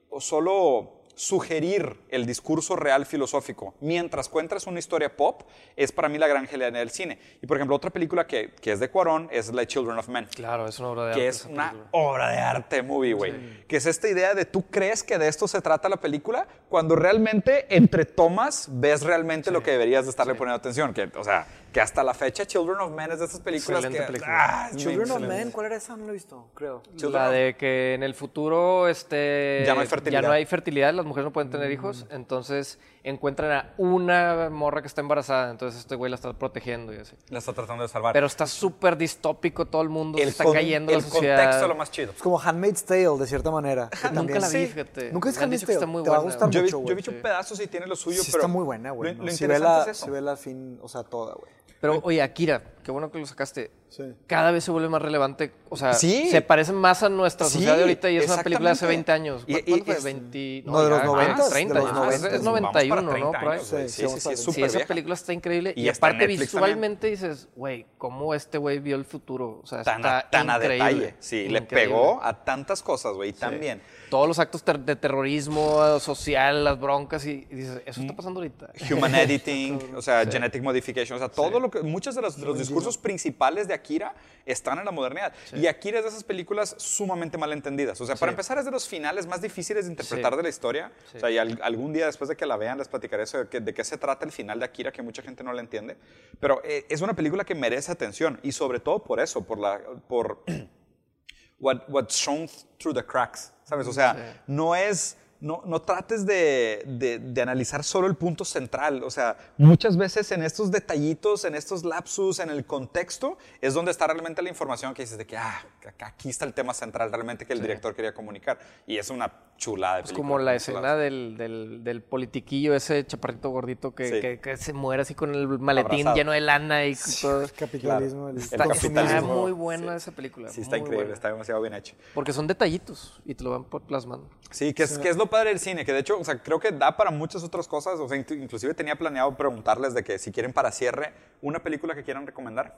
o 0.10 0.20
solo 0.20 0.97
sugerir 1.18 1.98
el 2.10 2.28
discurso 2.28 2.76
real 2.76 3.06
filosófico 3.08 3.74
mientras 3.82 4.30
cuentas 4.30 4.68
una 4.68 4.78
historia 4.78 5.18
pop 5.18 5.42
es 5.76 5.92
para 5.92 6.10
mí 6.10 6.20
la 6.20 6.28
gran 6.28 6.46
genialidad 6.48 6.80
del 6.80 6.92
cine. 6.92 7.18
Y 7.42 7.48
por 7.48 7.58
ejemplo, 7.58 7.76
otra 7.76 7.90
película 7.90 8.28
que, 8.28 8.52
que 8.62 8.72
es 8.72 8.80
de 8.80 8.90
Cuarón 8.92 9.28
es 9.32 9.52
La 9.52 9.66
Children 9.66 9.98
of 9.98 10.08
Men. 10.10 10.28
Claro, 10.36 10.68
es 10.68 10.78
una 10.78 10.90
obra 10.90 11.06
de 11.08 11.14
Que 11.16 11.22
arte. 11.22 11.28
es 11.28 11.36
esa 11.38 11.50
una 11.50 11.70
película. 11.72 11.90
obra 11.92 12.30
de 12.30 12.38
arte 12.38 12.82
movie, 12.84 13.14
güey. 13.14 13.66
Que 13.68 13.78
es 13.78 13.86
esta 13.88 14.08
idea 14.08 14.36
de 14.36 14.46
tú 14.46 14.68
crees 14.70 15.04
que 15.04 15.18
de 15.18 15.28
esto 15.28 15.48
se 15.48 15.60
trata 15.60 15.90
la 15.90 15.98
película 15.98 16.48
cuando 16.70 16.96
realmente 16.96 17.66
entre 17.76 18.06
tomas 18.06 18.68
ves 18.72 19.02
realmente 19.02 19.50
lo 19.52 19.64
que 19.64 19.72
deberías 19.72 20.06
de 20.06 20.12
estarle 20.12 20.36
poniendo 20.36 20.58
atención. 20.58 20.94
Que, 20.94 21.10
o 21.18 21.24
sea, 21.24 21.48
que 21.74 21.82
hasta 21.82 22.04
la 22.04 22.14
fecha 22.14 22.46
Children 22.46 22.80
of 22.80 22.92
Men 22.92 23.12
es 23.12 23.20
de 23.20 23.26
esas 23.26 23.40
películas 23.42 23.80
Excelente 23.84 24.00
que... 24.00 24.06
película. 24.08 24.36
ah, 24.68 24.70
Children 24.76 25.12
of. 25.12 25.20
Men, 25.22 25.52
¿cuál 25.52 25.66
era 25.66 25.76
esa? 25.78 25.96
No 25.98 26.04
lo 26.06 26.10
he 26.12 26.14
visto, 26.14 26.50
creo. 26.54 26.84
Children 26.96 27.14
La 27.24 27.28
of- 27.30 27.34
de 27.34 27.56
que 27.58 27.94
en 27.96 28.04
el 28.04 28.14
futuro 28.14 28.88
este, 28.88 29.64
Ya 29.66 29.74
no 29.74 29.82
hay 29.82 29.88
fertilidad. 29.88 30.22
ya 30.22 30.28
no 30.28 30.34
hay 30.34 30.46
fertilidad, 30.46 30.94
las 30.94 31.06
mujeres 31.08 31.26
no 31.26 31.34
pueden 31.34 31.50
tener 31.50 31.72
hijos, 31.72 32.06
entonces 32.10 32.80
encuentran 33.04 33.52
a 33.52 33.74
una 33.78 34.50
morra 34.50 34.82
que 34.82 34.88
está 34.88 35.02
embarazada, 35.02 35.50
entonces 35.50 35.80
este 35.80 35.96
güey 35.96 36.10
la 36.10 36.16
está 36.16 36.34
protegiendo 36.34 36.94
y 36.94 36.98
así. 36.98 37.16
La 37.30 37.40
está 37.40 37.54
tratando 37.54 37.84
de 37.84 37.90
salvar. 37.90 38.14
Pero 38.14 38.28
está 38.28 38.46
súper 38.46 38.98
distópico 38.98 39.66
todo 39.66 39.82
el 39.82 39.90
mundo, 39.90 40.18
se 40.18 40.26
está 40.26 40.44
con- 40.44 40.54
cayendo 40.54 40.92
el 40.92 41.00
la 41.00 41.04
sociedad. 41.04 41.36
contexto 41.38 41.64
es 41.64 41.70
lo 41.70 41.76
más 41.76 41.92
chido. 41.92 42.12
Es 42.16 42.22
como 42.22 42.40
Handmaid's 42.40 42.84
Tale, 42.86 43.18
de 43.18 43.28
cierta 43.28 43.50
manera. 43.52 43.84
Nunca 43.86 44.10
también- 44.14 44.42
la 44.42 44.50
vi, 44.50 44.66
Sí. 44.66 44.68
fíjate. 44.68 45.12
Nunca 45.12 45.30
es 45.30 45.38
Handmaid's 45.38 45.66
que 45.66 45.72
está 45.72 45.80
Tale. 45.86 45.92
muy 45.92 46.04
Te 46.04 46.10
va 46.10 46.16
a 46.18 46.20
buena. 46.20 46.34
gustar 46.34 46.50
Yo 46.50 46.60
he, 46.60 46.64
vi- 46.64 46.68
mucho, 46.68 46.78
yo 46.78 46.82
he 46.82 46.84
güey. 46.84 46.96
visto 46.96 47.12
sí. 47.12 47.18
pedazos 47.22 47.60
y 47.62 47.68
tiene 47.68 47.88
lo 47.88 47.96
suyo, 47.96 48.22
Sí 48.22 48.32
pero... 48.32 48.42
está 48.44 48.48
muy 48.48 48.64
buena, 48.66 48.92
güey. 48.92 49.14
Lo, 49.14 49.18
¿no? 49.20 49.24
lo 49.26 49.32
Sí 49.32 49.46
ve 49.48 49.54
interesante 49.56 49.78
la, 49.86 49.92
es 49.92 49.98
eso. 49.98 50.06
sí 50.06 50.12
ve 50.12 50.22
la 50.22 50.36
fin, 50.38 50.80
o 50.82 50.88
sea, 50.88 51.04
toda, 51.04 51.34
güey. 51.36 51.52
Pero 51.80 52.00
oye, 52.04 52.22
Akira, 52.24 52.62
qué 52.88 52.92
bueno 52.94 53.12
que 53.12 53.20
lo 53.20 53.26
sacaste. 53.26 53.70
Sí. 53.90 54.02
Cada 54.28 54.52
vez 54.52 54.64
se 54.64 54.72
vuelve 54.72 54.88
más 54.88 55.02
relevante, 55.02 55.52
o 55.70 55.76
sea, 55.76 55.92
Sí. 55.94 56.30
se 56.32 56.42
parece 56.42 56.72
más 56.72 57.04
a 57.04 57.10
nuestra 57.10 57.46
Sí, 57.48 57.56
sociedad 57.56 57.76
de 57.76 57.82
ahorita 57.82 58.10
y 58.10 58.16
es 58.16 58.30
una 58.32 58.42
película 58.44 58.70
de 58.70 58.74
hace 58.74 58.86
exactamente. 58.94 59.12
20 59.12 59.12
años. 59.12 59.44
Y- 59.46 59.54
¿Cu- 59.56 59.60
y 59.60 59.64
¿Cuándo 59.72 59.86
fue? 59.86 59.94
es- 59.98 60.04
20, 60.06 60.64
no, 60.66 60.82
de 60.84 60.90
los 60.90 61.00
ya, 61.00 61.06
90s, 61.06 61.38
más, 61.38 61.50
30 61.50 61.74
de 61.74 61.80
los 61.82 61.90
años. 61.90 62.00
Ah, 62.02 62.08
es- 62.16 62.22
90s. 62.22 62.34
Es 62.38 62.44
Vamos 62.46 62.62
para 62.62 62.72
91, 62.72 63.12
30 63.12 63.32
¿no? 63.40 63.44
Por 63.44 63.52
ahí. 63.54 63.60
Sí, 63.60 63.76
Sí, 63.90 64.08
sí, 64.20 64.30
es 64.32 64.42
súper 64.42 64.64
esa 64.64 64.80
película 64.88 65.14
está 65.16 65.34
increíble. 65.34 65.74
Y, 65.76 65.82
Y 65.82 65.90
está 65.90 66.08
en 66.08 66.12
aparte 66.16 66.28
Netflix 66.30 66.52
también. 66.54 66.66
visualmente 66.78 67.08
dices, 67.08 67.50
güey, 67.58 67.86
cómo 67.98 68.34
este 68.34 68.58
güey 68.58 68.80
vio 68.80 68.96
el 68.96 69.04
futuro. 69.04 69.60
O 69.62 69.68
sea, 69.68 69.84
Tan, 69.84 69.98
está 69.98 70.20
a, 70.20 70.30
tan 70.30 70.50
a 70.50 70.56
increíble. 70.56 70.86
detalle. 70.94 71.16
Sí, 71.20 71.50
le 71.50 71.62
pegó 71.62 72.24
a 72.24 72.46
tantas 72.46 72.82
cosas, 72.82 73.14
güey, 73.16 73.34
también. 73.34 73.82
Todos 74.10 74.26
los 74.30 74.40
actos 74.40 74.64
ter- 74.64 74.80
de 74.80 74.96
terrorismo 74.96 76.00
social, 76.00 76.64
las 76.64 76.80
broncas, 76.80 77.26
y, 77.26 77.46
y 77.52 77.56
dices, 77.56 77.82
eso 77.86 78.00
Mm. 78.00 78.04
está 78.06 78.16
pasando 78.16 78.40
ahorita. 78.40 78.70
Human 78.90 79.14
editing, 79.16 79.80
o 79.98 80.02
sea, 80.02 80.26
genetic 80.26 80.64
modification, 80.64 81.18
o 81.18 81.20
sea, 81.20 81.28
todo 81.28 81.60
lo 81.60 81.70
que, 81.70 81.82
muchos 81.82 82.16
de 82.16 82.22
los, 82.22 82.40
de 82.40 82.46
los 82.46 82.58
discursos 82.58 82.77
principales 82.98 83.68
de 83.68 83.74
Akira 83.74 84.14
están 84.46 84.80
en 84.80 84.86
la 84.86 84.92
modernidad. 84.92 85.34
Y 85.54 85.68
Akira 85.68 85.98
es 86.00 86.04
de 86.06 86.10
esas 86.10 86.24
películas 86.24 86.76
sumamente 86.78 87.38
mal 87.38 87.52
entendidas. 87.52 88.00
O 88.02 88.06
sea, 88.06 88.16
para 88.16 88.32
Sí. 88.32 88.34
empezar, 88.34 88.58
es 88.58 88.66
de 88.66 88.72
los 88.72 88.88
finales 88.88 89.26
más 89.26 89.42
difíciles 89.42 89.86
de 89.86 89.92
interpretar 89.92 90.32
Sí. 90.34 90.38
de 90.38 90.44
la 90.44 90.50
historia. 90.50 90.92
Sí. 91.12 91.18
O 91.18 91.20
sea, 91.22 91.32
y 91.32 91.38
al- 91.38 91.60
algún 91.64 91.92
día 91.94 92.06
después 92.06 92.28
de 92.30 92.36
que 92.38 92.46
la 92.46 92.56
vean 92.58 92.78
les 92.78 92.88
platicaré 92.88 93.24
eso, 93.24 93.40
de, 93.40 93.50
que- 93.50 93.60
de 93.60 93.74
qué 93.74 93.84
se 93.84 93.98
trata 93.98 94.26
el 94.26 94.32
final 94.32 94.60
de 94.60 94.66
Akira, 94.66 94.92
que 94.92 95.02
mucha 95.02 95.22
gente 95.22 95.44
no 95.44 95.52
la 95.54 95.62
entiende. 95.62 95.98
Pero 96.40 96.62
eh, 96.64 96.86
es 96.90 97.02
una 97.02 97.14
película 97.16 97.44
que 97.44 97.56
merece 97.56 97.92
atención 97.92 98.40
y 98.44 98.52
sobre 98.52 98.80
todo 98.80 99.04
por 99.04 99.20
eso, 99.20 99.44
por 99.44 99.58
la... 99.60 99.80
Por, 100.08 100.44
what, 101.60 101.82
what's 101.90 102.16
shown 102.16 102.48
through 102.78 102.94
the 102.96 103.04
cracks, 103.06 103.52
¿sabes? 103.64 103.88
O 103.88 103.94
sea, 103.94 104.44
no 104.48 104.76
es... 104.76 105.18
No, 105.40 105.62
no 105.66 105.82
trates 105.84 106.26
de, 106.26 106.82
de- 106.88 107.20
de 107.20 107.42
analizar 107.42 107.84
solo 107.84 108.08
el 108.08 108.16
punto 108.16 108.44
central. 108.44 109.04
O 109.04 109.12
sea, 109.12 109.38
muchas 109.58 109.96
veces 109.96 110.32
en 110.32 110.42
estos 110.42 110.72
detallitos, 110.72 111.46
en 111.46 111.54
estos 111.54 111.84
lapsus, 111.86 112.40
en 112.40 112.50
el 112.50 112.66
contexto, 112.66 113.38
es 113.62 113.74
donde 113.76 113.92
está 113.92 114.08
realmente 114.08 114.42
la 114.42 114.50
información 114.50 114.94
que 114.96 115.04
dices 115.04 115.18
de 115.18 115.28
que, 115.28 115.38
ah, 115.38 115.64
aquí 116.00 116.30
está 116.30 116.46
el 116.46 116.54
tema 116.54 116.74
central 116.74 117.12
realmente 117.12 117.46
que 117.46 117.54
el 117.54 117.62
director 117.62 117.94
quería 117.96 118.14
comunicar. 118.16 118.58
Y 118.88 118.98
es 118.98 119.10
una 119.12 119.32
chulada 119.58 119.96
de 119.96 120.02
Es 120.02 120.08
película. 120.10 120.24
como 120.28 120.40
la 120.40 120.56
escena 120.56 120.96
del, 120.96 121.36
del, 121.38 121.84
del 121.84 122.02
politiquillo, 122.04 122.74
ese 122.76 123.06
chaparrito 123.06 123.50
gordito 123.50 123.94
que, 123.94 124.08
Sí. 124.10 124.20
que- 124.22 124.40
que 124.40 124.58
se 124.58 124.74
muere 124.74 125.02
así 125.04 125.14
con 125.16 125.34
el 125.36 125.48
maletín 125.60 125.92
Abrazado. 126.08 126.16
lleno 126.16 126.32
de 126.32 126.42
lana 126.42 126.86
y 126.86 126.96
todo. 127.22 127.44
El 127.44 127.52
capitalismo, 127.52 128.30
el, 128.30 128.38
El 128.38 128.42
Está, 128.44 128.58
capitalismo. 128.68 129.02
está 129.04 129.22
muy 129.22 129.52
buena 129.52 129.96
esa 129.96 130.12
película. 130.12 130.50
Sí, 130.50 130.62
está 130.62 130.78
increíble, 130.78 131.04
buena. 131.06 131.14
está 131.14 131.30
demasiado 131.32 131.62
bien 131.62 131.74
hecho. 131.76 131.96
Porque 132.16 132.34
son 132.34 132.48
detallitos 132.48 133.20
y 133.26 133.36
te 133.36 133.44
lo 133.44 133.52
van 133.52 133.66
plasmando. 133.86 134.30
Sí, 134.52 134.74
que 134.74 134.84
es, 134.84 134.98
que 134.98 135.10
es 135.10 135.18
lo 135.18 135.27
padre 135.28 135.50
del 135.50 135.60
cine, 135.60 135.86
que 135.86 135.94
de 135.94 136.00
hecho, 136.00 136.20
o 136.20 136.24
sea, 136.24 136.42
creo 136.42 136.60
que 136.60 136.72
da 136.72 136.96
para 136.98 137.12
muchas 137.12 137.44
otras 137.44 137.68
cosas. 137.68 138.00
O 138.00 138.08
sea, 138.08 138.18
inclu- 138.18 138.42
inclusive 138.42 138.74
tenía 138.74 138.96
planeado 138.98 139.36
preguntarles 139.36 139.94
de 139.94 140.04
que 140.04 140.18
si 140.20 140.32
quieren 140.32 140.54
para 140.54 140.72
cierre 140.72 141.14
una 141.42 141.60
película 141.64 141.96
que 141.96 142.04
quieran 142.04 142.26
recomendar, 142.26 142.76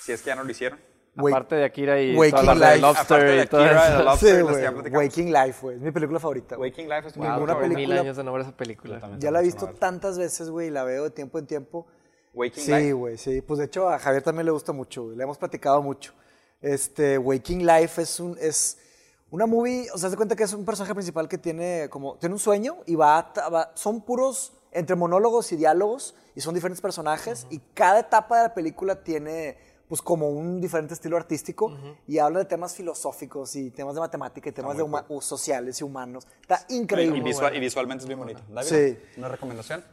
si 0.00 0.12
es 0.12 0.20
que 0.22 0.28
ya 0.28 0.36
no 0.36 0.44
lo 0.44 0.50
hicieron. 0.50 0.78
Wake- 1.14 1.34
Aparte 1.34 1.56
de 1.56 1.64
Akira 1.64 2.00
y 2.00 2.16
Waking 2.16 2.58
Life. 2.58 2.78
Lobster 2.78 3.22
de 3.22 3.40
Akira, 3.42 4.02
Lobster, 4.02 4.36
Sí, 4.38 4.44
platicamos. 4.44 4.84
Waking 4.92 5.32
Life, 5.32 5.58
güey. 5.60 5.76
Es 5.76 5.82
mi 5.82 5.90
película 5.90 6.18
favorita. 6.18 6.56
Waking 6.56 6.88
Life 6.88 7.08
es 7.08 7.16
Wow, 7.16 7.28
Ninguna 7.28 7.52
por 7.54 7.62
mil 7.68 7.74
película- 7.74 8.00
años 8.00 8.16
de 8.16 8.24
no 8.24 8.32
ver 8.32 8.42
esa 8.42 8.56
película. 8.56 9.00
Ya 9.18 9.30
la 9.30 9.40
he 9.40 9.42
visto 9.42 9.66
tantas 9.78 10.16
veces, 10.18 10.48
güey, 10.48 10.68
y 10.68 10.70
la 10.70 10.84
veo 10.84 11.04
de 11.04 11.10
tiempo 11.10 11.38
en 11.38 11.46
tiempo. 11.46 11.86
Waking 12.32 12.62
Sí, 12.64 12.70
Life. 12.72 12.92
güey, 12.94 13.18
sí. 13.18 13.42
Pues 13.42 13.58
de 13.58 13.66
hecho 13.66 13.90
a 13.90 13.98
Javier 13.98 14.22
también 14.22 14.46
le 14.46 14.52
gusta 14.52 14.72
mucho, 14.72 15.02
güey. 15.04 15.16
Le 15.16 15.22
hemos 15.24 15.36
platicado 15.36 15.82
mucho. 15.82 16.14
Este, 16.62 17.18
Waking 17.18 17.66
Life 17.66 18.00
es 18.00 18.18
un, 18.18 18.38
es 18.40 18.78
una 19.32 19.46
movie, 19.46 19.88
o 19.92 19.98
sea, 19.98 20.08
se 20.10 20.16
cuenta 20.16 20.36
que 20.36 20.44
es 20.44 20.52
un 20.52 20.64
personaje 20.64 20.94
principal 20.94 21.26
que 21.28 21.38
tiene 21.38 21.88
como, 21.90 22.16
tiene 22.18 22.34
un 22.34 22.38
sueño 22.38 22.76
y 22.86 22.94
va, 22.94 23.18
a- 23.18 23.48
va- 23.48 23.72
son 23.74 24.02
puros 24.02 24.52
entre 24.70 24.94
monólogos 24.94 25.50
y 25.52 25.56
diálogos 25.56 26.14
y 26.36 26.40
son 26.40 26.54
diferentes 26.54 26.80
personajes 26.80 27.46
y 27.50 27.58
cada 27.74 27.98
etapa 28.00 28.36
de 28.36 28.42
la 28.48 28.54
película 28.54 29.02
tiene 29.02 29.56
pues 29.88 30.00
como 30.00 30.30
un 30.30 30.60
diferente 30.60 30.94
estilo 30.94 31.18
artístico 31.18 31.76
y 32.06 32.18
habla 32.18 32.38
de 32.38 32.44
temas 32.46 32.74
filosóficos 32.74 33.56
y 33.56 33.70
temas 33.70 33.94
de 33.94 34.00
matemática 34.00 34.48
y 34.48 34.52
temas 34.52 34.76
de 34.78 34.82
huma- 34.82 35.04
sociales 35.20 35.78
y 35.80 35.84
humanos. 35.84 36.26
Está 36.40 36.64
increíble. 36.70 37.18
Y, 37.18 37.20
visual- 37.20 37.54
y 37.54 37.60
visualmente 37.60 38.02
es 38.04 38.08
bien 38.08 38.18
bonito. 38.18 38.40
David, 38.48 38.68
Sí. 38.68 38.98
¿Una 39.18 39.28
recomendación? 39.28 39.84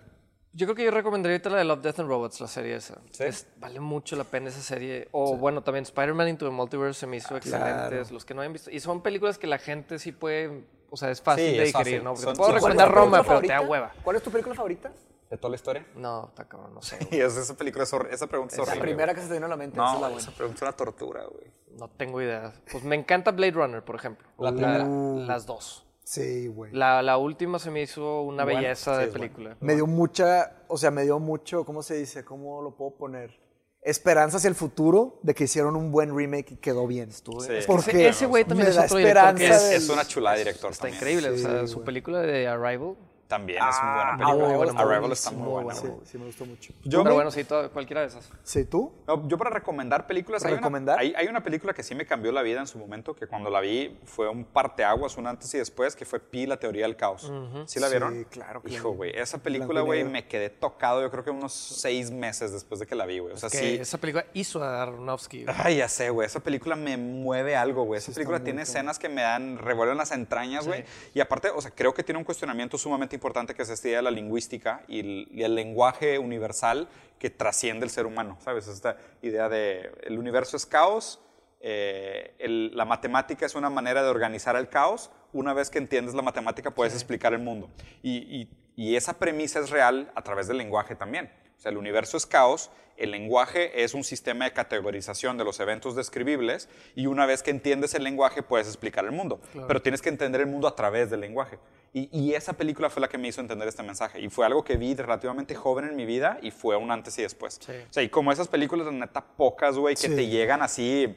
Yo 0.52 0.66
creo 0.66 0.76
que 0.76 0.84
yo 0.84 0.91
recomendaría 0.91 1.36
ahorita 1.36 1.50
la 1.52 1.58
de 1.60 1.64
Love, 1.64 1.82
Death 1.82 2.00
and 2.00 2.10
Robots, 2.10 2.41
la 2.41 2.47
serie 2.47 2.76
esa. 2.76 3.00
¿Sí? 3.12 3.24
Es- 3.24 3.47
vale 3.58 3.80
mucho 3.80 4.16
la 4.16 4.24
pena 4.24 4.50
esa 4.50 4.62
serie. 4.62 5.08
O 5.12 5.38
bueno, 5.38 5.62
también 5.62 5.84
Spider-Man 5.84 6.28
Into 6.30 6.45
the 6.45 6.52
Multiverse 6.52 7.00
se 7.02 7.08
me 7.08 7.18
hizo 7.18 7.38
excelentes. 7.38 8.12
Los 8.12 8.26
que 8.26 8.34
no 8.34 8.41
hayan 8.41 8.54
visto. 8.54 8.72
Y 8.72 8.80
son 8.80 9.02
películas 9.02 9.38
que 9.38 9.45
la 9.47 9.60
gente 9.60 10.00
sí 10.00 10.12
puede, 10.12 10.64
o 10.89 10.97
sea, 10.97 11.12
es 11.12 11.22
fácil 11.22 11.45
Sí, 11.45 11.52
de 11.58 11.64
es 11.64 11.68
digerir, 11.68 12.02
fácil. 12.02 12.04
¿no? 12.04 12.10
Porque 12.12 12.24
Son- 12.24 12.34
te 12.34 12.38
puedo 12.39 12.54
recomendar 12.54 12.88
¿Cuál 12.88 12.89
es 12.89 12.93
tu 12.93 13.06
Roma, 13.06 13.18
película 13.18 13.38
pero 13.38 13.41
te 13.41 13.47
da 13.47 13.60
favorita? 13.60 13.72
hueva. 13.72 13.93
¿Cuál 14.04 14.16
es 14.16 14.24
tu 14.24 14.32
película 14.32 14.56
favorita? 14.56 14.91
¿De 15.30 15.38
toda 15.38 15.50
la 15.52 15.56
historia? 15.58 15.86
No, 15.95 16.26
está 16.30 16.45
cabrón, 16.45 16.74
no 16.74 16.82
sé. 16.82 16.97
Y 17.12 17.20
es- 17.20 17.38
esa 17.38 17.54
película 17.56 17.84
es 17.84 17.93
esa 18.12 18.26
pregunta 18.28 18.54
es 18.56 18.58
La 18.58 18.64
horrible. 18.64 18.82
primera 18.82 19.14
güey. 19.14 19.16
que 19.16 19.22
se 19.22 19.28
te 19.28 19.34
vino 19.36 19.45
a 19.45 19.50
la 19.50 19.56
mente, 19.58 19.76
esa 19.78 19.86
es 19.86 19.93
la 19.93 19.93
No, 19.93 20.00
buena. 20.14 20.18
esa 20.18 20.32
pregunta 20.32 20.56
es 20.58 20.62
una 20.64 20.72
tortura, 20.72 21.24
güey. 21.26 21.45
No 21.78 21.88
tengo 21.89 22.20
idea. 22.22 22.52
Pues 22.72 22.84
me 22.84 22.95
encanta 22.95 23.30
Blade 23.32 23.52
Runner, 23.52 23.84
por 23.86 23.95
ejemplo. 23.95 24.28
La 24.39 24.50
La- 24.50 24.58
primera. 24.58 24.86
las 25.28 25.45
dos. 25.45 25.86
Sí, 26.12 26.47
güey. 26.47 26.72
La, 26.74 27.03
la 27.03 27.18
última 27.20 27.60
se 27.60 27.70
me 27.70 27.84
hizo 27.84 28.24
una 28.24 28.43
Buena, 28.43 28.62
belleza 28.62 28.95
sí, 28.95 29.01
de 29.01 29.07
película. 29.12 29.57
Me 29.60 29.76
dio 29.76 29.86
mucha, 29.86 30.64
o 30.68 30.76
sea, 30.76 30.89
me 30.89 31.03
dio 31.03 31.20
mucho, 31.20 31.64
¿cómo 31.66 31.84
se 31.84 31.93
dice? 31.97 32.26
¿Cómo 32.26 32.64
lo 32.64 32.76
puedo 32.76 32.95
poner? 32.97 33.39
Esperanza 33.84 34.38
hacia 34.38 34.47
el 34.47 34.55
futuro 34.55 35.20
de 35.22 35.36
que 35.36 35.43
hicieron 35.43 35.76
un 35.76 35.91
buen 35.91 36.16
remake 36.18 36.53
y 36.53 36.57
quedó 36.57 36.88
bien. 36.88 37.12
Sí. 37.12 37.22
Es 37.39 37.47
que 37.47 37.64
Porque 37.68 38.07
ese- 38.10 38.26
güey 38.26 38.43
también 38.43 38.66
me 38.66 38.70
es 38.72 38.76
da 38.76 38.86
otro 38.86 38.97
esperanza 38.97 39.43
Es, 39.43 39.64
del- 39.70 39.74
es 39.84 39.89
una 39.89 40.03
chulada 40.05 40.36
de 40.38 40.45
director 40.45 40.72
Está 40.72 40.82
también. 40.88 40.97
increíble. 40.97 41.30
o 41.30 41.38
sea, 41.38 41.62
Sí, 41.68 41.74
su 41.74 41.84
película 41.84 42.22
de 42.22 42.47
Arrival. 42.47 42.95
También 43.30 43.60
es 43.60 43.76
una 43.82 43.94
buena 43.94 44.12
Ah, 44.14 44.18
película. 44.18 44.46
Arrival 44.50 44.68
está 44.70 44.82
Arrival 44.82 45.12
está 45.12 45.32
muy 45.32 45.48
buena. 45.62 45.76
Sí, 45.76 45.88
güey. 45.88 46.00
sí, 46.04 46.18
me 46.18 46.26
gustó 46.26 46.46
mucho. 46.48 46.74
Yo, 46.84 47.04
Pero 47.04 47.14
bueno, 47.16 47.30
sí, 47.32 47.44
toda- 47.44 47.70
cualquiera 47.70 48.02
de 48.02 48.08
esas. 48.08 48.28
¿Sí, 48.44 48.66
tú? 48.66 48.92
No, 49.08 49.28
yo 49.28 49.38
para 49.38 49.52
recomendar 49.52 50.08
películas, 50.08 50.44
hay 50.44 50.54
una, 50.54 50.62
¿Recomendar? 50.62 50.98
hay, 51.00 51.14
hay 51.16 51.28
una 51.28 51.44
película 51.44 51.72
que 51.74 51.84
sí 51.84 51.94
me 51.94 52.08
cambió 52.08 52.32
la 52.32 52.42
vida 52.42 52.60
en 52.60 52.66
su 52.66 52.80
momento, 52.80 53.16
que 53.16 53.28
cuando 53.28 53.52
la 53.52 53.62
vi 53.62 54.00
fue 54.04 54.28
un 54.28 54.44
parteaguas, 54.46 55.16
un 55.18 55.28
antes 55.28 55.54
y 55.54 55.60
después, 55.60 55.96
que 55.96 56.06
fue 56.06 56.20
Pi, 56.20 56.48
la 56.48 56.58
teoría 56.58 56.86
del 56.86 56.96
caos. 56.96 57.32
¿Sí 57.68 57.80
la 57.80 57.86
Sí, 57.88 57.94
vieron? 57.94 58.24
claro 58.32 58.62
que 58.64 58.70
la 58.70 58.74
Hijo, 58.74 58.90
güey, 58.94 59.12
esa 59.16 59.38
película, 59.38 59.82
güey, 59.82 60.04
me 60.04 60.28
quedé 60.28 60.50
tocado 60.50 61.02
yo 61.04 61.12
creo 61.12 61.24
que 61.24 61.30
unos 61.30 61.54
seis 61.54 62.10
meses 62.10 62.52
después 62.52 62.80
de 62.80 62.88
que 62.88 62.96
la 62.96 63.06
vi, 63.06 63.20
güey. 63.20 63.34
O 63.36 63.38
sea, 63.38 63.50
Que 63.52 63.58
sí... 63.58 63.76
esa 63.80 64.00
película 64.00 64.26
hizo 64.34 64.64
a 64.64 64.82
Aronofsky. 64.82 65.44
güey. 65.44 65.56
Ay, 65.60 65.78
ya 65.78 65.88
sé, 65.88 66.10
güey. 66.10 66.26
Esa 66.26 66.40
película 66.40 66.76
me 66.76 66.98
mueve 66.98 67.56
algo, 67.56 67.84
güey. 67.84 68.00
Esa 68.00 68.12
película 68.12 68.44
tiene 68.44 68.64
escenas 68.64 68.98
que 68.98 69.08
me 69.08 69.22
dan, 69.22 69.60
revuelven 69.60 69.98
las 69.98 70.12
entrañas, 70.12 70.66
güey. 70.66 70.84
Y 71.14 71.20
aparte, 71.20 71.50
o 71.50 71.62
sea, 71.62 71.70
creo 71.70 71.94
que 71.94 72.02
tiene 72.04 72.18
un 72.18 72.24
cuestionamiento 72.26 72.76
sumamente 72.80 73.19
importante 73.20 73.54
que 73.54 73.62
es 73.64 73.70
esta 73.70 73.88
idea 73.88 73.98
de 74.00 74.04
la 74.04 74.12
lingüística 74.12 74.84
y 74.88 75.00
el, 75.02 75.28
y 75.32 75.44
el 75.44 75.54
lenguaje 75.56 76.18
universal 76.20 76.88
que 77.20 77.30
trasciende 77.30 77.84
el 77.86 77.90
ser 77.92 78.06
humano, 78.06 78.38
¿sabes? 78.40 78.68
Esta 78.68 78.96
idea 79.22 79.50
de 79.50 79.92
el 80.04 80.18
universo 80.18 80.56
es 80.56 80.66
caos, 80.66 81.20
eh, 81.62 82.34
el- 82.40 82.76
la 82.76 82.86
matemática 82.86 83.46
es 83.46 83.56
una 83.56 83.70
manera 83.70 84.02
de 84.02 84.10
organizar 84.10 84.56
el 84.56 84.70
caos. 84.70 85.12
Una 85.34 85.54
vez 85.54 85.70
que 85.70 85.78
entiendes 85.78 86.16
la 86.16 86.22
matemática 86.22 86.72
puedes 86.72 86.94
explicar 86.94 87.34
el 87.34 87.40
mundo. 87.40 87.70
Y, 88.02 88.18
y- 88.42 88.50
y 88.78 88.96
esa 88.96 89.20
premisa 89.20 89.60
es 89.60 89.70
real 89.70 90.10
a 90.16 90.22
través 90.24 90.48
del 90.48 90.58
lenguaje 90.58 90.96
también. 90.96 91.30
O 91.58 91.60
sea, 91.62 91.72
el 91.72 91.78
universo 91.78 92.16
es 92.16 92.26
caos, 92.26 92.72
el 93.00 93.12
lenguaje 93.12 93.84
es 93.84 93.93
un 93.93 94.04
sistema 94.04 94.45
de 94.45 94.54
categorización 94.54 95.38
de 95.38 95.43
los 95.43 95.60
eventos 95.60 95.95
describibles 95.95 96.70
y 96.95 97.08
una 97.08 97.26
vez 97.26 97.43
que 97.43 97.52
entiendes 97.52 97.93
el 97.93 98.04
lenguaje 98.04 98.43
puedes 98.43 98.68
explicar 98.68 99.06
el 99.06 99.12
mundo, 99.12 99.39
pero 99.68 99.82
tienes 99.82 100.02
que 100.02 100.10
entender 100.10 100.41
el 100.41 100.47
mundo 100.47 100.68
a 100.68 100.76
través 100.76 101.10
del 101.10 101.22
lenguaje. 101.22 101.58
Y, 101.91 102.08
y, 102.12 102.36
esa 102.36 102.54
película 102.54 102.91
fue 102.91 103.02
la 103.02 103.08
que 103.08 103.18
me 103.18 103.28
hizo 103.28 103.41
entender 103.41 103.68
este 103.68 103.82
mensaje 103.82 104.22
y 104.22 104.30
fue 104.30 104.45
algo 104.45 104.64
que 104.64 104.78
vi 104.78 104.93
relativamente 104.93 105.56
joven 105.56 105.86
en 105.86 105.95
mi 105.95 106.06
vida 106.06 106.38
y 106.43 106.52
fue 106.52 106.76
un 106.76 106.91
antes 106.91 107.18
y 107.18 107.24
después. 107.24 107.60
Sí. 107.66 107.72
O 107.72 107.91
sea, 107.93 108.04
y 108.04 108.10
como 108.10 108.32
esas 108.32 108.47
películas, 108.47 108.86
de 108.86 108.91
neta, 108.91 109.26
pocas, 109.26 109.76
güey, 109.76 109.95
que 109.95 110.08
Sí. 110.08 110.16
te 110.16 110.28
llegan 110.28 110.62
así 110.62 111.16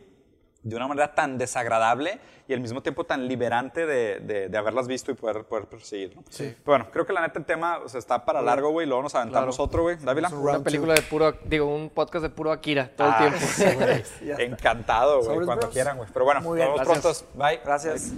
de 0.63 0.77
una 0.77 0.87
manera 0.87 1.15
tan 1.15 1.39
desagradable 1.39 2.21
y 2.47 2.55
al 2.55 2.61
mismo 2.61 2.83
tiempo 2.83 3.05
tan 3.05 3.27
liberante 3.27 3.85
de, 3.87 4.21
de- 4.21 4.49
de 4.49 4.59
haberlas 4.59 4.87
visto 4.87 5.11
y 5.11 5.15
poder, 5.15 5.45
poder 5.45 5.67
perseguir, 5.67 6.15
¿no? 6.17 6.23
Sí. 6.29 6.45
Pero 6.57 6.63
bueno, 6.65 6.87
creo 6.93 7.05
que 7.07 7.13
la 7.13 7.21
neta 7.23 7.39
el 7.39 7.45
tema 7.45 7.79
o 7.79 7.89
sea, 7.89 7.99
está 7.99 8.25
para 8.25 8.41
largo, 8.43 8.71
güey, 8.71 8.87
luego 8.87 9.03
nos 9.03 9.15
aventamos 9.15 9.57
Claro. 9.57 9.65
otro, 9.65 9.83
güey. 9.83 9.97
Dávila. 9.97 10.29
Una 10.29 10.61
película 10.61 10.95
de 10.95 11.03
puro, 11.03 11.33
digo, 11.45 11.67
un 11.67 11.91
podcast 11.91 12.23
de 12.23 12.31
puro 12.31 12.53
Akira 12.53 12.91
todo 12.97 13.09
el 13.09 13.15
Ah, 13.15 13.19
tiempo. 13.19 13.39
sí. 14.19 14.31
Encantado, 14.39 15.23
güey, 15.23 15.37
cuando 15.45 15.57
bros. 15.63 15.73
quieran, 15.73 15.97
güey. 15.97 16.09
Pero 16.13 16.25
bueno, 16.25 16.41
Muy 16.43 16.59
nos 16.61 16.69
vemos 16.81 16.83
pronto. 16.83 17.13
Bye. 17.35 17.61
Gracias. 17.65 18.13